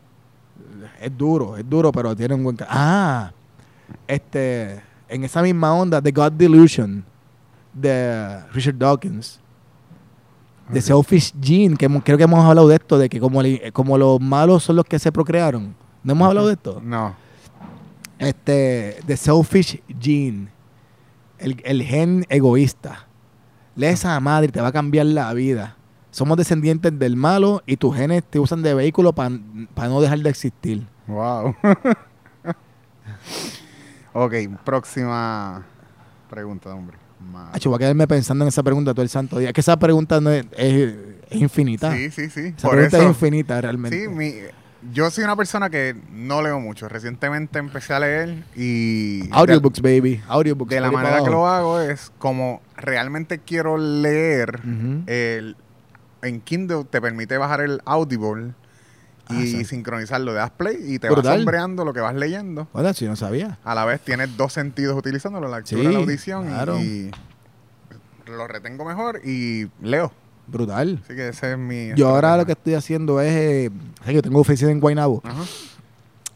Es 1.00 1.16
duro, 1.16 1.56
es 1.56 1.68
duro, 1.68 1.90
pero 1.92 2.14
tiene 2.14 2.34
un 2.34 2.44
buen. 2.44 2.56
Ah, 2.68 3.32
este. 4.06 4.82
En 5.08 5.24
esa 5.24 5.40
misma 5.40 5.72
onda, 5.72 6.02
The 6.02 6.10
God 6.10 6.32
Delusion, 6.32 7.02
de 7.72 8.42
Richard 8.52 8.76
Dawkins. 8.76 9.40
The 10.72 10.78
Ok. 10.80 10.84
Selfish 10.84 11.32
Gene, 11.40 11.76
que 11.76 11.88
creo 12.04 12.18
que 12.18 12.24
hemos 12.24 12.44
hablado 12.44 12.68
de 12.68 12.76
esto, 12.76 12.98
de 12.98 13.08
que 13.08 13.20
como, 13.20 13.40
el- 13.40 13.72
como 13.72 13.96
los 13.98 14.20
malos 14.20 14.64
son 14.64 14.76
los 14.76 14.84
que 14.84 14.98
se 14.98 15.10
procrearon. 15.12 15.74
¿No 16.02 16.12
hemos 16.12 16.28
hablado 16.28 16.48
de 16.48 16.54
esto? 16.54 16.80
No. 16.84 17.14
Este, 18.18 18.98
The 19.06 19.16
Selfish 19.16 19.80
Gene. 20.00 20.48
El, 21.38 21.60
el 21.64 21.82
gen 21.82 22.24
egoísta. 22.28 23.06
Lee 23.76 23.86
esa 23.86 24.18
madre 24.20 24.48
y 24.48 24.52
te 24.52 24.60
va 24.60 24.68
a 24.68 24.72
cambiar 24.72 25.06
la 25.06 25.32
vida. 25.34 25.76
Somos 26.10 26.36
descendientes 26.36 26.98
del 26.98 27.16
malo 27.16 27.62
y 27.66 27.76
tus 27.76 27.94
genes 27.96 28.24
te 28.24 28.38
usan 28.40 28.62
de 28.62 28.74
vehículo 28.74 29.12
para 29.12 29.30
no 29.30 30.00
dejar 30.00 30.18
de 30.18 30.30
existir. 30.30 30.86
Wow. 31.06 31.54
ok, 34.12 34.34
próxima 34.64 35.64
pregunta, 36.28 36.74
hombre. 36.74 36.96
Acho, 37.52 37.70
voy 37.70 37.76
a 37.76 37.78
quedarme 37.80 38.06
pensando 38.06 38.44
en 38.44 38.48
esa 38.48 38.62
pregunta 38.62 38.92
todo 38.92 39.02
el 39.02 39.08
santo 39.08 39.38
día. 39.38 39.48
Es 39.48 39.54
que 39.54 39.60
esa 39.60 39.78
pregunta 39.78 40.20
no 40.20 40.30
es, 40.30 40.46
es- 40.56 40.94
es 41.30 41.40
infinita. 41.40 41.92
Sí, 41.94 42.10
sí, 42.10 42.30
sí. 42.30 42.40
esa 42.56 42.62
Por 42.68 42.70
pregunta 42.76 42.96
eso, 42.96 43.04
es 43.06 43.08
infinita 43.08 43.60
realmente. 43.60 44.00
sí, 44.02 44.08
mi, 44.08 44.34
yo 44.92 45.10
soy 45.10 45.24
una 45.24 45.34
persona 45.36 45.68
que 45.70 45.94
no 46.12 46.40
leo 46.42 46.60
mucho. 46.60 46.88
Recientemente 46.88 47.58
empecé 47.58 47.92
a 47.94 48.00
leer 48.00 48.44
y... 48.56 49.28
Audiobooks, 49.32 49.80
baby. 49.82 50.22
Audiobooks. 50.28 50.70
De, 50.70 50.76
de 50.76 50.80
la 50.80 50.90
manera 50.90 51.22
que 51.22 51.30
lo 51.30 51.46
hago 51.48 51.80
es 51.80 52.12
como 52.18 52.62
realmente 52.76 53.38
quiero 53.40 53.76
leer. 53.76 54.60
Ujú. 54.64 55.02
el, 55.06 55.56
en 56.22 56.40
Kindle 56.40 56.84
te 56.88 57.00
permite 57.00 57.36
bajar 57.38 57.60
el 57.60 57.80
Audible 57.84 58.52
Ah, 59.30 59.34
y 59.34 59.46
sí. 59.46 59.64
sincronizarlo. 59.64 60.32
Le 60.32 60.38
das 60.38 60.50
play 60.50 60.76
y 60.94 60.98
te 60.98 61.08
Brutal. 61.08 61.24
vas 61.24 61.36
sombreando 61.36 61.84
lo 61.84 61.92
que 61.92 62.00
vas 62.00 62.14
leyendo. 62.14 62.68
Bueno, 62.72 62.92
si 62.94 63.06
no 63.06 63.16
sabía. 63.16 63.58
A 63.64 63.74
la 63.74 63.84
vez 63.84 64.00
tienes 64.00 64.36
dos 64.36 64.52
sentidos 64.52 64.96
utilizándolo, 64.96 65.48
la 65.48 65.58
lectura 65.58 65.82
Sí, 65.82 65.88
y 65.88 65.92
la 65.92 65.98
audición. 65.98 66.44
y- 66.46 66.48
claro. 66.48 66.78
Y, 66.80 67.10
lo 68.26 68.46
retengo 68.46 68.84
mejor 68.84 69.20
y 69.24 69.68
leo. 69.80 70.12
Brutal. 70.46 71.00
Así 71.04 71.14
que 71.14 71.28
ese 71.28 71.52
es 71.52 71.58
mi... 71.58 71.94
Yo 71.94 72.08
ahora 72.08 72.36
lo 72.36 72.46
que 72.46 72.52
estoy 72.52 72.74
haciendo 72.74 73.20
es... 73.20 73.32
eh, 73.34 73.70
¿sabes 73.98 74.06
que 74.06 74.14
yo 74.14 74.22
tengo 74.22 74.40
oficina 74.40 74.70
en 74.70 74.80
Guaynabo. 74.80 75.20
Ajá. 75.24 75.42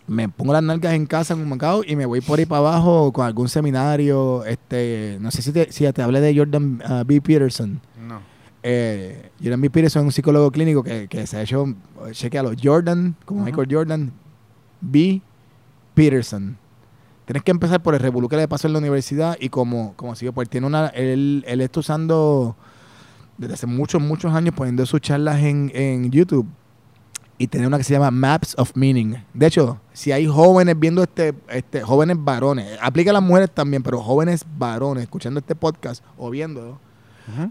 me 0.06 0.28
pongo 0.28 0.52
las 0.52 0.62
nalgas 0.62 0.92
en 0.94 1.06
casa 1.06 1.34
en 1.34 1.40
un 1.40 1.48
Macao 1.48 1.82
y 1.86 1.96
me 1.96 2.04
voy 2.06 2.20
por 2.20 2.38
ahí 2.38 2.46
para 2.46 2.58
abajo 2.60 3.12
con 3.12 3.24
algún 3.26 3.48
seminario. 3.48 4.44
Este, 4.44 5.16
no 5.20 5.30
sé 5.30 5.42
si 5.42 5.52
te, 5.52 5.70
si 5.72 5.90
te 5.92 6.02
hablé 6.02 6.20
de 6.20 6.36
Jordan 6.36 6.82
ah, 6.84 7.04
B. 7.06 7.20
Peterson. 7.20 7.80
No. 8.06 8.20
Eh, 8.62 9.30
Jordan 9.42 9.60
B. 9.60 9.70
Peterson 9.70 10.02
es 10.02 10.06
un 10.06 10.12
psicólogo 10.12 10.50
clínico 10.50 10.82
que, 10.82 11.08
que 11.08 11.26
se 11.26 11.36
ha 11.36 11.42
hecho, 11.42 11.74
chequealo, 12.12 12.52
Jordan, 12.62 13.16
como. 13.24 13.44
Michael 13.44 13.68
Jordan, 13.70 14.12
B. 14.80 15.20
Peterson. 15.94 16.56
Tienes 17.24 17.42
que 17.42 17.50
empezar 17.50 17.82
por 17.82 17.94
el 17.94 18.00
revolú 18.00 18.28
que 18.28 18.36
le 18.36 18.48
pasó 18.48 18.66
en 18.66 18.72
la 18.72 18.78
universidad 18.80 19.36
y 19.38 19.48
como, 19.48 19.94
como 19.94 20.14
sigue, 20.14 20.32
pues 20.32 20.48
tiene 20.48 20.66
una, 20.66 20.88
él, 20.88 21.44
él 21.46 21.60
está 21.60 21.80
usando 21.80 22.56
desde 23.38 23.54
hace 23.54 23.66
muchos, 23.66 24.02
muchos 24.02 24.34
años 24.34 24.54
poniendo 24.54 24.84
sus 24.86 25.00
charlas 25.00 25.40
en, 25.40 25.70
en 25.74 26.10
YouTube 26.10 26.46
y 27.38 27.48
tiene 27.48 27.66
una 27.66 27.78
que 27.78 27.84
se 27.84 27.92
llama 27.92 28.10
Maps 28.10 28.54
of 28.56 28.72
Meaning. 28.76 29.16
De 29.34 29.46
hecho, 29.46 29.80
si 29.92 30.12
hay 30.12 30.26
jóvenes 30.26 30.78
viendo 30.78 31.02
este, 31.02 31.34
este 31.48 31.82
jóvenes 31.82 32.16
varones, 32.20 32.78
aplica 32.80 33.10
a 33.10 33.14
las 33.14 33.22
mujeres 33.22 33.50
también, 33.50 33.82
pero 33.82 34.00
jóvenes 34.00 34.44
varones 34.58 35.02
escuchando 35.02 35.40
este 35.40 35.54
podcast 35.54 36.04
o 36.16 36.30
viéndolo, 36.30 36.78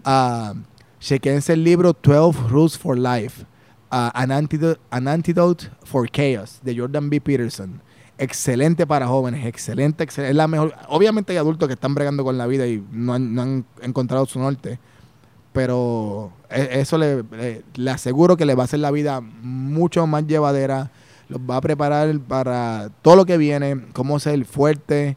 uh, 0.06 0.56
chequense 1.02 1.52
el 1.52 1.64
libro 1.64 1.92
12 2.00 2.48
Rules 2.48 2.78
for 2.78 2.96
Life, 2.96 3.42
uh, 3.90 4.10
an, 4.14 4.30
antidote, 4.30 4.80
an 4.90 5.08
Antidote 5.08 5.68
for 5.84 6.08
Chaos, 6.10 6.60
de 6.62 6.76
Jordan 6.76 7.10
B. 7.10 7.20
Peterson. 7.20 7.80
Excelente 8.18 8.86
para 8.86 9.08
jóvenes, 9.08 9.44
excelente, 9.46 10.04
excelente. 10.04 10.30
Es 10.30 10.36
la 10.36 10.46
mejor. 10.46 10.74
Obviamente 10.88 11.32
hay 11.32 11.38
adultos 11.38 11.66
que 11.66 11.74
están 11.74 11.94
bregando 11.94 12.22
con 12.22 12.38
la 12.38 12.46
vida 12.46 12.66
y 12.68 12.84
no 12.92 13.14
han, 13.14 13.64
encontrado 13.80 14.26
su 14.26 14.38
norte, 14.38 14.78
pero 15.52 16.32
e- 16.50 16.80
eso 16.80 16.98
le, 16.98 17.24
le- 17.74 17.90
aseguro 17.90 18.36
que 18.36 18.46
le 18.46 18.54
va 18.54 18.62
a 18.62 18.66
hacer 18.66 18.78
la 18.78 18.90
vida 18.92 19.20
mucho 19.20 20.06
más 20.06 20.24
llevadera, 20.26 20.92
los 21.28 21.40
va 21.40 21.56
a 21.56 21.60
preparar 21.60 22.16
para 22.20 22.90
todo 23.02 23.16
lo 23.16 23.24
que 23.24 23.38
viene, 23.38 23.86
cómo 23.92 24.20
ser 24.20 24.44
fuerte, 24.44 25.16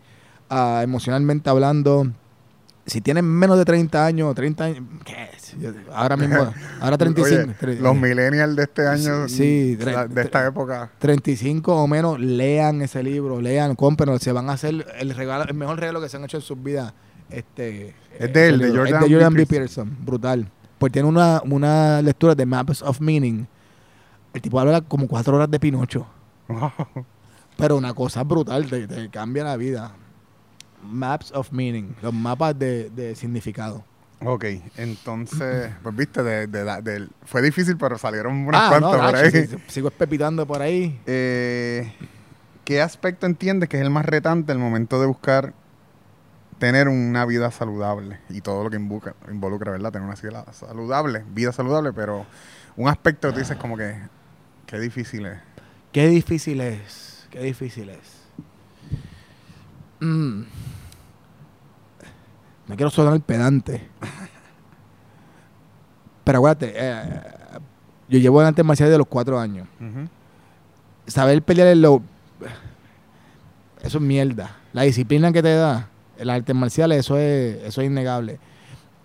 ah, 0.50 0.82
emocionalmente 0.84 1.50
hablando. 1.50 2.08
Si 2.88 3.02
tienen 3.02 3.26
menos 3.26 3.58
de 3.58 3.66
30 3.66 4.06
años, 4.06 4.34
30 4.34 4.64
años, 4.64 4.84
¿qué 5.04 5.30
Ahora 5.94 6.18
mismo, 6.18 6.54
ahora 6.82 6.98
35. 6.98 7.54
Oye, 7.64 7.76
los 7.80 7.96
millennials 7.96 8.56
de 8.56 8.64
este 8.64 8.88
año, 8.88 9.28
Sí, 9.28 9.76
de 9.76 10.22
esta 10.22 10.46
época. 10.48 10.92
35 11.00 11.76
o 11.76 11.88
menos, 11.88 12.20
lean 12.20 12.82
ese 12.82 13.02
libro, 13.04 13.42
lean, 13.42 13.76
cómprenlo, 13.76 14.18
se 14.20 14.32
van 14.32 14.50
a 14.50 14.54
hacer 14.54 14.86
el 15.00 15.16
regalo, 15.16 15.46
el 15.46 15.54
mejor 15.54 15.80
regalo 15.80 16.02
que 16.02 16.10
se 16.10 16.18
han 16.18 16.24
hecho 16.24 16.38
en 16.38 16.44
sus 16.44 16.62
vidas 16.62 16.94
Este, 17.30 17.96
Es 18.20 18.32
de 18.34 18.48
él, 18.50 18.60
de. 18.60 18.70
Jordan 18.70 19.04
Es 19.04 19.10
de 19.10 19.16
Jordan 19.16 19.34
B. 19.34 19.40
B. 19.40 19.46
Peterson. 19.46 19.98
Brutal. 20.06 20.50
Pues 20.78 20.92
tiene 20.92 21.08
una, 21.08 21.42
una 21.46 22.02
lectura 22.02 22.36
de 22.36 22.46
Maps 22.46 22.82
of 22.82 23.00
Meaning. 23.00 23.48
El 24.34 24.42
tipo 24.42 24.60
habla 24.60 24.82
como 24.82 25.08
cuatro 25.08 25.36
horas 25.36 25.50
de 25.50 25.60
Pinocho. 25.60 26.06
Wow. 26.48 26.72
Pero 27.58 27.78
una 27.78 27.94
cosa 27.94 28.24
brutal, 28.24 28.66
te, 28.70 28.86
te 28.88 29.10
cambia 29.10 29.46
la 29.46 29.56
vida. 29.56 29.94
Maps 30.84 31.32
of 31.34 31.52
Meaning. 31.52 31.96
Los 32.02 32.14
mapas 32.14 32.60
de, 32.60 32.90
de 32.90 33.16
significado. 33.16 33.84
Ok, 34.24 34.46
entonces, 34.78 35.72
pues 35.84 35.96
viste, 35.96 36.24
de, 36.24 36.48
de, 36.48 37.08
fue 37.26 37.42
difícil, 37.42 37.78
pero 37.78 37.98
salieron 37.98 38.48
unas 38.48 38.62
Ah, 38.62 38.70
cuantas 38.70 38.92
no, 38.94 39.06
por 39.06 39.16
ahí. 39.16 39.32
sí, 39.32 39.56
sigo 39.68 39.88
espepitando 39.90 40.46
por 40.48 40.62
ahí. 40.62 41.00
Eh, 41.06 41.92
¿Qué 42.64 42.82
aspecto 42.82 43.26
entiendes 43.28 43.70
que 43.70 43.78
es 43.78 43.84
el 43.84 43.90
más 43.92 44.06
retante 44.06 44.52
el 44.52 44.58
momento 44.58 45.00
de 45.00 45.06
buscar 45.08 45.54
tener 46.58 46.88
una 46.88 47.26
vida 47.26 47.52
saludable 47.52 48.20
y 48.30 48.42
todo 48.42 48.64
lo 48.64 48.70
que 48.70 48.78
involucra, 48.78 49.14
involucra 49.30 49.72
¿verdad? 49.74 49.92
Tener 49.92 50.08
una 50.08 50.16
vida 50.16 50.46
saludable, 50.54 51.24
vida 51.34 51.52
saludable, 51.52 51.92
pero 51.94 52.26
un 52.78 52.88
aspecto 52.88 53.28
que 53.28 53.34
tú 53.34 53.40
dices 53.40 53.58
como 53.58 53.78
que, 53.78 53.96
qué 54.66 54.80
difícil 54.80 55.26
es. 55.28 55.38
Qué 55.92 56.08
difícil 56.08 56.62
es. 56.62 57.28
Qué 57.30 57.40
difícil 57.42 57.90
es. 57.90 58.24
Mm. 60.00 60.44
No 62.68 62.76
quiero 62.76 62.90
sonar 62.90 63.20
pedante. 63.22 63.88
Pero 66.24 66.40
acuérdate, 66.40 66.74
eh, 66.76 67.04
yo 68.10 68.20
llevo 68.20 68.42
en 68.42 68.48
artes 68.48 68.66
marciales 68.66 68.92
de 68.92 68.98
los 68.98 69.08
cuatro 69.08 69.40
años. 69.40 69.68
Ujú. 69.80 70.08
Saber 71.06 71.42
pelear 71.44 71.68
en 71.68 71.82
lo... 71.82 72.02
Eso 73.84 74.00
es 74.00 74.04
mierda. 74.04 74.58
La 74.74 74.82
disciplina 74.82 75.32
que 75.32 75.44
te 75.44 75.54
da 75.54 75.90
el 76.18 76.30
artes 76.32 76.56
marciales, 76.56 77.00
eso 77.00 77.18
es, 77.18 77.58
eso 77.64 77.82
es 77.82 77.88
innegable. 77.88 78.40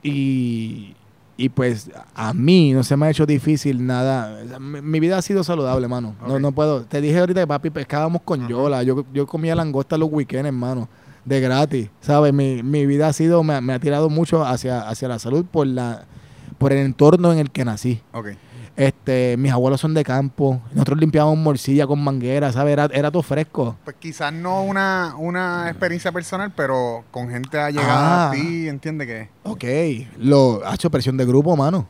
Y, 0.02 0.96
y 1.36 1.50
pues 1.50 1.90
a 2.14 2.32
mí 2.32 2.72
no 2.72 2.82
se 2.82 2.96
me 2.96 3.04
ha 3.06 3.10
hecho 3.10 3.26
difícil 3.26 3.86
nada. 3.86 4.58
Mi, 4.58 4.80
mi 4.80 5.00
vida 5.00 5.18
ha 5.18 5.22
sido 5.22 5.44
saludable, 5.44 5.84
hermano. 5.84 6.14
No, 6.26 6.38
no 6.38 6.52
puedo. 6.52 6.84
Te 6.84 7.02
dije 7.02 7.18
ahorita 7.18 7.40
que 7.40 7.46
papi 7.46 7.68
pescábamos 7.68 8.22
con. 8.22 8.48
Yola. 8.48 8.82
Yo, 8.82 9.04
yo 9.12 9.26
comía 9.26 9.54
langosta 9.54 9.98
los 9.98 10.08
weekends, 10.10 10.46
hermano. 10.46 10.88
De 11.24 11.40
gratis. 11.40 11.90
¿Sabes? 12.00 12.32
Mi, 12.32 12.62
mi 12.62 12.86
vida 12.86 13.08
ha 13.08 13.12
sido, 13.12 13.42
me, 13.42 13.54
ha- 13.54 13.60
me 13.60 13.72
ha 13.74 13.78
tirado 13.78 14.08
mucho 14.08 14.44
hacia, 14.44 14.88
hacia 14.88 15.08
la 15.08 15.18
salud 15.18 15.44
por 15.44 15.66
la 15.66 16.04
por 16.58 16.72
el 16.72 16.78
entorno 16.78 17.32
en 17.32 17.38
el 17.38 17.50
que 17.50 17.64
nací. 17.64 18.02
Ok, 18.12 18.28
Este, 18.76 19.36
mis 19.38 19.50
abuelos 19.50 19.80
son 19.80 19.94
de 19.94 20.04
campo. 20.04 20.60
Nosotros 20.72 20.98
limpiábamos 20.98 21.38
morcilla 21.38 21.86
con 21.86 22.02
manguera, 22.04 22.52
¿sabes? 22.52 22.72
Era, 22.74 22.84
era 22.92 23.10
todo 23.10 23.22
fresco. 23.22 23.76
pues 23.84 23.96
quizás 23.98 24.30
no 24.32 24.62
una, 24.62 25.14
una 25.18 25.70
experiencia 25.70 26.12
personal, 26.12 26.52
pero 26.54 27.02
con 27.10 27.30
gente 27.30 27.58
allegada 27.58 28.26
Ah. 28.26 28.28
a 28.28 28.32
ti, 28.32 28.68
entiende 28.68 29.06
que... 29.06 29.28
Ok. 29.42 29.64
Lo 30.18 30.60
ha 30.66 30.74
hecho 30.74 30.90
presión 30.90 31.16
de 31.16 31.24
grupo, 31.24 31.56
mano. 31.56 31.86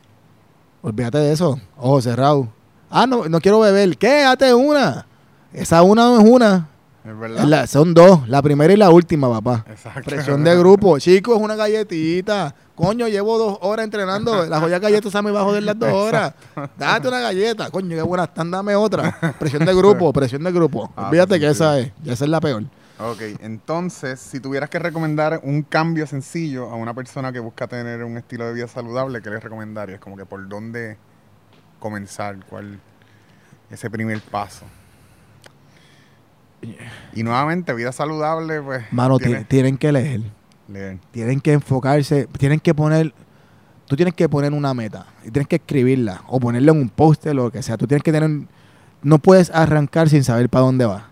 Olvídate 0.81 1.17
de 1.19 1.33
eso. 1.33 1.59
Ojo 1.77 2.01
cerrado. 2.01 2.47
Ah, 2.89 3.05
no, 3.05 3.27
no 3.27 3.39
quiero 3.41 3.59
beber. 3.59 3.97
¿Qué? 3.97 4.21
Date 4.23 4.53
una. 4.53 5.05
Esa 5.53 5.81
una 5.83 6.03
no 6.05 6.19
es 6.21 6.29
una. 6.29 6.69
Es 7.03 7.17
verdad. 7.17 7.43
Es 7.43 7.49
la- 7.49 7.67
son 7.67 7.93
dos. 7.93 8.27
La 8.29 8.41
primera 8.41 8.71
y 8.71 8.77
la 8.77 8.89
última, 8.91 9.27
papá. 9.29 9.65
Exacto. 9.69 10.01
Presión 10.09 10.43
de 10.43 10.55
grupo. 10.57 10.99
Chicos, 10.99 11.37
una 11.39 11.55
galletita. 11.55 12.53
Coño, 12.75 13.07
llevo 13.07 13.37
dos 13.37 13.57
horas 13.61 13.85
entrenando. 13.85 14.45
La 14.45 14.59
joya 14.59 14.77
galleta 14.79 15.09
se 15.09 15.21
me 15.21 15.31
va 15.31 15.41
a 15.41 15.43
joder 15.43 15.63
las 15.63 15.77
dos 15.79 15.91
horas. 15.91 16.33
Date 16.77 17.07
una 17.07 17.19
galleta. 17.19 17.69
Coño, 17.71 17.95
qué 17.95 18.01
buena 18.03 18.25
están, 18.25 18.51
dame 18.51 18.75
otra. 18.75 19.17
Presión 19.39 19.65
de 19.65 19.73
grupo, 19.73 20.13
presión 20.13 20.43
de 20.43 20.51
grupo. 20.51 20.91
Ah, 20.95 21.07
Olvídate 21.07 21.39
que 21.39 21.49
esa 21.49 21.79
es. 21.79 21.91
Ya 22.03 22.13
esa 22.13 22.25
es 22.25 22.29
la 22.29 22.39
peor. 22.39 22.63
Ok, 22.99 23.19
entonces, 23.39 24.19
si 24.19 24.39
tuvieras 24.39 24.69
que 24.69 24.77
recomendar 24.77 25.41
un 25.43 25.63
cambio 25.63 26.05
sencillo 26.05 26.69
a 26.69 26.75
una 26.75 26.93
persona 26.93 27.31
que 27.33 27.39
busca 27.39 27.65
tener 27.67 28.03
un 28.03 28.15
estilo 28.17 28.45
de 28.45 28.53
vida 28.53 28.67
saludable, 28.67 29.23
¿qué 29.23 29.31
le 29.31 29.39
recomendarías? 29.39 29.99
Como 29.99 30.15
que 30.15 30.25
por 30.27 30.47
dónde 30.47 30.97
comenzar, 31.79 32.37
cuál 32.47 32.79
ese 33.71 33.89
primer 33.89 34.21
paso. 34.21 34.65
Y 37.13 37.23
nuevamente, 37.23 37.73
vida 37.73 37.91
saludable, 37.91 38.61
pues. 38.61 38.83
Mano, 38.91 39.17
ti- 39.17 39.25
tiene- 39.25 39.43
tienen 39.45 39.77
que 39.77 39.91
leer. 39.91 40.21
leer. 40.67 40.99
tienen 41.11 41.39
que 41.41 41.53
enfocarse, 41.53 42.27
tienen 42.37 42.59
que 42.59 42.73
poner, 42.73 43.13
tú 43.87 43.95
tienes 43.95 44.13
que 44.13 44.29
poner 44.29 44.53
una 44.53 44.73
meta 44.73 45.05
y 45.25 45.31
tienes 45.31 45.47
que 45.47 45.57
escribirla 45.57 46.21
o 46.27 46.39
ponerla 46.39 46.71
en 46.71 46.77
un 46.79 46.89
póster 46.89 47.31
o 47.31 47.35
lo 47.35 47.51
que 47.51 47.61
sea. 47.61 47.77
Tú 47.77 47.87
tienes 47.87 48.03
que 48.03 48.11
tener, 48.11 48.29
no 49.03 49.19
puedes 49.19 49.49
arrancar 49.51 50.07
sin 50.07 50.23
saber 50.23 50.47
para 50.49 50.63
dónde 50.65 50.85
vas. 50.85 51.03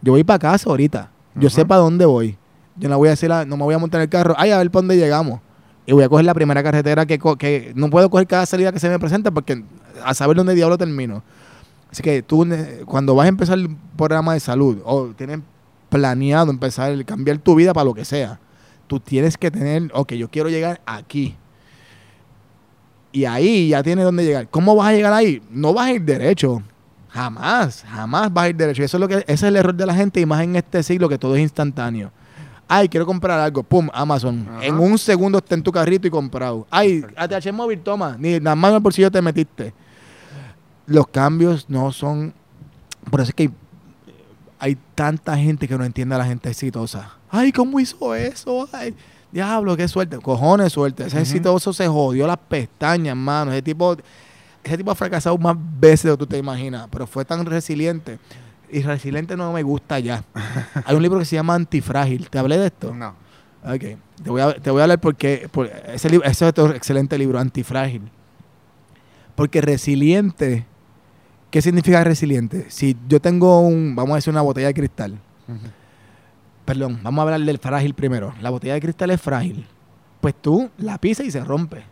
Yo 0.00 0.12
voy 0.12 0.24
para 0.24 0.38
casa 0.38 0.70
ahorita, 0.70 1.10
yo 1.34 1.50
sé 1.50 1.66
para 1.66 1.80
dónde 1.80 2.06
voy. 2.06 2.38
Yo 2.76 2.88
no 2.88 2.96
voy 2.96 3.08
a 3.10 3.12
hacer, 3.12 3.28
la- 3.28 3.44
no 3.44 3.56
me 3.58 3.64
voy 3.64 3.74
a 3.74 3.78
montar 3.78 4.00
en 4.00 4.04
el 4.04 4.08
carro, 4.08 4.34
ay, 4.38 4.50
a 4.52 4.58
ver 4.58 4.70
para 4.70 4.80
dónde 4.82 4.96
llegamos. 4.96 5.40
Y 5.84 5.92
voy 5.92 6.04
a 6.04 6.08
coger 6.08 6.24
la 6.24 6.32
primera 6.32 6.62
carretera 6.62 7.04
que, 7.04 7.18
que 7.38 7.72
no 7.74 7.90
puedo 7.90 8.08
coger 8.08 8.26
cada 8.26 8.46
salida 8.46 8.72
que 8.72 8.78
se 8.78 8.88
me 8.88 8.98
presenta 8.98 9.30
porque 9.32 9.62
a 10.04 10.14
saber 10.14 10.36
dónde 10.36 10.54
diablo 10.54 10.78
termino. 10.78 11.22
Así 11.92 12.02
que 12.02 12.22
tú, 12.22 12.48
cuando 12.86 13.14
vas 13.14 13.26
a 13.26 13.28
empezar 13.28 13.58
el 13.58 13.76
programa 13.96 14.32
de 14.32 14.40
salud 14.40 14.78
o 14.82 15.08
tienes 15.08 15.40
planeado 15.90 16.50
empezar, 16.50 17.04
cambiar 17.04 17.36
tu 17.36 17.54
vida 17.54 17.74
para 17.74 17.84
lo 17.84 17.92
que 17.92 18.06
sea, 18.06 18.40
tú 18.86 18.98
tienes 18.98 19.36
que 19.36 19.50
tener, 19.50 19.90
ok, 19.92 20.14
yo 20.14 20.30
quiero 20.30 20.48
llegar 20.48 20.80
aquí. 20.86 21.36
Y 23.12 23.26
ahí 23.26 23.68
ya 23.68 23.82
tienes 23.82 24.06
dónde 24.06 24.24
llegar. 24.24 24.48
¿Cómo 24.48 24.74
vas 24.74 24.88
a 24.88 24.92
llegar 24.92 25.12
ahí? 25.12 25.42
No 25.50 25.74
vas 25.74 25.88
a 25.88 25.92
ir 25.92 26.02
derecho. 26.02 26.62
Jamás, 27.10 27.84
jamás 27.86 28.32
vas 28.32 28.44
a 28.44 28.48
ir 28.48 28.56
derecho. 28.56 28.82
Eso 28.82 28.96
es 28.96 29.00
lo 29.02 29.06
que, 29.06 29.16
ese 29.16 29.32
es 29.32 29.42
el 29.42 29.56
error 29.56 29.74
de 29.74 29.84
la 29.84 29.94
gente 29.94 30.18
y 30.18 30.24
más 30.24 30.42
en 30.42 30.56
este 30.56 30.82
siglo 30.82 31.10
que 31.10 31.18
todo 31.18 31.36
es 31.36 31.42
instantáneo. 31.42 32.10
Ay, 32.66 32.88
quiero 32.88 33.04
comprar 33.04 33.38
algo. 33.38 33.62
Pum, 33.62 33.90
Amazon. 33.92 34.48
Ajá. 34.48 34.64
En 34.64 34.78
un 34.78 34.96
segundo 34.96 35.36
está 35.36 35.54
en 35.54 35.62
tu 35.62 35.70
carrito 35.70 36.08
y 36.08 36.10
comprado. 36.10 36.66
Ay, 36.70 37.04
ATH 37.16 37.52
móvil, 37.52 37.80
toma. 37.80 38.16
Ni 38.18 38.40
nada 38.40 38.56
más 38.56 38.70
en 38.70 38.76
el 38.76 38.80
bolsillo 38.80 39.10
te 39.10 39.20
metiste. 39.20 39.74
Los 40.86 41.06
cambios 41.08 41.68
no 41.68 41.92
son. 41.92 42.34
Por 43.10 43.20
eso 43.20 43.30
es 43.30 43.34
que 43.34 43.42
hay, 43.44 43.54
hay 44.58 44.78
tanta 44.94 45.36
gente 45.36 45.66
que 45.66 45.76
no 45.76 45.84
entiende 45.84 46.14
a 46.14 46.18
la 46.18 46.24
gente 46.24 46.48
exitosa. 46.48 47.16
Ay, 47.30 47.52
¿cómo 47.52 47.80
hizo 47.80 48.14
eso? 48.14 48.68
Ay, 48.72 48.94
diablo, 49.32 49.76
qué 49.76 49.88
suerte. 49.88 50.18
Cojones, 50.18 50.72
suerte. 50.72 51.06
Ese 51.06 51.20
exitoso 51.20 51.72
se 51.72 51.88
jodió 51.88 52.26
las 52.26 52.36
pestañas, 52.36 53.16
mano. 53.16 53.52
Ese 53.52 53.62
tipo, 53.62 53.96
ese 54.62 54.76
tipo 54.76 54.90
ha 54.90 54.94
fracasado 54.94 55.36
más 55.38 55.56
veces 55.80 56.04
de 56.04 56.10
lo 56.10 56.18
que 56.18 56.24
tú 56.24 56.26
te 56.26 56.38
imaginas, 56.38 56.86
pero 56.90 57.06
fue 57.06 57.24
tan 57.24 57.44
resiliente. 57.46 58.18
Y 58.70 58.82
resiliente 58.82 59.36
no 59.36 59.52
me 59.52 59.62
gusta 59.62 59.98
ya. 59.98 60.24
Hay 60.84 60.94
un 60.94 61.02
libro 61.02 61.18
que 61.18 61.24
se 61.24 61.36
llama 61.36 61.54
Antifrágil. 61.54 62.28
¿Te 62.30 62.38
hablé 62.38 62.58
de 62.58 62.66
esto? 62.66 62.94
No. 62.94 63.14
Ok. 63.64 63.98
Te 64.22 64.30
voy 64.30 64.40
a, 64.40 64.54
te 64.54 64.70
voy 64.70 64.80
a 64.80 64.84
hablar 64.84 65.00
porque, 65.00 65.48
por 65.50 65.66
ese, 65.66 66.08
ese 66.08 66.28
es 66.28 66.42
otro 66.42 66.72
excelente 66.74 67.18
libro, 67.18 67.38
Antifrágil. 67.38 68.02
Porque 69.34 69.60
resiliente, 69.60 70.66
¿qué 71.52 71.62
significa 71.62 72.02
resiliente? 72.02 72.66
Si 72.70 72.96
yo 73.08 73.20
tengo 73.20 73.60
un, 73.60 73.94
vamos 73.94 74.12
a 74.12 74.16
decir, 74.16 74.32
una 74.32 74.42
botella 74.42 74.66
de 74.66 74.74
cristal. 74.74 75.20
Perdón, 76.64 77.00
vamos 77.02 77.18
a 77.20 77.22
hablar 77.22 77.40
del 77.40 77.58
frágil 77.58 77.94
primero. 77.94 78.34
La 78.40 78.50
botella 78.50 78.74
de 78.74 78.80
cristal 78.80 79.10
es 79.10 79.20
frágil. 79.20 79.66
Pues 80.20 80.34
tú 80.34 80.70
la 80.78 80.98
pisas 80.98 81.26
y 81.26 81.30
se 81.30 81.44
rompe. 81.44 81.84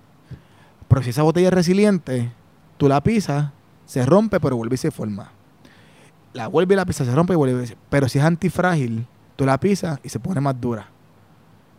Pero 0.89 1.03
si 1.03 1.11
esa 1.11 1.23
botella 1.23 1.49
es 1.49 1.55
resiliente, 1.55 2.33
tú 2.77 2.89
la 2.89 3.01
pisas, 3.03 3.51
se 3.85 4.05
rompe, 4.07 4.41
pero 4.41 4.57
vuelve 4.57 4.75
y 4.75 4.79
se 4.79 4.91
forma. 4.91 5.31
La 6.33 6.47
vuelve 6.49 6.75
y 6.75 6.77
la 6.77 6.85
pisa, 6.87 7.05
se 7.05 7.15
rompe 7.15 7.33
y 7.33 7.37
vuelve. 7.37 7.65
y 7.65 7.67
se- 7.67 7.77
Pero 7.89 8.09
si 8.09 8.19
es 8.19 8.25
antifrágil, 8.25 9.07
tú 9.37 9.45
la 9.45 9.59
pisas 9.59 9.99
y 10.05 10.09
se 10.09 10.21
pone 10.21 10.41
más 10.41 10.61
dura. 10.61 10.87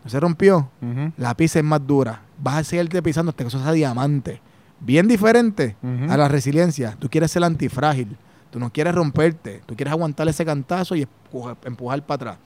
No 0.03 0.09
se 0.09 0.19
rompió, 0.19 0.69
la 1.17 1.35
pizza 1.37 1.59
es 1.59 1.65
más 1.65 1.85
dura. 1.85 2.21
Vas 2.41 2.55
a 2.55 2.63
seguirte 2.63 3.01
pisando 3.03 3.29
hasta 3.29 3.43
que 3.43 3.47
eso 3.49 3.61
sea 3.61 3.71
diamante. 3.71 4.41
Bien 4.81 5.07
diferente 5.07 5.75
a 6.09 6.17
la 6.17 6.27
resiliencia. 6.27 6.95
Tú 6.99 7.09
quieres 7.09 7.31
ser 7.31 7.43
antifrágil. 7.43 8.17
Tú 8.49 8.59
no 8.59 8.71
quieres 8.71 8.93
romperte. 8.95 9.61
Tú 9.65 9.75
quieres 9.75 9.91
aguantar 9.91 10.27
ese 10.27 10.43
cantazo 10.43 10.95
y 10.95 11.03
empujar, 11.03 11.55
empujar 11.63 12.05
para 12.05 12.15
atrás. 12.15 12.37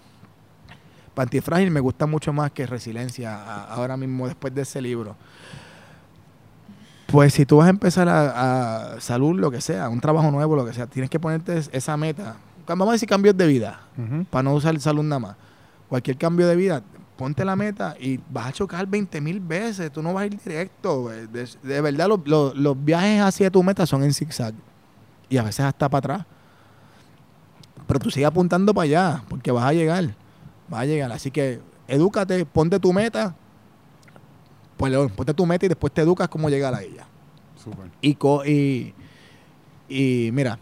Para 1.14 1.24
antifrágil 1.24 1.72
me 1.72 1.80
gusta 1.80 2.06
mucho 2.06 2.34
más 2.34 2.52
que 2.52 2.68
resiliencia 2.68 3.34
a- 3.36 3.74
ahora 3.74 3.96
mismo 3.96 4.28
después 4.28 4.54
de 4.54 4.62
ese 4.64 4.82
libro. 4.82 5.16
Pues 7.08 7.34
si 7.34 7.46
tú 7.46 7.58
vas 7.58 7.68
a 7.68 7.70
empezar 7.70 8.10
a, 8.10 8.96
a 8.96 9.00
salud, 9.02 9.40
lo 9.40 9.50
que 9.52 9.62
sea, 9.62 9.88
un 9.90 10.02
trabajo 10.02 10.30
nuevo, 10.32 10.56
lo 10.56 10.66
que 10.66 10.74
sea, 10.74 10.88
tienes 10.88 11.10
que 11.10 11.20
ponerte 11.20 11.58
es- 11.58 11.70
esa 11.72 11.96
meta. 11.96 12.36
Vamos 12.68 12.90
a 12.90 12.92
decir 12.94 13.08
cambios 13.08 13.38
de 13.38 13.48
vida 13.48 13.80
para 14.30 14.44
no 14.44 14.54
usar 14.54 14.78
salud 14.80 15.04
nada 15.04 15.20
más. 15.20 15.36
Cualquier 15.88 16.18
cambio 16.18 16.48
de 16.48 16.56
vida, 16.56 16.82
ponte 17.18 17.46
la 17.46 17.56
meta 17.56 17.96
y 18.00 18.20
vas 18.30 18.48
a 18.48 18.52
chocar 18.52 18.86
20 18.88 19.22
mil 19.22 19.40
veces. 19.40 19.92
Tú 19.92 20.02
no 20.02 20.14
vas 20.14 20.24
a 20.24 20.26
ir 20.28 20.38
directo. 20.40 21.10
De, 21.10 21.48
de 21.64 21.82
verdad, 21.82 22.08
los, 22.08 22.20
los- 22.28 22.56
los 22.56 22.84
viajes 22.86 23.22
hacia 23.22 23.50
tu 23.50 23.64
meta 23.64 23.86
son 23.86 24.04
en 24.04 24.14
zigzag. 24.14 24.54
Y 25.30 25.38
a 25.38 25.44
veces 25.44 25.62
hasta 25.66 25.90
para 25.90 26.00
atrás. 26.00 26.26
Pero 27.88 28.00
tú 28.00 28.10
sigue 28.12 28.26
apuntando 28.26 28.74
para 28.74 28.84
allá, 28.84 29.24
porque 29.30 29.52
vas 29.52 29.64
a 29.66 29.74
llegar. 29.74 30.16
Vas 30.70 30.82
a 30.82 30.86
llegar. 30.86 31.12
Así 31.12 31.32
que 31.32 31.62
edúcate, 31.88 32.46
ponte 32.46 32.80
tu 32.80 32.92
meta. 32.94 33.36
Pues, 34.78 34.92
León, 34.92 35.10
ponte 35.16 35.34
tu 35.34 35.46
meta 35.46 35.66
y 35.66 35.70
después 35.70 35.94
te 35.94 36.02
educas 36.02 36.28
cómo 36.28 36.50
llegar 36.50 36.74
a 36.74 36.82
ella. 36.82 37.06
Súper. 37.64 37.90
Y, 38.02 38.16
co- 38.16 38.44
y, 38.46 38.94
y 39.88 40.30
mira, 40.34 40.60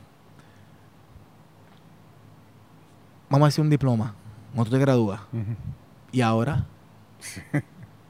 vamos 3.30 3.46
a 3.46 3.50
hacer 3.50 3.64
un 3.64 3.70
diploma, 3.70 4.14
cuando 4.54 4.70
tú 4.70 4.76
te 4.78 4.82
gradúas. 4.82 5.20
Ujú. 5.32 5.56
Y 6.14 6.22
ahora, 6.22 6.66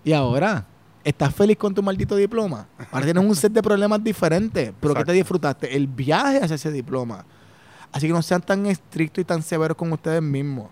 Y 0.04 0.14
ahora, 0.14 0.66
¿estás 1.04 1.34
feliz 1.34 1.58
con 1.58 1.74
tu 1.74 1.82
maldito 1.82 2.16
diploma? 2.16 2.68
Ahora 2.92 3.06
tienes 3.06 3.24
un 3.24 3.36
set 3.36 3.52
de 3.54 3.62
problemas 3.64 4.04
diferentes. 4.04 4.72
¿Pero 4.80 4.94
qué 4.94 5.06
te 5.06 5.14
disfrutaste? 5.14 5.76
El 5.76 5.88
viaje 5.88 6.38
hacia 6.44 6.56
ese 6.56 6.72
diploma. 6.72 7.26
Así 7.92 8.08
que 8.08 8.14
no 8.14 8.22
sean 8.22 8.42
tan 8.42 8.66
estrictos 8.66 9.22
y 9.22 9.26
tan 9.26 9.42
severos 9.42 9.78
con 9.78 9.92
ustedes 9.94 10.22
mismos. 10.22 10.70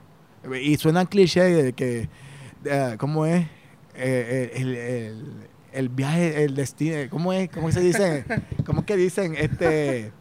Y 0.62 0.76
suenan 0.78 1.06
cliché 1.08 1.42
de 1.44 1.74
que, 1.74 2.10
eh, 2.66 2.96
¿cómo 3.00 3.26
es? 3.26 3.46
Eh, 3.96 4.52
el, 4.56 4.76
el- 4.76 5.34
el 5.74 5.88
viaje, 5.88 6.44
el 6.44 6.54
destino, 6.54 6.98
¿cómo 7.10 7.32
es? 7.32 7.50
¿Cómo 7.50 7.72
se 7.72 7.80
dice? 7.80 8.26
¿Cómo 8.66 8.82
es 8.82 8.86
que 8.86 8.98
dicen? 8.98 9.36
Este, 9.38 10.12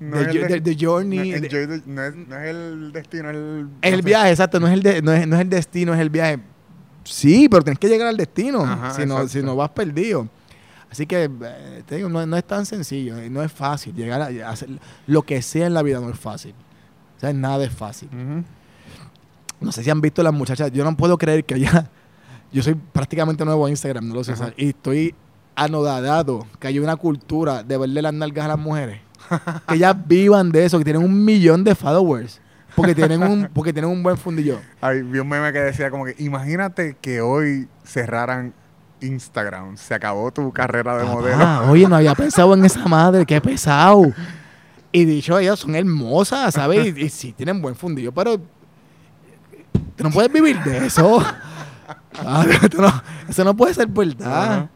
No 0.00 0.16
the, 0.16 0.22
es 0.22 0.34
el 0.36 0.46
the- 0.48 0.60
the 0.60 0.76
journey. 0.86 1.18
no, 1.18 1.24
the- 1.40 1.46
enjoy 1.46 1.66
the- 1.66 1.82
no 1.86 2.02
es, 2.04 2.14
no 2.16 2.36
es 2.38 2.48
el 2.48 2.92
destino, 2.92 3.30
es 3.30 3.36
el... 3.36 3.68
Es 3.82 4.04
viaje, 4.04 4.30
exacto, 4.30 4.60
no 4.60 4.66
es 4.68 4.72
el, 4.74 4.82
de- 4.82 5.02
no, 5.02 5.12
es, 5.12 5.26
no 5.26 5.36
es 5.36 5.42
el 5.42 5.48
destino, 5.50 5.92
es 5.94 6.00
el 6.00 6.10
viaje. 6.10 6.38
Sí, 7.04 7.48
pero 7.48 7.62
tienes 7.64 7.78
que 7.78 7.88
llegar 7.88 8.06
al 8.08 8.16
destino, 8.16 8.62
Ajá, 8.62 8.92
si, 8.94 9.00
no, 9.06 9.14
exacto. 9.14 9.28
si 9.28 9.42
no 9.42 9.56
vas 9.56 9.70
perdido. 9.70 10.28
Así 10.90 11.06
que, 11.06 11.24
eh, 11.24 11.82
te 11.86 11.96
digo, 11.96 12.08
no, 12.08 12.24
no 12.26 12.36
es 12.36 12.44
tan 12.44 12.64
sencillo, 12.64 13.22
y 13.22 13.28
no 13.28 13.42
es 13.42 13.50
fácil. 13.52 13.94
Llegar 13.94 14.22
a, 14.22 14.50
hacer 14.50 14.68
lo 15.06 15.22
que 15.22 15.42
sea 15.42 15.66
en 15.66 15.74
la 15.74 15.82
vida 15.82 16.00
no 16.00 16.10
es 16.10 16.18
fácil. 16.18 16.54
O 17.16 17.20
sea, 17.20 17.32
nada 17.32 17.64
es 17.64 17.72
fácil. 17.72 18.08
No 19.60 19.72
sé 19.72 19.82
si 19.82 19.90
han 19.90 20.00
visto 20.00 20.22
las 20.22 20.32
muchachas, 20.32 20.70
yo 20.70 20.84
no 20.84 20.96
puedo 20.96 21.18
creer 21.18 21.44
que 21.44 21.58
ya, 21.58 21.90
yo 22.52 22.62
soy 22.62 22.74
prácticamente 22.74 23.44
nuevo 23.44 23.66
a 23.66 23.70
Instagram, 23.70 24.06
no 24.08 24.14
lo 24.14 24.24
sé, 24.24 24.34
y 24.56 24.68
estoy 24.68 25.14
anodadado 25.56 26.46
que 26.60 26.68
hay 26.68 26.78
una 26.78 26.94
cultura 26.96 27.62
de 27.64 27.76
verle 27.76 28.00
las 28.00 28.14
nalgas 28.14 28.44
a 28.44 28.48
las 28.48 28.58
mujeres. 28.58 29.00
Que 29.66 29.74
ellas 29.74 29.96
vivan 30.06 30.50
de 30.50 30.64
eso, 30.64 30.78
que 30.78 30.84
tienen 30.84 31.02
un 31.02 31.24
millón 31.24 31.64
de 31.64 31.74
followers. 31.74 32.40
Porque 32.74 32.94
tienen 32.94 33.22
un, 33.22 33.48
porque 33.52 33.72
tienen 33.72 33.90
un 33.90 34.02
buen 34.02 34.16
fundillo. 34.16 34.60
Ay, 34.80 35.02
vi 35.02 35.18
un 35.18 35.28
meme 35.28 35.52
que 35.52 35.58
decía 35.58 35.90
como 35.90 36.04
que 36.04 36.14
imagínate 36.18 36.96
que 37.00 37.20
hoy 37.20 37.66
cerraran 37.84 38.52
Instagram, 39.00 39.76
se 39.76 39.94
acabó 39.94 40.30
tu 40.32 40.52
carrera 40.52 40.96
de 40.96 41.04
modelo. 41.04 41.38
Ah, 41.40 41.66
oye, 41.70 41.88
no 41.88 41.96
había 41.96 42.14
pensado 42.14 42.54
en 42.54 42.64
esa 42.64 42.86
madre, 42.86 43.26
qué 43.26 43.40
pesado. 43.40 44.02
Y 44.92 45.04
dicho, 45.04 45.38
ellas 45.38 45.58
son 45.58 45.74
hermosas, 45.74 46.54
¿sabes? 46.54 46.96
Y, 46.96 47.04
y 47.04 47.08
sí, 47.08 47.32
tienen 47.32 47.60
buen 47.60 47.74
fundillo, 47.74 48.12
pero 48.12 48.38
tú 49.96 50.04
no 50.04 50.10
puedes 50.10 50.32
vivir 50.32 50.58
de 50.62 50.86
eso. 50.86 51.22
Ah, 52.20 52.44
no- 52.78 53.02
eso 53.28 53.44
no 53.44 53.54
puede 53.56 53.74
ser 53.74 53.86
verdad. 53.86 54.68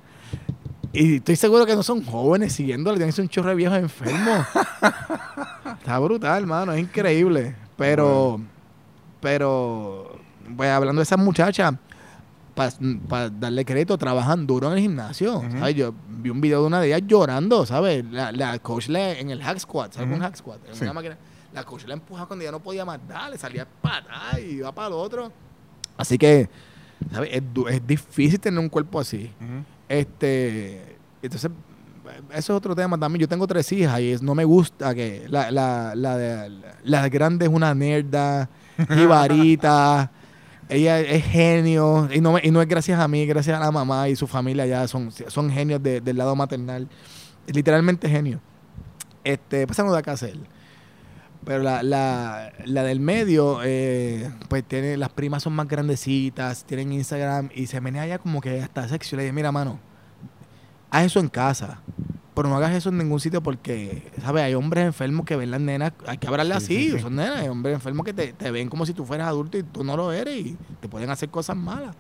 Y 0.93 1.17
estoy 1.17 1.37
seguro 1.37 1.65
que 1.65 1.75
no 1.75 1.83
son 1.83 2.05
jóvenes 2.05 2.53
siguiéndole, 2.53 2.99
tienen 2.99 3.09
que 3.11 3.17
ser 3.17 3.23
un 3.25 3.29
chorro 3.29 3.49
de 3.51 3.55
viejos 3.55 3.79
enfermos. 3.79 4.47
Está 5.79 5.99
brutal, 5.99 6.43
hermano, 6.43 6.73
es 6.73 6.81
increíble. 6.81 7.55
Pero, 7.77 8.41
pero, 9.21 10.19
pues 10.57 10.71
hablando 10.71 11.01
de 11.01 11.05
esas 11.05 11.19
muchachas, 11.19 11.75
para 12.55 13.31
darle 13.31 13.65
crédito, 13.65 13.97
trabajan 13.97 14.47
duro 14.47 14.69
en 14.69 14.75
el 14.75 14.81
gimnasio. 14.81 15.43
Yo 15.75 15.95
vi 16.09 16.29
un 16.31 16.41
video 16.41 16.61
de 16.61 16.67
una 16.67 16.81
de 16.81 16.89
ellas 16.89 17.03
llorando, 17.07 17.65
¿sabes? 17.65 18.05
La, 18.11 18.31
la 18.31 18.59
coach 18.59 18.89
le, 18.89 19.19
en 19.21 19.31
el 19.31 19.43
hack 19.43 19.59
squat, 19.59 19.95
¿sabes? 19.95 20.15
Un 20.15 20.21
hack 20.21 20.37
squat. 20.37 20.61
En 20.69 20.75
Sí. 20.75 20.85
una 20.85 20.93
máquina. 20.93 21.17
La 21.55 21.65
coach 21.65 21.85
la 21.87 21.95
empuja 21.95 22.27
cuando 22.27 22.45
ya 22.45 22.51
no 22.51 22.61
podía 22.61 22.85
más 22.85 22.99
darle, 23.09 23.37
salía 23.39 23.67
para 23.81 24.39
y 24.41 24.57
iba 24.57 24.73
para 24.73 24.89
el 24.89 24.95
otro. 24.95 25.33
Así 25.97 26.17
que, 26.19 26.49
¿sabes? 27.13 27.31
Es, 27.33 27.87
difícil 27.87 28.39
tener 28.41 28.59
un 28.61 28.69
cuerpo 28.69 29.01
así. 29.01 29.31
Ujú. 29.41 29.65
Este, 29.93 30.97
entonces, 31.23 31.51
eso 32.31 32.35
es 32.35 32.51
otro 32.51 32.75
tema 32.75 32.99
también. 32.99 33.21
Yo 33.21 33.29
tengo 33.29 33.47
tres 33.47 33.71
hijas 33.73 34.01
y 34.01 34.13
es- 34.13 34.23
no 34.23 34.35
me 34.35 34.45
gusta 34.45 34.95
que 34.95 35.27
la, 35.29 35.51
la, 35.51 35.93
la, 35.95 36.17
de- 36.17 36.51
la 36.85 37.09
grande 37.11 37.45
es 37.45 37.53
una 37.53 37.75
nerda, 37.75 38.49
jibarita, 38.89 40.11
ella 40.71 40.99
es 41.01 41.25
genio 41.27 42.09
y 42.11 42.23
no, 42.23 42.33
me- 42.33 42.41
y 42.43 42.51
no 42.51 42.63
es 42.63 42.69
gracias 42.69 42.99
a 42.99 43.07
mí, 43.07 43.27
gracias 43.27 43.55
a 43.57 43.61
la 43.61 43.71
mamá 43.71 44.09
y 44.09 44.17
su 44.17 44.27
familia 44.27 44.65
ya 44.65 44.89
son, 44.89 45.11
son 45.29 45.51
genios 45.51 45.83
de- 45.83 46.01
del 46.01 46.17
lado 46.17 46.35
maternal. 46.35 46.89
Literalmente 47.47 48.09
genio. 48.09 48.41
Este, 49.25 49.67
pues 49.67 49.79
no 49.79 49.93
da 49.93 50.01
que 50.03 50.11
hacer. 50.11 50.37
Pero 51.45 51.63
la, 51.63 51.83
la, 51.83 52.53
la 52.65 52.83
del 52.85 53.01
medio, 53.01 53.61
eh, 53.65 54.31
pues 54.49 54.63
tiene, 54.65 54.97
las 54.97 55.09
primas 55.09 55.43
son 55.43 55.55
más 55.55 55.67
grandecitas, 55.67 56.65
tienen 56.65 56.93
Instagram 56.93 57.51
y 57.55 57.67
se 57.67 57.81
menea 57.81 58.07
ya 58.07 58.19
como 58.19 58.41
que 58.41 58.61
hasta 58.61 58.87
sexy. 58.89 59.17
Le 59.17 59.23
dije, 59.23 59.33
mira, 59.33 59.51
mano, 59.51 59.81
haz 60.91 61.07
eso 61.07 61.21
en 61.21 61.29
casa. 61.29 61.81
Pero 62.35 62.49
no 62.49 62.57
hagas 62.57 62.73
eso 62.73 62.89
en 62.89 62.97
ningún 62.99 63.21
sitio 63.21 63.43
porque, 63.43 64.11
¿sabes? 64.23 64.45
Hay 64.45 64.55
hombres 64.55 64.87
enfermos 64.87 65.27
que 65.27 65.37
ven 65.37 65.51
las 65.51 65.61
nenas, 65.61 65.93
hay 66.07 66.17
que 66.17 66.29
hablarle 66.29 66.55
Sí, 66.55 66.57
así, 66.65 66.85
sí, 66.85 66.91
sí. 66.93 66.99
son 67.01 67.17
nenas, 67.17 67.41
hay 67.41 67.49
hombres 67.49 67.75
enfermos 67.75 68.07
que 68.07 68.15
te, 68.15 68.33
te 68.33 68.51
ven 68.51 68.71
como 68.71 68.87
si 68.87 68.95
tú 68.95 69.05
fueras 69.05 69.29
adulto 69.29 69.59
y 69.59 69.63
tú 69.65 69.85
no 69.85 69.97
lo 69.97 70.13
eres 70.13 70.35
y 70.39 70.57
te 70.81 70.89
pueden 70.89 71.11
hacer 71.11 71.29
cosas 71.29 71.57
malas. 71.57 71.95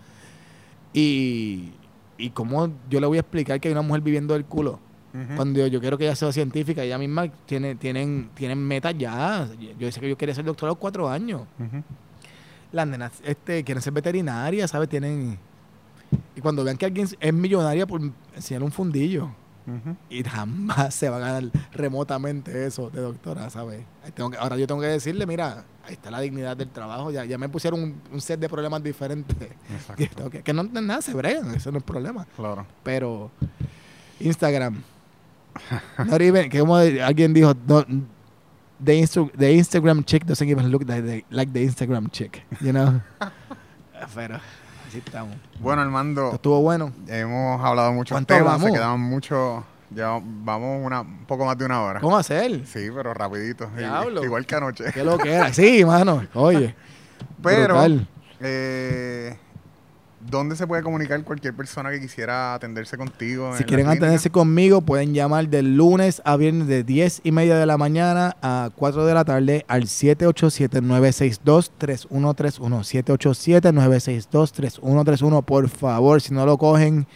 Y, 0.94 1.72
y 2.16 2.30
cómo 2.30 2.70
yo 2.88 3.00
le 3.00 3.06
voy 3.06 3.18
a 3.18 3.20
explicar 3.20 3.60
que 3.60 3.68
hay 3.68 3.72
una 3.72 3.82
mujer 3.82 4.00
viviendo 4.02 4.34
del 4.34 4.44
culo. 4.44 4.78
Cuando 5.36 5.66
yo, 5.66 5.80
quiero 5.80 5.98
que 5.98 6.04
ella 6.04 6.16
sea 6.16 6.32
científica, 6.32 6.82
ella 6.82 6.96
misma 6.98 7.28
tiene, 7.46 7.74
tienen, 7.74 8.30
tienen 8.34 8.58
metas 8.58 8.94
ya. 8.96 9.46
Yo 9.78 9.86
decía 9.86 10.00
que 10.00 10.08
yo 10.08 10.16
quería 10.16 10.34
ser 10.34 10.44
doctor 10.44 10.68
a 10.68 10.70
los 10.72 10.78
cuatro 10.78 11.08
años. 11.08 11.42
Las 12.72 12.86
nenas 12.86 13.12
este, 13.24 13.62
quieren 13.64 13.82
ser 13.82 13.92
veterinarias, 13.92 14.70
¿sabes? 14.70 14.88
Tienen. 14.88 15.38
Y 16.34 16.40
cuando 16.40 16.64
vean 16.64 16.76
que 16.78 16.86
alguien 16.86 17.06
es 17.20 17.32
millonaria, 17.34 17.86
pues 17.86 18.02
enseñar 18.34 18.62
un 18.62 18.72
fundillo. 18.72 19.28
Y 20.10 20.24
jamás 20.24 20.92
se 20.94 21.08
va 21.08 21.18
a 21.18 21.20
ganar 21.20 21.44
remotamente 21.72 22.66
eso 22.66 22.90
de 22.90 23.00
doctora, 23.00 23.48
¿sabes? 23.50 23.84
Ahí 24.04 24.10
tengo 24.10 24.30
que- 24.30 24.36
ahora 24.38 24.56
yo 24.56 24.66
tengo 24.66 24.80
que 24.80 24.88
decirle, 24.88 25.24
mira, 25.24 25.64
ahí 25.86 25.92
está 25.92 26.10
la 26.10 26.18
dignidad 26.20 26.56
del 26.56 26.68
trabajo. 26.70 27.10
Ya, 27.12 27.24
ya 27.26 27.38
me 27.38 27.48
pusieron 27.48 27.80
un, 27.80 27.94
un 28.12 28.20
set 28.20 28.40
de 28.40 28.48
problemas 28.48 28.82
diferentes. 28.82 29.36
Que, 29.96 30.42
que 30.42 30.52
no 30.52 30.64
nada, 30.64 31.00
se 31.02 31.12
bregan, 31.14 31.54
eso 31.54 31.70
no 31.70 31.78
es 31.78 31.84
problema. 31.84 32.26
Claro. 32.34 32.66
Pero 32.82 33.30
Instagram. 34.18 34.82
Not 35.98 36.20
even, 36.20 36.48
que 36.50 36.58
como 36.60 36.76
alguien 36.76 37.32
dijo, 37.32 37.54
no, 37.66 37.84
the, 38.84 38.94
Insta- 39.00 39.30
the 39.36 39.52
Instagram 39.52 40.04
chick 40.04 40.24
doesn't 40.24 40.48
even 40.48 40.70
look 40.70 40.82
like 40.86 41.02
the, 41.02 41.24
like 41.30 41.52
the 41.52 41.62
Instagram 41.62 42.10
chick, 42.10 42.42
you 42.60 42.72
know? 42.72 43.00
Pero 44.14 44.36
así 44.88 44.98
estamos. 44.98 45.36
Bueno, 45.60 45.82
Armando, 45.82 46.32
estuvo 46.32 46.60
bueno. 46.60 46.92
hemos 47.06 47.64
hablado 47.64 47.92
¿Cuánto 48.08 48.34
temas, 48.34 48.52
vamos? 48.52 48.66
se 48.66 48.72
quedan 48.72 49.00
muchos, 49.00 49.64
ya 49.90 50.18
vamos 50.22 50.84
una, 50.84 51.02
un 51.02 51.24
poco 51.26 51.44
más 51.44 51.56
de 51.56 51.64
una 51.64 51.82
hora. 51.82 52.00
¿Cómo 52.00 52.16
hacer? 52.16 52.66
Sí, 52.66 52.88
pero 52.94 53.14
rapidito, 53.14 53.70
Diablo. 53.76 54.24
igual 54.24 54.44
que 54.44 54.54
anoche. 54.56 54.84
¿Qué 54.92 55.04
lo 55.04 55.18
que 55.18 55.32
era? 55.32 55.52
Sí, 55.52 55.84
mano. 55.84 56.26
Oye. 56.34 56.74
Pero, 57.42 57.76
eh, 58.40 59.36
¿dónde 60.30 60.56
se 60.56 60.66
puede 60.66 60.82
comunicar 60.82 61.22
cualquier 61.24 61.54
persona 61.54 61.90
que 61.90 62.00
quisiera 62.00 62.54
atenderse 62.54 62.96
contigo? 62.96 63.54
Si 63.56 63.62
en 63.62 63.68
quieren 63.68 63.88
atenderse 63.88 64.30
conmigo, 64.30 64.80
pueden 64.80 65.12
llamar 65.14 65.48
del 65.48 65.76
lunes 65.76 66.22
a 66.24 66.36
viernes 66.36 66.68
de 66.68 66.84
10 66.84 67.22
y 67.24 67.32
media 67.32 67.56
de 67.56 67.66
la 67.66 67.76
mañana 67.76 68.36
a 68.42 68.70
4 68.74 69.04
de 69.04 69.14
la 69.14 69.24
tarde 69.24 69.64
al 69.68 69.82
787-962-3131. 69.84 72.60
787-962-3131. 72.60 75.44
Por 75.44 75.68
favor, 75.68 76.20
si 76.20 76.34
no 76.34 76.44
lo 76.46 76.58
cogen, 76.58 77.06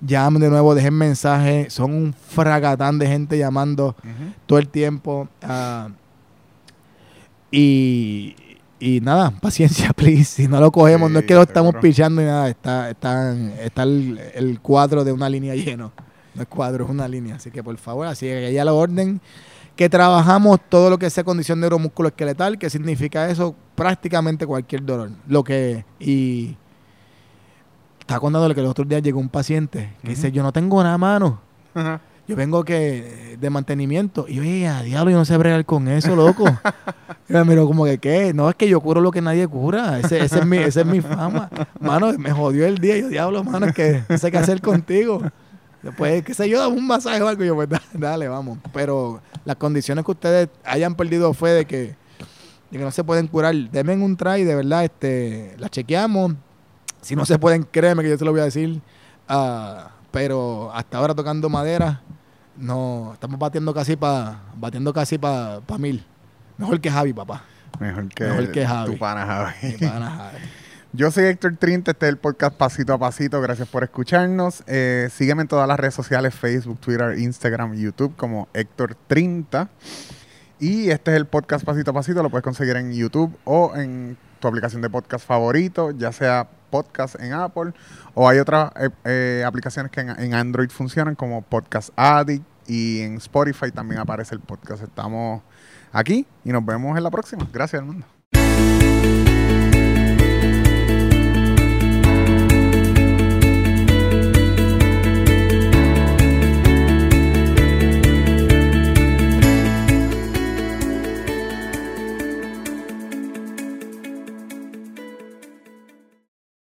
llamen 0.00 0.42
de 0.42 0.50
nuevo, 0.50 0.74
dejen 0.74 0.94
mensaje. 0.94 1.70
Son 1.70 1.92
un 1.92 2.12
fragatán 2.14 2.98
de 2.98 3.06
gente 3.06 3.38
llamando 3.38 3.94
todo 4.46 4.58
el 4.58 4.66
tiempo. 4.68 5.28
ah, 5.42 5.90
y, 7.54 8.34
y 8.84 9.00
nada, 9.00 9.30
paciencia, 9.40 9.92
please. 9.92 10.24
Si 10.24 10.48
no 10.48 10.58
lo 10.60 10.70
cogemos, 10.72 11.10
no 11.10 11.20
es 11.20 11.24
que 11.24 11.34
lo 11.34 11.42
estamos 11.42 11.74
pichando 11.80 12.20
ni 12.20 12.26
nada. 12.26 12.48
Está, 12.48 12.90
están- 12.90 13.52
está 13.60 13.82
el, 13.84 14.18
el 14.34 14.60
cuadro 14.60 15.04
de 15.04 15.12
una 15.12 15.28
línea 15.28 15.54
lleno. 15.54 15.92
No 16.34 16.42
es 16.42 16.48
cuadro, 16.48 16.84
es 16.84 16.90
una 16.90 17.06
línea. 17.08 17.36
Así 17.36 17.50
que 17.50 17.62
por 17.62 17.76
favor, 17.76 18.06
así 18.06 18.26
que 18.26 18.52
ya 18.52 18.64
la 18.64 18.72
orden. 18.72 19.20
Que 19.76 19.88
trabajamos 19.88 20.60
todo 20.68 20.90
lo 20.90 20.98
que 20.98 21.08
sea 21.08 21.24
condición 21.24 21.58
neuromusculoesqueletal, 21.60 22.58
que 22.58 22.68
significa 22.68 23.30
eso, 23.30 23.54
prácticamente 23.74 24.46
cualquier 24.46 24.84
dolor. 24.84 25.10
Lo 25.28 25.42
que. 25.44 25.84
Y. 25.98 26.56
Estaba 28.00 28.20
contándole 28.20 28.54
que 28.54 28.60
el 28.60 28.66
otro 28.66 28.84
día 28.84 28.98
llegó 28.98 29.20
un 29.20 29.28
paciente 29.28 29.94
que 30.02 30.10
dice. 30.10 30.30
Yo 30.32 30.42
no 30.42 30.52
tengo 30.52 30.82
nada, 30.82 30.98
mano. 30.98 31.40
Ajá. 31.74 32.00
Yo 32.28 32.36
vengo 32.36 32.64
que 32.64 33.36
de 33.40 33.50
mantenimiento. 33.50 34.26
Y 34.28 34.34
yo, 34.36 34.42
oye, 34.42 34.68
a 34.68 34.82
diablo, 34.82 35.10
yo 35.10 35.16
no 35.18 35.24
sé 35.24 35.36
bregar 35.36 35.64
con 35.64 35.88
eso, 35.88 36.14
loco. 36.14 36.44
y 37.28 37.32
me 37.32 37.44
miró 37.44 37.66
como 37.66 37.84
que, 37.84 37.98
¿qué? 37.98 38.32
No, 38.32 38.48
es 38.48 38.54
que 38.54 38.68
yo 38.68 38.80
curo 38.80 39.00
lo 39.00 39.10
que 39.10 39.20
nadie 39.20 39.46
cura. 39.48 39.98
Ese, 39.98 40.24
ese 40.24 40.38
es, 40.38 40.46
mi, 40.46 40.58
esa 40.58 40.80
es 40.82 40.86
mi 40.86 41.00
fama. 41.00 41.50
Mano, 41.80 42.12
me 42.18 42.30
jodió 42.30 42.64
el 42.66 42.78
día. 42.78 42.96
Y 42.96 43.00
yo, 43.02 43.08
diablo, 43.08 43.42
mano, 43.42 43.66
es 43.66 43.74
que 43.74 44.02
no 44.08 44.16
sé 44.18 44.30
qué 44.30 44.38
hacer 44.38 44.60
contigo. 44.62 45.20
Después, 45.82 46.22
qué 46.22 46.32
sé 46.32 46.48
yo, 46.48 46.60
dame 46.60 46.76
un 46.76 46.86
masaje 46.86 47.20
o 47.22 47.26
algo. 47.28 47.42
Y 47.42 47.48
yo, 47.48 47.56
pues 47.56 47.68
da- 47.68 47.82
dale, 47.92 48.28
vamos. 48.28 48.58
Pero 48.72 49.20
las 49.44 49.56
condiciones 49.56 50.04
que 50.04 50.12
ustedes 50.12 50.48
hayan 50.64 50.94
perdido 50.94 51.34
fue 51.34 51.50
de 51.50 51.64
que, 51.64 51.76
de 52.70 52.78
que 52.78 52.78
no 52.78 52.92
se 52.92 53.02
pueden 53.02 53.26
curar. 53.26 53.52
Denme 53.54 53.96
un 53.96 54.16
try, 54.16 54.44
de 54.44 54.54
verdad, 54.54 54.84
este, 54.84 55.56
la 55.58 55.68
chequeamos. 55.68 56.34
Si 57.00 57.16
no 57.16 57.24
se 57.26 57.36
pueden, 57.40 57.64
créeme 57.68 58.04
que 58.04 58.10
yo 58.10 58.16
se 58.16 58.24
lo 58.24 58.30
voy 58.30 58.42
a 58.42 58.44
decir. 58.44 58.80
Pero 60.12 60.70
hasta 60.74 60.98
ahora 60.98 61.14
tocando 61.14 61.48
madera, 61.48 62.02
no, 62.56 63.10
estamos 63.14 63.38
batiendo 63.38 63.74
casi 63.74 63.96
para 63.96 64.42
batiendo 64.54 64.92
casi 64.92 65.18
para 65.18 65.60
mil. 65.78 66.04
Mejor 66.58 66.80
que 66.80 66.90
Javi, 66.90 67.12
papá. 67.12 67.44
Mejor 67.80 68.08
que, 68.08 68.24
Mejor 68.24 68.52
que 68.52 68.66
Javi. 68.66 68.92
tu 68.92 68.98
pana 68.98 69.26
Javi. 69.26 69.72
Mi 69.72 69.88
pana 69.88 70.10
Javi. 70.10 70.38
Yo 70.94 71.10
soy 71.10 71.24
Héctor 71.24 71.56
Trinta, 71.56 71.92
este 71.92 72.04
es 72.04 72.10
el 72.10 72.18
podcast 72.18 72.54
Pasito 72.54 72.92
a 72.92 72.98
Pasito. 72.98 73.40
Gracias 73.40 73.66
por 73.66 73.82
escucharnos. 73.82 74.62
Eh, 74.66 75.08
sígueme 75.10 75.40
en 75.40 75.48
todas 75.48 75.66
las 75.66 75.80
redes 75.80 75.94
sociales, 75.94 76.34
Facebook, 76.34 76.78
Twitter, 76.80 77.18
Instagram, 77.18 77.74
YouTube 77.74 78.14
como 78.14 78.48
Héctor 78.52 78.94
Trinta. 79.06 79.70
Y 80.60 80.90
este 80.90 81.12
es 81.12 81.16
el 81.16 81.24
podcast 81.24 81.64
Pasito 81.64 81.92
a 81.92 81.94
Pasito. 81.94 82.22
Lo 82.22 82.28
puedes 82.28 82.44
conseguir 82.44 82.76
en 82.76 82.92
YouTube 82.92 83.34
o 83.44 83.72
en 83.74 84.18
tu 84.38 84.48
aplicación 84.48 84.82
de 84.82 84.90
podcast 84.90 85.26
favorito, 85.26 85.92
ya 85.92 86.12
sea 86.12 86.46
podcast 86.72 87.20
en 87.20 87.34
Apple 87.34 87.72
o 88.14 88.28
hay 88.28 88.38
otras 88.38 88.72
eh, 88.80 88.88
eh, 89.04 89.44
aplicaciones 89.46 89.92
que 89.92 90.00
en, 90.00 90.08
en 90.08 90.34
Android 90.34 90.70
funcionan 90.70 91.14
como 91.14 91.42
Podcast 91.42 91.90
Addict 91.94 92.44
y 92.66 93.02
en 93.02 93.16
Spotify 93.16 93.70
también 93.70 94.00
aparece 94.00 94.34
el 94.34 94.40
podcast. 94.40 94.82
Estamos 94.82 95.42
aquí 95.92 96.26
y 96.44 96.50
nos 96.50 96.64
vemos 96.64 96.96
en 96.96 97.04
la 97.04 97.10
próxima. 97.10 97.46
Gracias, 97.52 97.82
mundo. 97.82 98.06